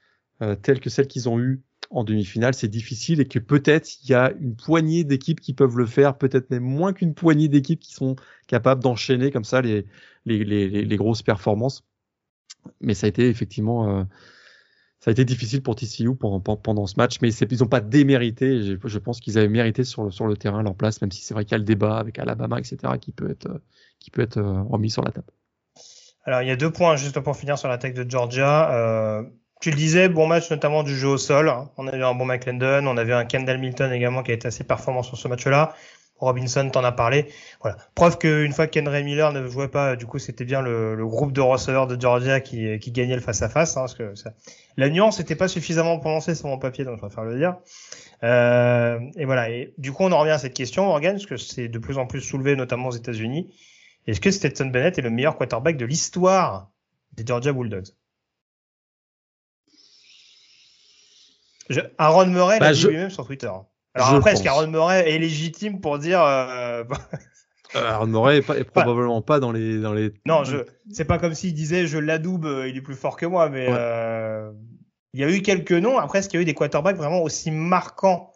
telles 0.62 0.80
que 0.80 0.88
celles 0.88 1.06
qu'ils 1.06 1.28
ont 1.28 1.38
eues 1.38 1.60
en 1.90 2.04
demi-finale, 2.04 2.54
c'est 2.54 2.68
difficile 2.68 3.20
et 3.20 3.26
que 3.26 3.40
peut-être 3.40 4.02
il 4.02 4.10
y 4.10 4.14
a 4.14 4.32
une 4.40 4.54
poignée 4.54 5.02
d'équipes 5.02 5.40
qui 5.40 5.54
peuvent 5.54 5.76
le 5.76 5.86
faire, 5.86 6.16
peut-être 6.16 6.50
même 6.50 6.62
moins 6.62 6.92
qu'une 6.92 7.14
poignée 7.14 7.48
d'équipes 7.48 7.80
qui 7.80 7.92
sont 7.92 8.14
capables 8.46 8.82
d'enchaîner 8.82 9.32
comme 9.32 9.44
ça 9.44 9.60
les, 9.60 9.86
les, 10.24 10.44
les, 10.44 10.84
les, 10.84 10.96
grosses 10.96 11.22
performances. 11.22 11.84
Mais 12.80 12.94
ça 12.94 13.06
a 13.06 13.08
été 13.08 13.28
effectivement, 13.28 13.98
euh, 13.98 14.04
ça 15.00 15.10
a 15.10 15.12
été 15.12 15.24
difficile 15.24 15.62
pour 15.62 15.74
TCU 15.74 16.14
pendant, 16.14 16.40
pendant 16.40 16.86
ce 16.86 16.94
match, 16.96 17.20
mais 17.22 17.32
ils 17.32 17.58
n'ont 17.58 17.66
pas 17.66 17.80
démérité. 17.80 18.62
Je, 18.62 18.98
pense 18.98 19.18
qu'ils 19.18 19.36
avaient 19.36 19.48
mérité 19.48 19.82
sur 19.82 20.04
le, 20.04 20.12
sur 20.12 20.26
le 20.26 20.36
terrain 20.36 20.62
leur 20.62 20.76
place, 20.76 21.00
même 21.00 21.10
si 21.10 21.22
c'est 21.22 21.34
vrai 21.34 21.44
qu'il 21.44 21.52
y 21.52 21.54
a 21.56 21.58
le 21.58 21.64
débat 21.64 21.98
avec 21.98 22.20
Alabama, 22.20 22.58
etc., 22.60 22.76
qui 23.00 23.10
peut 23.10 23.30
être, 23.30 23.60
qui 23.98 24.12
peut 24.12 24.22
être 24.22 24.36
euh, 24.36 24.62
remis 24.62 24.90
sur 24.90 25.02
la 25.02 25.10
table. 25.10 25.32
Alors, 26.24 26.42
il 26.42 26.48
y 26.48 26.52
a 26.52 26.56
deux 26.56 26.70
points 26.70 26.94
juste 26.96 27.18
pour 27.18 27.36
finir 27.36 27.58
sur 27.58 27.68
l'attaque 27.68 27.94
de 27.94 28.08
Georgia. 28.08 28.72
Euh, 28.74 29.22
tu 29.60 29.70
le 29.70 29.76
disais, 29.76 30.08
bon 30.08 30.26
match 30.26 30.50
notamment 30.50 30.82
du 30.82 30.96
jeu 30.96 31.08
au 31.08 31.18
sol. 31.18 31.52
On 31.76 31.86
a 31.86 31.94
vu 31.94 32.02
un 32.02 32.14
bon 32.14 32.24
McClendon, 32.24 32.86
on 32.86 32.96
avait 32.96 33.12
un 33.12 33.24
Kendall 33.24 33.58
Milton 33.58 33.92
également 33.92 34.22
qui 34.22 34.30
a 34.30 34.34
été 34.34 34.48
assez 34.48 34.64
performant 34.64 35.02
sur 35.02 35.18
ce 35.18 35.28
match-là. 35.28 35.74
Robinson 36.20 36.68
t'en 36.70 36.84
a 36.84 36.92
parlé. 36.92 37.26
Voilà. 37.62 37.78
Preuve 37.94 38.18
qu'une 38.18 38.52
fois 38.52 38.66
qu'Henry 38.66 39.04
Miller 39.04 39.32
ne 39.32 39.46
jouait 39.48 39.68
pas, 39.68 39.96
du 39.96 40.06
coup, 40.06 40.18
c'était 40.18 40.44
bien 40.44 40.60
le, 40.60 40.94
le, 40.94 41.06
groupe 41.06 41.32
de 41.32 41.40
receveurs 41.40 41.86
de 41.86 41.98
Georgia 41.98 42.40
qui, 42.40 42.78
qui 42.78 42.92
gagnait 42.92 43.14
le 43.14 43.22
face-à-face. 43.22 43.76
hein, 43.76 43.82
parce 43.82 43.94
que 43.94 44.14
ça... 44.14 44.32
La 44.76 44.88
nuance 44.90 45.18
n'était 45.18 45.34
pas 45.34 45.48
suffisamment 45.48 45.98
prononcée 45.98 46.34
sur 46.34 46.48
mon 46.48 46.58
papier, 46.58 46.84
donc 46.84 46.96
je 46.96 47.00
préfère 47.00 47.24
le 47.24 47.38
dire. 47.38 47.56
Euh, 48.22 48.98
et 49.16 49.24
voilà. 49.24 49.50
Et 49.50 49.74
du 49.78 49.92
coup, 49.92 50.04
on 50.04 50.12
en 50.12 50.18
revient 50.18 50.32
à 50.32 50.38
cette 50.38 50.54
question, 50.54 50.86
Morgan, 50.86 51.14
parce 51.14 51.26
que 51.26 51.36
c'est 51.36 51.68
de 51.68 51.78
plus 51.78 51.98
en 51.98 52.06
plus 52.06 52.20
soulevé, 52.20 52.54
notamment 52.54 52.88
aux 52.88 52.96
États-Unis. 52.96 53.52
Est-ce 54.06 54.20
que 54.20 54.30
Stetson 54.30 54.66
Bennett 54.66 54.98
est 54.98 55.02
le 55.02 55.10
meilleur 55.10 55.36
quarterback 55.36 55.76
de 55.76 55.86
l'histoire 55.86 56.70
des 57.14 57.24
Georgia 57.26 57.52
Bulldogs? 57.52 57.92
Je, 61.70 61.80
Aaron 61.98 62.26
Murray 62.26 62.58
l'a 62.58 62.66
bah, 62.66 62.72
dit 62.72 62.86
lui-même 62.86 63.10
sur 63.10 63.24
Twitter. 63.24 63.50
Alors 63.94 64.14
après, 64.14 64.32
est-ce 64.32 64.42
qu'Aaron 64.42 64.66
Murray 64.66 65.08
est 65.08 65.18
légitime 65.18 65.80
pour 65.80 65.98
dire 65.98 66.20
euh... 66.20 66.82
euh 67.76 67.86
Aaron 67.88 68.08
Murray 68.08 68.38
est, 68.38 68.42
pas, 68.42 68.58
est 68.58 68.64
probablement 68.64 69.22
pas 69.22 69.38
dans 69.38 69.52
les 69.52 69.78
dans 69.80 69.92
les. 69.92 70.12
Non, 70.26 70.42
je. 70.42 70.58
C'est 70.90 71.04
pas 71.04 71.18
comme 71.18 71.34
s'il 71.34 71.54
disait 71.54 71.86
je 71.86 71.98
l'adoube, 71.98 72.44
euh, 72.44 72.68
il 72.68 72.76
est 72.76 72.82
plus 72.82 72.96
fort 72.96 73.16
que 73.16 73.24
moi, 73.24 73.48
mais 73.48 73.68
euh... 73.70 74.50
il 75.14 75.20
y 75.20 75.24
a 75.24 75.30
eu 75.30 75.42
quelques 75.42 75.72
noms. 75.72 75.96
Après, 75.96 76.18
est-ce 76.18 76.28
qu'il 76.28 76.38
y 76.38 76.40
a 76.40 76.42
eu 76.42 76.46
des 76.46 76.54
quarterbacks 76.54 76.96
vraiment 76.96 77.22
aussi 77.22 77.52
marquants 77.52 78.32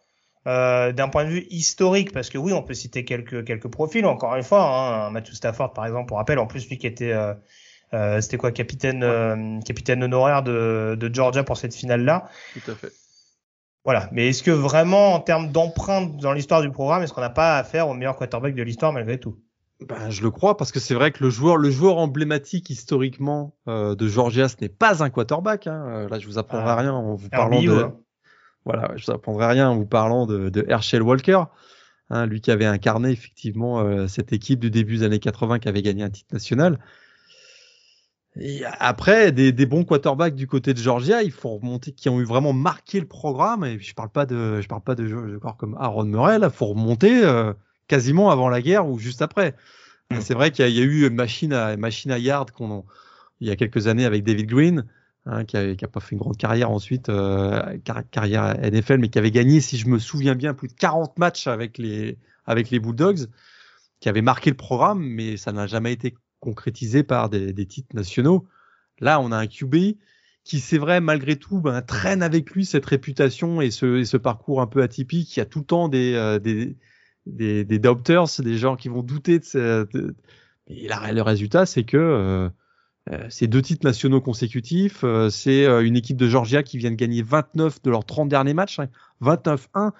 euh, 0.47 0.93
d'un 0.93 1.09
point 1.09 1.25
de 1.25 1.31
vue 1.31 1.47
historique? 1.51 2.13
Parce 2.13 2.31
que 2.31 2.39
oui, 2.39 2.53
on 2.53 2.63
peut 2.63 2.75
citer 2.75 3.05
quelques 3.05 3.45
quelques 3.45 3.69
profils. 3.69 4.07
Encore 4.07 4.37
une 4.37 4.45
fois, 4.45 4.63
hein, 4.63 5.11
Matthew 5.11 5.33
Stafford, 5.33 5.73
par 5.73 5.87
exemple, 5.87 6.07
pour 6.07 6.19
rappel, 6.19 6.39
en 6.39 6.47
plus 6.47 6.69
lui 6.69 6.79
qui 6.79 6.87
était 6.87 7.13
euh, 7.13 7.35
euh, 7.95 8.21
c'était 8.21 8.37
quoi 8.37 8.53
capitaine 8.53 9.61
capitaine 9.65 10.05
honoraire 10.05 10.45
de, 10.45 10.97
de 10.99 11.13
Georgia 11.13 11.43
pour 11.43 11.57
cette 11.57 11.75
finale 11.75 12.05
là. 12.05 12.29
Tout 12.53 12.71
à 12.71 12.75
fait 12.77 12.93
Voilà. 13.85 14.09
Mais 14.13 14.29
est-ce 14.29 14.43
que 14.43 14.51
vraiment, 14.51 15.15
en 15.15 15.21
termes 15.21 15.53
d'empreinte 15.53 16.17
dans 16.17 16.33
l'histoire 16.33 16.63
du 16.63 16.71
programme, 16.71 17.03
est-ce 17.03 17.13
qu'on 17.13 17.21
n'a 17.21 17.31
pas 17.31 17.59
affaire 17.59 17.89
au 17.89 17.95
meilleur 17.95 18.17
quarterback 18.17 18.55
de 18.55 18.63
l'histoire 18.63 18.93
malgré 18.93 19.19
tout? 19.19 19.37
Ben, 19.81 20.09
je 20.09 20.23
le 20.23 20.31
crois 20.31 20.57
parce 20.57 20.73
que 20.73 20.81
c'est 20.81 20.95
vrai 20.95 21.11
que 21.11 21.23
le 21.23 21.31
joueur, 21.31 21.57
le 21.57 21.71
joueur 21.71 21.99
emblématique 21.99 22.71
historiquement 22.71 23.55
euh, 23.69 23.95
de 23.95 24.09
Georgia, 24.09 24.49
ce 24.49 24.57
n'est 24.61 24.69
pas 24.69 25.03
un 25.03 25.11
quarterback. 25.11 25.67
Hein. 25.67 25.85
Euh, 25.89 26.09
là, 26.09 26.19
je 26.19 26.27
vous 26.27 26.39
apprendrai 26.39 26.71
ah. 26.71 26.77
rien 26.77 26.93
en 26.93 27.15
vous 27.15 27.29
parlant 27.29 27.63
de. 27.63 27.73
Hein. 27.73 27.95
Voilà, 28.65 28.93
je 28.97 29.05
vous 29.05 29.13
apprendrai 29.13 29.47
rien 29.47 29.69
en 29.69 29.77
vous 29.77 29.87
parlant 29.87 30.27
de, 30.27 30.49
de 30.49 30.65
Herschel 30.69 31.03
Walker, 31.03 31.43
hein, 32.09 32.25
lui 32.25 32.41
qui 32.41 32.51
avait 32.51 32.65
incarné 32.65 33.11
effectivement 33.11 33.81
euh, 33.81 34.07
cette 34.07 34.33
équipe 34.33 34.61
du 34.61 34.71
début 34.71 34.99
des 34.99 35.05
années 35.05 35.19
80 35.19 35.59
qui 35.59 35.69
avait 35.69 35.83
gagné 35.83 36.03
un 36.03 36.11
titre 36.11 36.33
national. 36.33 36.79
Et 38.41 38.63
après, 38.65 39.31
des, 39.31 39.53
des, 39.53 39.67
bons 39.67 39.85
quarterbacks 39.85 40.35
du 40.35 40.49
côté 40.49 40.75
de 40.75 40.79
Georgia, 40.79 41.23
il 41.23 41.31
faut 41.31 41.51
remonter, 41.51 41.93
qui 41.93 42.09
ont 42.09 42.21
eu 42.21 42.25
vraiment 42.25 42.53
marqué 42.53 42.99
le 42.99 43.07
programme. 43.07 43.65
Et 43.65 43.79
je 43.79 43.95
parle 43.95 44.11
pas 44.11 44.27
de, 44.27 44.61
je 44.61 44.67
parle 44.67 44.83
pas 44.83 44.97
de 44.97 45.07
joueurs 45.07 45.57
comme 45.57 45.77
Aaron 45.79 46.05
Murray. 46.05 46.39
il 46.43 46.51
faut 46.51 46.67
remonter 46.67 47.23
quasiment 47.87 48.31
avant 48.31 48.49
la 48.49 48.61
guerre 48.61 48.89
ou 48.89 48.99
juste 48.99 49.23
après. 49.23 49.55
Mm. 50.11 50.21
C'est 50.21 50.35
vrai 50.35 50.51
qu'il 50.51 50.69
y, 50.69 50.81
a 50.81 50.83
eu 50.83 51.07
une 51.07 51.15
machine 51.15 51.53
à, 51.53 51.77
machine 51.77 52.11
à 52.11 52.19
yard 52.19 52.51
qu'on, 52.51 52.85
il 53.41 53.49
y 53.49 53.51
a 53.51 53.57
quelques 53.57 53.87
années 53.87 54.05
avec 54.05 54.25
David 54.25 54.47
Green, 54.47 54.85
hein, 55.27 55.45
qui, 55.45 55.57
n'a 55.57 55.89
pas 55.89 56.01
fait 56.01 56.13
une 56.13 56.19
grande 56.19 56.37
carrière 56.37 56.71
ensuite, 56.71 57.09
euh, 57.09 57.79
carrière 58.11 58.59
NFL, 58.61 58.99
mais 58.99 59.09
qui 59.09 59.19
avait 59.19 59.31
gagné, 59.31 59.61
si 59.61 59.77
je 59.77 59.89
me 59.89 59.99
souviens 59.99 60.35
bien, 60.35 60.55
plus 60.55 60.69
de 60.69 60.75
40 60.75 61.19
matchs 61.19 61.47
avec 61.47 61.79
les, 61.79 62.19
avec 62.47 62.71
les 62.71 62.79
Bulldogs, 62.79 63.27
qui 64.01 64.09
avait 64.09 64.23
marqué 64.23 64.51
le 64.51 64.57
programme, 64.57 65.01
mais 65.01 65.37
ça 65.37 65.53
n'a 65.53 65.67
jamais 65.67 65.93
été 65.93 66.15
concrétisé 66.45 67.03
par 67.03 67.29
des, 67.29 67.67
titres 67.67 67.95
nationaux. 67.95 68.47
Là, 69.01 69.21
on 69.21 69.33
a 69.33 69.37
un 69.37 69.47
QB 69.47 69.97
qui, 70.45 70.61
c'est 70.61 70.79
vrai, 70.79 71.01
malgré 71.01 71.37
tout, 71.37 71.61
ben, 71.61 71.83
traîne 71.83 72.23
avec 72.23 72.51
lui 72.51 72.65
cette 72.65 72.87
réputation 72.87 73.61
et 73.61 73.71
ce, 73.71 74.17
parcours 74.17 74.61
un 74.61 74.67
peu 74.67 74.83
atypique. 74.83 75.29
qui 75.29 75.41
a 75.41 75.47
tout 75.47 75.61
le 75.61 75.65
temps 75.65 75.89
des, 75.89 76.15
euh, 76.15 76.39
des, 76.39 77.79
doubters, 77.79 78.27
des 78.41 78.59
gens 78.59 78.77
qui 78.77 78.89
vont 78.89 79.03
douter 79.03 79.39
de, 79.39 80.15
et 80.67 80.89
le 80.89 81.23
résultat, 81.23 81.67
c'est 81.67 81.85
que 81.85 81.97
euh, 81.97 82.49
euh, 83.13 83.27
c'est 83.29 83.47
deux 83.47 83.63
titres 83.63 83.87
nationaux 83.87 84.21
consécutifs. 84.21 85.05
Euh, 85.05 85.29
c'est 85.29 85.67
euh, 85.67 85.85
une 85.85 85.97
équipe 85.97 86.17
de 86.17 86.29
Georgia 86.29 86.63
qui 86.63 86.79
vient 86.79 86.91
de 86.91 86.97
gagner 86.97 87.23
29 87.23 87.83
de 87.83 87.91
leurs 87.91 88.05
30 88.05 88.29
derniers 88.29 88.55
matchs, 88.55 88.81
29-1 89.23 89.59
hein. 89.75 89.93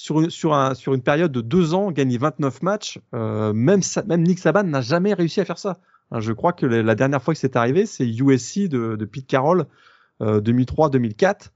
Sur 0.00 0.20
une, 0.20 0.30
sur, 0.30 0.54
un, 0.54 0.74
sur 0.74 0.94
une 0.94 1.02
période 1.02 1.32
de 1.32 1.40
deux 1.40 1.74
ans, 1.74 1.90
gagner 1.90 2.18
29 2.18 2.62
matchs. 2.62 2.98
même, 3.12 3.80
même 4.06 4.22
Nick 4.22 4.38
Saban 4.38 4.64
n'a 4.64 4.80
jamais 4.80 5.14
réussi 5.14 5.40
à 5.40 5.44
faire 5.44 5.58
ça. 5.58 5.80
Hein, 6.10 6.20
je 6.20 6.32
crois 6.32 6.52
que 6.52 6.66
la 6.66 6.94
dernière 6.94 7.22
fois 7.22 7.34
que 7.34 7.40
c'est 7.40 7.56
arrivé, 7.56 7.86
c'est 7.86 8.06
USC 8.06 8.68
de, 8.68 8.96
de 8.96 9.04
Pete 9.04 9.26
Carroll 9.26 9.66
2003-2004 10.20 11.50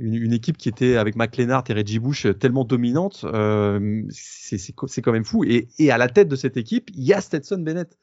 une, 0.00 0.32
équipe 0.32 0.56
qui 0.56 0.68
était 0.68 0.96
avec 0.96 1.14
McLenard 1.14 1.64
et 1.68 1.74
Reggie 1.74 1.98
Bush 1.98 2.26
tellement 2.38 2.64
dominante, 2.64 3.24
euh, 3.24 4.02
c'est 4.10 4.72
quand 4.72 5.12
même 5.12 5.24
fou. 5.24 5.44
Et, 5.44 5.68
et, 5.78 5.90
à 5.90 5.98
la 5.98 6.08
tête 6.08 6.28
de 6.28 6.36
cette 6.36 6.56
équipe, 6.56 6.90
il 6.94 7.04
y 7.04 7.12
a 7.12 7.20
Stetson 7.20 7.58
Bennett. 7.58 7.98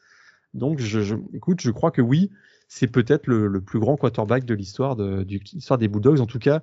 Donc, 0.53 0.79
je, 0.79 1.15
écoute, 1.33 1.59
je 1.61 1.71
crois 1.71 1.91
que 1.91 2.01
oui, 2.01 2.29
c'est 2.67 2.87
peut-être 2.87 3.27
le, 3.27 3.47
le, 3.47 3.61
plus 3.61 3.79
grand 3.79 3.97
quarterback 3.97 4.45
de 4.45 4.53
l'histoire 4.53 4.95
de, 4.95 5.25
l'histoire 5.27 5.79
des 5.79 5.87
Bulldogs. 5.87 6.21
En 6.21 6.27
tout 6.27 6.39
cas, 6.39 6.61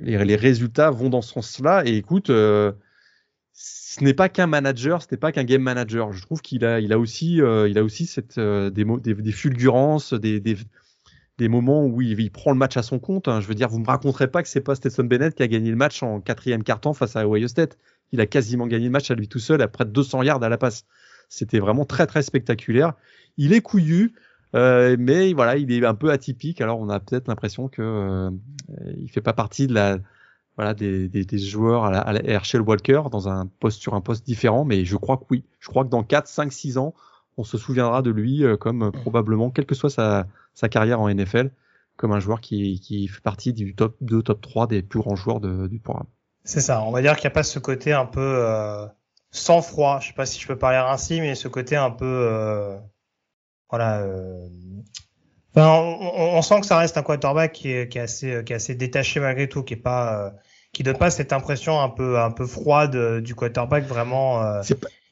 les, 0.00 0.36
résultats 0.36 0.90
vont 0.90 1.10
dans 1.10 1.22
ce 1.22 1.32
sens-là. 1.32 1.82
Et 1.86 1.96
écoute, 1.96 2.30
euh, 2.30 2.72
ce 3.52 4.02
n'est 4.02 4.14
pas 4.14 4.28
qu'un 4.28 4.46
manager, 4.46 5.02
ce 5.02 5.08
n'est 5.10 5.18
pas 5.18 5.32
qu'un 5.32 5.44
game 5.44 5.62
manager. 5.62 6.12
Je 6.12 6.22
trouve 6.22 6.40
qu'il 6.40 6.64
a, 6.64 6.98
aussi, 6.98 7.40
euh, 7.40 7.68
il 7.68 7.78
a 7.78 7.84
aussi 7.84 8.06
cette, 8.06 8.38
euh, 8.38 8.70
des, 8.70 8.84
des, 8.84 9.32
fulgurances, 9.32 10.14
des, 10.14 11.48
moments 11.48 11.84
où 11.84 12.02
il, 12.02 12.30
prend 12.30 12.52
le 12.52 12.58
match 12.58 12.76
à 12.76 12.82
son 12.82 12.98
compte. 12.98 13.28
Hein. 13.28 13.40
Je 13.40 13.46
veux 13.46 13.54
dire, 13.54 13.68
vous 13.68 13.78
me 13.78 13.86
raconterez 13.86 14.28
pas 14.28 14.42
que 14.42 14.48
c'est 14.48 14.60
pas 14.60 14.74
Stetson 14.74 15.04
Bennett 15.04 15.34
qui 15.34 15.42
a 15.42 15.48
gagné 15.48 15.70
le 15.70 15.76
match 15.76 16.02
en 16.02 16.20
quatrième 16.20 16.62
carton 16.62 16.92
face 16.92 17.16
à 17.16 17.26
Ohio 17.26 17.48
State. 17.48 17.78
Il 18.12 18.20
a 18.20 18.26
quasiment 18.26 18.66
gagné 18.66 18.86
le 18.86 18.92
match 18.92 19.10
à 19.10 19.14
lui 19.14 19.28
tout 19.28 19.38
seul 19.38 19.60
à 19.62 19.68
près 19.68 19.84
de 19.84 19.90
200 19.90 20.22
yards 20.22 20.42
à 20.42 20.48
la 20.48 20.58
passe. 20.58 20.84
C'était 21.28 21.58
vraiment 21.58 21.84
très 21.84 22.06
très 22.06 22.22
spectaculaire. 22.22 22.92
Il 23.36 23.52
est 23.52 23.60
couillu, 23.60 24.14
euh, 24.54 24.96
mais 24.98 25.32
voilà, 25.32 25.56
il 25.56 25.72
est 25.72 25.84
un 25.84 25.94
peu 25.94 26.10
atypique. 26.10 26.60
Alors 26.60 26.78
on 26.80 26.88
a 26.88 27.00
peut-être 27.00 27.28
l'impression 27.28 27.68
que 27.68 27.82
euh, 27.82 28.30
il 28.98 29.10
fait 29.10 29.20
pas 29.20 29.32
partie 29.32 29.66
de 29.66 29.74
la 29.74 29.98
voilà 30.56 30.74
des, 30.74 31.08
des, 31.08 31.38
joueurs 31.38 31.84
à 31.84 31.90
la, 31.90 32.00
à 32.00 32.14
Herschel 32.22 32.60
Walker 32.60 33.02
dans 33.10 33.28
un 33.28 33.46
poste 33.46 33.80
sur 33.80 33.94
un 33.94 34.00
poste 34.00 34.24
différent. 34.24 34.64
Mais 34.64 34.84
je 34.84 34.96
crois 34.96 35.16
que 35.16 35.24
oui. 35.30 35.44
Je 35.58 35.68
crois 35.68 35.84
que 35.84 35.90
dans 35.90 36.04
4, 36.04 36.28
5, 36.28 36.52
6 36.52 36.78
ans, 36.78 36.94
on 37.36 37.44
se 37.44 37.58
souviendra 37.58 38.02
de 38.02 38.10
lui 38.10 38.44
euh, 38.44 38.56
comme 38.56 38.92
probablement, 38.92 39.50
quelle 39.50 39.66
que 39.66 39.74
soit 39.74 39.90
sa 39.90 40.26
sa 40.54 40.68
carrière 40.68 41.00
en 41.00 41.12
NFL 41.12 41.50
comme 41.96 42.12
un 42.12 42.20
joueur 42.20 42.40
qui, 42.40 42.80
qui 42.80 43.08
fait 43.08 43.20
partie 43.20 43.52
du 43.52 43.74
top 43.74 43.96
2, 44.00 44.22
top 44.22 44.40
3 44.40 44.66
des 44.66 44.82
plus 44.82 45.00
grands 45.00 45.16
joueurs 45.16 45.40
de, 45.40 45.66
du 45.66 45.78
programme. 45.78 46.06
C'est 46.44 46.60
ça, 46.60 46.82
on 46.82 46.90
va 46.90 47.00
dire 47.00 47.16
qu'il 47.16 47.24
n'y 47.24 47.32
a 47.32 47.34
pas 47.34 47.42
ce 47.42 47.58
côté 47.58 47.92
un 47.92 48.06
peu 48.06 48.20
euh, 48.20 48.86
sans 49.30 49.62
froid, 49.62 50.00
je 50.00 50.08
sais 50.08 50.14
pas 50.14 50.26
si 50.26 50.40
je 50.40 50.46
peux 50.46 50.58
parler 50.58 50.76
ainsi, 50.76 51.20
mais 51.20 51.34
ce 51.34 51.48
côté 51.48 51.76
un 51.76 51.90
peu... 51.90 52.04
Euh, 52.04 52.76
voilà. 53.70 54.00
Euh, 54.00 54.46
enfin, 55.54 55.68
on, 55.68 56.36
on, 56.36 56.42
sent 56.42 56.60
que 56.60 56.66
ça 56.66 56.78
reste 56.78 56.96
un 56.96 57.02
quarterback 57.02 57.52
qui 57.52 57.72
est, 57.72 57.88
qui 57.88 57.98
est, 57.98 58.02
assez, 58.02 58.42
qui 58.44 58.52
est 58.52 58.56
assez 58.56 58.74
détaché 58.74 59.20
malgré 59.20 59.48
tout, 59.48 59.62
qui 59.62 59.74
est 59.74 59.78
pas... 59.78 60.32
qui 60.72 60.82
donne 60.82 60.98
pas 60.98 61.10
cette 61.10 61.32
impression 61.32 61.80
un 61.80 61.88
peu 61.88 62.18
un 62.18 62.30
peu 62.30 62.46
froide 62.46 63.20
du 63.20 63.34
quarterback 63.34 63.84
vraiment. 63.84 64.40
Pas, 64.40 64.62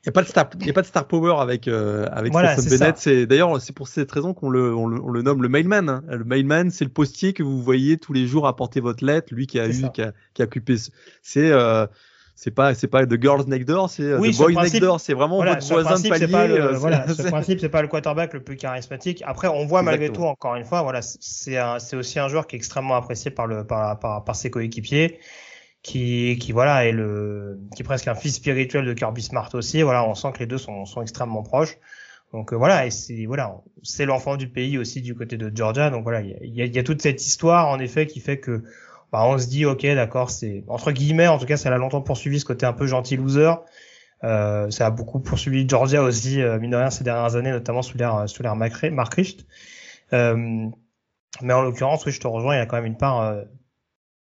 il 0.04 0.08
n'y 0.08 0.10
a 0.10 0.12
pas 0.14 0.22
de 0.22 0.26
star, 0.26 0.50
y 0.60 0.70
a 0.70 0.72
pas 0.72 0.82
de 0.82 0.86
star 0.86 1.06
power 1.06 1.36
avec 1.38 1.68
euh, 1.68 2.08
avec 2.10 2.32
voilà, 2.32 2.56
Bennett. 2.56 2.98
C'est 2.98 3.24
d'ailleurs 3.24 3.60
c'est 3.60 3.72
pour 3.72 3.86
cette 3.86 4.10
raison 4.10 4.34
qu'on 4.34 4.50
le, 4.50 4.74
on 4.74 4.88
le, 4.88 5.00
on 5.00 5.10
le 5.10 5.22
nomme 5.22 5.42
le 5.42 5.48
mailman. 5.48 5.88
Hein. 5.88 6.02
Le 6.08 6.24
mailman, 6.24 6.70
c'est 6.72 6.84
le 6.84 6.90
postier 6.90 7.32
que 7.32 7.44
vous 7.44 7.62
voyez 7.62 7.98
tous 7.98 8.12
les 8.12 8.26
jours 8.26 8.48
apporter 8.48 8.80
votre 8.80 9.04
lettre. 9.04 9.32
Lui 9.32 9.46
qui 9.46 9.60
a 9.60 9.68
eu, 9.68 9.84
qui 9.94 10.02
a, 10.02 10.12
qui 10.34 10.42
a 10.42 10.46
occupé. 10.46 10.74
C'est 11.22 11.52
euh, 11.52 11.86
c'est 12.34 12.50
pas 12.50 12.74
c'est 12.74 12.88
pas 12.88 13.06
the 13.06 13.20
girls 13.20 13.46
next 13.46 13.68
door, 13.68 13.88
c'est 13.90 14.02
euh, 14.02 14.18
the 14.18 14.36
boys 14.36 14.62
next 14.62 14.80
door. 14.80 15.00
C'est 15.00 15.14
vraiment 15.14 15.42
votre 15.44 15.66
voisin 15.66 16.00
de 16.00 16.08
palier. 16.08 16.28
Pas 16.28 16.46
le, 16.46 16.60
euh, 16.60 16.72
voilà, 16.72 17.06
ce 17.14 17.22
principe, 17.22 17.60
c'est 17.60 17.68
pas 17.68 17.82
le 17.82 17.88
quarterback 17.88 18.32
le 18.32 18.42
plus 18.42 18.56
charismatique. 18.56 19.22
Après, 19.26 19.48
on 19.48 19.66
voit 19.66 19.82
malgré 19.82 20.10
tout, 20.10 20.24
encore 20.24 20.56
une 20.56 20.64
fois, 20.64 20.82
voilà, 20.82 21.02
c'est 21.02 21.58
c'est 21.78 21.96
aussi 21.96 22.18
un 22.18 22.28
joueur 22.28 22.46
qui 22.46 22.56
est 22.56 22.58
extrêmement 22.58 22.96
apprécié 22.96 23.30
par 23.30 23.46
le 23.46 23.64
par, 23.64 23.98
par, 23.98 24.24
par 24.24 24.36
ses 24.36 24.50
coéquipiers 24.50 25.18
qui, 25.82 26.38
qui 26.40 26.52
voilà 26.52 26.86
est 26.86 26.92
le 26.92 27.60
qui 27.74 27.82
est 27.82 27.84
presque 27.84 28.08
un 28.08 28.14
fils 28.14 28.36
spirituel 28.36 28.84
de 28.84 28.92
Kirby 28.92 29.22
Smart 29.22 29.50
aussi. 29.54 29.82
Voilà, 29.82 30.04
on 30.04 30.14
sent 30.14 30.28
que 30.32 30.38
les 30.38 30.46
deux 30.46 30.58
sont, 30.58 30.84
sont 30.84 31.02
extrêmement 31.02 31.42
proches. 31.42 31.78
Donc 32.32 32.52
euh, 32.52 32.56
voilà, 32.56 32.86
et 32.86 32.90
c'est 32.90 33.26
voilà, 33.26 33.56
c'est 33.82 34.06
l'enfant 34.06 34.36
du 34.36 34.48
pays 34.48 34.78
aussi 34.78 35.02
du 35.02 35.14
côté 35.14 35.36
de 35.36 35.52
Georgia. 35.54 35.90
Donc 35.90 36.04
voilà, 36.04 36.22
il 36.22 36.54
y 36.54 36.62
a, 36.62 36.66
y 36.66 36.78
a, 36.78 36.82
toute 36.82 37.02
cette 37.02 37.24
histoire 37.26 37.68
en 37.68 37.78
effet 37.78 38.06
qui 38.06 38.20
fait 38.20 38.38
que 38.38 38.62
bah, 39.12 39.24
on 39.26 39.38
se 39.38 39.46
dit 39.46 39.66
ok 39.66 39.84
d'accord, 39.94 40.30
c'est 40.30 40.64
entre 40.68 40.90
guillemets, 40.90 41.28
en 41.28 41.38
tout 41.38 41.46
cas 41.46 41.58
ça 41.58 41.68
l'a 41.70 41.76
longtemps 41.76 42.00
poursuivi 42.00 42.40
ce 42.40 42.46
côté 42.46 42.64
un 42.66 42.72
peu 42.72 42.86
gentil 42.86 43.16
loser. 43.16 43.52
Euh, 44.24 44.70
ça 44.70 44.86
a 44.86 44.90
beaucoup 44.90 45.20
poursuivi 45.20 45.68
Georgia 45.68 46.02
aussi, 46.02 46.40
euh, 46.40 46.58
mine 46.58 46.70
de 46.70 46.76
rien, 46.76 46.90
ces 46.90 47.04
dernières 47.04 47.36
années, 47.36 47.50
notamment 47.50 47.82
sous 47.82 47.98
l'ère 47.98 48.28
sous 48.28 48.42
l'ère. 48.42 48.56
Euh, 50.12 50.66
mais 51.40 51.52
en 51.52 51.62
l'occurrence, 51.62 52.04
oui, 52.06 52.12
je 52.12 52.20
te 52.20 52.26
rejoins, 52.26 52.54
il 52.54 52.58
y 52.58 52.60
a 52.60 52.66
quand 52.66 52.76
même 52.76 52.86
une 52.86 52.96
part 52.96 53.20
euh, 53.20 53.42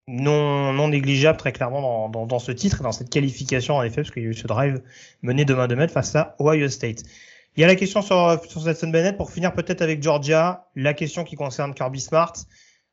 non, 0.07 0.73
non 0.73 0.89
négligeable 0.89 1.37
très 1.37 1.51
clairement 1.51 2.09
dans, 2.09 2.39
ce 2.39 2.51
titre 2.51 2.83
dans 2.83 2.91
cette 2.91 3.09
qualification 3.09 3.75
en 3.75 3.83
effet 3.83 3.97
parce 3.97 4.11
qu'il 4.11 4.23
y 4.23 4.25
a 4.25 4.29
eu 4.29 4.33
ce 4.33 4.47
drive 4.47 4.81
mené 5.21 5.43
de 5.45 5.53
main 5.53 5.67
de 5.67 5.75
maître 5.75 5.93
face 5.93 6.15
à 6.15 6.35
Ohio 6.39 6.69
State. 6.69 7.03
Il 7.55 7.61
y 7.61 7.63
a 7.63 7.67
la 7.67 7.75
question 7.75 8.01
sur, 8.01 8.39
sur 8.47 8.61
Stetson 8.61 8.89
Bennett 8.89 9.17
pour 9.17 9.31
finir 9.31 9.53
peut-être 9.53 9.81
avec 9.81 10.03
Georgia, 10.03 10.67
la 10.75 10.93
question 10.93 11.23
qui 11.23 11.35
concerne 11.35 11.73
Kirby 11.73 11.99
Smart. 11.99 12.33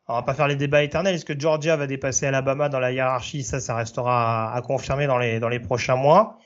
On 0.06 0.14
va 0.14 0.22
pas 0.22 0.34
faire 0.34 0.48
les 0.48 0.56
débats 0.56 0.82
éternels. 0.82 1.14
Est-ce 1.14 1.24
que 1.24 1.38
Georgia 1.38 1.76
va 1.76 1.86
dépasser 1.86 2.26
Alabama 2.26 2.68
dans 2.68 2.78
la 2.78 2.92
hiérarchie? 2.92 3.42
Ça, 3.42 3.60
ça 3.60 3.74
restera 3.74 4.54
à, 4.54 4.60
confirmer 4.60 5.06
dans 5.06 5.18
les, 5.18 5.60
prochains 5.60 5.96
mois. 5.96 6.38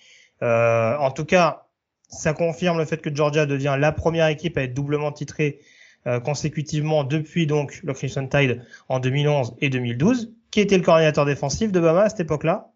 Euh, 0.42 0.96
en 0.96 1.10
tout 1.10 1.24
cas, 1.24 1.66
ça 2.08 2.32
confirme 2.34 2.78
le 2.78 2.84
fait 2.84 3.02
que 3.02 3.14
Georgia 3.14 3.46
devient 3.46 3.76
la 3.78 3.90
première 3.90 4.28
équipe 4.28 4.56
à 4.56 4.62
être 4.62 4.74
doublement 4.74 5.10
titrée 5.10 5.60
euh, 6.06 6.20
consécutivement 6.20 7.02
depuis 7.02 7.46
donc 7.46 7.80
le 7.82 7.92
Crimson 7.92 8.28
Tide 8.28 8.64
en 8.88 9.00
2011 9.00 9.56
et 9.60 9.70
2012. 9.70 10.32
Qui 10.50 10.60
était 10.60 10.78
le 10.78 10.84
coordinateur 10.84 11.26
défensif 11.26 11.72
de 11.72 11.80
Bama 11.80 12.02
à 12.02 12.08
cette 12.08 12.20
époque-là? 12.20 12.70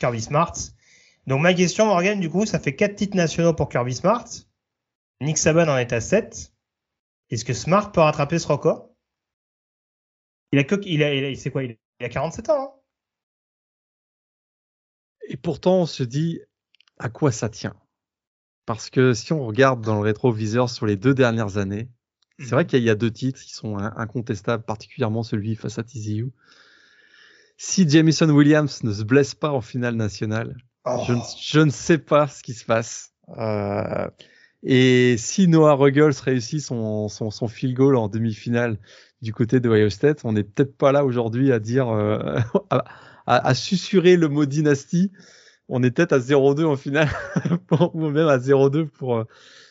Kirby 0.00 0.22
Smart. 0.22 0.54
Donc 1.26 1.40
ma 1.42 1.54
question, 1.54 1.86
Morgan, 1.86 2.18
du 2.18 2.30
coup, 2.30 2.46
ça 2.46 2.58
fait 2.58 2.74
quatre 2.74 2.96
titres 2.96 3.16
nationaux 3.16 3.52
pour 3.52 3.68
Kirby 3.68 3.94
Smart. 3.94 4.24
Nick 5.20 5.38
Saban 5.38 5.68
en 5.68 5.76
est 5.76 5.92
à 5.92 6.00
7. 6.00 6.52
Est-ce 7.30 7.44
que 7.44 7.52
Smart 7.52 7.92
peut 7.92 8.00
rattraper 8.00 8.38
ce 8.38 8.48
record? 8.48 8.93
Il 10.54 10.58
a 10.60 10.62
que, 10.62 10.76
il 10.86 11.02
a, 11.02 11.12
il 11.12 11.36
c'est 11.36 11.50
quoi 11.50 11.64
il 11.64 11.76
a 11.98 12.08
47 12.08 12.48
ans. 12.50 12.62
Hein 12.62 12.80
Et 15.28 15.36
pourtant, 15.36 15.80
on 15.80 15.86
se 15.86 16.04
dit 16.04 16.38
à 16.96 17.08
quoi 17.08 17.32
ça 17.32 17.48
tient? 17.48 17.74
Parce 18.64 18.88
que 18.88 19.14
si 19.14 19.32
on 19.32 19.44
regarde 19.44 19.80
dans 19.80 19.96
le 19.96 20.02
rétroviseur 20.02 20.70
sur 20.70 20.86
les 20.86 20.94
deux 20.94 21.12
dernières 21.12 21.58
années, 21.58 21.88
c'est 22.38 22.50
vrai 22.50 22.62
mhm. 22.62 22.68
qu'il 22.68 22.84
y, 22.84 22.90
a 22.90 22.94
deux 22.94 23.10
titres 23.10 23.40
qui 23.40 23.52
sont 23.52 23.78
incontestables, 23.78 24.62
particulièrement 24.62 25.24
celui 25.24 25.56
face 25.56 25.80
à 25.80 25.82
TCU. 25.82 26.30
Si 27.56 27.88
Jamison 27.88 28.30
Williams 28.30 28.84
ne 28.84 28.92
se 28.92 29.02
blesse 29.02 29.34
pas 29.34 29.50
en 29.50 29.60
finale 29.60 29.96
nationale, 29.96 30.56
je, 30.86 31.14
ne, 31.14 31.18
oh. 31.18 31.36
je, 31.42 31.60
ne, 31.60 31.70
sais 31.70 31.98
pas 31.98 32.28
ce 32.28 32.44
qui 32.44 32.54
se 32.54 32.64
passe. 32.64 33.12
Euh, 33.38 34.08
et 34.62 35.16
si 35.18 35.48
Noah 35.48 35.74
Ruggles 35.74 36.14
réussit 36.22 36.60
son, 36.60 37.08
son, 37.08 37.32
son 37.32 37.48
field 37.48 37.74
goal 37.74 37.96
en 37.96 38.08
demi-finale 38.08 38.78
du 39.24 39.32
côté 39.32 39.58
de 39.58 39.68
Ohio 39.68 39.90
State. 39.90 40.20
On 40.24 40.32
n'est 40.32 40.44
peut-être 40.44 40.76
pas 40.76 40.92
là 40.92 41.04
aujourd'hui 41.04 41.50
à 41.50 41.58
dire, 41.58 41.88
euh, 41.88 42.38
à, 42.70 42.84
à, 43.26 43.54
susurrer 43.54 44.16
le 44.16 44.28
mot 44.28 44.44
dynastie. 44.46 45.10
On 45.68 45.82
est 45.82 45.90
peut-être 45.90 46.12
à 46.12 46.18
0-2 46.18 46.64
en 46.66 46.76
finale, 46.76 47.08
ou 47.94 48.10
même 48.10 48.28
à 48.28 48.38
0-2 48.38 48.86
pour, 48.86 49.16
euh, 49.16 49.24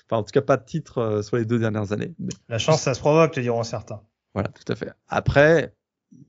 enfin 0.05 0.17
en 0.17 0.23
tout 0.23 0.31
cas 0.31 0.41
pas 0.41 0.57
de 0.57 0.65
titre 0.65 0.97
euh, 0.97 1.21
sur 1.21 1.37
les 1.37 1.45
deux 1.45 1.59
dernières 1.59 1.93
années. 1.93 2.13
La 2.49 2.57
chance, 2.57 2.81
ça 2.81 2.95
se 2.95 2.99
provoque, 2.99 3.31
te 3.31 3.39
diront 3.39 3.63
certains. 3.63 4.01
Voilà, 4.33 4.49
tout 4.49 4.69
à 4.71 4.75
fait. 4.75 4.91
Après, 5.07 5.75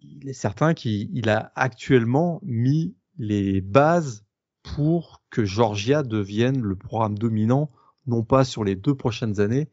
il 0.03 0.29
est 0.29 0.35
certain 0.35 0.75
qu'il 0.75 1.29
a 1.29 1.51
actuellement 1.57 2.41
mis 2.45 2.95
les 3.19 3.63
bases 3.63 4.25
pour 4.63 5.23
que 5.31 5.45
Georgia 5.45 6.03
devienne 6.03 6.61
le 6.61 6.77
programme 6.77 7.19
dominant, 7.19 7.71
non 8.07 8.23
pas 8.23 8.45
sur 8.45 8.65
les 8.65 8.77
deux 8.77 8.95
prochaines 8.95 9.41
années, 9.41 9.71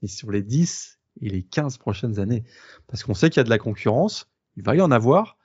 mais 0.00 0.08
sur 0.08 0.30
les 0.30 0.42
10 0.42 0.93
et 1.20 1.28
les 1.28 1.42
15 1.42 1.78
prochaines 1.78 2.18
années. 2.18 2.44
Parce 2.86 3.04
qu'on 3.04 3.14
sait 3.14 3.30
qu'il 3.30 3.38
y 3.38 3.40
a 3.40 3.44
de 3.44 3.50
la 3.50 3.58
concurrence, 3.58 4.28
il 4.56 4.62
va 4.62 4.74
y 4.74 4.80
en 4.80 4.90
avoir, 4.90 5.36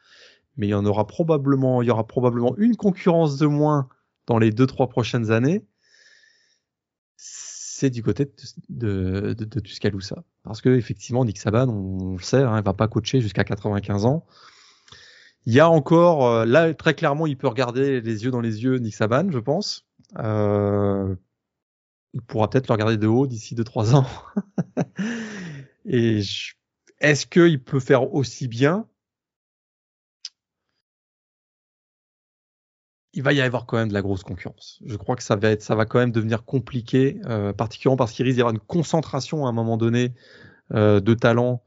mais 0.58 0.68
il 0.68 0.72
y 0.72 0.74
en 0.74 0.86
aura 0.86 1.08
probablement, 1.08 1.82
il 1.82 1.88
y 1.88 1.92
aura 1.92 2.08
probablement 2.08 2.56
une 2.58 2.76
concurrence 2.76 3.38
de 3.38 3.48
moins 3.48 3.90
dans 4.28 4.38
les 4.38 4.52
deux, 4.52 4.68
trois 4.68 4.90
prochaines 4.90 5.32
années. 5.32 5.66
C'est 7.16 7.90
du 7.90 8.04
côté 8.04 8.30
de 8.70 9.34
Tuscaloosa. 9.64 10.24
Parce 10.44 10.62
que, 10.62 10.70
effectivement, 10.70 11.26
Nick 11.26 11.38
Saban, 11.38 11.70
on, 11.70 12.14
le 12.16 12.24
sait, 12.24 12.42
hein, 12.42 12.58
il 12.58 12.64
va 12.64 12.74
pas 12.74 12.88
coacher 12.88 13.22
jusqu'à 13.22 13.44
95 13.44 14.06
ans. 14.06 14.26
Il 15.46 15.54
y 15.54 15.60
a 15.60 15.70
encore, 15.70 16.28
euh, 16.28 16.46
là, 16.46 16.74
très 16.74 16.94
clairement, 16.94 17.28
il 17.28 17.38
peut 17.38 17.48
regarder 17.48 18.02
les 18.02 18.24
yeux 18.24 18.32
dans 18.32 18.42
les 18.42 18.64
yeux 18.64 18.78
Nick 18.78 18.96
Saban, 18.96 19.30
je 19.32 19.40
pense. 19.40 19.86
Euh, 20.18 21.16
il 22.14 22.22
pourra 22.22 22.50
peut-être 22.50 22.68
le 22.68 22.74
regarder 22.74 22.98
de 22.98 23.08
haut 23.08 23.28
d'ici 23.28 23.56
2-3 23.56 23.96
ans. 23.96 24.08
Et 25.86 26.22
est-ce 27.00 27.26
qu'il 27.26 27.64
peut 27.64 27.80
faire 27.80 28.14
aussi 28.14 28.48
bien? 28.48 28.88
Il 33.14 33.24
va 33.24 33.34
y 33.34 33.42
avoir 33.42 33.66
quand 33.66 33.78
même 33.78 33.90
de 33.90 33.94
la 33.94 34.02
grosse 34.02 34.24
concurrence. 34.24 34.80
Je 34.86 34.96
crois 34.96 35.16
que 35.16 35.24
ça 35.24 35.36
va 35.36 35.86
quand 35.86 36.00
même 36.00 36.12
devenir 36.12 36.46
compliqué, 36.46 37.20
euh, 37.26 37.54
particulièrement 37.54 37.98
parce 37.98 38.12
qu'il 38.12 38.24
risque 38.26 38.36
d'y 38.36 38.42
avoir 38.42 38.54
une 38.54 38.60
concentration 38.60 39.46
à 39.46 39.50
un 39.50 39.52
moment 39.52 39.78
donné 39.78 40.14
euh, 40.74 41.00
de 41.00 41.14
talent, 41.16 41.64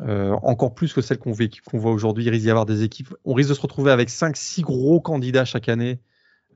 euh, 0.00 0.30
encore 0.42 0.74
plus 0.74 0.92
que 0.94 1.02
celle 1.02 1.18
qu'on 1.18 1.32
voit 1.32 1.92
aujourd'hui. 1.92 2.24
Il 2.24 2.30
risque 2.30 2.44
d'y 2.44 2.50
avoir 2.50 2.66
des 2.66 2.82
équipes. 2.82 3.14
On 3.24 3.34
risque 3.34 3.50
de 3.50 3.54
se 3.54 3.60
retrouver 3.60 3.92
avec 3.92 4.08
5-6 4.08 4.62
gros 4.62 5.00
candidats 5.00 5.44
chaque 5.44 5.68
année 5.68 6.00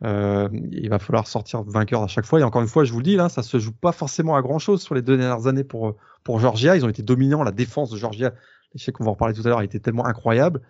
euh, 0.04 0.48
il 0.52 0.88
va 0.88 0.98
falloir 0.98 1.26
sortir 1.26 1.62
vainqueur 1.64 2.02
à 2.02 2.06
chaque 2.06 2.26
fois. 2.26 2.40
Et 2.40 2.42
encore 2.42 2.62
une 2.62 2.68
fois, 2.68 2.84
je 2.84 2.92
vous 2.92 2.98
le 2.98 3.04
dis, 3.04 3.16
là, 3.16 3.28
ça 3.28 3.42
se 3.42 3.58
joue 3.58 3.72
pas 3.72 3.92
forcément 3.92 4.36
à 4.36 4.42
grand 4.42 4.58
chose 4.58 4.82
sur 4.82 4.94
les 4.94 5.02
deux 5.02 5.16
dernières 5.16 5.46
années 5.46 5.64
pour, 5.64 5.96
pour 6.24 6.38
Georgia. 6.40 6.76
Ils 6.76 6.84
ont 6.84 6.88
été 6.88 7.02
dominants. 7.02 7.42
La 7.42 7.52
défense 7.52 7.90
de 7.90 7.96
Georgia, 7.96 8.32
je 8.74 8.82
sais 8.82 8.92
qu'on 8.92 9.04
va 9.04 9.10
en 9.10 9.14
reparler 9.14 9.34
tout 9.34 9.42
à 9.44 9.48
l'heure, 9.48 9.62
été 9.62 9.80
tellement 9.80 10.06
incroyable. 10.06 10.60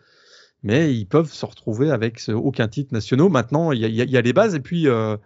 Mais 0.63 0.95
ils 0.95 1.07
peuvent 1.07 1.33
se 1.33 1.47
retrouver 1.47 1.91
avec 1.91 2.21
aucun 2.29 2.69
titre 2.69 2.93
national. 2.93 3.29
Maintenant, 3.29 3.73
il 3.73 3.81
y 3.81 3.85
a, 3.85 4.05
y 4.05 4.17
a, 4.17 4.21
les 4.21 4.33
bases. 4.33 4.55
Et 4.55 4.61
puis, 4.61 4.89
euh, 4.89 5.17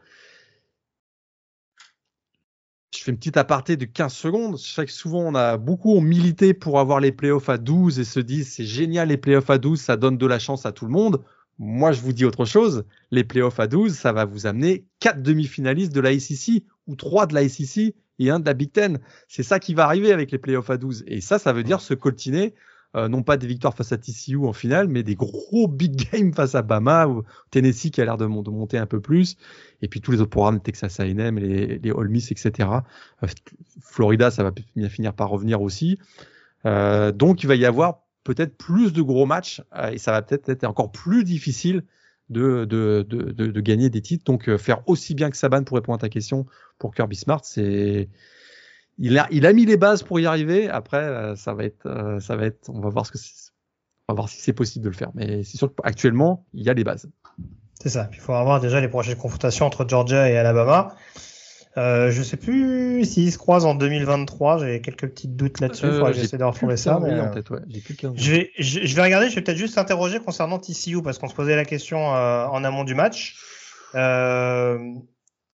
je 2.94 3.02
fais 3.02 3.10
une 3.10 3.16
petite 3.16 3.36
aparté 3.38 3.76
de 3.76 3.84
15 3.84 4.12
secondes. 4.12 4.58
Je 4.58 4.70
sais 4.70 4.84
que 4.84 4.92
souvent, 4.92 5.20
on 5.20 5.34
a 5.34 5.56
beaucoup 5.56 5.98
milité 6.00 6.52
pour 6.54 6.78
avoir 6.78 7.00
les 7.00 7.12
playoffs 7.12 7.48
à 7.48 7.56
12 7.56 7.98
et 7.98 8.04
se 8.04 8.20
disent 8.20 8.52
c'est 8.52 8.66
génial 8.66 9.08
les 9.08 9.16
playoffs 9.16 9.48
à 9.48 9.58
12, 9.58 9.80
ça 9.80 9.96
donne 9.96 10.18
de 10.18 10.26
la 10.26 10.38
chance 10.38 10.66
à 10.66 10.72
tout 10.72 10.84
le 10.84 10.92
monde. 10.92 11.22
Moi, 11.64 11.92
je 11.92 12.00
vous 12.00 12.12
dis 12.12 12.24
autre 12.24 12.44
chose. 12.44 12.84
Les 13.12 13.22
playoffs 13.22 13.60
à 13.60 13.68
12, 13.68 13.94
ça 13.94 14.12
va 14.12 14.24
vous 14.24 14.46
amener 14.46 14.84
quatre 14.98 15.22
demi-finalistes 15.22 15.94
de 15.94 16.00
la 16.00 16.18
SEC 16.18 16.64
ou 16.88 16.96
trois 16.96 17.26
de 17.26 17.34
la 17.34 17.48
SEC 17.48 17.94
et 18.18 18.30
un 18.30 18.40
de 18.40 18.46
la 18.46 18.52
Big 18.52 18.72
Ten. 18.72 18.98
C'est 19.28 19.44
ça 19.44 19.60
qui 19.60 19.72
va 19.72 19.84
arriver 19.84 20.10
avec 20.10 20.32
les 20.32 20.38
playoffs 20.38 20.70
à 20.70 20.76
12. 20.76 21.04
Et 21.06 21.20
ça, 21.20 21.38
ça 21.38 21.52
veut 21.52 21.62
dire 21.62 21.80
se 21.80 21.94
coltiner, 21.94 22.56
euh, 22.96 23.06
non 23.06 23.22
pas 23.22 23.36
des 23.36 23.46
victoires 23.46 23.76
face 23.76 23.92
à 23.92 23.96
TCU 23.96 24.38
en 24.38 24.52
finale, 24.52 24.88
mais 24.88 25.04
des 25.04 25.14
gros 25.14 25.68
big 25.68 25.94
games 26.12 26.34
face 26.34 26.56
à 26.56 26.62
Bama 26.62 27.06
ou 27.06 27.22
Tennessee 27.52 27.92
qui 27.92 28.00
a 28.00 28.06
l'air 28.06 28.16
de, 28.16 28.26
monter 28.26 28.78
un 28.78 28.86
peu 28.86 29.00
plus. 29.00 29.36
Et 29.82 29.86
puis 29.86 30.00
tous 30.00 30.10
les 30.10 30.20
autres 30.20 30.30
programmes, 30.30 30.60
Texas 30.60 30.98
A&M, 30.98 31.38
les, 31.38 31.78
les 31.78 31.92
Ole 31.92 32.08
Miss, 32.08 32.32
etc. 32.32 32.68
Euh, 33.22 33.28
Florida, 33.80 34.32
ça 34.32 34.42
va 34.42 34.50
finir 34.88 35.14
par 35.14 35.30
revenir 35.30 35.62
aussi. 35.62 36.00
Euh, 36.66 37.12
donc, 37.12 37.44
il 37.44 37.46
va 37.46 37.54
y 37.54 37.64
avoir 37.64 38.00
peut-être 38.24 38.56
plus 38.56 38.92
de 38.92 39.02
gros 39.02 39.26
matchs 39.26 39.62
euh, 39.76 39.90
et 39.90 39.98
ça 39.98 40.12
va 40.12 40.22
peut-être 40.22 40.48
être 40.48 40.64
encore 40.64 40.92
plus 40.92 41.24
difficile 41.24 41.84
de, 42.30 42.64
de, 42.64 43.04
de, 43.08 43.30
de, 43.30 43.60
gagner 43.60 43.90
des 43.90 44.00
titres. 44.00 44.24
Donc 44.24 44.48
euh, 44.48 44.58
faire 44.58 44.88
aussi 44.88 45.14
bien 45.14 45.30
que 45.30 45.36
Saban 45.36 45.64
pour 45.64 45.76
répondre 45.76 45.96
à 45.96 46.00
ta 46.00 46.08
question 46.08 46.46
pour 46.78 46.94
Kirby 46.94 47.16
Smart, 47.16 47.40
c'est 47.44 48.08
il 48.98 49.18
a, 49.18 49.26
il 49.30 49.46
a 49.46 49.52
mis 49.52 49.64
les 49.64 49.76
bases 49.76 50.02
pour 50.02 50.20
y 50.20 50.26
arriver. 50.26 50.68
Après, 50.68 50.98
euh, 50.98 51.34
ça 51.34 51.54
va 51.54 51.64
être, 51.64 52.18
ça 52.20 52.36
va 52.36 52.46
être, 52.46 52.68
on 52.68 52.80
va 52.80 52.90
voir 52.90 53.06
ce 53.06 53.12
que 53.12 53.18
on 54.08 54.12
va 54.12 54.16
voir 54.16 54.28
si 54.28 54.40
c'est 54.40 54.52
possible 54.52 54.84
de 54.84 54.90
le 54.90 54.96
faire. 54.96 55.10
Mais 55.14 55.42
c'est 55.42 55.56
sûr 55.56 55.72
qu'actuellement, 55.74 56.44
il 56.52 56.64
y 56.64 56.70
a 56.70 56.74
les 56.74 56.84
bases. 56.84 57.08
C'est 57.80 57.88
ça. 57.88 58.08
Il 58.12 58.20
faut 58.20 58.34
avoir 58.34 58.60
déjà 58.60 58.80
les 58.80 58.88
prochaines 58.88 59.16
confrontations 59.16 59.66
entre 59.66 59.88
Georgia 59.88 60.30
et 60.30 60.36
Alabama. 60.36 60.94
Euh, 61.78 62.10
je 62.10 62.22
sais 62.22 62.36
plus 62.36 63.04
s'ils 63.06 63.32
se 63.32 63.38
croisent 63.38 63.64
en 63.64 63.74
2023. 63.74 64.58
J'ai 64.58 64.80
quelques 64.82 65.08
petits 65.08 65.28
doutes 65.28 65.60
là-dessus. 65.60 65.86
Euh, 65.86 66.12
j'essaie 66.12 66.36
de 66.36 66.44
retrouver 66.44 66.76
ça. 66.76 67.00
Mais, 67.02 67.12
euh, 67.12 67.24
je, 68.14 68.30
vais, 68.30 68.50
je, 68.58 68.94
vais 68.94 69.02
regarder. 69.02 69.30
Je 69.30 69.36
vais 69.36 69.40
peut-être 69.40 69.56
juste 69.56 69.74
s'interroger 69.74 70.20
concernant 70.20 70.58
TCU 70.58 71.00
parce 71.02 71.18
qu'on 71.18 71.28
se 71.28 71.34
posait 71.34 71.56
la 71.56 71.64
question 71.64 72.14
euh, 72.14 72.46
en 72.46 72.62
amont 72.64 72.84
du 72.84 72.94
match. 72.94 73.38
Euh, 73.94 74.78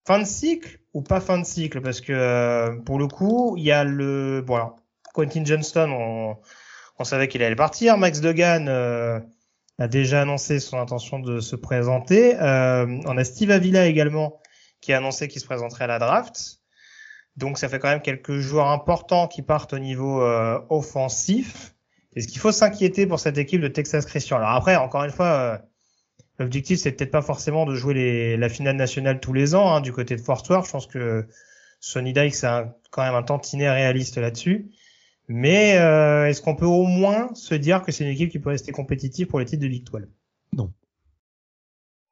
fin 0.07 0.19
de 0.19 0.25
cycle 0.25 0.81
ou 0.93 1.03
pas 1.03 1.21
fin 1.21 1.39
de 1.39 1.47
cycle? 1.47 1.81
Parce 1.81 2.01
que 2.01 2.81
pour 2.81 2.99
le 2.99 3.07
coup, 3.07 3.55
il 3.57 3.63
y 3.63 3.71
a 3.71 3.85
le 3.85 4.43
voilà, 4.45 4.75
Quentin 5.15 5.45
Johnston. 5.45 5.91
On, 5.93 6.37
on 6.99 7.05
savait 7.05 7.29
qu'il 7.29 7.45
allait 7.45 7.55
partir. 7.55 7.97
Max 7.97 8.21
Degan 8.21 8.67
a 9.81 9.87
déjà 9.87 10.23
annoncé 10.23 10.59
son 10.59 10.81
intention 10.81 11.21
de 11.21 11.39
se 11.39 11.55
présenter. 11.55 12.35
on 12.41 13.17
a 13.17 13.25
Steve 13.25 13.53
Avila 13.53 13.87
également 13.87 14.41
qui 14.81 14.93
a 14.93 14.99
annoncé 14.99 15.29
qu'il 15.29 15.41
se 15.41 15.47
présenterait 15.47 15.85
à 15.85 15.89
la 15.89 15.99
draft. 15.99 16.61
Donc 17.37 17.59
ça 17.59 17.69
fait 17.69 17.79
quand 17.79 17.89
même 17.89 18.03
quelques 18.03 18.39
joueurs 18.39 18.69
importants 18.69 19.29
qui 19.29 19.43
partent 19.43 19.73
au 19.73 19.79
niveau 19.79 20.23
euh, 20.23 20.61
offensif. 20.71 21.75
Est-ce 22.17 22.27
qu'il 22.27 22.41
faut 22.41 22.53
s'inquiéter 22.53 23.07
pour 23.07 23.21
cette 23.21 23.39
équipe 23.39 23.61
de 23.61 23.69
Texas 23.69 24.07
Christian? 24.07 24.39
Alors 24.39 24.51
après, 24.51 24.75
encore 24.77 25.05
une 25.05 25.11
fois, 25.11 25.27
euh, 25.27 25.59
l'objectif 26.39 26.81
c'est 26.81 26.93
peut-être 26.93 27.13
pas 27.13 27.23
forcément 27.23 27.65
de 27.65 27.75
jouer 27.75 27.95
les, 27.95 28.37
la 28.37 28.49
finale 28.49 28.77
nationale 28.77 29.21
tous 29.21 29.33
les 29.33 29.55
ans 29.55 29.73
hein, 29.73 29.81
du 29.81 29.93
côté 29.93 30.17
de 30.17 30.21
Fort 30.21 30.43
Worth. 30.51 30.67
Je 30.67 30.73
pense 30.73 30.87
que 30.89 31.29
Sonny 31.81 32.13
Dykes 32.13 32.43
a 32.45 32.75
quand 32.91 33.03
même 33.03 33.15
un 33.15 33.23
tantinet 33.23 33.71
réaliste 33.71 34.19
là-dessus. 34.19 34.71
Mais 35.29 35.77
euh, 35.77 36.27
est-ce 36.27 36.41
qu'on 36.41 36.57
peut 36.57 36.67
au 36.67 36.85
moins 36.85 37.33
se 37.35 37.55
dire 37.55 37.83
que 37.83 37.93
c'est 37.93 38.03
une 38.03 38.11
équipe 38.11 38.31
qui 38.31 38.39
peut 38.39 38.49
rester 38.49 38.73
compétitive 38.73 39.27
pour 39.27 39.39
les 39.39 39.45
titres 39.45 39.63
de 39.63 39.69
Big 39.69 39.85
12 39.85 40.09
Non. 40.55 40.73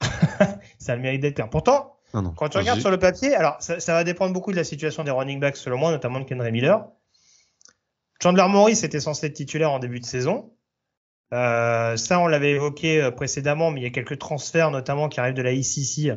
ça 0.78 0.92
a 0.92 0.96
le 0.96 1.02
mérite 1.02 1.22
d'être 1.22 1.36
clair. 1.36 1.48
Pourtant, 1.48 1.95
quand 2.36 2.48
tu 2.48 2.58
regardes 2.58 2.80
sur 2.80 2.90
le 2.90 2.98
papier, 2.98 3.34
alors 3.34 3.56
ça, 3.60 3.92
va 3.92 4.04
dépendre 4.04 4.32
beaucoup 4.32 4.50
de 4.50 4.56
la 4.56 4.64
situation 4.64 5.04
des 5.04 5.10
running 5.10 5.40
backs 5.40 5.56
selon 5.56 5.78
moi, 5.78 5.90
notamment 5.90 6.20
de 6.20 6.24
Kendra 6.24 6.50
Miller. 6.50 6.86
Chandler 8.22 8.46
Morris 8.48 8.80
était 8.82 9.00
censé 9.00 9.26
être 9.26 9.34
titulaire 9.34 9.70
en 9.70 9.78
début 9.78 10.00
de 10.00 10.06
saison. 10.06 10.50
Euh, 11.32 11.96
ça, 11.96 12.20
on 12.20 12.26
l'avait 12.26 12.52
évoqué 12.52 13.02
euh, 13.02 13.10
précédemment, 13.10 13.70
mais 13.70 13.80
il 13.80 13.84
y 13.84 13.86
a 13.86 13.90
quelques 13.90 14.18
transferts, 14.18 14.70
notamment 14.70 15.08
qui 15.08 15.20
arrivent 15.20 15.34
de 15.34 15.42
la 15.42 15.52
ICC 15.52 16.12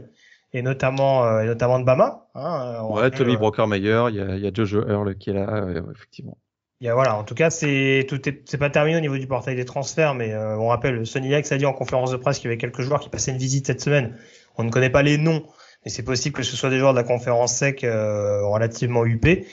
et 0.53 0.61
notamment, 0.61 1.25
euh, 1.25 1.43
notamment 1.45 1.79
de 1.79 1.85
Bama. 1.85 2.27
Hein, 2.35 2.83
ouais, 2.89 3.11
Tommy 3.11 3.35
Brockermeyer, 3.37 4.05
il 4.09 4.15
y 4.15 4.21
a, 4.21 4.35
il 4.35 4.41
y 4.41 4.47
a 4.47 4.51
Jojo 4.53 4.87
Earl 4.87 5.15
qui 5.15 5.31
est 5.31 5.33
là, 5.33 5.67
effectivement. 5.95 6.37
Il 6.81 6.87
y 6.87 6.89
a, 6.89 6.93
voilà, 6.93 7.17
en 7.17 7.23
tout 7.25 7.35
cas, 7.35 7.49
c'est 7.49 8.05
tout 8.07 8.21
c'est 8.45 8.57
pas 8.57 8.69
terminé 8.69 8.97
au 8.97 9.01
niveau 9.01 9.17
du 9.17 9.27
portail 9.27 9.55
des 9.55 9.65
transferts, 9.65 10.15
mais 10.15 10.33
on 10.33 10.67
rappelle, 10.67 11.05
Sonny 11.05 11.35
X 11.35 11.51
a 11.51 11.57
dit 11.57 11.65
en 11.65 11.73
conférence 11.73 12.11
de 12.11 12.15
presse 12.15 12.39
qu'il 12.39 12.49
y 12.49 12.53
avait 12.53 12.57
quelques 12.57 12.81
joueurs 12.81 13.01
qui 13.01 13.09
passaient 13.09 13.31
une 13.31 13.37
visite 13.37 13.67
cette 13.67 13.81
semaine. 13.81 14.17
On 14.57 14.63
ne 14.63 14.69
connaît 14.69 14.89
pas 14.89 15.01
les 15.01 15.17
noms, 15.17 15.43
et 15.85 15.89
c'est 15.89 16.03
possible 16.03 16.35
que 16.35 16.43
ce 16.43 16.55
soit 16.55 16.69
des 16.69 16.79
joueurs 16.79 16.93
de 16.93 16.99
la 16.99 17.03
conférence 17.03 17.55
sec 17.55 17.83
euh, 17.83 18.45
relativement 18.45 19.05
huppés. 19.05 19.47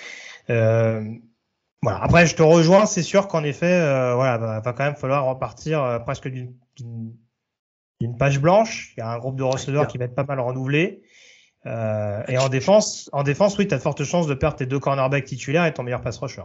Euh, 0.50 1.02
voilà. 1.82 2.02
Après, 2.02 2.26
je 2.26 2.34
te 2.34 2.42
rejoins, 2.42 2.86
c'est 2.86 3.02
sûr 3.02 3.28
qu'en 3.28 3.44
effet, 3.44 3.72
euh, 3.72 4.14
voilà, 4.14 4.38
va, 4.38 4.60
va, 4.60 4.72
quand 4.72 4.84
même 4.84 4.96
falloir 4.96 5.24
repartir 5.24 5.82
euh, 5.82 5.98
presque 5.98 6.28
d'une 6.28 8.16
page 8.18 8.40
blanche. 8.40 8.92
Il 8.96 9.00
y 9.00 9.02
a 9.02 9.08
un 9.08 9.18
groupe 9.18 9.36
de 9.36 9.44
receveurs 9.44 9.86
qui 9.86 9.98
va 9.98 10.06
être 10.06 10.14
pas 10.14 10.24
mal 10.24 10.40
renouvelé. 10.40 11.02
Euh, 11.66 12.22
et 12.28 12.38
en 12.38 12.48
défense, 12.48 13.10
en 13.12 13.22
défense, 13.22 13.58
oui, 13.58 13.66
tu 13.66 13.74
as 13.74 13.78
de 13.78 13.82
fortes 13.82 14.04
chances 14.04 14.26
de 14.26 14.34
perdre 14.34 14.56
tes 14.56 14.66
deux 14.66 14.78
cornerbacks 14.78 15.24
titulaires 15.24 15.66
et 15.66 15.74
ton 15.74 15.82
meilleur 15.82 16.00
pass 16.00 16.18
rusher. 16.18 16.44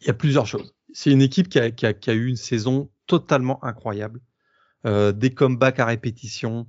Il 0.00 0.06
y 0.06 0.10
a 0.10 0.14
plusieurs 0.14 0.46
choses. 0.46 0.74
C'est 0.92 1.10
une 1.10 1.22
équipe 1.22 1.48
qui 1.48 1.58
a, 1.58 1.70
qui, 1.70 1.86
a, 1.86 1.92
qui 1.92 2.10
a, 2.10 2.14
eu 2.14 2.28
une 2.28 2.36
saison 2.36 2.88
totalement 3.06 3.62
incroyable. 3.64 4.20
Euh, 4.86 5.12
des 5.12 5.30
comebacks 5.30 5.78
à 5.80 5.86
répétition, 5.86 6.66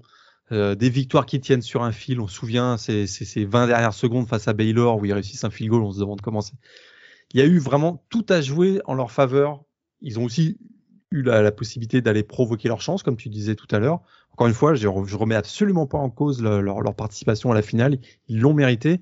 euh, 0.52 0.76
des 0.76 0.90
victoires 0.90 1.26
qui 1.26 1.40
tiennent 1.40 1.62
sur 1.62 1.84
un 1.84 1.92
fil. 1.92 2.20
On 2.20 2.28
se 2.28 2.36
souvient, 2.36 2.78
ces, 2.78 3.08
ces, 3.08 3.46
20 3.46 3.68
dernières 3.68 3.94
secondes 3.94 4.28
face 4.28 4.48
à 4.48 4.54
Baylor 4.54 4.98
où 4.98 5.06
ils 5.06 5.14
réussissent 5.14 5.44
un 5.44 5.50
field 5.50 5.72
goal, 5.72 5.84
on 5.84 5.92
se 5.92 6.00
demande 6.00 6.22
comment 6.22 6.42
c'est. 6.42 6.56
Il 7.34 7.40
y 7.40 7.44
a 7.44 7.46
eu 7.46 7.60
vraiment 7.60 8.04
tout 8.10 8.26
à 8.30 8.42
jouer 8.42 8.82
en 8.86 8.94
leur 8.94 9.12
faveur. 9.12 9.64
Ils 10.02 10.20
ont 10.20 10.26
aussi 10.26 10.58
eu 11.12 11.22
la, 11.24 11.52
possibilité 11.52 12.02
d'aller 12.02 12.24
provoquer 12.24 12.68
leur 12.68 12.82
chance, 12.82 13.04
comme 13.04 13.18
tu 13.18 13.30
disais 13.30 13.56
tout 13.56 13.68
à 13.72 13.80
l'heure. 13.80 14.02
Encore 14.32 14.48
une 14.48 14.54
fois, 14.54 14.74
je, 14.74 14.82
je 14.82 15.16
remets 15.16 15.36
absolument 15.36 15.88
pas 15.88 15.98
en 15.98 16.10
cause 16.10 16.42
leur, 16.42 16.62
leur, 16.62 16.96
participation 16.96 17.52
à 17.52 17.56
la 17.56 17.62
finale. 17.62 18.00
Ils 18.28 18.40
l'ont 18.40 18.54
mérité, 18.54 19.00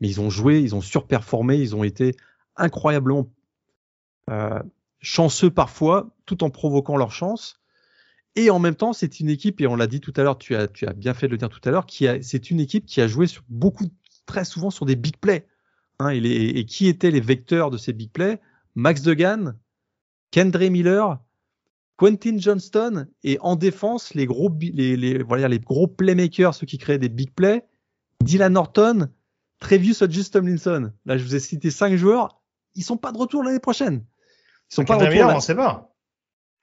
mais 0.00 0.08
ils 0.08 0.20
ont 0.20 0.30
joué, 0.30 0.60
ils 0.60 0.74
ont 0.74 0.80
surperformé, 0.80 1.56
ils 1.56 1.76
ont 1.76 1.84
été 1.84 2.16
incroyablement 2.56 3.30
euh, 4.30 4.62
chanceux 5.00 5.50
parfois, 5.50 6.10
tout 6.26 6.44
en 6.44 6.50
provoquant 6.50 6.96
leur 6.96 7.12
chance. 7.12 7.60
Et 8.36 8.50
en 8.50 8.58
même 8.58 8.76
temps, 8.76 8.92
c'est 8.92 9.20
une 9.20 9.28
équipe, 9.28 9.60
et 9.60 9.66
on 9.66 9.76
l'a 9.76 9.86
dit 9.86 10.00
tout 10.00 10.12
à 10.16 10.22
l'heure, 10.22 10.38
tu 10.38 10.54
as, 10.54 10.68
tu 10.68 10.86
as 10.86 10.92
bien 10.92 11.14
fait 11.14 11.26
de 11.26 11.32
le 11.32 11.38
dire 11.38 11.48
tout 11.48 11.60
à 11.64 11.70
l'heure, 11.70 11.86
qui 11.86 12.06
a, 12.06 12.22
c'est 12.22 12.50
une 12.50 12.60
équipe 12.60 12.86
qui 12.86 13.00
a 13.00 13.08
joué 13.08 13.26
sur 13.26 13.42
beaucoup, 13.48 13.86
très 14.26 14.44
souvent 14.44 14.70
sur 14.70 14.86
des 14.86 14.96
big 14.96 15.16
plays. 15.16 15.46
Hein, 15.98 16.10
et, 16.10 16.20
les, 16.20 16.46
et, 16.46 16.64
qui 16.64 16.86
étaient 16.86 17.10
les 17.10 17.20
vecteurs 17.20 17.70
de 17.70 17.76
ces 17.76 17.92
big 17.92 18.10
plays? 18.10 18.40
Max 18.76 19.02
Degan, 19.02 19.56
Kendra 20.30 20.70
Miller, 20.70 21.18
Quentin 21.96 22.38
Johnston, 22.38 23.08
et 23.24 23.36
en 23.40 23.56
défense, 23.56 24.14
les 24.14 24.26
gros, 24.26 24.50
les, 24.60 24.96
les, 24.96 25.22
voilà, 25.22 25.48
les 25.48 25.58
gros 25.58 25.88
playmakers, 25.88 26.54
ceux 26.54 26.66
qui 26.66 26.78
créaient 26.78 26.98
des 26.98 27.08
big 27.08 27.32
plays, 27.32 27.66
Dylan 28.22 28.52
Norton, 28.52 29.10
Trevius 29.58 30.08
Just 30.08 30.32
Tomlinson. 30.32 30.92
Là, 31.04 31.18
je 31.18 31.24
vous 31.24 31.34
ai 31.34 31.40
cité 31.40 31.70
cinq 31.70 31.96
joueurs. 31.96 32.40
Ils 32.76 32.84
sont 32.84 32.96
pas 32.96 33.12
de 33.12 33.18
retour 33.18 33.42
l'année 33.42 33.60
prochaine. 33.60 34.04
Ils 34.70 34.74
sont 34.74 34.84
pas 34.84 34.96
de 34.96 35.04
retour. 35.04 35.34
on 35.34 35.40
sait 35.40 35.56
pas. 35.56 35.94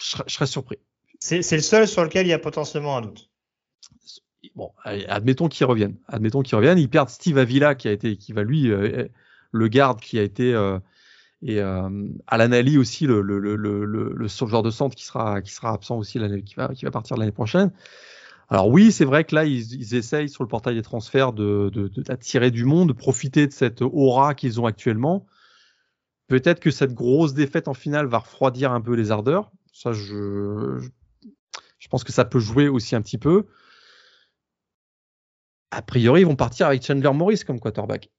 Je, 0.01 0.17
je 0.25 0.33
serais 0.33 0.47
surpris. 0.47 0.77
C'est 1.19 1.51
le 1.51 1.61
seul 1.61 1.87
sur 1.87 2.03
lequel 2.03 2.25
il 2.27 2.29
y 2.29 2.33
a 2.33 2.39
potentiellement 2.39 2.97
un 2.97 3.01
doute. 3.01 3.29
Bon, 4.55 4.71
admettons 4.83 5.49
qu'ils 5.49 5.65
reviennent. 5.65 5.97
Admettons 6.07 6.41
qu'ils 6.41 6.55
reviennent. 6.55 6.77
Ils 6.77 6.89
perdent 6.89 7.09
Steve 7.09 7.37
Avila 7.37 7.75
qui 7.75 7.87
a 7.87 7.91
été, 7.91 8.17
qui 8.17 8.33
va 8.33 8.43
lui, 8.43 8.71
euh, 8.71 9.07
le 9.51 9.67
garde 9.67 9.99
qui 9.99 10.19
a 10.19 10.23
été 10.23 10.53
euh, 10.53 10.79
et 11.43 11.59
euh, 11.61 12.07
Alan 12.25 12.51
Ali 12.51 12.77
aussi 12.77 13.05
le, 13.05 13.21
le, 13.21 14.27
genre 14.47 14.63
de 14.63 14.71
centre 14.71 14.95
qui 14.95 15.05
sera 15.05 15.41
absent 15.63 15.97
aussi 15.97 16.17
l'année 16.17 16.43
qui 16.43 16.55
va 16.55 16.91
partir 16.91 17.17
l'année 17.17 17.31
prochaine. 17.31 17.71
Alors 18.49 18.69
oui, 18.69 18.91
c'est 18.91 19.05
vrai 19.05 19.23
que 19.25 19.35
là 19.35 19.45
ils, 19.45 19.73
ils, 19.73 19.95
essayent 19.95 20.29
sur 20.29 20.43
le 20.43 20.47
portail 20.47 20.75
des 20.75 20.81
transferts 20.81 21.33
de 21.33 21.69
d'attirer 21.97 22.49
du 22.49 22.63
monde, 22.63 22.87
de 22.87 22.93
profiter 22.93 23.45
de 23.45 23.51
cette 23.51 23.81
aura 23.81 24.33
qu'ils 24.33 24.59
ont 24.59 24.65
actuellement. 24.65 25.27
Peut-être 26.27 26.59
que 26.59 26.71
cette 26.71 26.93
grosse 26.93 27.33
défaite 27.33 27.67
en 27.67 27.73
finale 27.73 28.07
va 28.07 28.19
refroidir 28.19 28.71
un 28.71 28.81
peu 28.81 28.95
les 28.95 29.11
ardeurs. 29.11 29.51
Ça, 29.71 29.93
je, 29.93 30.79
je 31.87 31.89
pense 31.89 32.03
que 32.03 32.11
ça 32.11 32.25
peut 32.25 32.39
jouer 32.39 32.67
aussi 32.67 32.97
un 32.97 33.01
petit 33.01 33.17
peu. 33.17 33.45
A 35.71 35.81
priori, 35.81 36.21
ils 36.21 36.27
vont 36.27 36.35
partir 36.35 36.67
avec 36.67 36.83
Chandler 36.85 37.13
Morris 37.13 37.43
comme 37.47 37.61
quarterback. 37.61 38.09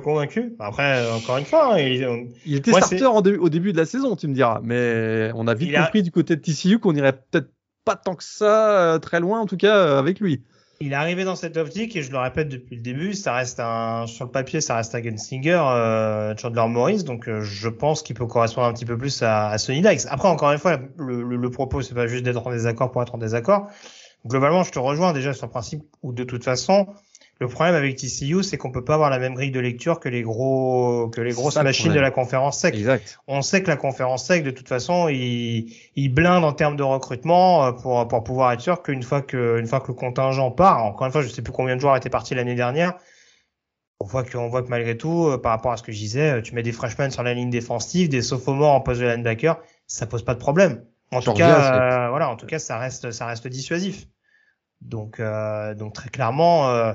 convaincu? 0.00 0.56
Après, 0.58 1.10
encore 1.10 1.38
une 1.38 1.46
fois, 1.46 1.76
hein, 1.76 1.78
il, 1.78 2.28
il 2.44 2.56
était 2.56 2.70
starter 2.72 3.06
au 3.06 3.48
début 3.48 3.72
de 3.72 3.78
la 3.78 3.86
saison, 3.86 4.14
tu 4.14 4.28
me 4.28 4.34
diras. 4.34 4.60
Mais 4.62 5.30
on 5.34 5.46
a 5.46 5.54
vite 5.54 5.70
il 5.70 5.78
compris 5.78 6.02
du 6.02 6.10
côté 6.10 6.36
de 6.36 6.42
TCU 6.42 6.78
qu'on 6.80 6.94
irait 6.94 7.12
peut-être 7.12 7.50
pas 7.86 7.96
tant 7.96 8.14
que 8.14 8.24
ça 8.24 8.94
euh, 8.94 8.98
très 8.98 9.20
loin, 9.20 9.40
en 9.40 9.46
tout 9.46 9.56
cas, 9.56 9.76
euh, 9.76 9.98
avec 9.98 10.20
lui. 10.20 10.42
Il 10.84 10.92
est 10.92 10.96
arrivé 10.96 11.24
dans 11.24 11.34
cette 11.34 11.56
optique 11.56 11.96
et 11.96 12.02
je 12.02 12.12
le 12.12 12.18
répète 12.18 12.50
depuis 12.50 12.76
le 12.76 12.82
début, 12.82 13.14
ça 13.14 13.32
reste 13.32 13.58
un 13.58 14.06
sur 14.06 14.26
le 14.26 14.30
papier, 14.30 14.60
ça 14.60 14.76
reste 14.76 14.94
un 14.94 15.00
Gunsinger, 15.00 15.58
euh, 15.66 16.36
Chandler 16.36 16.68
Morris, 16.68 17.04
donc 17.04 17.26
euh, 17.26 17.40
je 17.40 17.70
pense 17.70 18.02
qu'il 18.02 18.14
peut 18.14 18.26
correspondre 18.26 18.66
un 18.66 18.74
petit 18.74 18.84
peu 18.84 18.98
plus 18.98 19.22
à, 19.22 19.48
à 19.48 19.56
Sonny 19.56 19.80
Dykes. 19.80 20.02
Après, 20.10 20.28
encore 20.28 20.52
une 20.52 20.58
fois, 20.58 20.78
le, 20.98 21.22
le, 21.22 21.36
le 21.36 21.50
propos 21.50 21.80
c'est 21.80 21.94
pas 21.94 22.06
juste 22.06 22.22
d'être 22.22 22.46
en 22.46 22.50
désaccord 22.50 22.90
pour 22.90 23.00
être 23.00 23.14
en 23.14 23.18
désaccord. 23.18 23.68
Globalement, 24.26 24.62
je 24.62 24.72
te 24.72 24.78
rejoins 24.78 25.14
déjà 25.14 25.32
sur 25.32 25.46
le 25.46 25.52
principe 25.52 25.84
où 26.02 26.12
de 26.12 26.22
toute 26.22 26.44
façon, 26.44 26.86
le 27.40 27.48
problème 27.48 27.74
avec 27.74 27.96
TCU, 27.96 28.44
c'est 28.44 28.56
qu'on 28.56 28.70
peut 28.70 28.84
pas 28.84 28.94
avoir 28.94 29.10
la 29.10 29.18
même 29.18 29.34
grille 29.34 29.50
de 29.50 29.58
lecture 29.58 29.98
que 29.98 30.08
les 30.08 30.22
gros, 30.22 31.08
que 31.08 31.20
les 31.20 31.32
grosses 31.32 31.56
machines 31.56 31.92
de 31.92 31.98
la 31.98 32.12
conférence 32.12 32.58
sec. 32.58 32.74
Exact. 32.74 33.18
On 33.26 33.42
sait 33.42 33.62
que 33.62 33.68
la 33.68 33.76
conférence 33.76 34.24
sec, 34.24 34.44
de 34.44 34.52
toute 34.52 34.68
façon, 34.68 35.08
il, 35.08 35.74
il 35.96 36.08
blinde 36.10 36.44
en 36.44 36.52
termes 36.52 36.76
de 36.76 36.84
recrutement 36.84 37.66
euh, 37.66 37.72
pour, 37.72 38.06
pour 38.06 38.22
pouvoir 38.22 38.52
être 38.52 38.60
sûr 38.60 38.82
qu'une 38.82 39.02
fois 39.02 39.20
que, 39.20 39.58
une 39.58 39.66
fois 39.66 39.80
que 39.80 39.88
le 39.88 39.94
contingent 39.94 40.52
part, 40.52 40.84
encore 40.84 41.06
une 41.06 41.12
fois, 41.12 41.22
je 41.22 41.28
sais 41.28 41.42
plus 41.42 41.52
combien 41.52 41.74
de 41.74 41.80
joueurs 41.80 41.96
étaient 41.96 42.10
partis 42.10 42.36
l'année 42.36 42.54
dernière, 42.54 42.94
on 43.98 44.06
voit 44.06 44.22
que, 44.22 44.36
on 44.38 44.48
voit 44.48 44.62
que 44.62 44.68
malgré 44.68 44.96
tout, 44.96 45.26
euh, 45.26 45.38
par 45.38 45.52
rapport 45.52 45.72
à 45.72 45.76
ce 45.76 45.82
que 45.82 45.90
je 45.90 45.98
disais, 45.98 46.38
euh, 46.38 46.40
tu 46.40 46.54
mets 46.54 46.62
des 46.62 46.72
freshmen 46.72 47.10
sur 47.10 47.24
la 47.24 47.34
ligne 47.34 47.50
défensive, 47.50 48.08
des 48.08 48.22
sophomores 48.22 48.74
en 48.74 48.80
poste 48.80 49.00
de 49.00 49.06
linebacker, 49.06 49.60
ça 49.88 50.06
pose 50.06 50.24
pas 50.24 50.34
de 50.34 50.38
problème. 50.38 50.84
En 51.10 51.20
tout 51.20 51.32
cas, 51.32 52.08
voilà, 52.10 52.28
en 52.28 52.36
tout 52.36 52.46
cas, 52.46 52.58
ça 52.58 52.78
reste, 52.78 53.10
ça 53.10 53.26
reste 53.26 53.46
dissuasif. 53.46 54.06
Donc, 54.84 55.18
euh, 55.18 55.74
donc 55.74 55.94
très 55.94 56.10
clairement, 56.10 56.70
euh, 56.70 56.92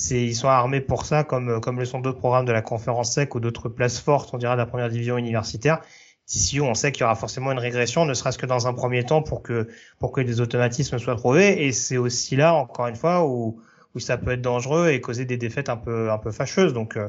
c'est 0.00 0.22
ils 0.22 0.34
sont 0.34 0.48
armés 0.48 0.80
pour 0.80 1.04
ça, 1.04 1.24
comme 1.24 1.60
comme 1.60 1.78
le 1.78 1.84
sont 1.84 2.00
d'autres 2.00 2.18
programmes 2.18 2.46
de 2.46 2.52
la 2.52 2.62
conférence 2.62 3.12
sec 3.12 3.34
ou 3.34 3.40
d'autres 3.40 3.68
places 3.68 4.00
fortes, 4.00 4.30
on 4.32 4.38
dirait 4.38 4.54
de 4.54 4.58
la 4.58 4.66
première 4.66 4.88
division 4.88 5.18
universitaire. 5.18 5.80
Ici, 6.28 6.60
on 6.60 6.74
sait 6.74 6.92
qu'il 6.92 7.02
y 7.02 7.04
aura 7.04 7.16
forcément 7.16 7.50
une 7.52 7.58
régression, 7.58 8.04
ne 8.04 8.14
serait-ce 8.14 8.38
que 8.38 8.46
dans 8.46 8.68
un 8.68 8.72
premier 8.72 9.04
temps, 9.04 9.22
pour 9.22 9.42
que 9.42 9.68
pour 9.98 10.12
que 10.12 10.20
des 10.20 10.40
automatismes 10.40 10.98
soient 10.98 11.16
trouvés. 11.16 11.66
Et 11.66 11.72
c'est 11.72 11.96
aussi 11.96 12.36
là, 12.36 12.54
encore 12.54 12.86
une 12.86 12.96
fois, 12.96 13.26
où 13.26 13.60
où 13.94 13.98
ça 13.98 14.16
peut 14.16 14.32
être 14.32 14.42
dangereux 14.42 14.90
et 14.90 15.00
causer 15.00 15.24
des 15.24 15.36
défaites 15.36 15.68
un 15.68 15.76
peu 15.76 16.10
un 16.10 16.18
peu 16.18 16.30
fâcheuses. 16.32 16.72
Donc 16.72 16.96
euh, 16.96 17.08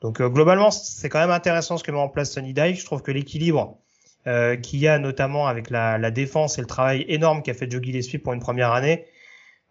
donc 0.00 0.20
euh, 0.20 0.28
globalement, 0.28 0.70
c'est 0.70 1.08
quand 1.08 1.20
même 1.20 1.30
intéressant 1.30 1.78
ce 1.78 1.84
que 1.84 1.90
met 1.90 1.98
en 1.98 2.08
place 2.08 2.30
Sony 2.32 2.54
Dyke. 2.54 2.78
Je 2.78 2.84
trouve 2.84 3.02
que 3.02 3.10
l'équilibre 3.12 3.78
euh, 4.26 4.56
qu'il 4.56 4.78
y 4.78 4.88
a 4.88 4.98
notamment 4.98 5.46
avec 5.48 5.70
la, 5.70 5.98
la 5.98 6.10
défense 6.10 6.58
et 6.58 6.60
le 6.62 6.66
travail 6.66 7.04
énorme 7.08 7.42
qu'a 7.42 7.54
fait 7.54 7.70
Joe 7.70 7.82
Gillespie 7.82 8.18
pour 8.18 8.32
une 8.32 8.40
première 8.40 8.72
année, 8.72 9.06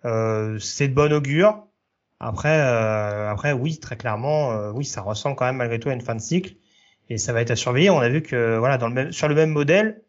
euh, 0.05 0.59
c'est 0.59 0.87
de 0.87 0.93
bon 0.93 1.11
augure. 1.11 1.65
Après, 2.23 2.59
euh, 2.59 3.29
après, 3.29 3.51
oui, 3.51 3.79
très 3.79 3.97
clairement, 3.97 4.51
euh, 4.51 4.71
oui, 4.71 4.85
ça 4.85 5.01
ressemble 5.01 5.35
quand 5.35 5.45
même 5.45 5.57
malgré 5.57 5.79
tout 5.79 5.89
à 5.89 5.93
une 5.93 6.01
fin 6.01 6.15
de 6.15 6.21
cycle, 6.21 6.55
et 7.09 7.17
ça 7.17 7.33
va 7.33 7.41
être 7.41 7.51
à 7.51 7.55
surveiller. 7.55 7.89
On 7.89 7.99
a 7.99 8.07
vu 8.07 8.21
que, 8.21 8.57
voilà, 8.57 8.77
dans 8.77 8.87
le 8.87 8.93
même, 8.93 9.11
sur 9.11 9.27
le 9.27 9.35
même 9.35 9.49
modèle, 9.49 10.01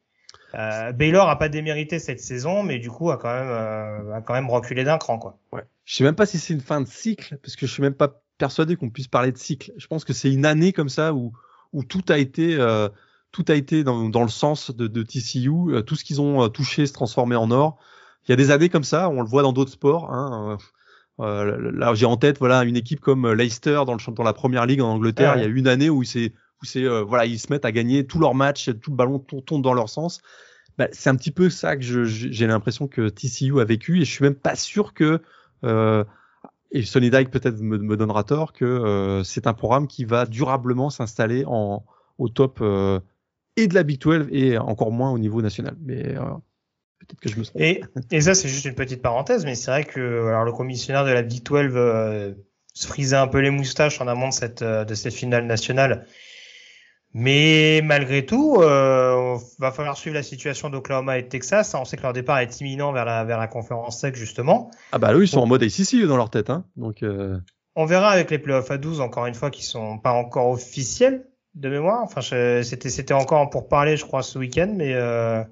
euh, 0.54 0.92
Baylor 0.92 1.28
a 1.28 1.38
pas 1.38 1.48
démérité 1.48 1.98
cette 1.98 2.20
saison, 2.20 2.62
mais 2.62 2.78
du 2.78 2.88
coup 2.88 3.10
a 3.10 3.16
quand 3.16 3.32
même, 3.32 3.48
euh, 3.48 4.14
a 4.14 4.20
quand 4.20 4.34
même 4.34 4.48
reculé 4.48 4.84
d'un 4.84 4.98
cran, 4.98 5.18
quoi. 5.18 5.38
Ouais. 5.52 5.62
Je 5.84 5.96
sais 5.96 6.04
même 6.04 6.14
pas 6.14 6.26
si 6.26 6.38
c'est 6.38 6.54
une 6.54 6.60
fin 6.60 6.80
de 6.80 6.86
cycle, 6.86 7.36
parce 7.42 7.56
que 7.56 7.66
je 7.66 7.72
suis 7.72 7.82
même 7.82 7.94
pas 7.94 8.22
persuadé 8.38 8.76
qu'on 8.76 8.90
puisse 8.90 9.08
parler 9.08 9.32
de 9.32 9.38
cycle. 9.38 9.72
Je 9.76 9.86
pense 9.88 10.04
que 10.04 10.12
c'est 10.12 10.32
une 10.32 10.46
année 10.46 10.72
comme 10.72 10.88
ça 10.88 11.12
où, 11.12 11.32
où 11.72 11.82
tout 11.82 12.04
a 12.08 12.18
été, 12.18 12.54
euh, 12.54 12.88
tout 13.32 13.44
a 13.48 13.54
été 13.54 13.82
dans, 13.82 14.08
dans 14.08 14.22
le 14.22 14.28
sens 14.28 14.70
de, 14.70 14.86
de 14.86 15.02
TCU. 15.02 15.82
tout 15.84 15.96
ce 15.96 16.04
qu'ils 16.04 16.20
ont 16.20 16.48
touché 16.48 16.86
se 16.86 16.92
transformait 16.92 17.36
en 17.36 17.50
or 17.50 17.78
il 18.26 18.30
y 18.30 18.32
a 18.32 18.36
des 18.36 18.50
années 18.50 18.68
comme 18.68 18.84
ça, 18.84 19.08
on 19.10 19.20
le 19.20 19.28
voit 19.28 19.42
dans 19.42 19.52
d'autres 19.52 19.72
sports. 19.72 20.12
Hein. 20.12 20.56
Euh, 21.20 21.70
là, 21.72 21.94
j'ai 21.94 22.06
en 22.06 22.16
tête 22.16 22.38
voilà 22.38 22.64
une 22.64 22.76
équipe 22.76 23.00
comme 23.00 23.32
Leicester 23.32 23.82
dans, 23.86 23.94
le, 23.94 24.12
dans 24.12 24.22
la 24.22 24.32
première 24.32 24.66
ligue 24.66 24.80
en 24.80 24.88
Angleterre. 24.88 25.34
Il 25.36 25.42
y 25.42 25.44
a 25.44 25.48
une 25.48 25.68
année 25.68 25.90
où 25.90 26.02
c'est 26.04 26.32
où 26.62 26.64
c'est 26.64 26.84
euh, 26.84 27.02
voilà 27.02 27.26
ils 27.26 27.38
se 27.38 27.52
mettent 27.52 27.64
à 27.64 27.72
gagner 27.72 28.06
tous 28.06 28.18
leurs 28.18 28.34
matchs, 28.34 28.70
tout 28.80 28.90
le 28.90 28.96
ballon 28.96 29.18
tourne 29.18 29.62
dans 29.62 29.74
leur 29.74 29.88
sens. 29.88 30.20
Bah, 30.76 30.88
c'est 30.90 31.08
un 31.08 31.14
petit 31.14 31.30
peu 31.30 31.50
ça 31.50 31.76
que 31.76 31.82
j'ai 32.04 32.46
l'impression 32.46 32.88
que 32.88 33.08
TCU 33.08 33.60
a 33.60 33.64
vécu 33.64 34.00
et 34.00 34.04
je 34.04 34.10
suis 34.10 34.24
même 34.24 34.34
pas 34.34 34.56
sûr 34.56 34.92
que 34.92 35.22
euh, 35.64 36.04
et 36.74 36.82
Sonny 36.82 37.08
Dyke 37.08 37.30
peut-être 37.30 37.60
me, 37.60 37.78
me, 37.78 37.96
donnera 37.96 38.24
tort 38.24 38.52
que 38.52 38.64
euh, 38.64 39.22
c'est 39.22 39.46
un 39.46 39.54
programme 39.54 39.86
qui 39.86 40.04
va 40.04 40.26
durablement 40.26 40.90
s'installer 40.90 41.44
en 41.46 41.84
au 42.18 42.28
top 42.28 42.58
euh, 42.60 42.98
et 43.56 43.68
de 43.68 43.74
la 43.74 43.84
Big 43.84 44.00
12 44.00 44.26
et 44.30 44.58
encore 44.58 44.90
moins 44.90 45.12
au 45.12 45.18
niveau 45.18 45.40
national. 45.40 45.76
Mais 45.80 46.16
euh, 46.16 46.22
Peut-être 47.06 47.20
que 47.20 47.28
je 47.28 47.38
me 47.38 47.44
Et, 47.62 47.82
et 48.10 48.20
ça, 48.20 48.34
c'est 48.34 48.48
juste 48.48 48.64
une 48.64 48.74
petite 48.74 49.02
parenthèse, 49.02 49.44
mais 49.44 49.54
c'est 49.54 49.70
vrai 49.70 49.84
que 49.84 50.26
alors, 50.28 50.44
le 50.44 50.52
commissionnaire 50.52 51.04
de 51.04 51.10
la 51.10 51.22
Big 51.22 51.42
12 51.42 51.72
euh, 51.74 52.34
se 52.72 52.86
frisait 52.86 53.16
un 53.16 53.26
peu 53.26 53.38
les 53.38 53.50
moustaches 53.50 54.00
en 54.00 54.08
amont 54.08 54.28
de 54.28 54.34
cette, 54.34 54.62
euh, 54.62 54.84
de 54.84 54.94
cette 54.94 55.14
finale 55.14 55.46
nationale. 55.46 56.06
Mais 57.16 57.80
malgré 57.84 58.26
tout, 58.26 58.56
euh, 58.58 59.38
va 59.60 59.70
falloir 59.70 59.96
suivre 59.96 60.14
la 60.14 60.24
situation 60.24 60.68
d'Oklahoma 60.68 61.18
et 61.18 61.22
de 61.22 61.28
Texas. 61.28 61.72
On 61.74 61.84
sait 61.84 61.96
que 61.96 62.02
leur 62.02 62.12
départ 62.12 62.40
est 62.40 62.60
imminent 62.60 62.92
vers 62.92 63.04
la, 63.04 63.22
vers 63.24 63.38
la 63.38 63.46
conférence 63.46 64.00
sec, 64.00 64.16
justement. 64.16 64.70
Ah 64.90 64.98
bah 64.98 65.14
eux, 65.14 65.22
ils 65.22 65.28
sont 65.28 65.38
en 65.40 65.46
mode 65.46 65.62
ACC 65.62 66.04
dans 66.06 66.16
leur 66.16 66.30
tête. 66.30 66.50
Hein. 66.50 66.64
Donc, 66.76 67.04
euh... 67.04 67.38
On 67.76 67.86
verra 67.86 68.10
avec 68.10 68.32
les 68.32 68.38
playoffs 68.38 68.70
à 68.70 68.78
12, 68.78 69.00
encore 69.00 69.26
une 69.26 69.34
fois, 69.34 69.50
qui 69.50 69.62
sont 69.62 69.98
pas 69.98 70.12
encore 70.12 70.48
officiels 70.48 71.24
de 71.54 71.68
mémoire. 71.68 72.02
Enfin, 72.02 72.20
c'était, 72.20 72.90
c'était 72.90 73.14
encore 73.14 73.48
pour 73.48 73.68
parler, 73.68 73.96
je 73.96 74.04
crois, 74.04 74.22
ce 74.22 74.38
week-end, 74.38 74.72
mais 74.74 74.94
euh, 74.94 75.42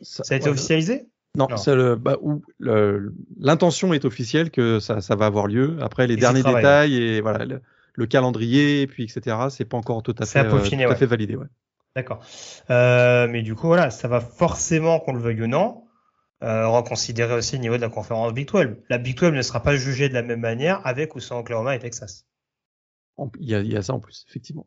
ça, 0.00 0.24
ça, 0.24 0.34
a 0.34 0.36
été 0.36 0.48
officialisé? 0.48 1.08
Non. 1.36 1.46
Bah, 1.96 2.16
l'intention 3.38 3.92
est 3.92 4.04
officielle 4.04 4.50
que 4.50 4.80
ça, 4.80 5.00
ça, 5.00 5.14
va 5.14 5.26
avoir 5.26 5.46
lieu. 5.46 5.76
Après, 5.80 6.06
les 6.06 6.14
et 6.14 6.16
derniers 6.16 6.42
détails 6.42 6.96
et 6.96 7.20
voilà 7.20 7.44
le, 7.44 7.62
le, 7.94 8.06
calendrier, 8.06 8.82
et 8.82 8.86
puis 8.86 9.04
etc. 9.04 9.36
C'est 9.50 9.64
pas 9.64 9.76
encore 9.76 10.02
tout 10.02 10.14
à 10.18 10.26
fait, 10.26 10.40
euh, 10.40 10.50
tout 10.50 10.74
à 10.74 10.94
fait 10.94 11.06
validé. 11.06 11.36
Ouais. 11.36 11.46
D'accord. 11.94 12.20
Euh, 12.70 13.28
mais 13.28 13.42
du 13.42 13.54
coup, 13.54 13.66
voilà, 13.66 13.90
ça 13.90 14.08
va 14.08 14.20
forcément, 14.20 15.00
qu'on 15.00 15.12
le 15.12 15.20
veuille 15.20 15.42
ou 15.42 15.46
non, 15.46 15.84
euh, 16.42 16.66
reconsidérer 16.68 17.34
aussi 17.34 17.56
le 17.56 17.62
niveau 17.62 17.76
de 17.76 17.82
la 17.82 17.88
conférence 17.88 18.32
Big 18.32 18.48
12. 18.48 18.76
La 18.88 18.98
Big 18.98 19.16
12 19.16 19.32
ne 19.32 19.42
sera 19.42 19.62
pas 19.62 19.76
jugée 19.76 20.08
de 20.08 20.14
la 20.14 20.22
même 20.22 20.40
manière 20.40 20.84
avec 20.86 21.14
ou 21.14 21.20
sans 21.20 21.40
Oklahoma 21.40 21.74
et 21.74 21.78
Texas. 21.78 22.26
Il 23.40 23.48
y 23.48 23.54
a, 23.54 23.60
il 23.60 23.72
y 23.72 23.76
a 23.76 23.82
ça 23.82 23.94
en 23.94 24.00
plus, 24.00 24.24
effectivement. 24.28 24.66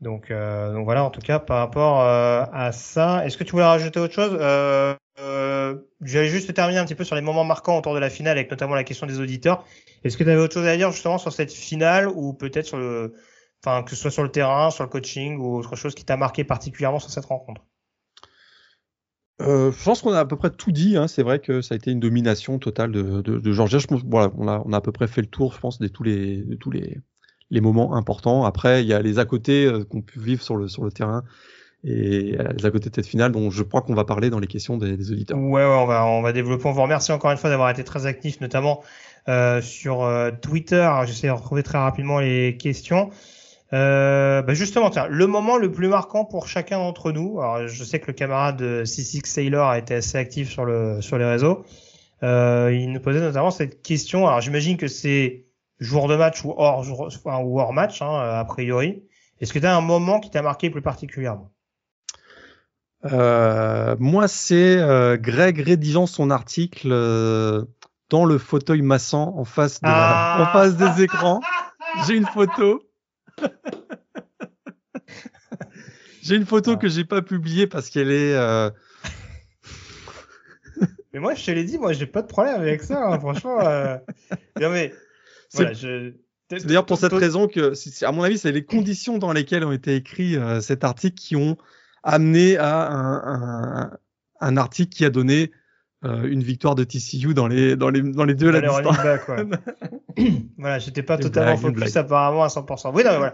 Donc, 0.00 0.30
euh, 0.30 0.72
donc 0.72 0.84
voilà, 0.84 1.04
en 1.04 1.10
tout 1.10 1.20
cas, 1.20 1.38
par 1.38 1.58
rapport 1.58 2.02
euh, 2.02 2.44
à 2.52 2.72
ça, 2.72 3.24
est-ce 3.24 3.38
que 3.38 3.44
tu 3.44 3.52
voulais 3.52 3.64
rajouter 3.64 3.98
autre 3.98 4.12
chose? 4.12 4.36
Euh, 4.38 4.94
euh, 5.18 5.76
J'allais 6.02 6.28
juste 6.28 6.52
terminer 6.52 6.78
un 6.78 6.84
petit 6.84 6.94
peu 6.94 7.04
sur 7.04 7.16
les 7.16 7.22
moments 7.22 7.44
marquants 7.44 7.78
autour 7.78 7.94
de 7.94 7.98
la 7.98 8.10
finale, 8.10 8.36
avec 8.36 8.50
notamment 8.50 8.74
la 8.74 8.84
question 8.84 9.06
des 9.06 9.20
auditeurs. 9.20 9.64
Est-ce 10.04 10.18
que 10.18 10.24
tu 10.24 10.30
avais 10.30 10.40
autre 10.40 10.52
chose 10.52 10.66
à 10.66 10.76
dire 10.76 10.90
justement 10.90 11.16
sur 11.16 11.32
cette 11.32 11.52
finale 11.52 12.08
ou 12.08 12.34
peut-être 12.34 12.66
sur 12.66 12.76
le, 12.76 13.14
enfin 13.64 13.82
que 13.82 13.90
ce 13.90 13.96
soit 13.96 14.10
sur 14.10 14.22
le 14.22 14.30
terrain, 14.30 14.70
sur 14.70 14.84
le 14.84 14.90
coaching 14.90 15.38
ou 15.38 15.56
autre 15.56 15.76
chose 15.76 15.94
qui 15.94 16.04
t'a 16.04 16.18
marqué 16.18 16.44
particulièrement 16.44 16.98
sur 16.98 17.10
cette 17.10 17.24
rencontre? 17.24 17.62
Je 19.40 19.84
pense 19.84 20.02
qu'on 20.02 20.12
a 20.12 20.20
à 20.20 20.24
peu 20.26 20.36
près 20.36 20.50
tout 20.50 20.72
dit. 20.72 20.98
Hein. 20.98 21.08
C'est 21.08 21.22
vrai 21.22 21.38
que 21.38 21.62
ça 21.62 21.74
a 21.74 21.76
été 21.76 21.90
une 21.90 22.00
domination 22.00 22.58
totale 22.58 22.92
de, 22.92 23.22
de, 23.22 23.50
voilà, 24.06 24.30
on 24.36 24.72
a, 24.72 24.76
à 24.76 24.80
peu 24.82 24.92
près 24.92 25.06
fait 25.06 25.22
le 25.22 25.26
tour, 25.26 25.54
je 25.54 25.58
pense, 25.58 25.78
de 25.78 25.88
tous 25.88 26.02
les, 26.02 26.44
les 27.50 27.60
moments 27.60 27.94
importants. 27.94 28.44
Après, 28.44 28.82
il 28.82 28.88
y 28.88 28.92
a 28.92 29.00
les 29.00 29.18
à 29.18 29.24
côté 29.24 29.70
qu'on 29.90 30.02
peut 30.02 30.20
vivre 30.20 30.42
sur 30.42 30.56
le, 30.56 30.68
sur 30.68 30.84
le 30.84 30.90
terrain 30.90 31.22
et 31.84 32.36
les 32.58 32.66
à 32.66 32.70
côté 32.70 32.90
de 32.90 32.94
cette 32.94 33.06
finale 33.06 33.30
dont 33.30 33.50
je 33.50 33.62
crois 33.62 33.82
qu'on 33.82 33.94
va 33.94 34.04
parler 34.04 34.30
dans 34.30 34.40
les 34.40 34.48
questions 34.48 34.76
des, 34.76 34.96
des 34.96 35.12
auditeurs. 35.12 35.38
Ouais, 35.38 35.62
ouais, 35.62 35.64
on 35.64 35.86
va, 35.86 36.04
on 36.04 36.22
va 36.22 36.32
développer. 36.32 36.66
On 36.66 36.72
vous 36.72 36.82
remercie 36.82 37.12
encore 37.12 37.30
une 37.30 37.36
fois 37.36 37.50
d'avoir 37.50 37.70
été 37.70 37.84
très 37.84 38.06
actif, 38.06 38.40
notamment 38.40 38.82
euh, 39.28 39.60
sur 39.60 40.02
euh, 40.02 40.30
Twitter. 40.30 40.88
J'essaie 41.06 41.28
de 41.28 41.32
retrouver 41.32 41.62
très 41.62 41.78
rapidement 41.78 42.18
les 42.18 42.56
questions. 42.56 43.10
Euh, 43.72 44.42
bah 44.42 44.54
justement, 44.54 44.90
tiens, 44.90 45.08
le 45.08 45.26
moment 45.26 45.56
le 45.56 45.72
plus 45.72 45.88
marquant 45.88 46.24
pour 46.24 46.46
chacun 46.46 46.78
d'entre 46.78 47.10
nous. 47.10 47.40
Alors, 47.40 47.66
je 47.66 47.84
sais 47.84 47.98
que 47.98 48.06
le 48.06 48.12
camarade 48.12 48.56
de 48.56 48.84
C6 48.84 49.26
Sailor 49.26 49.68
a 49.68 49.78
été 49.78 49.94
assez 49.94 50.16
actif 50.18 50.50
sur 50.50 50.64
le 50.64 51.00
sur 51.00 51.18
les 51.18 51.24
réseaux. 51.24 51.64
Euh, 52.22 52.70
il 52.72 52.92
nous 52.92 53.00
posait 53.00 53.20
notamment 53.20 53.50
cette 53.50 53.82
question. 53.82 54.26
Alors, 54.26 54.40
j'imagine 54.40 54.76
que 54.76 54.88
c'est 54.88 55.45
jour 55.78 56.08
de 56.08 56.16
match 56.16 56.44
ou 56.44 56.54
hors 56.56 56.82
jour, 56.84 57.08
enfin, 57.08 57.38
ou 57.38 57.60
hors 57.60 57.72
match, 57.72 58.02
hein, 58.02 58.18
a 58.18 58.44
priori. 58.44 59.02
Est-ce 59.40 59.52
que 59.52 59.58
tu 59.58 59.66
as 59.66 59.76
un 59.76 59.80
moment 59.82 60.20
qui 60.20 60.30
t'a 60.30 60.42
marqué 60.42 60.70
plus 60.70 60.82
particulièrement? 60.82 61.52
Euh, 63.04 63.94
Moi, 63.98 64.26
c'est 64.28 64.78
euh, 64.78 65.16
Greg 65.16 65.60
rédigeant 65.60 66.06
son 66.06 66.30
article 66.30 66.88
euh, 66.90 67.64
dans 68.08 68.24
le 68.24 68.38
fauteuil 68.38 68.82
massant 68.82 69.34
en 69.36 69.44
face 69.44 69.80
de 69.80 69.88
Ah. 69.88 70.38
en 70.48 70.52
face 70.52 70.76
des 70.76 71.02
écrans. 71.02 71.40
J'ai 72.06 72.14
une 72.16 72.26
photo. 72.26 72.82
j'ai 76.22 76.36
une 76.36 76.46
photo 76.46 76.72
Ah. 76.74 76.76
que 76.76 76.88
j'ai 76.88 77.04
pas 77.04 77.22
publiée 77.22 77.66
parce 77.66 77.90
qu'elle 77.90 78.10
est. 78.10 78.34
euh, 78.34 78.70
Mais 81.12 81.20
moi, 81.20 81.34
je 81.34 81.44
te 81.44 81.50
l'ai 81.50 81.64
dit, 81.64 81.78
moi, 81.78 81.92
j'ai 81.92 82.06
pas 82.06 82.22
de 82.22 82.26
problème 82.26 82.56
avec 82.60 82.82
ça. 82.82 83.06
hein, 83.06 83.18
franchement, 83.20 83.60
euh... 83.60 83.96
non 84.60 84.70
mais 84.70 84.92
voilà, 85.54 85.72
je. 85.72 86.12
C'est 86.48 86.64
d'ailleurs 86.64 86.86
pour 86.86 86.98
cette 86.98 87.12
raison 87.12 87.48
que, 87.48 87.72
à 88.04 88.12
mon 88.12 88.22
avis, 88.22 88.38
c'est 88.38 88.52
les 88.52 88.64
conditions 88.64 89.18
dans 89.18 89.32
lesquelles 89.32 89.64
ont 89.64 89.72
été 89.72 89.96
écrits 89.96 90.36
euh, 90.36 90.60
cet 90.60 90.84
article 90.84 91.16
qui 91.16 91.34
ont 91.34 91.56
amené 92.04 92.56
à 92.56 92.88
un, 92.88 93.14
un, 93.16 93.90
un 94.40 94.56
article 94.56 94.94
qui 94.94 95.04
a 95.04 95.10
donné 95.10 95.50
euh, 96.04 96.22
une 96.24 96.42
victoire 96.42 96.76
de 96.76 96.84
TCU 96.84 97.34
dans 97.34 97.48
les 97.48 97.74
dans 97.74 97.90
les 97.90 98.00
dans 98.02 98.24
les 98.24 98.34
deux 98.34 98.52
Dans 98.52 98.60
la 98.60 98.68
distance. 98.68 98.98
ouais. 99.28 99.46
voilà, 100.58 100.78
j'étais 100.78 101.02
pas 101.02 101.18
totalement 101.18 101.56
blague, 101.56 101.74
focus 101.74 101.96
apparemment 101.96 102.44
à 102.44 102.48
100%. 102.48 102.92
Oui, 102.94 103.02
non, 103.02 103.10
mais 103.10 103.16
voilà. 103.16 103.32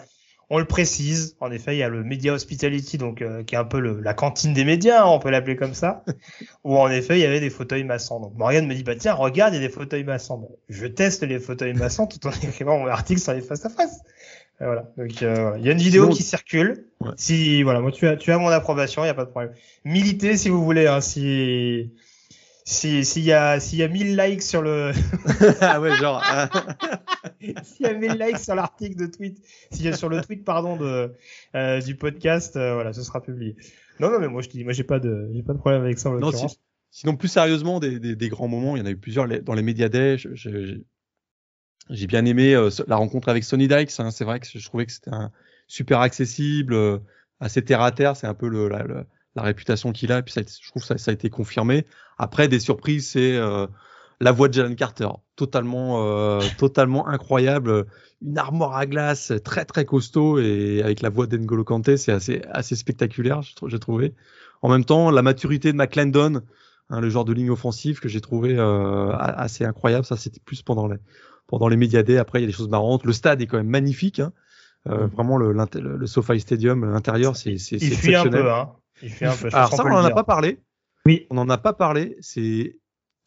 On 0.51 0.59
le 0.59 0.65
précise. 0.67 1.37
En 1.41 1.51
effet, 1.51 1.75
il 1.75 1.79
y 1.79 1.83
a 1.83 1.89
le 1.89 2.05
Media 2.05 2.33
Hospitality, 2.35 2.99
donc 2.99 3.23
euh, 3.23 3.43
qui 3.43 3.55
est 3.55 3.59
un 3.59 3.65
peu 3.65 3.81
le, 3.81 4.01
la 4.01 4.13
cantine 4.15 4.53
des 4.53 4.65
médias, 4.65 5.03
hein, 5.03 5.07
on 5.07 5.19
peut 5.19 5.31
l'appeler 5.31 5.57
comme 5.57 5.73
ça. 5.75 6.05
où 6.65 6.77
en 6.77 6.89
effet, 6.89 7.19
il 7.19 7.23
y 7.23 7.27
avait 7.27 7.41
des 7.41 7.49
fauteuils 7.51 7.85
massants. 7.85 8.21
Donc 8.21 8.35
Morgan 8.37 8.67
me 8.67 8.75
dit 8.75 8.83
bah 8.83 8.95
tiens, 8.97 9.15
regarde, 9.15 9.55
il 9.55 9.63
y 9.63 9.65
a 9.65 9.67
des 9.67 9.73
fauteuils 9.73 10.05
massants. 10.05 10.39
Bon, 10.39 10.51
je 10.69 10.87
teste 10.87 11.23
les 11.23 11.39
fauteuils 11.39 11.75
massants 11.75 12.07
tout 12.07 12.27
en 12.27 12.31
écrivant 12.43 12.79
mon 12.79 12.87
article 12.87 13.21
sur 13.21 13.33
les 13.33 13.41
face 13.41 13.65
à 13.65 13.71
face. 13.71 14.01
Et 14.61 14.65
Voilà. 14.65 14.91
Donc 14.99 15.23
euh, 15.23 15.55
il 15.59 15.65
y 15.65 15.69
a 15.69 15.73
une 15.73 15.79
vidéo 15.79 16.05
Sinon- 16.05 16.15
qui 16.17 16.23
circule. 16.23 16.87
Ouais. 17.01 17.13
Si 17.17 17.63
voilà, 17.63 17.81
moi 17.81 17.91
tu 17.91 18.07
as 18.07 18.17
tu 18.17 18.31
as 18.31 18.39
mon 18.39 18.49
approbation, 18.49 19.03
il 19.05 19.07
y 19.07 19.11
a 19.11 19.15
pas 19.15 19.25
de 19.25 19.31
problème. 19.31 19.53
Militez 19.85 20.37
si 20.37 20.51
vous 20.51 20.63
voulez. 20.63 20.87
Hein, 20.87 21.01
si 21.01 21.91
si 22.65 23.05
s'il 23.05 23.25
y 23.25 23.33
a 23.33 23.59
s'il 23.61 23.79
y 23.79 23.83
a 23.83 23.89
1000 23.89 24.17
likes 24.17 24.43
sur 24.43 24.63
le 24.63 24.93
ah 25.61 25.81
ouais, 25.81 25.97
genre. 25.97 26.23
euh, 26.33 26.47
s'il 27.65 27.87
y 27.87 27.89
a 27.89 27.95
1000 27.95 28.13
likes 28.13 28.39
sur 28.39 28.55
l'article 28.55 28.97
de 28.97 29.07
tweet, 29.07 29.39
s'il 29.71 29.85
y 29.85 29.89
a 29.89 29.97
sur 29.97 30.09
le 30.09 30.21
tweet 30.21 30.45
pardon 30.45 30.77
de 30.77 31.13
euh, 31.55 31.81
du 31.81 31.97
podcast, 31.97 32.57
euh, 32.57 32.75
voilà, 32.75 32.93
ce 32.93 33.03
sera 33.03 33.23
publié. 33.23 33.57
Non 34.01 34.11
non 34.11 34.19
mais 34.21 34.29
moi 34.29 34.43
je 34.43 34.49
dis, 34.49 34.65
moi 34.65 34.73
j'ai 34.73 34.85
pas 34.85 34.99
de 35.01 35.29
j'ai 35.35 35.43
pas 35.43 35.53
de 35.55 35.59
problème 35.59 35.83
avec 35.83 35.99
ça 35.99 36.11
en 36.11 36.19
non, 36.19 36.31
si- 36.33 36.59
sinon 36.91 37.17
plus 37.17 37.29
sérieusement, 37.29 37.81
des, 37.81 37.99
des, 37.99 38.15
des 38.17 38.29
grands 38.29 38.49
moments, 38.49 38.77
il 38.77 38.81
y 38.81 38.83
en 38.83 38.87
a 38.87 38.91
eu 38.91 38.97
plusieurs 38.97 39.27
dans 39.43 39.55
les 39.55 39.63
médias 39.63 39.89
day. 39.89 40.17
j'ai 41.91 42.07
bien 42.07 42.25
aimé 42.25 42.55
euh, 42.55 42.71
la 42.87 42.97
rencontre 42.97 43.29
avec 43.29 43.45
Sonny 43.45 43.69
Dykes. 43.69 43.99
hein, 43.99 44.11
c'est 44.11 44.25
vrai 44.25 44.41
que 44.41 44.47
je 44.47 44.65
trouvais 44.65 44.87
que 44.87 44.93
c'était 44.93 45.13
un 45.13 45.31
super 45.67 46.01
accessible, 46.01 46.75
euh, 46.75 46.99
assez 47.41 47.63
terre 47.65 47.81
à 47.83 47.93
terre. 47.93 48.17
C'est 48.17 48.27
un 48.27 48.35
peu 48.35 48.49
le, 48.49 48.69
la, 48.69 48.83
le- 48.85 49.07
la 49.35 49.43
réputation 49.43 49.93
qu'il 49.93 50.13
a. 50.13 50.19
Et 50.19 50.23
puis 50.23 50.33
ça, 50.33 50.41
a 50.41 50.43
été- 50.43 50.53
je 50.61 50.69
trouve 50.71 50.85
ça, 50.85 50.99
ça 50.99 51.11
a 51.11 51.15
été 51.15 51.31
confirmé. 51.31 51.87
Après, 52.19 52.49
des 52.49 52.61
surprises, 52.61 53.09
c'est 53.11 53.37
euh, 53.37 53.67
la 54.21 54.33
voix 54.33 54.49
de 54.49 54.55
Jalen 54.55 54.77
Carter, 54.77 55.09
totalement, 55.37 56.07
euh, 56.07 56.41
totalement 56.59 57.09
incroyable. 57.09 57.87
Une 58.25 58.39
armoire 58.39 58.77
à 58.77 58.87
glace 58.87 59.33
très 59.45 59.65
très 59.65 59.85
costaud 59.85 60.39
et 60.39 60.81
avec 60.83 61.03
la 61.03 61.09
voix 61.09 61.27
d'Engolo 61.27 61.65
Kanté, 61.65 61.97
c'est 61.97 62.13
assez 62.13 62.43
assez 62.53 62.77
spectaculaire, 62.77 63.41
j'ai 63.67 63.79
trouvé. 63.81 64.15
En 64.61 64.69
même 64.69 64.85
temps, 64.85 65.11
la 65.11 65.23
maturité 65.23 65.73
de 65.73 65.77
McClendon, 65.77 66.43
hein, 66.91 67.01
le 67.01 67.11
genre 67.11 67.25
de 67.25 67.33
ligne 67.33 67.51
offensive 67.51 67.99
que 67.99 68.09
j'ai 68.09 68.21
trouvé 68.21 68.55
euh, 68.57 69.11
assez 69.17 69.65
incroyable. 69.65 70.05
Ça, 70.05 70.17
c'était 70.17 70.39
plus 70.45 70.63
pendant 70.63 70.87
les 70.87 70.99
pendant 71.49 71.67
les 71.67 71.77
médias 71.77 72.05
day. 72.05 72.17
Après, 72.19 72.39
il 72.39 72.43
y 72.43 72.45
a 72.45 72.47
des 72.47 72.53
choses 72.53 72.69
marrantes. 72.69 73.05
Le 73.05 73.13
stade 73.13 73.43
est 73.43 73.47
quand 73.49 73.57
même 73.57 73.67
magnifique. 73.67 74.21
Hein. 74.21 74.33
Euh, 74.89 75.07
Vraiment, 75.09 75.37
le, 75.37 75.53
le, 75.53 75.97
le 75.97 76.07
SoFi 76.07 76.39
Stadium, 76.39 76.85
l'intérieur, 76.93 77.37
c'est 77.37 77.59
c'est 77.59 77.77
Il 77.77 77.81
c'est 77.89 77.95
fuit 77.97 78.15
un 78.15 78.21
exceptionnel. 78.21 78.43
peu 78.45 78.53
hein. 78.53 78.71
Il 79.03 79.11
fuit 79.11 79.27
un 79.27 79.37
peu. 79.37 79.49
Alors 79.53 79.71
ça, 79.71 79.83
on 79.83 79.89
peut 79.89 79.93
en 79.93 80.03
le 80.03 80.07
a 80.07 80.11
pas 80.11 80.25
parlé. 80.25 80.59
Oui. 81.07 81.27
On 81.31 81.39
en 81.39 81.49
a 81.49 81.59
pas 81.59 81.73
parlé. 81.73 82.17
C'est 82.21 82.79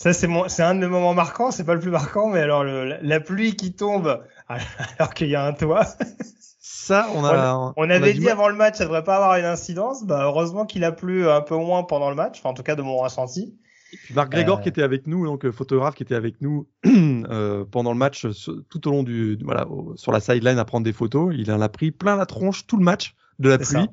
Ça 0.02 0.14
c'est 0.14 0.28
mon 0.28 0.46
un 0.46 0.76
de 0.76 0.80
mes 0.80 0.88
moments 0.88 1.14
marquants, 1.14 1.52
c'est 1.52 1.66
pas 1.66 1.74
le 1.74 1.80
plus 1.80 1.92
marquant 1.92 2.30
mais 2.30 2.40
alors 2.40 2.64
le, 2.64 2.98
la, 3.02 3.20
pluie 3.20 3.56
qui 3.56 3.74
tombe 3.74 4.24
alors 4.98 5.14
qu'il 5.14 5.28
y 5.28 5.36
a 5.36 5.46
un 5.46 5.54
toit. 5.54 5.86
ça, 6.60 7.08
on 7.16 7.26
a. 7.26 7.74
On 7.76 7.90
avait 7.90 8.12
a 8.12 8.14
dit 8.14 8.30
avant 8.30 8.48
le 8.48 8.56
match 8.56 8.78
ça 8.78 8.86
devrait 8.86 9.04
pas 9.04 9.18
avoir 9.18 9.38
une 9.38 9.46
incidence, 9.46 10.06
bah 10.06 10.24
heureusement 10.24 10.66
qu'il 10.66 10.84
a 10.84 10.92
plu 10.92 11.28
un 11.28 11.42
peu 11.42 11.56
moins 11.56 11.84
pendant 11.84 12.10
le 12.10 12.16
match, 12.16 12.40
enfin 12.40 12.50
en 12.50 12.54
tout 12.54 12.64
cas 12.64 12.76
de 12.76 12.82
mon 12.82 12.98
ressenti. 12.98 13.58
Puis 14.04 14.14
Marc 14.14 14.32
Grégor 14.32 14.60
Euh, 14.60 14.62
qui 14.62 14.70
était 14.70 14.82
avec 14.82 15.08
nous, 15.08 15.26
donc 15.26 15.46
euh, 15.46 15.52
photographe 15.52 15.96
qui 15.96 16.04
était 16.04 16.16
avec 16.16 16.42
nous 16.42 16.68
euh, 16.86 17.66
pendant 17.66 17.92
le 17.92 17.98
match, 17.98 18.28
tout 18.70 18.88
au 18.88 18.92
long 18.92 19.04
du 19.04 19.38
voilà 19.44 19.68
sur 19.96 20.12
la 20.12 20.20
sideline 20.20 20.58
à 20.58 20.66
prendre 20.66 20.84
des 20.84 20.94
photos. 20.94 21.34
Il 21.38 21.52
en 21.52 21.62
a 21.62 21.70
pris 21.70 21.92
plein 21.92 22.16
la 22.16 22.26
tronche 22.26 22.68
tout 22.68 22.78
le 22.78 22.84
match 22.84 23.16
de 23.40 23.50
la 23.50 23.58
pluie. 23.58 23.68
ça. 23.68 23.86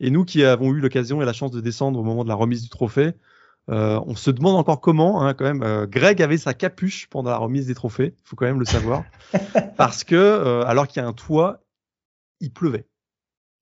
Et 0.00 0.10
nous 0.10 0.24
qui 0.24 0.44
avons 0.44 0.72
eu 0.72 0.80
l'occasion 0.80 1.20
et 1.22 1.24
la 1.24 1.32
chance 1.32 1.50
de 1.50 1.60
descendre 1.60 1.98
au 1.98 2.02
moment 2.02 2.24
de 2.24 2.28
la 2.28 2.34
remise 2.34 2.62
du 2.62 2.68
trophée, 2.68 3.12
euh, 3.70 4.00
on 4.06 4.14
se 4.14 4.30
demande 4.30 4.56
encore 4.56 4.80
comment. 4.80 5.22
Hein, 5.22 5.34
quand 5.34 5.44
même, 5.44 5.62
euh, 5.62 5.86
Greg 5.86 6.22
avait 6.22 6.38
sa 6.38 6.54
capuche 6.54 7.08
pendant 7.08 7.30
la 7.30 7.36
remise 7.36 7.66
des 7.66 7.74
trophées. 7.74 8.14
Il 8.16 8.28
faut 8.28 8.36
quand 8.36 8.46
même 8.46 8.60
le 8.60 8.64
savoir 8.64 9.04
parce 9.76 10.04
que 10.04 10.14
euh, 10.14 10.64
alors 10.64 10.86
qu'il 10.86 11.02
y 11.02 11.04
a 11.04 11.08
un 11.08 11.12
toit, 11.12 11.62
il 12.40 12.52
pleuvait 12.52 12.86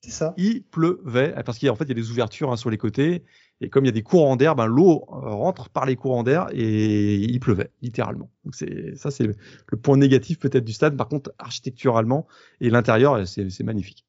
C'est 0.02 0.12
ça. 0.12 0.34
il 0.36 0.62
pleuvait 0.62 1.34
parce 1.44 1.58
qu'en 1.58 1.74
fait 1.74 1.84
il 1.84 1.88
y 1.88 1.92
a 1.92 1.94
des 1.94 2.10
ouvertures 2.10 2.52
hein, 2.52 2.56
sur 2.56 2.70
les 2.70 2.78
côtés 2.78 3.24
et 3.60 3.70
comme 3.70 3.84
il 3.84 3.88
y 3.88 3.90
a 3.90 3.92
des 3.92 4.02
courants 4.02 4.36
d'air, 4.36 4.54
ben 4.54 4.66
l'eau 4.66 5.06
euh, 5.08 5.30
rentre 5.30 5.70
par 5.70 5.86
les 5.86 5.96
courants 5.96 6.22
d'air 6.22 6.48
et 6.52 7.16
il 7.16 7.40
pleuvait 7.40 7.70
littéralement. 7.82 8.30
Donc 8.44 8.54
c'est 8.54 8.94
ça 8.96 9.10
c'est 9.10 9.26
le 9.26 9.76
point 9.76 9.96
négatif 9.96 10.38
peut-être 10.38 10.64
du 10.64 10.72
stade. 10.72 10.96
Par 10.96 11.08
contre 11.08 11.32
architecturalement 11.38 12.28
et 12.60 12.70
l'intérieur 12.70 13.26
c'est 13.26 13.64
magnifique. 13.64 14.06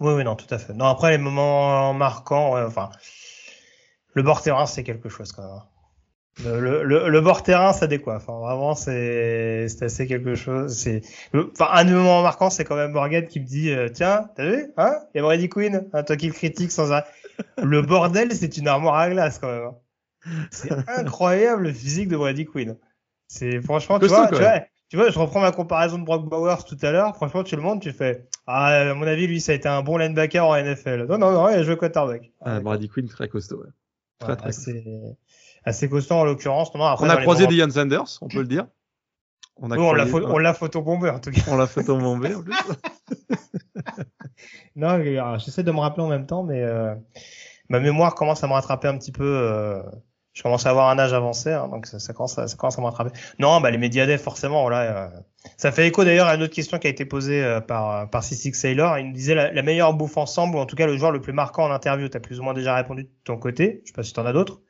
Oui, 0.00 0.12
oui, 0.14 0.24
non, 0.24 0.34
tout 0.36 0.52
à 0.52 0.58
fait. 0.58 0.72
Non, 0.74 0.86
après, 0.86 1.10
les 1.12 1.18
moments 1.18 1.92
marquants, 1.94 2.54
ouais, 2.54 2.62
enfin, 2.62 2.90
le 4.14 4.22
bord 4.22 4.42
terrain, 4.42 4.66
c'est 4.66 4.82
quelque 4.82 5.08
chose, 5.08 5.32
quand 5.32 5.42
même. 5.42 5.52
hein. 5.52 5.64
Le, 6.42 6.84
le, 6.84 7.08
le, 7.08 7.20
bord 7.20 7.42
terrain, 7.42 7.72
ça 7.74 7.86
décoiffe. 7.86 8.28
Hein. 8.30 8.38
Vraiment, 8.40 8.74
c'est, 8.74 9.68
c'est 9.68 9.84
assez 9.84 10.06
quelque 10.06 10.34
chose. 10.36 10.74
C'est, 10.78 11.02
enfin, 11.34 11.68
un 11.72 11.84
des 11.84 11.92
moments 11.92 12.22
marquants, 12.22 12.48
c'est 12.50 12.64
quand 12.64 12.76
même 12.76 12.92
Morgan 12.92 13.26
qui 13.26 13.40
me 13.40 13.44
dit, 13.44 13.70
euh, 13.72 13.88
tiens, 13.90 14.30
t'as 14.36 14.46
vu, 14.50 14.72
hein? 14.78 14.96
Il 15.14 15.18
y 15.18 15.20
a 15.20 15.22
Brady 15.22 15.48
Quinn, 15.50 15.88
hein, 15.92 16.02
toi 16.02 16.16
qui 16.16 16.28
le 16.28 16.32
critique 16.32 16.72
sans 16.72 16.92
arrêt. 16.92 17.04
Le 17.62 17.82
bordel, 17.82 18.32
c'est 18.34 18.56
une 18.58 18.68
armoire 18.68 18.96
à 18.96 19.10
glace, 19.10 19.38
quand 19.38 19.48
même. 19.52 19.64
hein. 19.64 19.76
C'est 20.50 20.72
incroyable 20.88 21.64
le 21.64 21.72
physique 21.72 22.08
de 22.08 22.16
Brady 22.16 22.46
Quinn. 22.46 22.76
C'est, 23.28 23.60
franchement, 23.62 23.98
tu 23.98 24.08
vois, 24.08 24.28
tu 24.32 24.42
vois, 24.42 24.60
tu 24.90 24.96
vois, 24.96 25.08
je 25.10 25.18
reprends 25.18 25.40
ma 25.40 25.52
comparaison 25.52 25.98
de 25.98 26.04
Brock 26.04 26.28
Bowers 26.28 26.64
tout 26.66 26.76
à 26.82 26.90
l'heure. 26.90 27.14
Franchement, 27.16 27.42
tu 27.44 27.56
le 27.56 27.62
montres, 27.62 27.80
tu 27.80 27.92
fais, 27.92 28.26
ah, 28.46 28.90
à 28.90 28.94
mon 28.94 29.06
avis, 29.06 29.26
lui, 29.26 29.40
ça 29.40 29.52
a 29.52 29.54
été 29.54 29.68
un 29.68 29.82
bon 29.82 29.96
linebacker 29.96 30.44
en 30.44 30.54
NFL. 30.56 31.06
Non, 31.08 31.16
non, 31.16 31.32
non, 31.32 31.48
il 31.48 31.54
a 31.54 31.62
joué 31.62 31.76
quarterback. 31.78 32.30
Ah, 32.42 32.60
Brady 32.60 32.88
Quinn 32.88 33.08
très 33.08 33.28
costaud. 33.28 33.60
ouais. 33.62 33.70
Très, 34.18 34.30
Ouais, 34.32 34.36
très 34.36 34.48
assez, 34.48 34.84
assez 35.64 35.88
costaud 35.88 36.16
en 36.16 36.24
l'occurrence. 36.24 36.70
On 36.74 36.80
a 36.82 37.16
croisé 37.22 37.44
moments- 37.44 37.56
Deion 37.56 37.70
Sanders, 37.70 38.18
on 38.20 38.28
peut 38.28 38.40
le 38.40 38.46
dire. 38.48 38.66
On 39.62 39.70
a 39.70 39.76
Oui, 39.76 39.82
on 40.26 40.38
l'a 40.38 40.54
photobombé 40.54 41.10
en 41.10 41.20
tout 41.20 41.30
cas. 41.30 41.42
on 41.48 41.56
l'a 41.56 41.66
tomber 41.66 42.34
en 42.34 42.42
plus. 42.42 42.54
Non, 44.76 45.02
j'essaie 45.38 45.62
de 45.62 45.70
me 45.72 45.80
rappeler 45.80 46.02
en 46.02 46.08
même 46.08 46.26
temps, 46.26 46.42
mais 46.42 46.62
euh, 46.62 46.94
ma 47.68 47.80
mémoire 47.80 48.14
commence 48.14 48.42
à 48.42 48.46
me 48.46 48.52
rattraper 48.52 48.88
un 48.88 48.96
petit 48.96 49.12
peu. 49.12 49.24
euh, 49.24 49.82
je 50.40 50.42
commence 50.42 50.64
à 50.64 50.70
avoir 50.70 50.88
un 50.88 50.98
âge 50.98 51.12
avancé, 51.12 51.52
hein, 51.52 51.68
donc 51.68 51.84
ça, 51.84 51.98
ça 51.98 52.14
commence 52.14 52.38
à, 52.38 52.48
ça 52.48 52.56
commence 52.56 52.78
à 52.78 52.80
me 52.80 52.86
rattraper. 52.86 53.10
Non, 53.38 53.60
bah 53.60 53.70
les 53.70 53.76
médias 53.76 54.06
forcément, 54.16 54.70
là, 54.70 54.80
euh, 54.80 55.08
ça 55.58 55.70
fait 55.70 55.86
écho 55.86 56.02
d'ailleurs 56.02 56.28
à 56.28 56.34
une 56.34 56.42
autre 56.42 56.54
question 56.54 56.78
qui 56.78 56.86
a 56.86 56.90
été 56.90 57.04
posée 57.04 57.44
euh, 57.44 57.60
par 57.60 58.08
par 58.08 58.22
C6 58.22 58.54
Sailor. 58.54 58.98
Il 58.98 59.08
nous 59.08 59.12
disait 59.12 59.34
la, 59.34 59.52
la 59.52 59.60
meilleure 59.60 59.92
bouffe 59.92 60.16
ensemble, 60.16 60.56
ou 60.56 60.58
en 60.58 60.64
tout 60.64 60.76
cas 60.76 60.86
le 60.86 60.96
joueur 60.96 61.12
le 61.12 61.20
plus 61.20 61.34
marquant 61.34 61.64
en 61.64 61.70
interview. 61.70 62.08
T'as 62.08 62.20
plus 62.20 62.40
ou 62.40 62.42
moins 62.42 62.54
déjà 62.54 62.74
répondu 62.74 63.02
de 63.02 63.10
ton 63.24 63.36
côté. 63.36 63.82
Je 63.84 63.88
sais 63.88 63.92
pas 63.92 64.02
si 64.02 64.14
t'en 64.14 64.24
as 64.24 64.32
d'autres. 64.32 64.62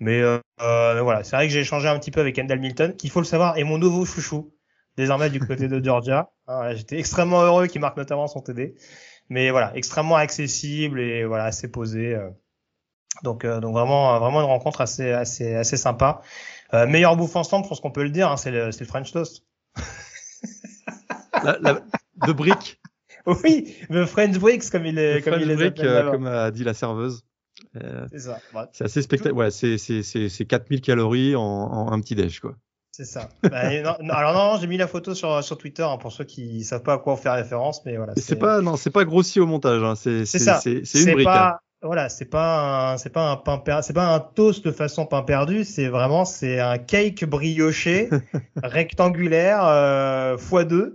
Mais 0.00 0.22
euh, 0.22 0.38
euh, 0.62 1.02
voilà, 1.02 1.24
c'est 1.24 1.36
vrai 1.36 1.46
que 1.46 1.52
j'ai 1.52 1.60
échangé 1.60 1.88
un 1.88 1.98
petit 1.98 2.10
peu 2.10 2.20
avec 2.20 2.34
Kendall 2.34 2.58
Milton, 2.58 2.96
qu'il 2.96 3.10
faut 3.10 3.20
le 3.20 3.26
savoir, 3.26 3.58
est 3.58 3.64
mon 3.64 3.76
nouveau 3.76 4.06
chouchou, 4.06 4.54
désormais 4.96 5.28
du 5.28 5.40
côté 5.40 5.68
de 5.68 5.84
Georgia. 5.84 6.30
Hein, 6.48 6.58
voilà, 6.58 6.74
J'étais 6.76 6.98
extrêmement 6.98 7.42
heureux 7.42 7.66
qu'il 7.66 7.80
marque 7.80 7.96
notamment 7.96 8.28
son 8.28 8.40
TD. 8.40 8.76
Mais 9.28 9.50
voilà, 9.50 9.76
extrêmement 9.76 10.14
accessible 10.14 11.00
et 11.00 11.24
voilà, 11.24 11.44
assez 11.44 11.68
posé. 11.68 12.16
Euh. 13.16 13.20
Donc, 13.24 13.44
euh, 13.44 13.60
donc 13.60 13.72
vraiment, 13.74 14.14
euh, 14.14 14.18
vraiment 14.18 14.40
une 14.40 14.46
rencontre 14.46 14.80
assez, 14.80 15.10
assez, 15.10 15.54
assez 15.54 15.76
sympa. 15.76 16.20
Euh, 16.74 16.86
meilleur 16.86 17.16
bouffe 17.16 17.36
ensemble, 17.36 17.64
je 17.64 17.68
pense 17.70 17.80
qu'on 17.80 17.90
peut 17.92 18.02
le 18.02 18.10
dire, 18.10 18.30
hein, 18.30 18.36
c'est 18.36 18.50
le, 18.50 18.66
le 18.66 18.86
French 18.86 19.12
toast. 19.12 19.44
La, 21.44 21.58
la- 21.60 21.80
de 22.26 22.32
briques. 22.32 22.80
oui, 23.26 23.74
le 23.90 24.06
French 24.06 24.38
Bricks, 24.38 24.70
comme 24.70 24.86
il 24.86 24.98
est, 24.98 25.22
comme 25.22 25.40
il 25.40 25.54
brick, 25.54 25.78
euh, 25.80 26.10
comme 26.10 26.26
a 26.26 26.50
dit 26.50 26.64
la 26.64 26.74
serveuse. 26.74 27.24
Euh, 27.76 28.06
c'est 28.12 28.20
ça. 28.20 28.38
C'est 28.72 28.84
assez 28.84 29.02
spectaculaire. 29.02 29.36
Ouais, 29.36 29.50
c'est 29.50 30.44
4000 30.46 30.80
calories 30.80 31.34
en, 31.36 31.42
en 31.42 31.92
un 31.92 32.00
petit 32.00 32.14
déj, 32.14 32.40
quoi. 32.40 32.54
C'est 32.92 33.04
ça. 33.04 33.28
Bah, 33.42 33.58
alors 33.60 34.32
non, 34.32 34.58
j'ai 34.58 34.66
mis 34.66 34.78
la 34.78 34.86
photo 34.86 35.14
sur, 35.14 35.44
sur 35.44 35.58
Twitter 35.58 35.82
hein, 35.82 35.98
pour 35.98 36.12
ceux 36.12 36.24
qui 36.24 36.64
savent 36.64 36.82
pas 36.82 36.94
à 36.94 36.98
quoi 36.98 37.12
on 37.12 37.16
fait 37.16 37.28
référence, 37.28 37.84
mais 37.84 37.96
voilà. 37.98 38.14
C'est 38.16 38.36
pas 38.36 38.62
non, 38.62 38.76
c'est 38.76 38.90
pas 38.90 39.04
grossi 39.04 39.38
au 39.38 39.46
montage. 39.46 39.82
Hein. 39.82 39.94
C'est 39.96 40.24
ça. 40.24 40.58
C'est 40.60 40.80
une 40.94 41.12
brique. 41.12 41.24
Pas, 41.26 41.48
hein. 41.48 41.58
Voilà, 41.82 42.08
c'est 42.08 42.24
pas 42.24 42.96
c'est 42.98 43.12
pas 43.12 43.30
un 43.30 43.36
pain 43.36 43.82
c'est 43.82 43.92
pas 43.92 44.14
un 44.14 44.20
toast 44.20 44.64
de 44.64 44.72
façon 44.72 45.06
pain 45.06 45.22
perdu. 45.22 45.64
C'est 45.64 45.88
vraiment 45.88 46.24
c'est 46.24 46.58
un 46.58 46.78
cake 46.78 47.24
brioché 47.24 48.08
rectangulaire 48.62 49.64
euh, 49.64 50.36
x2 50.36 50.94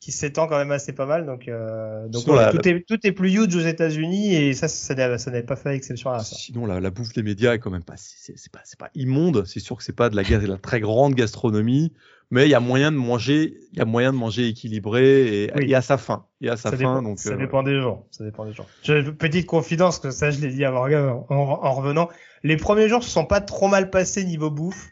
qui 0.00 0.12
s'étend 0.12 0.46
quand 0.46 0.58
même 0.58 0.70
assez 0.70 0.92
pas 0.92 1.06
mal. 1.06 1.26
Donc, 1.26 1.48
euh, 1.48 2.08
donc 2.08 2.24
tout, 2.24 2.68
est, 2.68 2.84
tout 2.86 2.98
est 3.04 3.12
plus 3.12 3.34
huge 3.34 3.54
aux 3.56 3.60
États-Unis 3.60 4.34
et 4.34 4.54
ça, 4.54 4.68
ça, 4.68 5.18
ça 5.18 5.30
n'avait 5.30 5.42
pas 5.42 5.56
fait 5.56 5.74
exception 5.74 6.10
à 6.10 6.20
ça. 6.20 6.36
Sinon, 6.36 6.66
la, 6.66 6.80
la 6.80 6.90
bouffe 6.90 7.12
des 7.12 7.22
médias 7.22 7.54
est 7.54 7.58
quand 7.58 7.70
même 7.70 7.82
pas, 7.82 7.96
c'est 7.96 8.52
pas, 8.52 8.60
c'est 8.64 8.78
pas 8.78 8.90
immonde. 8.94 9.44
C'est 9.46 9.60
sûr 9.60 9.76
que 9.76 9.82
c'est 9.82 9.94
pas 9.94 10.08
de 10.08 10.16
la, 10.16 10.22
de 10.22 10.46
la 10.46 10.56
très 10.56 10.80
grande 10.80 11.14
gastronomie, 11.14 11.92
mais 12.30 12.46
il 12.46 12.50
y 12.50 12.54
a 12.54 12.60
moyen 12.60 12.92
de 12.92 12.96
manger, 12.96 13.58
il 13.72 13.78
y 13.78 13.80
a 13.80 13.84
moyen 13.84 14.12
de 14.12 14.18
manger 14.18 14.48
équilibré 14.48 15.44
et, 15.44 15.50
et 15.60 15.74
à 15.74 15.82
sa 15.82 15.96
faim. 15.96 16.26
Et 16.40 16.48
à 16.48 16.56
sa 16.56 16.70
ça 16.70 16.76
faim, 16.76 16.76
dépend, 16.76 17.02
donc. 17.02 17.18
Ça 17.18 17.30
euh, 17.30 17.36
dépend 17.36 17.62
des 17.62 17.80
jours. 17.80 18.06
Ça 18.10 18.24
dépend 18.24 18.44
des 18.44 18.52
jours. 18.52 18.66
Je, 18.82 19.10
petite 19.10 19.46
confidence 19.46 19.98
que 19.98 20.10
ça, 20.10 20.30
je 20.30 20.40
l'ai 20.40 20.50
dit 20.50 20.64
à 20.64 20.70
Morgan 20.70 21.22
en, 21.28 21.34
en, 21.34 21.72
revenant. 21.72 22.08
Les 22.42 22.56
premiers 22.56 22.88
jours 22.88 23.02
se 23.02 23.10
sont 23.10 23.24
pas 23.24 23.40
trop 23.40 23.68
mal 23.68 23.90
passés 23.90 24.24
niveau 24.24 24.50
bouffe, 24.50 24.88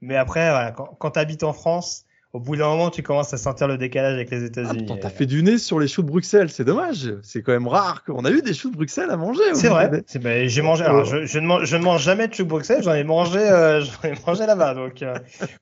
mais 0.00 0.16
après, 0.16 0.48
voilà, 0.48 0.70
quand, 0.72 0.96
quand 0.98 1.12
tu 1.12 1.18
habites 1.18 1.42
en 1.42 1.52
France 1.52 2.05
au 2.36 2.38
bout 2.38 2.54
d'un 2.54 2.68
moment, 2.68 2.90
tu 2.90 3.02
commences 3.02 3.32
à 3.32 3.38
sentir 3.38 3.66
le 3.66 3.78
décalage 3.78 4.12
avec 4.12 4.30
les 4.30 4.44
États-Unis. 4.44 4.86
Ah, 4.90 4.94
t'as 5.00 5.08
fait 5.08 5.24
du 5.24 5.42
nez 5.42 5.56
sur 5.56 5.78
les 5.78 5.88
choux 5.88 6.02
de 6.02 6.08
Bruxelles, 6.08 6.50
c'est 6.50 6.64
dommage. 6.64 7.14
C'est 7.22 7.40
quand 7.40 7.52
même 7.52 7.66
rare 7.66 8.04
qu'on 8.04 8.26
a 8.26 8.30
eu 8.30 8.42
des 8.42 8.52
choux 8.52 8.70
de 8.70 8.76
Bruxelles 8.76 9.10
à 9.10 9.16
manger. 9.16 9.54
C'est 9.54 9.68
vrai. 9.68 9.90
Ben, 10.20 10.46
j'ai 10.46 10.60
mangé. 10.60 10.84
Alors, 10.84 11.06
je, 11.06 11.24
je, 11.24 11.38
ne 11.38 11.46
mange, 11.46 11.64
je, 11.64 11.76
ne 11.76 11.82
mange, 11.82 12.02
jamais 12.02 12.28
de 12.28 12.34
choux 12.34 12.42
de 12.42 12.48
Bruxelles. 12.48 12.82
J'en 12.82 12.92
ai 12.92 13.04
mangé, 13.04 13.38
euh, 13.38 13.80
j'en 14.02 14.08
ai 14.10 14.14
mangé 14.26 14.44
là-bas. 14.44 14.74
Donc, 14.74 15.00
euh, 15.00 15.14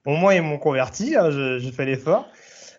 au 0.04 0.16
moins 0.16 0.34
ils 0.34 0.42
m'ont 0.42 0.58
converti. 0.58 1.14
Hein, 1.14 1.30
j'ai 1.30 1.70
fait 1.70 1.86
l'effort. 1.86 2.28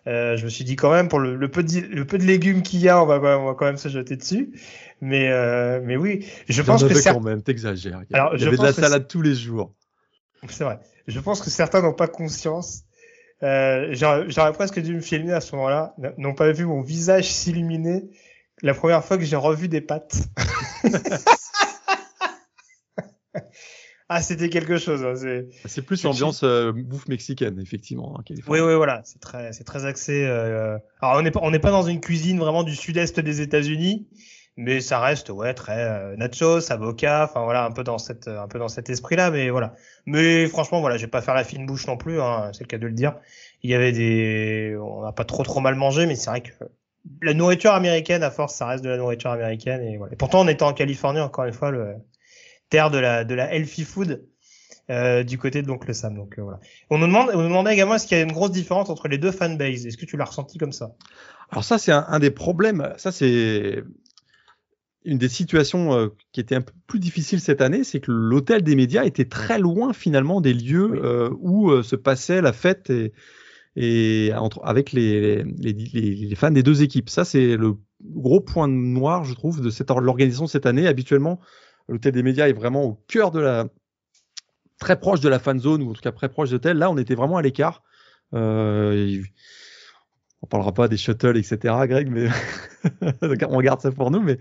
Euh, 0.06 0.36
je 0.36 0.44
me 0.44 0.50
suis 0.50 0.64
dit 0.64 0.76
quand 0.76 0.92
même 0.92 1.08
pour 1.08 1.18
le, 1.18 1.34
le 1.34 1.50
peu 1.50 1.62
de, 1.62 1.80
le 1.80 2.04
peu 2.04 2.18
de 2.18 2.24
légumes 2.24 2.62
qu'il 2.62 2.80
y 2.80 2.90
a, 2.90 3.02
on 3.02 3.06
va, 3.06 3.16
on 3.38 3.46
va 3.46 3.54
quand 3.54 3.64
même 3.64 3.78
se 3.78 3.88
jeter 3.88 4.16
dessus. 4.16 4.52
Mais, 5.00 5.30
euh, 5.30 5.80
mais 5.82 5.96
oui, 5.96 6.26
je 6.50 6.60
pense 6.60 6.84
que 6.84 7.12
quand 7.12 7.20
même, 7.20 7.42
t'exagères. 7.42 8.02
Alors, 8.12 8.34
il 8.34 8.42
y 8.42 8.46
avait 8.46 8.58
de 8.58 8.62
la 8.62 8.72
salade 8.72 9.08
tous 9.08 9.22
les 9.22 9.34
jours. 9.34 9.72
C'est 10.48 10.64
vrai. 10.64 10.78
Je 11.06 11.18
pense 11.18 11.40
que 11.40 11.50
certains 11.50 11.82
n'ont 11.82 11.92
pas 11.92 12.08
conscience 12.08 12.85
euh, 13.42 13.92
J'aurais 13.92 14.52
presque 14.52 14.80
dû 14.80 14.94
me 14.94 15.00
filmer 15.00 15.32
à 15.32 15.40
ce 15.40 15.54
moment-là, 15.56 15.94
n'ont 16.18 16.34
pas 16.34 16.52
vu 16.52 16.64
mon 16.64 16.80
visage 16.80 17.30
s'illuminer 17.30 18.04
la 18.62 18.74
première 18.74 19.04
fois 19.04 19.18
que 19.18 19.24
j'ai 19.24 19.36
revu 19.36 19.68
des 19.68 19.80
pattes. 19.80 20.16
ah, 24.08 24.22
c'était 24.22 24.48
quelque 24.48 24.78
chose. 24.78 25.04
Hein, 25.04 25.14
c'est 25.66 25.82
plus 25.82 26.02
l'ambiance 26.02 26.42
euh, 26.42 26.72
bouffe 26.72 27.08
mexicaine, 27.08 27.60
effectivement. 27.60 28.18
Hein, 28.18 28.24
oui, 28.48 28.60
oui, 28.60 28.74
voilà. 28.74 29.02
C'est 29.04 29.20
très, 29.20 29.52
c'est 29.52 29.64
très 29.64 29.84
axé. 29.84 30.24
Euh... 30.24 30.78
Alors, 31.00 31.18
on 31.18 31.22
n'est 31.22 31.30
pas, 31.30 31.40
on 31.42 31.50
n'est 31.50 31.58
pas 31.58 31.70
dans 31.70 31.82
une 31.82 32.00
cuisine 32.00 32.38
vraiment 32.38 32.62
du 32.62 32.74
sud-est 32.74 33.20
des 33.20 33.42
États-Unis, 33.42 34.08
mais 34.56 34.80
ça 34.80 35.00
reste 35.00 35.30
ouais 35.30 35.54
très 35.54 35.82
euh, 35.82 36.16
nachos, 36.16 36.72
avocat, 36.72 37.24
enfin 37.24 37.44
voilà 37.44 37.64
un 37.64 37.70
peu 37.70 37.84
dans 37.84 37.98
cette 37.98 38.28
un 38.28 38.48
peu 38.48 38.58
dans 38.58 38.68
cet 38.68 38.88
esprit-là, 38.90 39.30
mais 39.30 39.50
voilà. 39.50 39.74
Mais 40.06 40.46
franchement 40.48 40.80
voilà, 40.80 40.96
je 40.96 41.04
vais 41.04 41.10
pas 41.10 41.20
faire 41.22 41.34
la 41.34 41.44
fine 41.44 41.66
bouche 41.66 41.86
non 41.86 41.96
plus, 41.96 42.20
hein, 42.20 42.50
c'est 42.52 42.64
le 42.64 42.68
cas 42.68 42.78
de 42.78 42.86
le 42.86 42.92
dire. 42.92 43.14
Il 43.62 43.70
y 43.70 43.74
avait 43.74 43.92
des, 43.92 44.76
on 44.80 45.02
n'a 45.02 45.12
pas 45.12 45.24
trop 45.24 45.42
trop 45.42 45.60
mal 45.60 45.74
mangé, 45.74 46.06
mais 46.06 46.14
c'est 46.14 46.30
vrai 46.30 46.40
que 46.40 46.52
la 47.22 47.34
nourriture 47.34 47.72
américaine 47.72 48.22
à 48.22 48.30
force 48.30 48.54
ça 48.54 48.66
reste 48.66 48.82
de 48.84 48.88
la 48.88 48.96
nourriture 48.96 49.30
américaine 49.30 49.82
et 49.82 49.96
voilà. 49.96 50.12
Et 50.12 50.16
pourtant 50.16 50.40
on 50.40 50.48
était 50.48 50.62
en 50.64 50.72
Californie 50.72 51.20
encore 51.20 51.44
une 51.44 51.52
fois 51.52 51.70
le 51.70 51.94
terre 52.70 52.90
de 52.90 52.98
la 52.98 53.24
de 53.24 53.34
la 53.34 53.54
healthy 53.54 53.84
food. 53.84 54.24
Euh, 54.88 55.24
du 55.24 55.36
côté 55.36 55.62
de 55.62 55.66
l'oncle 55.66 55.92
Sam. 55.92 56.14
Donc 56.14 56.38
euh, 56.38 56.42
voilà. 56.42 56.60
On 56.90 56.98
nous 56.98 57.08
demande, 57.08 57.30
on 57.34 57.38
nous 57.38 57.48
demandait 57.48 57.72
également 57.72 57.96
est-ce 57.96 58.06
qu'il 58.06 58.16
y 58.16 58.20
a 58.20 58.22
une 58.22 58.30
grosse 58.30 58.52
différence 58.52 58.88
entre 58.88 59.08
les 59.08 59.18
deux 59.18 59.32
fanbases? 59.32 59.84
Est-ce 59.84 59.96
que 59.96 60.06
tu 60.06 60.16
l'as 60.16 60.26
ressenti 60.26 60.58
comme 60.58 60.70
ça? 60.70 60.94
Alors 61.50 61.64
ça 61.64 61.76
c'est 61.78 61.90
un, 61.90 62.04
un, 62.06 62.20
des 62.20 62.30
problèmes. 62.30 62.94
Ça 62.96 63.10
c'est 63.10 63.82
une 65.06 65.18
des 65.18 65.28
situations 65.28 65.94
euh, 65.94 66.08
qui 66.32 66.40
était 66.40 66.56
un 66.56 66.60
peu 66.60 66.72
plus 66.86 66.98
difficile 66.98 67.40
cette 67.40 67.60
année, 67.60 67.84
c'est 67.84 68.00
que 68.00 68.10
l'hôtel 68.10 68.62
des 68.62 68.74
médias 68.74 69.04
était 69.04 69.24
très 69.24 69.58
loin 69.58 69.92
finalement 69.92 70.40
des 70.40 70.52
lieux 70.52 71.00
euh, 71.02 71.30
où 71.38 71.70
euh, 71.70 71.82
se 71.82 71.96
passait 71.96 72.42
la 72.42 72.52
fête 72.52 72.90
et, 72.90 73.12
et 73.76 74.32
entre, 74.34 74.60
avec 74.64 74.92
les, 74.92 75.44
les, 75.44 75.72
les, 75.72 76.34
fans 76.34 76.50
des 76.50 76.64
deux 76.64 76.82
équipes. 76.82 77.08
Ça, 77.08 77.24
c'est 77.24 77.56
le 77.56 77.76
gros 78.02 78.40
point 78.40 78.68
noir, 78.68 79.24
je 79.24 79.34
trouve, 79.34 79.60
de 79.60 79.70
cette 79.70 79.90
l'organisation 79.90 80.48
cette 80.48 80.66
année. 80.66 80.88
Habituellement, 80.88 81.40
l'hôtel 81.88 82.12
des 82.12 82.22
médias 82.22 82.48
est 82.48 82.52
vraiment 82.52 82.84
au 82.84 82.94
cœur 83.06 83.30
de 83.30 83.40
la 83.40 83.68
très 84.78 84.98
proche 84.98 85.20
de 85.20 85.28
la 85.28 85.38
fan 85.38 85.58
zone 85.60 85.82
ou 85.82 85.90
en 85.90 85.94
tout 85.94 86.02
cas 86.02 86.12
très 86.12 86.28
proche 86.28 86.50
de 86.50 86.54
l'hôtel. 86.54 86.78
Là, 86.78 86.90
on 86.90 86.98
était 86.98 87.14
vraiment 87.14 87.36
à 87.36 87.42
l'écart. 87.42 87.82
Euh, 88.34 89.22
on 90.42 90.46
parlera 90.46 90.72
pas 90.72 90.88
des 90.88 90.96
shuttles, 90.96 91.36
etc., 91.36 91.74
Greg, 91.86 92.10
mais 92.10 92.28
on 93.48 93.60
garde 93.60 93.80
ça 93.80 93.90
pour 93.90 94.10
nous. 94.10 94.20
Mais 94.20 94.38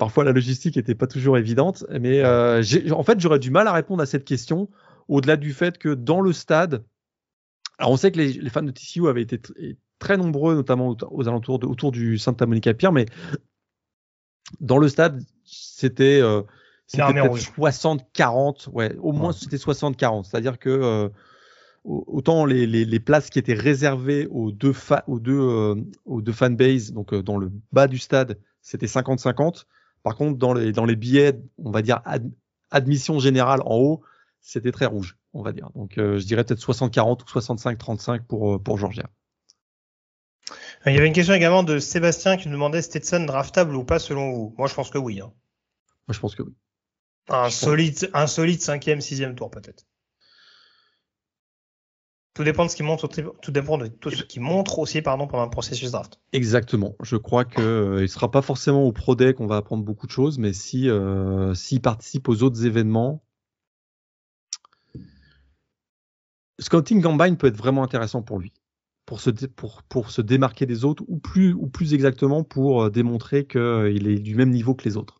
parfois 0.00 0.24
la 0.24 0.32
logistique 0.32 0.76
n'était 0.76 0.94
pas 0.94 1.06
toujours 1.06 1.36
évidente. 1.36 1.84
Mais 2.00 2.24
euh, 2.24 2.62
en 2.92 3.02
fait, 3.02 3.20
j'aurais 3.20 3.38
du 3.38 3.50
mal 3.50 3.68
à 3.68 3.72
répondre 3.72 4.02
à 4.02 4.06
cette 4.06 4.24
question, 4.24 4.70
au-delà 5.08 5.36
du 5.36 5.52
fait 5.52 5.76
que 5.76 5.90
dans 5.90 6.22
le 6.22 6.32
stade, 6.32 6.84
alors 7.78 7.92
on 7.92 7.96
sait 7.98 8.10
que 8.10 8.18
les, 8.18 8.48
fans 8.48 8.62
de 8.62 8.70
TCU 8.70 9.08
avaient 9.08 9.20
été 9.20 9.38
très 9.98 10.16
nombreux, 10.16 10.54
notamment 10.54 10.96
aux 11.10 11.28
alentours 11.28 11.58
de, 11.58 11.66
autour 11.66 11.92
du 11.92 12.16
Santa 12.16 12.46
Monica 12.46 12.72
Pier, 12.72 12.90
mais 12.90 13.04
dans 14.60 14.78
le 14.78 14.88
stade, 14.88 15.22
c'était 15.44 16.20
euh, 16.22 16.40
60-40, 16.88 18.70
ouais, 18.70 18.96
au 19.00 19.12
moins 19.12 19.32
c'était 19.32 19.58
60-40, 19.58 20.24
c'est-à-dire 20.24 20.58
que 20.58 20.70
euh, 20.70 21.10
autant 21.84 22.46
les, 22.46 22.66
les, 22.66 22.86
les, 22.86 23.00
places 23.00 23.28
qui 23.28 23.38
étaient 23.38 23.52
réservées 23.52 24.26
aux 24.30 24.50
deux, 24.50 24.72
aux 25.06 25.20
deux, 25.20 25.38
euh, 25.38 25.74
aux 26.06 26.22
deux 26.22 26.32
fanbases, 26.32 26.92
donc 26.92 27.12
euh, 27.12 27.22
dans 27.22 27.36
le 27.36 27.52
bas 27.72 27.86
du 27.86 27.98
stade, 27.98 28.38
c'était 28.62 28.86
50-50. 28.86 29.66
Par 30.02 30.16
contre, 30.16 30.38
dans 30.38 30.54
les, 30.54 30.72
dans 30.72 30.84
les 30.84 30.96
billets, 30.96 31.38
on 31.58 31.70
va 31.70 31.82
dire 31.82 32.02
admission 32.70 33.18
générale 33.18 33.60
en 33.64 33.76
haut, 33.76 34.02
c'était 34.40 34.72
très 34.72 34.86
rouge, 34.86 35.18
on 35.34 35.42
va 35.42 35.52
dire. 35.52 35.70
Donc, 35.74 35.98
euh, 35.98 36.18
je 36.18 36.26
dirais 36.26 36.44
peut-être 36.44 36.60
60-40 36.60 37.22
ou 37.22 37.24
65-35 37.24 38.22
pour, 38.22 38.54
euh, 38.54 38.58
pour 38.58 38.78
Georgia. 38.78 39.10
Il 40.86 40.94
y 40.94 40.96
avait 40.96 41.06
une 41.06 41.12
question 41.12 41.34
également 41.34 41.62
de 41.62 41.78
Sébastien 41.78 42.36
qui 42.36 42.48
nous 42.48 42.54
demandait 42.54 42.82
Stetson 42.82 43.24
draftable 43.24 43.76
ou 43.76 43.84
pas 43.84 43.98
selon 43.98 44.32
vous? 44.32 44.54
Moi, 44.56 44.66
je 44.66 44.74
pense 44.74 44.90
que 44.90 44.98
oui. 44.98 45.20
Hein. 45.20 45.32
Moi, 46.08 46.14
je 46.14 46.20
pense 46.20 46.34
que 46.34 46.42
oui. 46.42 46.54
Un 47.28 47.50
solide, 47.50 48.10
un 48.14 48.26
solide 48.26 48.60
cinquième, 48.60 49.00
sixième 49.00 49.34
tour 49.34 49.50
peut-être. 49.50 49.84
Tout 52.34 52.44
dépend 52.44 52.64
de 52.64 52.70
ce 52.70 52.76
qui 52.76 52.84
montre, 52.84 53.08
tout 53.08 54.10
ce 54.10 54.22
qui 54.22 54.38
montre 54.38 54.78
aussi, 54.78 55.02
pardon, 55.02 55.26
pendant 55.26 55.44
le 55.44 55.50
processus 55.50 55.90
draft. 55.90 56.20
Exactement. 56.32 56.94
Je 57.02 57.16
crois 57.16 57.44
que 57.44 57.60
euh, 57.60 58.02
il 58.02 58.08
sera 58.08 58.30
pas 58.30 58.40
forcément 58.40 58.84
au 58.84 58.92
Pro 58.92 59.16
Day 59.16 59.34
qu'on 59.34 59.46
va 59.46 59.56
apprendre 59.56 59.84
beaucoup 59.84 60.06
de 60.06 60.12
choses, 60.12 60.38
mais 60.38 60.52
si 60.52 60.88
euh, 60.88 61.54
s'il 61.54 61.80
participe 61.80 62.28
aux 62.28 62.42
autres 62.44 62.64
événements, 62.64 63.24
Scouting 66.60 67.02
Combine 67.02 67.36
peut 67.36 67.48
être 67.48 67.56
vraiment 67.56 67.82
intéressant 67.82 68.22
pour 68.22 68.38
lui, 68.38 68.52
pour 69.06 69.20
se 69.20 69.30
pour 69.30 69.82
pour 69.82 70.12
se 70.12 70.22
démarquer 70.22 70.66
des 70.66 70.84
autres, 70.84 71.02
ou 71.08 71.18
plus 71.18 71.52
ou 71.52 71.66
plus 71.66 71.94
exactement 71.94 72.44
pour 72.44 72.84
euh, 72.84 72.90
démontrer 72.90 73.44
qu'il 73.44 74.06
est 74.06 74.20
du 74.20 74.36
même 74.36 74.50
niveau 74.50 74.74
que 74.74 74.84
les 74.84 74.96
autres. 74.96 75.19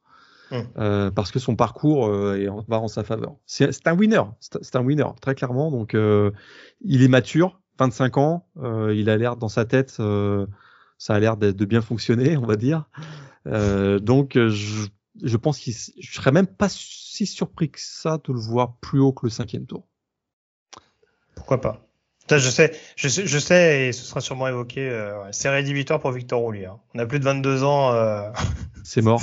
Hum. 0.50 0.66
Euh, 0.78 1.10
parce 1.10 1.30
que 1.30 1.38
son 1.38 1.54
parcours 1.54 2.08
euh, 2.08 2.48
va 2.66 2.80
en 2.80 2.88
sa 2.88 3.04
faveur. 3.04 3.36
C'est 3.46 3.86
un 3.86 3.96
winner, 3.96 4.22
c'est 4.40 4.76
un 4.76 4.82
winner 4.82 5.06
très 5.20 5.34
clairement. 5.34 5.70
Donc 5.70 5.94
euh, 5.94 6.32
il 6.80 7.02
est 7.02 7.08
mature, 7.08 7.60
25 7.78 8.18
ans, 8.18 8.46
euh, 8.58 8.94
il 8.94 9.08
a 9.10 9.16
l'air 9.16 9.36
dans 9.36 9.48
sa 9.48 9.64
tête, 9.64 9.90
ça 9.90 11.14
a 11.14 11.20
l'air 11.20 11.36
de, 11.36 11.52
de, 11.52 11.64
bien 11.64 11.80
fonctionner, 11.80 12.36
on 12.36 12.46
va 12.46 12.56
dire. 12.56 12.88
donc 13.46 14.32
je, 14.34 14.88
je 15.22 15.36
pense 15.36 15.58
qu'il, 15.58 15.74
je 15.74 16.14
serais 16.14 16.32
même 16.32 16.48
pas 16.48 16.68
si 16.68 17.26
surpris 17.26 17.70
que 17.70 17.80
ça 17.80 18.18
de 18.18 18.32
le 18.32 18.40
voir 18.40 18.76
plus 18.80 19.00
haut 19.00 19.12
que 19.12 19.26
le 19.26 19.30
cinquième 19.30 19.66
tour. 19.66 19.86
Pourquoi 21.34 21.60
pas? 21.60 21.89
Je 22.38 22.50
sais, 22.50 22.72
je 22.96 23.08
sais, 23.08 23.26
je 23.26 23.38
sais, 23.38 23.88
et 23.88 23.92
ce 23.92 24.04
sera 24.04 24.20
sûrement 24.20 24.48
évoqué. 24.48 24.88
Euh, 24.88 25.14
c'est 25.32 25.48
rédhibitoire 25.48 26.00
pour 26.00 26.12
Victor 26.12 26.40
Roulier. 26.40 26.66
Hein. 26.66 26.78
On 26.94 26.98
a 26.98 27.06
plus 27.06 27.18
de 27.18 27.24
22 27.24 27.64
ans. 27.64 27.92
Euh... 27.92 28.30
C'est 28.82 29.02
mort. 29.02 29.20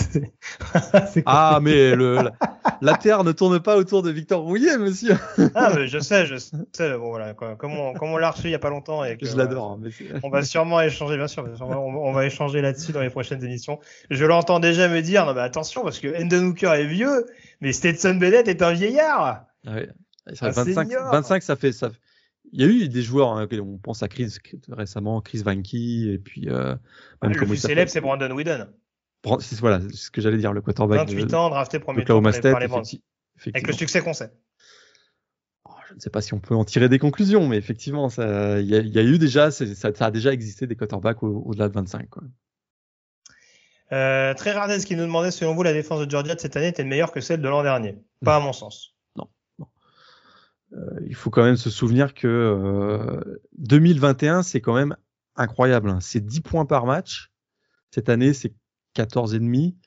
ah, 1.25 1.59
mais 1.61 1.95
le, 1.95 2.29
la, 2.81 2.93
Terre 2.93 3.23
ne 3.23 3.31
tourne 3.31 3.59
pas 3.59 3.75
autour 3.75 4.03
de 4.03 4.11
Victor 4.11 4.41
Roulier, 4.41 4.77
monsieur. 4.77 5.17
ah, 5.55 5.71
mais 5.75 5.87
je 5.87 5.99
sais, 5.99 6.25
je 6.25 6.37
sais. 6.37 6.97
Bon, 6.97 7.09
voilà, 7.09 7.33
comme 7.33 7.73
on, 7.73 7.93
comme 7.93 8.09
on 8.09 8.17
l'a 8.17 8.31
reçu 8.31 8.47
il 8.47 8.51
y 8.51 8.55
a 8.55 8.59
pas 8.59 8.69
longtemps 8.69 9.03
et 9.03 9.17
que, 9.17 9.25
je 9.25 9.35
l'adore. 9.35 9.79
Hein, 9.83 9.89
on 10.23 10.29
va 10.29 10.43
sûrement 10.43 10.79
échanger, 10.79 11.17
bien 11.17 11.27
sûr. 11.27 11.45
On 11.59 11.65
va, 11.65 11.79
on 11.79 12.13
va 12.13 12.25
échanger 12.25 12.61
là-dessus 12.61 12.91
dans 12.91 13.01
les 13.01 13.09
prochaines 13.09 13.43
émissions. 13.43 13.79
Je 14.11 14.25
l'entends 14.25 14.59
déjà 14.59 14.87
me 14.87 15.01
dire, 15.01 15.25
non, 15.25 15.33
mais 15.33 15.41
attention, 15.41 15.83
parce 15.83 15.99
que 15.99 16.21
Enden 16.21 16.49
Hooker 16.49 16.73
est 16.73 16.85
vieux, 16.85 17.25
mais 17.59 17.73
Stetson 17.73 18.15
Bennett 18.15 18.47
est 18.47 18.61
un 18.61 18.73
vieillard. 18.73 19.45
Ah 19.65 19.71
oui. 19.75 19.87
25, 20.41 20.89
25, 21.11 21.43
ça 21.43 21.55
fait, 21.55 21.71
ça, 21.71 21.89
il 22.51 22.61
y 22.61 22.63
a 22.63 22.67
eu 22.67 22.87
des 22.87 23.01
joueurs, 23.01 23.37
hein, 23.37 23.47
on 23.61 23.77
pense 23.77 24.03
à 24.03 24.07
Chris 24.07 24.37
récemment, 24.69 25.21
Chris 25.21 25.43
Vanky, 25.43 26.09
et 26.09 26.17
puis. 26.17 26.49
Euh, 26.49 26.75
le 27.21 27.31
plus 27.31 27.57
célèbre, 27.57 27.89
c'est 27.89 28.01
Brandon 28.01 28.31
Whedon. 28.31 28.67
Voilà, 29.59 29.81
c'est 29.81 29.95
ce 29.95 30.11
que 30.11 30.21
j'allais 30.21 30.37
dire, 30.37 30.53
le 30.53 30.61
quarterback. 30.61 31.09
28 31.09 31.33
ans, 31.33 31.49
drafté 31.49 31.79
premier 31.79 32.05
tour 32.05 32.21
par, 32.21 32.31
les, 32.31 32.67
Avec 33.53 33.67
le 33.67 33.73
succès 33.73 34.01
qu'on 34.01 34.13
sait. 34.13 34.31
Oh, 35.65 35.71
je 35.89 35.95
ne 35.95 35.99
sais 35.99 36.09
pas 36.09 36.21
si 36.21 36.33
on 36.33 36.39
peut 36.39 36.55
en 36.55 36.63
tirer 36.63 36.87
des 36.87 36.99
conclusions, 36.99 37.45
mais 37.47 37.57
effectivement, 37.57 38.07
il 38.17 38.61
y, 38.61 38.89
y, 38.89 38.99
a 38.99 39.03
eu 39.03 39.17
déjà, 39.17 39.51
ça, 39.51 39.65
ça, 39.75 40.05
a 40.05 40.11
déjà 40.11 40.31
existé 40.31 40.67
des 40.67 40.75
quarterbacks 40.75 41.23
au-delà 41.23 41.67
de 41.67 41.73
25. 41.73 42.09
Quoi. 42.09 42.23
Euh, 43.91 44.33
très 44.33 44.51
Rardez 44.51 44.83
qui 44.83 44.95
nous 44.95 45.03
demandait 45.03 45.31
selon 45.31 45.55
vous 45.55 45.63
la 45.63 45.73
défense 45.73 46.05
de 46.05 46.09
Georgia 46.09 46.35
de 46.35 46.39
cette 46.39 46.57
année 46.57 46.67
était 46.67 46.83
meilleure 46.83 47.11
que 47.11 47.21
celle 47.21 47.41
de 47.41 47.47
l'an 47.47 47.63
dernier. 47.63 47.97
Pas 48.23 48.35
à 48.35 48.39
mon 48.39 48.53
sens. 48.53 48.96
Euh, 50.73 50.99
il 51.05 51.15
faut 51.15 51.29
quand 51.29 51.43
même 51.43 51.57
se 51.57 51.69
souvenir 51.69 52.13
que 52.13 52.27
euh, 52.27 53.39
2021 53.57 54.43
c'est 54.43 54.61
quand 54.61 54.75
même 54.75 54.95
incroyable. 55.35 55.89
Hein. 55.89 55.99
C'est 56.01 56.25
10 56.25 56.41
points 56.41 56.65
par 56.65 56.85
match. 56.85 57.31
Cette 57.91 58.09
année 58.09 58.33
c'est 58.33 58.53
14 58.93 59.35
et 59.35 59.39
demi. 59.39 59.77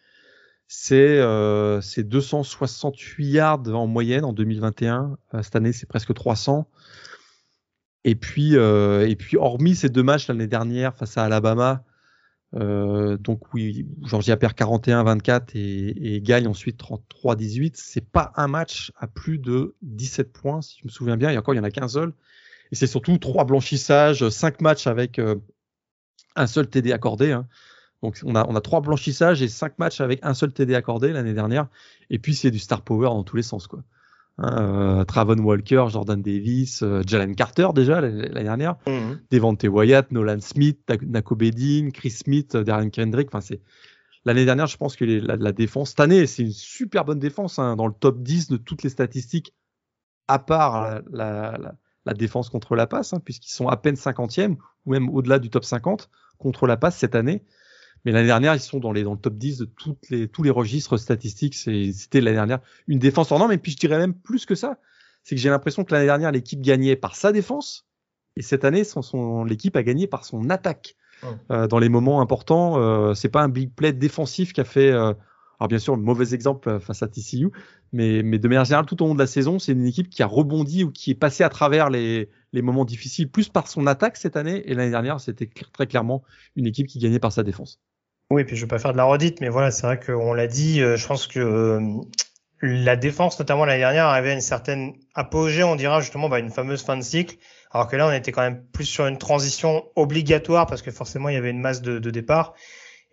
C'est 0.72 1.18
euh, 1.18 1.80
268 1.96 3.26
yards 3.26 3.74
en 3.74 3.88
moyenne 3.88 4.24
en 4.24 4.32
2021. 4.32 5.16
Euh, 5.34 5.42
cette 5.42 5.56
année 5.56 5.72
c'est 5.72 5.86
presque 5.86 6.14
300. 6.14 6.70
Et 8.04 8.14
puis, 8.14 8.56
euh, 8.56 9.06
et 9.08 9.16
puis 9.16 9.36
hormis 9.36 9.74
ces 9.74 9.88
deux 9.88 10.04
matchs 10.04 10.28
l'année 10.28 10.46
dernière 10.46 10.94
face 10.94 11.18
à 11.18 11.24
Alabama, 11.24 11.84
euh, 12.56 13.16
donc 13.16 13.54
oui, 13.54 13.86
Georgia 14.02 14.36
perd 14.36 14.54
41-24 14.54 15.50
et, 15.54 16.14
et, 16.14 16.20
gagne 16.20 16.48
ensuite 16.48 16.80
33-18. 16.80 17.72
C'est 17.74 18.04
pas 18.04 18.32
un 18.36 18.48
match 18.48 18.92
à 18.96 19.06
plus 19.06 19.38
de 19.38 19.76
17 19.82 20.32
points, 20.32 20.60
si 20.60 20.78
je 20.80 20.86
me 20.86 20.90
souviens 20.90 21.16
bien. 21.16 21.30
Et 21.30 21.38
encore, 21.38 21.54
il 21.54 21.58
y 21.58 21.60
en 21.60 21.64
a 21.64 21.70
qu'un 21.70 21.88
seul. 21.88 22.12
Et 22.72 22.76
c'est 22.76 22.86
surtout 22.86 23.18
trois 23.18 23.44
blanchissages, 23.44 24.28
cinq 24.28 24.60
matchs 24.60 24.86
avec 24.86 25.18
euh, 25.18 25.36
un 26.36 26.46
seul 26.46 26.68
TD 26.68 26.92
accordé. 26.92 27.32
Hein. 27.32 27.46
Donc 28.02 28.20
on 28.24 28.34
a, 28.34 28.46
on 28.48 28.56
a 28.56 28.60
trois 28.60 28.80
blanchissages 28.80 29.42
et 29.42 29.48
cinq 29.48 29.78
matchs 29.78 30.00
avec 30.00 30.20
un 30.22 30.34
seul 30.34 30.52
TD 30.52 30.74
accordé 30.74 31.12
l'année 31.12 31.34
dernière. 31.34 31.68
Et 32.10 32.18
puis 32.18 32.34
c'est 32.34 32.50
du 32.50 32.58
star 32.58 32.82
power 32.82 33.06
dans 33.06 33.24
tous 33.24 33.36
les 33.36 33.42
sens, 33.42 33.66
quoi. 33.66 33.82
Hein, 34.38 35.00
euh, 35.00 35.04
Travon 35.04 35.38
Walker, 35.38 35.86
Jordan 35.88 36.20
Davis, 36.22 36.82
euh, 36.82 37.02
Jalen 37.06 37.34
Carter 37.34 37.68
déjà 37.74 38.00
l'année 38.00 38.28
dernière, 38.28 38.76
mhm. 38.86 39.20
Devante 39.30 39.64
Wyatt, 39.64 40.10
Nolan 40.12 40.40
Smith, 40.40 40.80
Nako 41.02 41.36
Bedin, 41.36 41.90
Chris 41.92 42.10
Smith, 42.10 42.54
euh, 42.54 42.64
Darren 42.64 42.88
Kendrick. 42.88 43.28
Enfin, 43.28 43.42
c'est 43.42 43.60
l'année 44.24 44.46
dernière, 44.46 44.66
je 44.66 44.78
pense 44.78 44.96
que 44.96 45.04
la, 45.04 45.52
défense 45.52 45.90
cette 45.90 46.00
année, 46.00 46.26
c'est 46.26 46.42
une 46.42 46.52
super 46.52 47.04
bonne 47.04 47.18
défense 47.18 47.58
hein, 47.58 47.76
dans 47.76 47.86
le 47.86 47.92
top 47.92 48.22
10 48.22 48.48
de 48.48 48.56
toutes 48.56 48.82
les 48.82 48.90
statistiques, 48.90 49.54
à 50.26 50.38
part 50.38 51.02
la, 51.12 51.58
la 52.06 52.14
défense 52.14 52.48
contre 52.48 52.76
la 52.76 52.86
passe, 52.86 53.12
hein, 53.12 53.20
puisqu'ils 53.22 53.52
sont 53.52 53.68
à 53.68 53.76
peine 53.76 53.96
50e 53.96 54.56
ou 54.86 54.92
même 54.92 55.10
au-delà 55.10 55.38
du 55.38 55.50
top 55.50 55.64
50 55.64 56.08
contre 56.38 56.66
la 56.66 56.76
passe 56.76 56.96
cette 56.96 57.14
année. 57.14 57.44
Mais 58.04 58.12
l'année 58.12 58.26
dernière, 58.26 58.54
ils 58.54 58.60
sont 58.60 58.78
dans, 58.78 58.92
les, 58.92 59.02
dans 59.02 59.12
le 59.12 59.18
top 59.18 59.34
10 59.34 59.58
de 59.58 59.64
toutes 59.64 60.08
les, 60.10 60.28
tous 60.28 60.42
les 60.42 60.50
registres 60.50 60.96
statistiques. 60.96 61.54
C'était 61.54 62.20
l'année 62.20 62.36
dernière 62.36 62.60
une 62.88 62.98
défense 62.98 63.30
en 63.32 63.38
norme. 63.38 63.52
Et 63.52 63.58
puis 63.58 63.72
je 63.72 63.76
dirais 63.76 63.98
même 63.98 64.14
plus 64.14 64.46
que 64.46 64.54
ça. 64.54 64.78
C'est 65.22 65.34
que 65.34 65.40
j'ai 65.40 65.50
l'impression 65.50 65.84
que 65.84 65.92
l'année 65.92 66.06
dernière, 66.06 66.32
l'équipe 66.32 66.60
gagnait 66.60 66.96
par 66.96 67.14
sa 67.14 67.32
défense. 67.32 67.86
Et 68.36 68.42
cette 68.42 68.64
année, 68.64 68.84
son, 68.84 69.02
son, 69.02 69.44
l'équipe 69.44 69.76
a 69.76 69.82
gagné 69.82 70.06
par 70.06 70.24
son 70.24 70.48
attaque. 70.50 70.96
Euh, 71.50 71.66
dans 71.66 71.78
les 71.78 71.88
moments 71.88 72.20
importants, 72.20 72.78
euh, 72.78 73.14
c'est 73.14 73.28
pas 73.28 73.42
un 73.42 73.48
big 73.48 73.74
play 73.74 73.92
défensif 73.92 74.52
qui 74.52 74.60
a 74.60 74.64
fait. 74.64 74.90
Euh, 74.90 75.12
alors 75.58 75.68
bien 75.68 75.78
sûr, 75.78 75.94
mauvais 75.98 76.32
exemple 76.32 76.80
face 76.80 77.02
à 77.02 77.08
TCU, 77.08 77.50
mais, 77.92 78.22
mais 78.22 78.38
de 78.38 78.48
manière 78.48 78.64
générale, 78.64 78.86
tout 78.86 79.02
au 79.02 79.06
long 79.06 79.14
de 79.14 79.18
la 79.18 79.26
saison, 79.26 79.58
c'est 79.58 79.72
une 79.72 79.84
équipe 79.84 80.08
qui 80.08 80.22
a 80.22 80.26
rebondi 80.26 80.84
ou 80.84 80.90
qui 80.90 81.10
est 81.10 81.14
passée 81.14 81.44
à 81.44 81.50
travers 81.50 81.90
les, 81.90 82.30
les 82.54 82.62
moments 82.62 82.86
difficiles, 82.86 83.30
plus 83.30 83.50
par 83.50 83.68
son 83.68 83.86
attaque 83.86 84.16
cette 84.16 84.36
année. 84.36 84.62
Et 84.70 84.74
l'année 84.74 84.90
dernière, 84.90 85.20
c'était 85.20 85.50
très 85.70 85.86
clairement 85.86 86.22
une 86.56 86.66
équipe 86.66 86.86
qui 86.86 86.98
gagnait 86.98 87.18
par 87.18 87.32
sa 87.32 87.42
défense. 87.42 87.78
Oui, 88.30 88.44
puis 88.44 88.54
je 88.54 88.62
vais 88.62 88.68
pas 88.68 88.78
faire 88.78 88.92
de 88.92 88.96
la 88.96 89.04
redite, 89.04 89.40
mais 89.40 89.48
voilà, 89.48 89.72
c'est 89.72 89.86
vrai 89.86 89.98
qu'on 89.98 90.32
l'a 90.32 90.46
dit, 90.46 90.80
euh, 90.80 90.96
je 90.96 91.04
pense 91.04 91.26
que 91.26 91.40
euh, 91.40 91.80
la 92.62 92.94
défense, 92.94 93.38
notamment 93.40 93.64
l'année 93.64 93.80
dernière, 93.80 94.06
avait 94.06 94.32
une 94.32 94.40
certaine 94.40 94.94
apogée, 95.14 95.64
on 95.64 95.74
dira 95.74 96.00
justement 96.00 96.28
bah, 96.28 96.38
une 96.38 96.50
fameuse 96.50 96.84
fin 96.84 96.96
de 96.96 97.02
cycle, 97.02 97.36
alors 97.72 97.88
que 97.88 97.96
là, 97.96 98.06
on 98.06 98.12
était 98.12 98.30
quand 98.30 98.42
même 98.42 98.64
plus 98.72 98.84
sur 98.84 99.06
une 99.08 99.18
transition 99.18 99.84
obligatoire 99.96 100.66
parce 100.66 100.80
que 100.82 100.92
forcément, 100.92 101.28
il 101.28 101.34
y 101.34 101.38
avait 101.38 101.50
une 101.50 101.60
masse 101.60 101.82
de, 101.82 101.98
de 101.98 102.10
départ. 102.10 102.54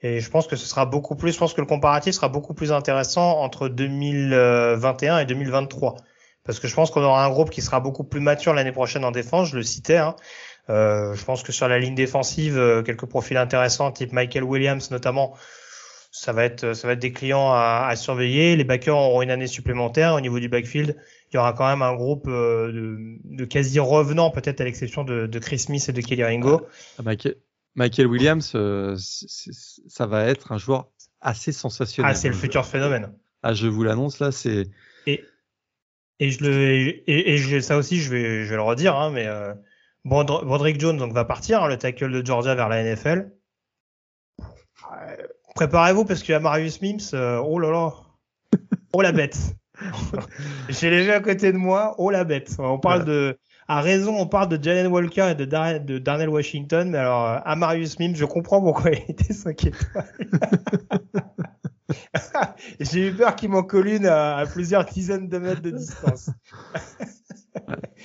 Et 0.03 0.19
je 0.19 0.29
pense 0.29 0.45
que 0.45 0.55
ce 0.55 0.67
sera 0.67 0.85
beaucoup 0.85 1.15
plus, 1.15 1.31
je 1.31 1.39
pense 1.39 1.55
que 1.55 1.61
le 1.61 1.67
comparatif 1.67 2.13
sera 2.13 2.29
beaucoup 2.29 2.53
plus 2.53 2.71
intéressant 2.71 3.39
entre 3.39 3.67
2021 3.69 5.19
et 5.19 5.25
2023. 5.25 5.95
Parce 6.43 6.59
que 6.59 6.67
je 6.67 6.75
pense 6.75 6.91
qu'on 6.91 7.03
aura 7.03 7.25
un 7.25 7.29
groupe 7.29 7.49
qui 7.49 7.61
sera 7.61 7.79
beaucoup 7.79 8.03
plus 8.03 8.19
mature 8.19 8.53
l'année 8.53 8.71
prochaine 8.71 9.03
en 9.03 9.11
défense, 9.11 9.49
je 9.49 9.55
le 9.55 9.63
citais, 9.63 9.97
hein, 9.97 10.15
euh, 10.69 11.13
je 11.15 11.23
pense 11.23 11.43
que 11.43 11.51
sur 11.51 11.67
la 11.67 11.79
ligne 11.79 11.95
défensive, 11.95 12.57
euh, 12.57 12.83
quelques 12.83 13.05
profils 13.05 13.37
intéressants, 13.37 13.91
type 13.91 14.11
Michael 14.11 14.43
Williams 14.43 14.91
notamment, 14.91 15.35
ça 16.11 16.33
va 16.33 16.43
être, 16.43 16.73
ça 16.73 16.87
va 16.87 16.93
être 16.93 16.99
des 16.99 17.13
clients 17.13 17.51
à, 17.51 17.85
à, 17.87 17.95
surveiller. 17.95 18.55
Les 18.55 18.63
backers 18.63 18.97
auront 18.97 19.21
une 19.21 19.31
année 19.31 19.47
supplémentaire. 19.47 20.13
Au 20.13 20.21
niveau 20.21 20.39
du 20.39 20.49
backfield, 20.49 20.97
il 21.31 21.35
y 21.35 21.37
aura 21.37 21.53
quand 21.53 21.67
même 21.67 21.81
un 21.81 21.95
groupe 21.95 22.27
euh, 22.27 22.71
de, 22.71 22.97
de 23.23 23.45
quasi 23.45 23.79
revenants, 23.79 24.31
peut-être 24.31 24.61
à 24.61 24.63
l'exception 24.63 25.03
de, 25.03 25.27
de, 25.27 25.39
Chris 25.39 25.59
Smith 25.59 25.87
et 25.87 25.93
de 25.93 26.01
Kelly 26.01 26.23
Ringo. 26.23 26.65
Ah, 26.97 27.03
Michael, 27.75 28.07
Williams, 28.07 28.53
euh, 28.55 28.95
ça 28.97 30.07
va 30.07 30.25
être 30.25 30.51
un 30.51 30.57
joueur 30.57 30.89
assez 31.21 31.51
sensationnel. 31.51 32.11
Ah, 32.11 32.15
c'est 32.15 32.29
le 32.29 32.33
futur 32.33 32.65
phénomène. 32.65 33.13
Ah, 33.43 33.53
je 33.53 33.67
vous 33.67 33.83
l'annonce 33.83 34.19
là, 34.19 34.31
c'est. 34.31 34.67
Et, 35.05 35.23
et 36.19 36.31
je 36.31 36.43
le, 36.43 36.87
et, 37.07 37.33
et 37.33 37.37
je, 37.37 37.59
ça 37.59 37.77
aussi, 37.77 37.99
je 38.01 38.09
vais, 38.09 38.43
je 38.45 38.49
vais 38.49 38.55
le 38.55 38.63
redire, 38.63 38.95
hein, 38.95 39.11
mais 39.11 39.27
Broderick 40.05 40.79
Jones 40.79 40.97
donc, 40.97 41.13
va 41.13 41.25
partir, 41.25 41.63
hein, 41.63 41.67
le 41.67 41.77
tackle 41.77 42.11
de 42.11 42.25
Georgia 42.25 42.55
vers 42.55 42.69
la 42.69 42.83
NFL. 42.83 43.31
Préparez-vous 45.55 46.05
parce 46.05 46.21
qu'il 46.21 46.33
y 46.33 46.35
a 46.35 46.39
Marius 46.39 46.81
Mims. 46.81 47.13
Euh, 47.13 47.37
oh 47.37 47.59
là 47.59 47.71
là. 47.71 47.93
Oh 48.93 49.01
la 49.01 49.11
bête. 49.11 49.37
J'ai 50.69 50.89
les 50.89 51.09
à 51.09 51.19
côté 51.19 51.51
de 51.51 51.57
moi. 51.57 51.93
Oh 51.97 52.09
la 52.09 52.23
bête. 52.23 52.55
On 52.57 52.79
parle 52.79 53.05
de. 53.05 53.37
À 53.67 53.81
raison, 53.81 54.15
on 54.17 54.25
parle 54.25 54.47
de 54.47 54.63
Jalen 54.63 54.87
Walker 54.87 55.31
et 55.31 55.35
de, 55.35 55.97
Darnell 55.97 56.29
Washington, 56.29 56.89
mais 56.89 56.99
alors 56.99 57.41
à 57.45 57.55
Marius 57.57 57.99
Mims, 57.99 58.15
je 58.15 58.23
comprends 58.23 58.61
pourquoi 58.61 58.91
il 58.91 59.03
était 59.09 59.33
5 59.33 59.65
étoiles. 59.65 60.13
J'ai 62.79 63.07
eu 63.07 63.13
peur 63.13 63.35
qu'il 63.35 63.49
m'en 63.49 63.63
colline 63.63 64.05
à, 64.05 64.45
plusieurs 64.45 64.85
dizaines 64.85 65.27
de 65.27 65.37
mètres 65.37 65.61
de 65.61 65.71
distance. 65.71 66.29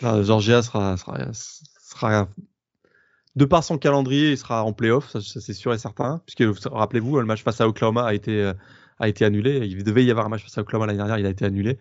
Georgia 0.02 0.62
sera, 0.62 0.97
sera, 0.97 1.19
de 3.35 3.44
par 3.44 3.64
son 3.64 3.78
calendrier, 3.78 4.32
il 4.32 4.39
sera 4.39 4.62
en 4.64 4.73
playoff, 4.73 5.10
ça, 5.10 5.20
c'est 5.23 5.55
sûr 5.55 5.73
et 5.73 5.78
certain. 5.78 6.20
Puisque 6.27 6.44
rappelez-vous, 6.66 7.19
le 7.19 7.24
match 7.27 7.43
face 7.43 7.60
à 7.60 7.69
Oklahoma 7.69 8.05
a 8.05 8.14
été 8.14 8.52
a 9.02 9.09
été 9.09 9.24
annulé. 9.24 9.66
Il 9.66 9.82
devait 9.85 10.05
y 10.05 10.10
avoir 10.10 10.27
un 10.27 10.28
match 10.28 10.43
face 10.43 10.56
à 10.59 10.62
Oklahoma 10.62 10.86
l'année 10.86 10.98
dernière, 10.98 11.19
il 11.19 11.27
a 11.27 11.31
été 11.31 11.44
annulé. 11.44 11.78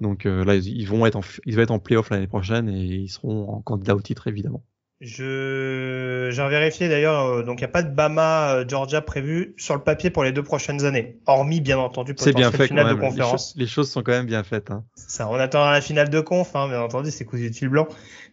Donc 0.00 0.26
euh, 0.26 0.44
là, 0.44 0.54
ils 0.54 0.86
vont 0.86 1.06
être 1.06 1.16
en, 1.16 1.22
ils 1.46 1.56
vont 1.56 1.62
être 1.62 1.70
en 1.70 1.78
playoff 1.78 2.10
l'année 2.10 2.26
prochaine 2.26 2.68
et 2.68 2.84
ils 2.84 3.08
seront 3.08 3.48
en 3.48 3.60
candidat 3.62 3.96
au 3.96 4.00
titre 4.00 4.28
évidemment. 4.28 4.62
Je 5.00 6.28
j'ai 6.32 6.48
vérifié 6.48 6.88
d'ailleurs, 6.88 7.24
euh, 7.26 7.42
donc 7.44 7.60
il 7.60 7.62
n'y 7.62 7.66
a 7.66 7.68
pas 7.68 7.84
de 7.84 7.94
Bama 7.94 8.54
euh, 8.54 8.64
Georgia 8.66 9.00
prévu 9.00 9.54
sur 9.56 9.76
le 9.76 9.80
papier 9.80 10.10
pour 10.10 10.24
les 10.24 10.32
deux 10.32 10.42
prochaines 10.42 10.84
années, 10.84 11.20
hormis 11.26 11.60
bien 11.60 11.78
entendu 11.78 12.14
c'est 12.16 12.34
bien 12.34 12.50
fait 12.50 12.66
finale 12.66 12.96
de 12.96 13.00
conférence. 13.00 13.54
Les 13.56 13.68
choses, 13.68 13.88
sont 13.88 14.02
quand 14.02 14.10
même 14.10 14.26
bien 14.26 14.42
faites. 14.42 14.72
Hein. 14.72 14.82
Ça, 14.96 15.28
on 15.28 15.36
attend 15.36 15.70
la 15.70 15.80
finale 15.80 16.10
de 16.10 16.18
conf, 16.18 16.56
hein, 16.56 16.66
bien 16.66 16.80
entendu, 16.80 17.12
c'est 17.12 17.24
cousu 17.24 17.48
de 17.48 17.68
blanc. 17.68 17.86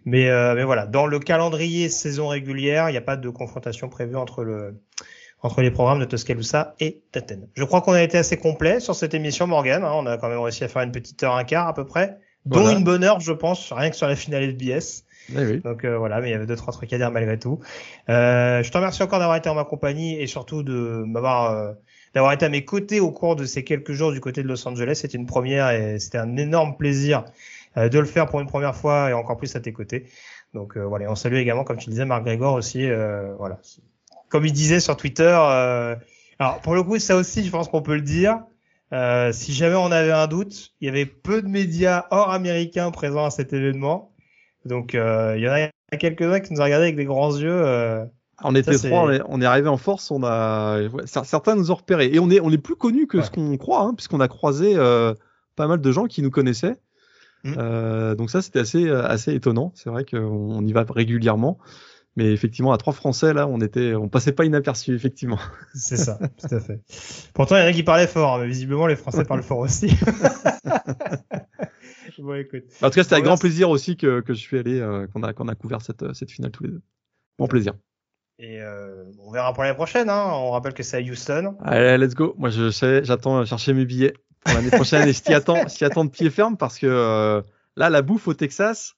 Mais 0.06 0.28
euh, 0.30 0.56
mais 0.56 0.64
voilà, 0.64 0.88
dans 0.88 1.06
le 1.06 1.20
calendrier 1.20 1.88
saison 1.88 2.30
régulière, 2.30 2.90
il 2.90 2.94
n'y 2.94 2.98
a 2.98 3.02
pas 3.02 3.16
de 3.16 3.30
confrontation 3.30 3.88
prévue 3.88 4.16
entre 4.16 4.44
le 4.44 4.82
entre 5.44 5.62
les 5.62 5.70
programmes 5.70 6.00
de 6.00 6.06
Tuscaloosa 6.06 6.74
et 6.80 7.04
Taten. 7.12 7.48
Je 7.54 7.64
crois 7.64 7.82
qu'on 7.82 7.94
a 7.94 8.02
été 8.02 8.18
assez 8.18 8.38
complet 8.38 8.80
sur 8.80 8.96
cette 8.96 9.14
émission, 9.14 9.46
Morgan. 9.46 9.84
Hein, 9.84 9.92
on 9.94 10.08
a 10.08 10.18
quand 10.18 10.30
même 10.30 10.40
réussi 10.40 10.64
à 10.64 10.68
faire 10.68 10.82
une 10.82 10.92
petite 10.92 11.22
heure 11.22 11.36
un 11.36 11.44
quart 11.44 11.68
à 11.68 11.76
peu 11.76 11.86
près, 11.86 12.18
dont 12.46 12.68
une 12.72 12.84
bonne 12.84 13.04
heure, 13.04 13.20
je 13.20 13.34
pense, 13.34 13.72
rien 13.72 13.92
que 13.92 13.96
sur 13.96 14.08
la 14.08 14.16
finale 14.16 14.52
FBS. 14.52 15.05
Eh 15.34 15.58
Donc 15.58 15.84
euh, 15.84 15.98
voilà, 15.98 16.22
mais 16.22 16.30
il 16.30 16.32
y 16.32 16.36
avait 16.36 16.46
deux 16.46 16.56
trois 16.56 16.74
trucs 16.74 16.92
à 16.94 16.98
dire 16.98 17.12
malgré 17.12 17.40
tout. 17.40 17.60
Euh, 18.10 18.62
je 18.62 18.72
te 18.72 18.78
remercie 18.78 19.02
encore 19.02 19.20
d'avoir 19.20 19.38
été 19.38 19.50
en 19.50 19.56
ma 19.56 19.64
compagnie 19.66 20.20
et 20.20 20.28
surtout 20.28 20.64
de 20.64 21.04
m'avoir 21.06 21.52
euh, 21.52 21.74
d'avoir 22.14 22.34
été 22.34 22.46
à 22.46 22.50
mes 22.50 22.64
côtés 22.64 23.00
au 23.00 23.12
cours 23.12 23.36
de 23.36 23.46
ces 23.46 23.64
quelques 23.64 23.94
jours 23.94 24.12
du 24.12 24.22
côté 24.22 24.44
de 24.44 24.48
Los 24.48 24.68
Angeles. 24.68 25.00
C'était 25.02 25.18
une 25.18 25.26
première 25.26 25.72
et 25.72 26.00
c'était 26.00 26.18
un 26.18 26.38
énorme 26.38 26.78
plaisir 26.78 27.26
euh, 27.78 27.90
de 27.90 28.00
le 28.00 28.06
faire 28.06 28.28
pour 28.28 28.40
une 28.40 28.48
première 28.48 28.76
fois 28.76 29.10
et 29.10 29.14
encore 29.14 29.38
plus 29.38 29.56
à 29.56 29.60
tes 29.60 29.74
côtés. 29.74 30.06
Donc 30.54 30.78
voilà, 30.78 31.12
on 31.12 31.16
salue 31.16 31.36
également, 31.36 31.66
comme 31.66 31.76
tu 31.76 31.90
disais, 31.90 32.06
Marc 32.06 32.24
Gregor 32.24 32.54
aussi. 32.54 32.90
voilà, 33.38 33.60
comme 34.30 34.46
il 34.46 34.54
disait 34.54 34.80
sur 34.80 34.96
Twitter. 34.96 35.34
alors 36.40 36.62
pour 36.62 36.76
le 36.76 36.84
coup, 36.84 36.98
ça 36.98 37.18
aussi, 37.18 37.44
je 37.44 37.52
pense 37.52 37.68
qu'on 37.68 37.82
peut 37.82 37.96
le 37.96 38.02
dire. 38.02 38.40
si 39.34 39.52
jamais 39.52 39.76
on 39.76 39.92
avait 39.92 40.14
un 40.14 40.28
doute, 40.28 40.74
il 40.80 40.86
y 40.86 40.90
avait 40.90 41.06
peu 41.06 41.42
de 41.42 41.50
médias 41.50 42.06
hors 42.10 42.32
américains 42.32 42.90
présents 42.92 43.26
à 43.26 43.32
cet 43.32 43.52
événement. 43.52 44.15
Donc 44.66 44.96
euh, 44.96 45.36
il 45.38 45.44
y 45.44 45.50
en 45.50 45.54
a 45.54 45.98
quelques-uns 45.98 46.40
qui 46.40 46.54
nous 46.54 46.60
ont 46.60 46.64
regardé 46.64 46.86
avec 46.86 46.96
des 46.96 47.06
grands 47.06 47.36
yeux. 47.36 47.50
Euh, 47.52 48.04
on 48.44 48.54
était 48.54 48.78
trois, 48.78 49.10
on 49.30 49.42
est, 49.42 49.46
arrivé 49.46 49.70
en 49.70 49.78
force. 49.78 50.12
On 50.12 50.24
a 50.24 50.80
certains 51.06 51.56
nous 51.56 51.72
ont 51.72 51.76
repérés 51.76 52.10
et 52.12 52.20
on 52.20 52.30
est 52.30 52.42
on 52.42 52.52
est 52.52 52.58
plus 52.58 52.76
connus 52.76 53.08
que 53.08 53.22
ce 53.22 53.32
qu'on 53.32 53.56
croit, 53.58 53.82
hein, 53.82 53.94
puisqu'on 53.94 54.20
a 54.20 54.28
croisé 54.28 54.74
euh, 54.76 55.14
pas 55.56 55.68
mal 55.68 55.80
de 55.80 55.92
gens 55.92 56.06
qui 56.06 56.22
nous 56.22 56.32
connaissaient. 56.32 56.76
Mm. 57.44 58.16
donc 58.16 58.32
ça, 58.32 58.42
c'était 58.42 58.60
assez, 58.60 58.90
assez 58.90 59.34
étonnant. 59.34 59.72
C'est 59.76 59.90
vrai 59.90 60.04
qu'on 60.04 60.66
y 60.66 60.74
va 60.74 60.84
régulièrement. 60.90 61.60
Mais 62.18 62.32
effectivement, 62.32 62.72
à 62.72 62.78
trois 62.78 62.94
Français, 62.94 63.34
là, 63.34 63.46
on 63.48 63.60
était, 63.60 63.94
on 63.94 64.08
passait 64.08 64.32
pas 64.32 64.46
inaperçu, 64.46 64.96
effectivement. 64.96 65.40
C'est 65.76 65.98
ça, 65.98 66.18
tout 66.38 66.56
à 66.56 66.60
fait. 66.62 66.80
Pourtant, 67.34 67.58
il 67.58 67.60
y 67.60 67.64
en 67.64 67.68
a 67.68 67.74
qui 67.74 67.84
parlaient 67.84 68.08
fort, 68.08 68.36
hein, 68.36 68.40
mais 68.42 68.48
visiblement, 68.48 68.88
les 68.88 68.96
Français 68.96 69.26
parlent 69.28 69.44
fort 69.44 69.60
aussi. 69.60 69.88
bon, 72.20 72.36
écoute. 72.36 72.64
En 72.82 72.90
tout 72.90 72.96
cas, 72.96 73.04
c'était 73.04 73.16
avec 73.16 73.26
grand 73.26 73.38
plaisir 73.38 73.70
aussi 73.70 73.98
que, 73.98 74.22
que 74.22 74.34
je 74.34 74.40
suis 74.40 74.58
allé, 74.58 74.80
euh, 74.80 75.08
qu'on 75.08 75.24
a, 75.24 75.34
qu'on 75.34 75.48
a 75.48 75.56
couvert 75.56 75.82
cette, 75.82 76.14
cette 76.14 76.32
finale 76.32 76.52
tous 76.52 76.64
les 76.64 76.70
deux. 76.70 76.82
Bon 77.38 77.48
plaisir. 77.48 77.74
Et 78.38 78.62
euh, 78.62 79.06
on 79.20 79.32
verra 79.32 79.54
pour 79.54 79.64
l'année 79.64 79.76
prochaine. 79.76 80.10
Hein. 80.10 80.26
On 80.34 80.52
rappelle 80.52 80.74
que 80.74 80.84
c'est 80.84 80.98
à 80.98 81.02
Houston. 81.02 81.56
Allez, 81.64 81.98
let's 81.98 82.16
go. 82.16 82.36
Moi, 82.38 82.50
je 82.50 82.70
sais, 82.70 83.04
j'attends 83.04 83.46
chercher 83.46 83.74
mes 83.74 83.86
billets 83.86 84.14
pour 84.42 84.54
l'année 84.54 84.72
prochaine 84.72 85.08
et 85.08 85.14
je 85.14 85.22
t'y 85.22 85.34
attends, 85.34 85.68
je 85.68 85.86
attends 85.86 86.06
de 86.06 86.10
pied 86.10 86.30
ferme 86.30 86.58
parce 86.58 86.78
que 86.78 86.88
euh, 86.88 87.42
là, 87.76 87.90
la 87.90 88.02
bouffe 88.02 88.28
au 88.28 88.34
Texas, 88.34 88.96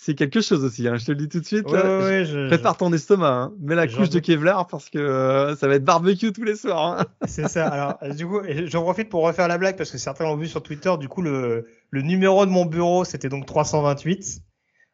c'est 0.00 0.14
quelque 0.14 0.40
chose 0.40 0.64
aussi. 0.64 0.86
Hein. 0.86 0.96
Je 0.96 1.06
te 1.06 1.10
le 1.10 1.16
dis 1.16 1.28
tout 1.28 1.40
de 1.40 1.44
suite. 1.44 1.66
prépare 1.66 2.76
ton 2.76 2.92
estomac. 2.92 3.30
Hein. 3.30 3.52
Mets 3.60 3.74
la 3.74 3.88
couche 3.88 4.10
de 4.10 4.20
Kevlar 4.20 4.68
parce 4.68 4.88
que 4.88 4.98
euh, 4.98 5.56
ça 5.56 5.66
va 5.66 5.74
être 5.74 5.84
barbecue 5.84 6.32
tous 6.32 6.44
les 6.44 6.54
soirs. 6.54 7.00
Hein. 7.00 7.06
C'est 7.26 7.48
ça. 7.48 7.66
Alors, 7.66 8.14
du 8.14 8.24
coup, 8.24 8.40
j'en 8.66 8.82
profite 8.82 9.08
pour 9.08 9.24
refaire 9.24 9.48
la 9.48 9.58
blague 9.58 9.76
parce 9.76 9.90
que 9.90 9.98
certains 9.98 10.24
l'ont 10.24 10.36
vu 10.36 10.46
sur 10.46 10.62
Twitter. 10.62 10.92
Du 11.00 11.08
coup, 11.08 11.20
le, 11.20 11.66
le 11.90 12.02
numéro 12.02 12.46
de 12.46 12.50
mon 12.50 12.64
bureau, 12.64 13.04
c'était 13.04 13.28
donc 13.28 13.44
328. 13.44 14.40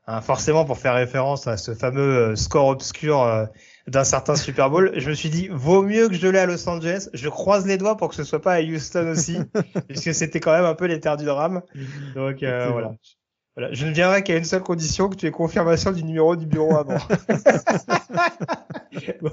Hein, 0.06 0.20
forcément, 0.22 0.64
pour 0.64 0.78
faire 0.78 0.94
référence 0.94 1.46
à 1.46 1.58
ce 1.58 1.74
fameux 1.74 2.30
euh, 2.32 2.36
score 2.36 2.68
obscur 2.68 3.22
euh, 3.22 3.44
d'un 3.86 4.04
certain 4.04 4.36
Super 4.36 4.70
Bowl, 4.70 4.92
je 4.96 5.10
me 5.10 5.14
suis 5.14 5.28
dit, 5.30 5.48
vaut 5.50 5.82
mieux 5.82 6.08
que 6.08 6.14
je 6.14 6.26
l'ai 6.26 6.38
à 6.38 6.46
Los 6.46 6.66
Angeles. 6.66 7.08
Je 7.12 7.28
croise 7.28 7.66
les 7.66 7.76
doigts 7.76 7.98
pour 7.98 8.08
que 8.08 8.14
ce 8.14 8.24
soit 8.24 8.40
pas 8.40 8.54
à 8.54 8.62
Houston 8.62 9.08
aussi, 9.08 9.36
puisque 9.88 10.14
c'était 10.14 10.40
quand 10.40 10.52
même 10.52 10.64
un 10.64 10.74
peu 10.74 10.86
les 10.86 10.98
terres 10.98 11.18
du 11.18 11.26
drame. 11.26 11.60
Donc 12.14 12.38
voilà. 12.40 12.94
Voilà, 13.56 13.72
je 13.72 13.86
ne 13.86 13.92
viendrai 13.92 14.22
qu'à 14.24 14.36
une 14.36 14.44
seule 14.44 14.62
condition, 14.62 15.08
que 15.08 15.16
tu 15.16 15.26
aies 15.26 15.30
confirmation 15.30 15.92
du 15.92 16.02
numéro 16.02 16.34
du 16.34 16.46
bureau 16.46 16.76
avant. 16.76 16.98
bon. 19.22 19.30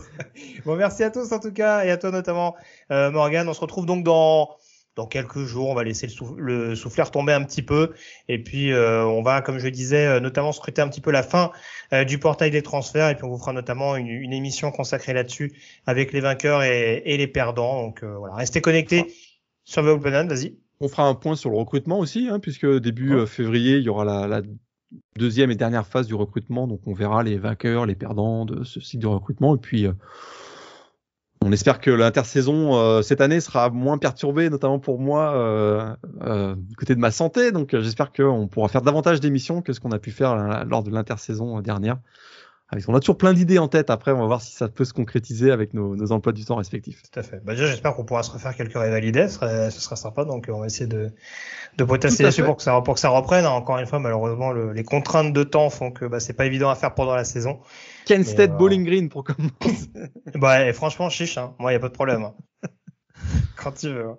bon. 0.65 0.75
merci 0.75 1.03
à 1.03 1.09
tous 1.09 1.31
en 1.31 1.39
tout 1.39 1.51
cas, 1.51 1.83
et 1.85 1.91
à 1.91 1.97
toi 1.97 2.11
notamment, 2.11 2.55
euh, 2.91 3.09
Morgan. 3.09 3.49
On 3.49 3.53
se 3.53 3.61
retrouve 3.61 3.87
donc 3.87 4.03
dans 4.03 4.49
dans 4.95 5.07
quelques 5.07 5.45
jours. 5.45 5.69
On 5.69 5.73
va 5.73 5.83
laisser 5.83 6.07
le, 6.37 6.67
le 6.67 6.75
souffleur 6.75 7.11
tomber 7.11 7.33
un 7.33 7.43
petit 7.43 7.61
peu, 7.61 7.93
et 8.27 8.41
puis 8.43 8.71
euh, 8.71 9.05
on 9.05 9.21
va, 9.21 9.41
comme 9.41 9.59
je 9.59 9.67
disais, 9.67 10.05
euh, 10.05 10.19
notamment 10.19 10.51
scruter 10.51 10.81
un 10.81 10.87
petit 10.87 11.01
peu 11.01 11.11
la 11.11 11.23
fin 11.23 11.51
euh, 11.93 12.03
du 12.03 12.19
portail 12.19 12.51
des 12.51 12.61
transferts, 12.61 13.09
et 13.09 13.15
puis 13.15 13.23
on 13.23 13.29
vous 13.29 13.37
fera 13.37 13.53
notamment 13.53 13.95
une, 13.95 14.07
une 14.07 14.33
émission 14.33 14.71
consacrée 14.71 15.13
là-dessus 15.13 15.53
avec 15.85 16.11
les 16.13 16.19
vainqueurs 16.19 16.63
et, 16.63 17.01
et 17.05 17.17
les 17.17 17.27
perdants. 17.27 17.83
Donc 17.83 18.03
euh, 18.03 18.17
voilà, 18.17 18.35
restez 18.35 18.61
connectés 18.61 19.13
sur 19.63 19.83
The 19.83 19.87
Open 19.87 20.27
Vas-y. 20.27 20.57
On 20.83 20.87
fera 20.87 21.07
un 21.07 21.13
point 21.13 21.35
sur 21.35 21.51
le 21.51 21.57
recrutement 21.57 21.99
aussi, 21.99 22.27
hein, 22.27 22.39
puisque 22.39 22.65
début 22.65 23.13
euh, 23.13 23.27
février, 23.27 23.77
il 23.77 23.83
y 23.83 23.89
aura 23.89 24.27
la, 24.27 24.41
deuxième 25.15 25.51
et 25.51 25.55
dernière 25.55 25.85
phase 25.85 26.07
du 26.07 26.15
recrutement. 26.15 26.67
Donc 26.67 26.81
on 26.87 26.93
verra 26.93 27.21
les 27.21 27.37
vainqueurs, 27.37 27.85
les 27.85 27.95
perdants 27.95 28.45
de 28.45 28.63
ce 28.63 28.81
cycle 28.81 29.03
de 29.03 29.07
recrutement. 29.07 29.55
Et 29.55 29.59
puis 29.59 29.85
euh, 29.85 29.93
on 31.45 31.51
espère 31.51 31.79
que 31.79 31.91
l'intersaison 31.91 32.75
euh, 32.75 33.03
cette 33.03 33.21
année 33.21 33.39
sera 33.39 33.69
moins 33.69 33.99
perturbée, 33.99 34.49
notamment 34.49 34.79
pour 34.79 34.99
moi 34.99 35.95
du 36.09 36.75
côté 36.75 36.95
de 36.95 36.99
ma 36.99 37.11
santé. 37.11 37.51
Donc 37.51 37.79
j'espère 37.79 38.11
qu'on 38.11 38.47
pourra 38.47 38.67
faire 38.67 38.81
davantage 38.81 39.21
d'émissions 39.21 39.61
que 39.61 39.73
ce 39.73 39.79
qu'on 39.79 39.91
a 39.91 39.99
pu 39.99 40.11
faire 40.11 40.65
lors 40.65 40.83
de 40.83 40.89
l'intersaison 40.89 41.61
dernière. 41.61 41.99
Ah, 42.73 42.77
on 42.87 42.95
a 42.95 43.01
toujours 43.01 43.17
plein 43.17 43.33
d'idées 43.33 43.59
en 43.59 43.67
tête. 43.67 43.89
Après, 43.89 44.11
on 44.11 44.19
va 44.19 44.25
voir 44.27 44.41
si 44.41 44.53
ça 44.53 44.69
peut 44.69 44.85
se 44.85 44.93
concrétiser 44.93 45.51
avec 45.51 45.73
nos, 45.73 46.11
emplois 46.13 46.31
du 46.31 46.45
temps 46.45 46.55
respectifs. 46.55 47.01
Tout 47.03 47.19
à 47.19 47.23
fait. 47.23 47.43
Bah, 47.43 47.53
déjà, 47.53 47.67
j'espère 47.67 47.93
qu'on 47.95 48.05
pourra 48.05 48.23
se 48.23 48.31
refaire 48.31 48.55
quelques 48.55 48.77
rivalités. 48.77 49.27
Ce 49.27 49.35
serait, 49.35 49.71
ce 49.71 49.81
sera 49.81 49.97
sympa. 49.97 50.23
Donc, 50.23 50.49
on 50.49 50.61
va 50.61 50.67
essayer 50.67 50.87
de, 50.87 51.11
de 51.77 51.83
potasser 51.83 52.23
là-dessus 52.23 52.43
pour 52.43 52.55
que 52.55 52.63
ça, 52.63 52.79
pour 52.79 52.93
que 52.93 52.99
ça 53.01 53.09
reprenne. 53.09 53.45
Encore 53.45 53.77
une 53.77 53.87
fois, 53.87 53.99
malheureusement, 53.99 54.53
les 54.53 54.83
contraintes 54.83 55.33
de 55.33 55.43
temps 55.43 55.69
font 55.69 55.91
que 55.91 56.05
bah, 56.05 56.21
c'est 56.21 56.33
pas 56.33 56.45
évident 56.45 56.69
à 56.69 56.75
faire 56.75 56.93
pendant 56.93 57.15
la 57.15 57.25
saison. 57.25 57.59
Ken 58.05 58.23
State 58.23 58.51
euh, 58.51 58.55
Bowling 58.55 58.85
Green 58.85 59.09
pour 59.09 59.25
commencer. 59.25 59.89
bah, 60.35 60.65
et 60.65 60.71
franchement, 60.71 61.09
chiche. 61.09 61.37
Hein. 61.37 61.53
Moi, 61.59 61.71
il 61.71 61.73
y 61.73 61.77
a 61.77 61.81
pas 61.81 61.89
de 61.89 61.93
problème. 61.93 62.23
Hein. 62.23 62.35
Quand 63.57 63.73
tu 63.73 63.89
veux. 63.89 64.11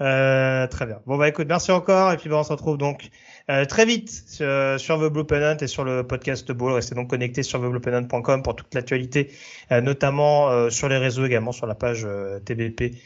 Euh, 0.00 0.66
très 0.66 0.86
bien. 0.86 1.00
Bon 1.06 1.16
bah 1.16 1.28
écoute, 1.28 1.46
merci 1.46 1.70
encore 1.70 2.12
et 2.12 2.16
puis 2.16 2.28
bah, 2.28 2.38
on 2.38 2.42
se 2.42 2.52
retrouve 2.52 2.78
donc 2.78 3.10
euh, 3.48 3.64
très 3.64 3.86
vite 3.86 4.10
sur, 4.10 4.80
sur, 4.80 4.98
The 4.98 5.12
Blue 5.12 5.24
Pennant 5.24 5.56
et 5.58 5.66
sur 5.68 5.84
le 5.84 6.04
podcast 6.04 6.50
Ball. 6.50 6.72
Restez 6.72 6.94
donc 6.96 7.10
connectés 7.10 7.44
sur 7.44 7.60
thebluepennant.com 7.60 8.42
pour 8.42 8.56
toute 8.56 8.74
l'actualité, 8.74 9.30
euh, 9.70 9.80
notamment 9.80 10.50
euh, 10.50 10.70
sur 10.70 10.88
les 10.88 10.98
réseaux 10.98 11.24
également, 11.24 11.52
sur 11.52 11.66
la 11.66 11.76
page 11.76 12.06
TBP. 12.44 12.96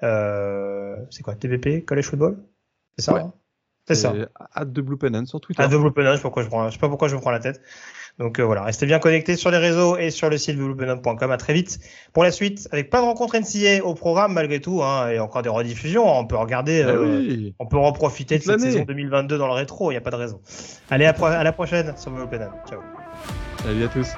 c'est 0.00 1.22
quoi? 1.22 1.34
TBP 1.34 1.84
College 1.84 2.04
Football? 2.04 2.44
C'est 2.96 3.06
ça 3.06 3.16
hein? 3.16 3.32
C'est 3.86 3.94
ça. 3.94 4.12
At 4.54 4.66
The 4.66 4.80
Blue 4.80 4.96
Pennant 4.96 5.26
sur 5.26 5.40
Twitter. 5.40 5.62
At 5.62 5.68
The 5.68 5.74
Blue 5.74 5.92
sais, 5.92 6.20
pourquoi 6.20 6.42
je, 6.42 6.48
prends, 6.48 6.68
je 6.68 6.74
sais 6.74 6.78
pas 6.78 6.88
pourquoi 6.88 7.08
je 7.08 7.14
me 7.14 7.20
prends 7.20 7.30
la 7.30 7.38
tête. 7.38 7.60
Donc 8.18 8.38
euh, 8.38 8.44
voilà, 8.44 8.62
restez 8.62 8.86
bien 8.86 8.98
connectés 8.98 9.36
sur 9.36 9.50
les 9.50 9.58
réseaux 9.58 9.98
et 9.98 10.10
sur 10.10 10.30
le 10.30 10.38
site 10.38 10.56
development.com. 10.56 11.30
À 11.30 11.36
très 11.36 11.52
vite 11.52 11.78
pour 12.12 12.24
la 12.24 12.30
suite, 12.30 12.66
avec 12.72 12.88
plein 12.90 13.00
de 13.00 13.06
rencontres 13.06 13.36
NCA 13.36 13.84
au 13.84 13.94
programme 13.94 14.32
malgré 14.32 14.60
tout, 14.60 14.82
hein, 14.82 15.10
et 15.10 15.18
encore 15.18 15.42
des 15.42 15.50
rediffusions. 15.50 16.06
On 16.06 16.26
peut 16.26 16.36
regarder, 16.36 16.82
ah 16.82 16.90
euh, 16.90 17.50
on 17.58 17.66
peut 17.66 17.78
reprofiter 17.78 18.38
de 18.38 18.42
cette 18.42 18.60
saison 18.60 18.84
2022 18.84 19.36
dans 19.36 19.46
le 19.46 19.52
rétro. 19.52 19.90
Il 19.90 19.94
n'y 19.94 19.98
a 19.98 20.02
pas 20.02 20.10
de 20.10 20.16
raison. 20.16 20.40
Allez 20.90 21.04
à, 21.04 21.10
à 21.10 21.44
la 21.44 21.52
prochaine 21.52 21.92
sur 21.96 22.10
Development. 22.10 22.50
Ciao. 22.68 22.80
Salut 23.62 23.84
à 23.84 23.88
tous. 23.88 24.08